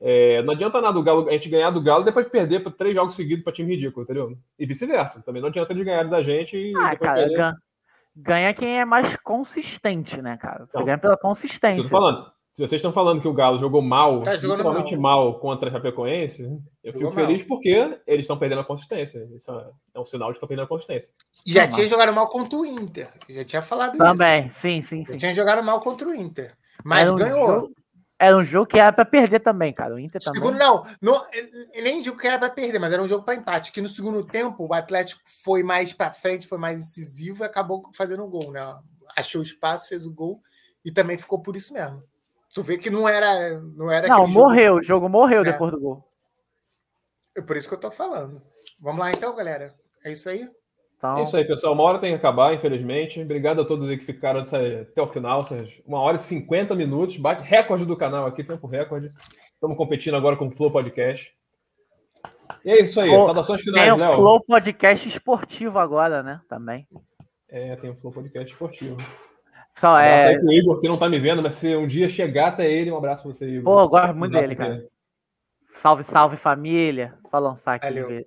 é, 0.00 0.42
não 0.42 0.54
adianta 0.54 0.80
nada 0.80 0.98
o 0.98 1.02
Galo, 1.02 1.28
a 1.28 1.32
gente 1.32 1.50
ganhar 1.50 1.70
do 1.70 1.82
Galo 1.82 2.02
depois 2.02 2.24
de 2.24 2.32
perder 2.32 2.60
para 2.60 2.72
três 2.72 2.94
jogos 2.94 3.14
seguidos 3.14 3.44
para 3.44 3.52
time 3.52 3.76
ridículo, 3.76 4.04
entendeu? 4.04 4.36
E 4.58 4.66
vice-versa. 4.66 5.22
Também 5.22 5.42
não 5.42 5.48
adianta 5.48 5.72
ele 5.72 5.84
ganhar 5.84 6.04
da 6.04 6.22
gente 6.22 6.56
e 6.56 6.74
ah, 6.76 6.96
cara, 6.96 7.14
perder... 7.14 7.54
ganha 8.16 8.54
quem 8.54 8.80
é 8.80 8.84
mais 8.84 9.14
consistente, 9.22 10.20
né, 10.20 10.38
cara? 10.38 10.66
Você 10.66 10.82
ganha 10.82 10.98
pela 10.98 11.18
consistência. 11.18 11.80
Isso 11.80 11.80
eu 11.80 11.90
tô 11.90 11.90
falando. 11.90 12.32
Se 12.50 12.60
vocês 12.60 12.80
estão 12.80 12.92
falando 12.92 13.20
que 13.20 13.28
o 13.28 13.32
Galo 13.32 13.60
jogou 13.60 13.80
mal, 13.80 14.22
tá 14.22 14.34
literalmente 14.34 14.96
mal. 14.96 15.30
mal. 15.30 15.38
contra 15.38 15.68
a 15.68 15.72
Chapecoense, 15.72 16.42
eu 16.82 16.92
jogou 16.92 17.10
fico 17.10 17.12
feliz 17.12 17.38
mal. 17.42 17.48
porque 17.48 18.00
eles 18.06 18.24
estão 18.24 18.36
perdendo 18.36 18.60
a 18.60 18.64
consistência. 18.64 19.28
Isso 19.36 19.52
é 19.94 20.00
um 20.00 20.04
sinal 20.04 20.28
de 20.28 20.34
que 20.34 20.38
estão 20.38 20.48
perdendo 20.48 20.64
a 20.64 20.68
consistência. 20.68 21.12
Já 21.46 21.68
tinha 21.68 21.86
jogado 21.86 22.12
mal 22.12 22.28
contra 22.28 22.58
o 22.58 22.66
Inter. 22.66 23.08
Já 23.28 23.44
tinha 23.44 23.62
falado 23.62 23.96
Também. 23.96 24.46
isso. 24.46 24.54
Também, 24.60 24.82
sim, 24.82 24.82
sim. 24.82 25.04
Já 25.12 25.16
tinha 25.16 25.34
jogado 25.34 25.62
mal 25.62 25.80
contra 25.80 26.08
o 26.08 26.14
Inter. 26.14 26.56
Mas 26.84 27.08
um 27.08 27.14
ganhou. 27.14 27.46
Jogo, 27.46 27.74
era 28.18 28.36
um 28.36 28.44
jogo 28.44 28.66
que 28.66 28.78
era 28.78 28.92
para 28.92 29.04
perder 29.04 29.40
também, 29.40 29.72
cara. 29.72 29.94
O 29.94 29.98
Inter 29.98 30.20
também. 30.20 30.42
Segundo, 30.42 30.58
não, 30.58 30.82
não, 31.00 31.24
nem 31.74 32.02
jogo 32.02 32.18
que 32.18 32.26
era 32.26 32.38
para 32.38 32.50
perder, 32.50 32.80
mas 32.80 32.92
era 32.92 33.02
um 33.02 33.08
jogo 33.08 33.24
para 33.24 33.36
empate. 33.36 33.70
Que 33.70 33.80
no 33.80 33.88
segundo 33.88 34.26
tempo 34.26 34.66
o 34.68 34.74
Atlético 34.74 35.22
foi 35.44 35.62
mais 35.62 35.92
para 35.92 36.10
frente, 36.10 36.48
foi 36.48 36.58
mais 36.58 36.80
incisivo 36.80 37.44
e 37.44 37.46
acabou 37.46 37.80
fazendo 37.94 38.24
o 38.24 38.28
gol, 38.28 38.50
né? 38.50 38.76
Achou 39.16 39.40
espaço, 39.40 39.88
fez 39.88 40.04
o 40.04 40.12
gol 40.12 40.42
e 40.84 40.90
também 40.90 41.16
ficou 41.16 41.40
por 41.40 41.54
isso 41.54 41.72
mesmo. 41.72 42.02
Tu 42.54 42.62
vê 42.62 42.76
que 42.76 42.90
não 42.90 43.08
era. 43.08 43.60
Não, 43.60 43.90
era 43.90 44.08
não 44.08 44.26
morreu, 44.26 44.74
jogo. 44.74 44.80
o 44.80 44.82
jogo 44.82 45.08
morreu 45.08 45.42
é. 45.42 45.44
depois 45.44 45.70
do 45.70 45.80
gol. 45.80 46.04
É 47.36 47.40
por 47.40 47.56
isso 47.56 47.68
que 47.68 47.74
eu 47.74 47.80
tô 47.80 47.90
falando. 47.90 48.42
Vamos 48.80 49.00
lá 49.00 49.10
então, 49.10 49.34
galera. 49.34 49.72
É 50.04 50.10
isso 50.10 50.28
aí? 50.28 50.48
Então... 50.96 51.18
É 51.18 51.22
isso 51.22 51.36
aí, 51.36 51.46
pessoal. 51.46 51.72
Uma 51.72 51.84
hora 51.84 51.98
tem 51.98 52.10
que 52.10 52.18
acabar, 52.18 52.52
infelizmente. 52.52 53.22
Obrigado 53.22 53.60
a 53.60 53.64
todos 53.64 53.88
aí 53.88 53.96
que 53.96 54.04
ficaram 54.04 54.40
até 54.40 55.00
o 55.00 55.06
final. 55.06 55.44
Uma 55.86 56.00
hora 56.00 56.16
e 56.16 56.20
cinquenta 56.20 56.74
minutos. 56.74 57.16
Bate 57.16 57.42
recorde 57.42 57.86
do 57.86 57.96
canal 57.96 58.26
aqui, 58.26 58.42
tempo 58.42 58.66
recorde. 58.66 59.12
Estamos 59.54 59.76
competindo 59.76 60.16
agora 60.16 60.36
com 60.36 60.48
o 60.48 60.50
Flow 60.50 60.70
Podcast. 60.70 61.32
E 62.64 62.70
é 62.70 62.82
isso 62.82 63.00
aí. 63.00 63.08
Flow, 63.08 63.26
Saudações 63.26 63.62
finais, 63.62 63.96
Léo. 63.96 63.98
Tem 63.98 64.08
o 64.08 64.16
Flow 64.16 64.44
Podcast 64.44 65.08
esportivo 65.08 65.78
agora, 65.78 66.22
né? 66.22 66.40
Também. 66.48 66.86
É, 67.48 67.76
tem 67.76 67.90
o 67.90 67.94
Flow 67.94 68.12
Podcast 68.12 68.50
esportivo. 68.50 68.96
Só 69.78 69.98
é... 69.98 70.28
aí 70.28 70.38
pro 70.38 70.52
Igor, 70.52 70.80
que 70.80 70.88
não 70.88 70.98
tá 70.98 71.08
me 71.08 71.18
vendo, 71.18 71.42
mas 71.42 71.54
se 71.54 71.74
um 71.74 71.86
dia 71.86 72.08
chegar 72.08 72.48
até 72.48 72.70
ele, 72.70 72.90
um 72.90 72.96
abraço 72.96 73.22
pra 73.22 73.32
você, 73.32 73.48
Igor. 73.48 73.74
Pô, 73.74 73.80
eu 73.80 73.88
gosto 73.88 74.14
muito 74.14 74.36
um 74.36 74.40
dele, 74.40 74.56
cara. 74.56 74.86
Salve, 75.80 76.04
salve 76.04 76.36
família. 76.36 77.14
Só 77.30 77.38
lançar 77.38 77.74
aqui. 77.74 77.88
Valeu. 77.88 78.26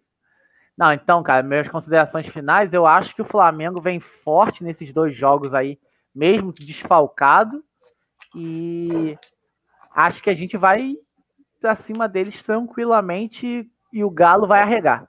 Não, 0.77 0.91
então, 0.91 1.21
cara, 1.21 1.43
minhas 1.43 1.67
considerações 1.67 2.27
finais, 2.27 2.73
eu 2.73 2.85
acho 2.87 3.15
que 3.15 3.21
o 3.21 3.25
Flamengo 3.25 3.79
vem 3.79 3.99
forte 3.99 4.63
nesses 4.63 4.91
dois 4.91 5.15
jogos 5.15 5.53
aí, 5.53 5.77
mesmo 6.13 6.51
desfalcado. 6.51 7.63
E 8.35 9.15
acho 9.93 10.21
que 10.23 10.31
a 10.31 10.33
gente 10.33 10.57
vai 10.57 10.95
pra 11.61 11.75
cima 11.75 12.09
deles 12.09 12.41
tranquilamente 12.41 13.69
e 13.91 14.03
o 14.03 14.09
Galo 14.09 14.47
vai 14.47 14.61
arregar. 14.61 15.07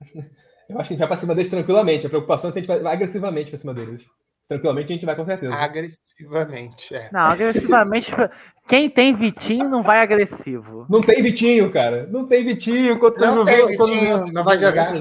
Eu 0.68 0.78
acho 0.78 0.88
que 0.88 0.94
a 0.94 0.96
gente 0.96 1.00
vai 1.00 1.08
pra 1.08 1.16
cima 1.18 1.34
deles 1.34 1.50
tranquilamente. 1.50 2.06
A 2.06 2.08
preocupação 2.08 2.48
é 2.48 2.52
se 2.52 2.58
a 2.58 2.62
gente 2.62 2.82
vai 2.82 2.94
agressivamente 2.94 3.50
pra 3.50 3.58
cima 3.58 3.74
deles. 3.74 4.06
Tranquilamente 4.52 4.92
a 4.92 4.94
gente 4.94 5.06
vai 5.06 5.16
com 5.16 5.24
certeza. 5.24 5.54
Agressivamente, 5.54 6.94
é. 6.94 7.08
Não, 7.10 7.20
agressivamente. 7.20 8.10
Quem 8.68 8.90
tem 8.90 9.16
Vitinho 9.16 9.68
não 9.68 9.82
vai 9.82 10.00
agressivo. 10.00 10.86
Não 10.90 11.00
tem 11.00 11.22
Vitinho, 11.22 11.70
cara. 11.72 12.06
Não 12.06 12.26
tem 12.26 12.44
Vitinho 12.44 12.98
contra 12.98 13.34
não 13.34 13.44
tem 13.44 13.66
Vitinho, 13.66 14.26
não 14.30 14.44
vai 14.44 14.58
jogar. 14.58 14.92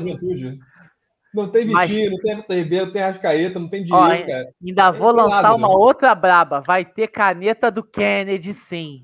Não 1.33 1.49
tem 1.49 1.65
Vitinho, 1.65 1.73
Mas... 1.73 1.89
não 1.89 2.21
tem 2.21 2.31
Everton 2.31 2.53
Ribeiro, 2.53 2.85
não 2.85 2.93
tem 2.93 3.01
Rascaeta, 3.01 3.59
não 3.59 3.67
tem 3.67 3.83
dinheiro, 3.83 4.25
cara. 4.25 4.47
Ainda 4.65 4.91
vou 4.91 5.11
lançar 5.11 5.41
lado, 5.41 5.55
uma 5.55 5.67
né? 5.67 5.75
outra 5.75 6.15
braba. 6.15 6.61
Vai 6.61 6.85
ter 6.85 7.07
caneta 7.09 7.69
do 7.69 7.83
Kennedy, 7.83 8.53
sim. 8.53 9.01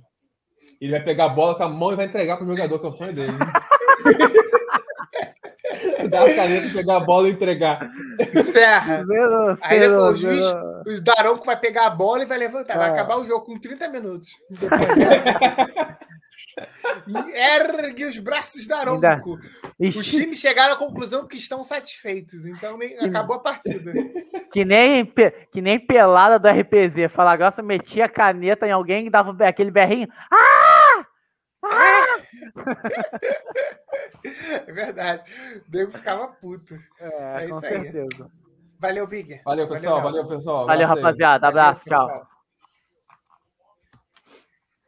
Ele 0.80 0.92
vai 0.92 1.04
pegar 1.04 1.26
a 1.26 1.30
bola 1.30 1.56
com 1.56 1.64
a 1.64 1.70
mão 1.70 1.92
e 1.92 1.96
vai 1.96 2.06
entregar 2.06 2.38
pro 2.38 2.48
jogador, 2.48 2.80
que 2.80 2.86
é 2.86 2.90
o 2.90 2.94
sonho 2.94 3.14
dele. 3.14 3.38
Dar 6.10 6.24
a 6.24 6.34
caneta, 6.34 6.74
pegar 6.74 6.98
a 6.98 7.00
bola 7.02 7.28
e 7.28 7.32
entregar. 7.32 7.90
Encerra. 8.34 9.04
Aí 9.62 9.80
depois 9.80 10.16
o 10.16 10.18
juiz, 10.18 10.46
o 10.86 11.04
Daronco 11.04 11.46
vai 11.46 11.60
pegar 11.60 11.88
a 11.88 11.90
bola 11.90 12.24
e 12.24 12.26
vai 12.26 12.38
levantar. 12.38 12.78
Vai 12.78 12.90
é. 12.90 12.94
acabar 12.94 13.18
o 13.18 13.26
jogo 13.26 13.46
com 13.46 13.60
30 13.60 13.90
minutos. 13.90 14.30
Ergue 17.34 18.06
os 18.06 18.18
braços 18.18 18.68
Daronco. 18.68 19.38
Os 19.80 20.08
times 20.08 20.40
chegaram 20.40 20.74
à 20.74 20.78
conclusão 20.78 21.28
que 21.28 21.38
estão 21.38 21.64
satisfeitos. 21.64 22.46
Então 22.46 22.78
nem... 22.78 22.98
acabou 23.00 23.36
a 23.36 23.40
partida. 23.40 23.92
Que 24.50 24.64
nem, 24.64 25.06
que 25.52 25.62
nem 25.62 25.78
pelada 25.78 26.40
do 26.40 26.48
RPZ. 26.48 27.14
Fala, 27.14 27.34
agora 27.34 27.62
metia 27.62 28.06
a 28.06 28.10
caneta 28.10 28.66
em 28.66 28.72
alguém 28.72 29.06
e 29.06 29.10
dava 29.10 29.36
aquele 29.46 29.70
berrinho. 29.70 30.08
Ah! 30.32 30.77
É 34.68 34.72
verdade. 34.72 35.24
O 35.68 35.76
nego 35.76 35.92
ficava 35.92 36.28
puto. 36.28 36.76
É, 37.00 37.44
é 37.44 37.46
isso 37.48 37.66
aí. 37.66 37.84
Certeza. 37.84 38.32
Valeu, 38.80 39.08
Big. 39.08 39.42
Valeu, 39.44 39.68
pessoal. 39.68 40.02
Valeu, 40.02 40.24
valeu 40.24 40.38
pessoal. 40.38 40.68
Valeu, 40.68 40.88
rapaziada. 40.88 41.48
Abraço. 41.48 41.82
Valeu, 41.88 42.08
tchau. 42.08 42.37